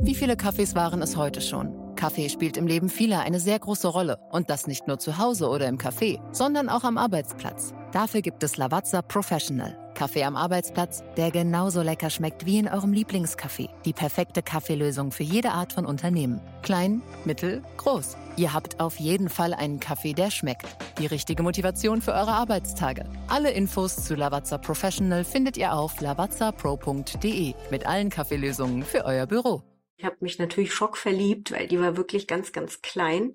Wie 0.00 0.14
viele 0.14 0.36
Kaffees 0.36 0.74
waren 0.74 1.02
es 1.02 1.16
heute 1.16 1.40
schon? 1.40 1.94
Kaffee 1.94 2.30
spielt 2.30 2.56
im 2.56 2.66
Leben 2.66 2.88
vieler 2.88 3.20
eine 3.20 3.38
sehr 3.38 3.58
große 3.58 3.88
Rolle. 3.88 4.18
Und 4.30 4.48
das 4.48 4.66
nicht 4.66 4.86
nur 4.86 4.98
zu 4.98 5.18
Hause 5.18 5.48
oder 5.48 5.68
im 5.68 5.76
Café, 5.76 6.18
sondern 6.32 6.68
auch 6.68 6.84
am 6.84 6.96
Arbeitsplatz. 6.96 7.74
Dafür 7.92 8.22
gibt 8.22 8.42
es 8.42 8.56
Lavazza 8.56 9.02
Professional. 9.02 9.76
Kaffee 9.94 10.24
am 10.24 10.34
Arbeitsplatz, 10.34 11.04
der 11.18 11.30
genauso 11.30 11.82
lecker 11.82 12.08
schmeckt 12.08 12.46
wie 12.46 12.58
in 12.58 12.68
eurem 12.68 12.92
Lieblingscafé. 12.92 13.68
Die 13.84 13.92
perfekte 13.92 14.42
Kaffeelösung 14.42 15.12
für 15.12 15.24
jede 15.24 15.50
Art 15.50 15.74
von 15.74 15.84
Unternehmen. 15.84 16.40
Klein, 16.62 17.02
mittel, 17.26 17.62
groß. 17.76 18.16
Ihr 18.40 18.54
habt 18.54 18.80
auf 18.80 18.98
jeden 18.98 19.28
Fall 19.28 19.52
einen 19.52 19.80
Kaffee, 19.80 20.14
der 20.14 20.30
schmeckt. 20.30 20.64
Die 20.98 21.04
richtige 21.04 21.42
Motivation 21.42 22.00
für 22.00 22.12
eure 22.12 22.32
Arbeitstage. 22.32 23.04
Alle 23.28 23.50
Infos 23.50 23.96
zu 23.96 24.14
Lavazza 24.14 24.56
Professional 24.56 25.24
findet 25.24 25.58
ihr 25.58 25.74
auf 25.74 26.00
lavazzapro.de 26.00 27.52
mit 27.70 27.86
allen 27.86 28.08
Kaffeelösungen 28.08 28.82
für 28.82 29.04
euer 29.04 29.26
Büro. 29.26 29.62
Ich 29.98 30.06
habe 30.06 30.16
mich 30.20 30.38
natürlich 30.38 30.72
schockverliebt, 30.72 31.52
weil 31.52 31.68
die 31.68 31.78
war 31.78 31.98
wirklich 31.98 32.26
ganz, 32.26 32.50
ganz 32.52 32.80
klein. 32.80 33.34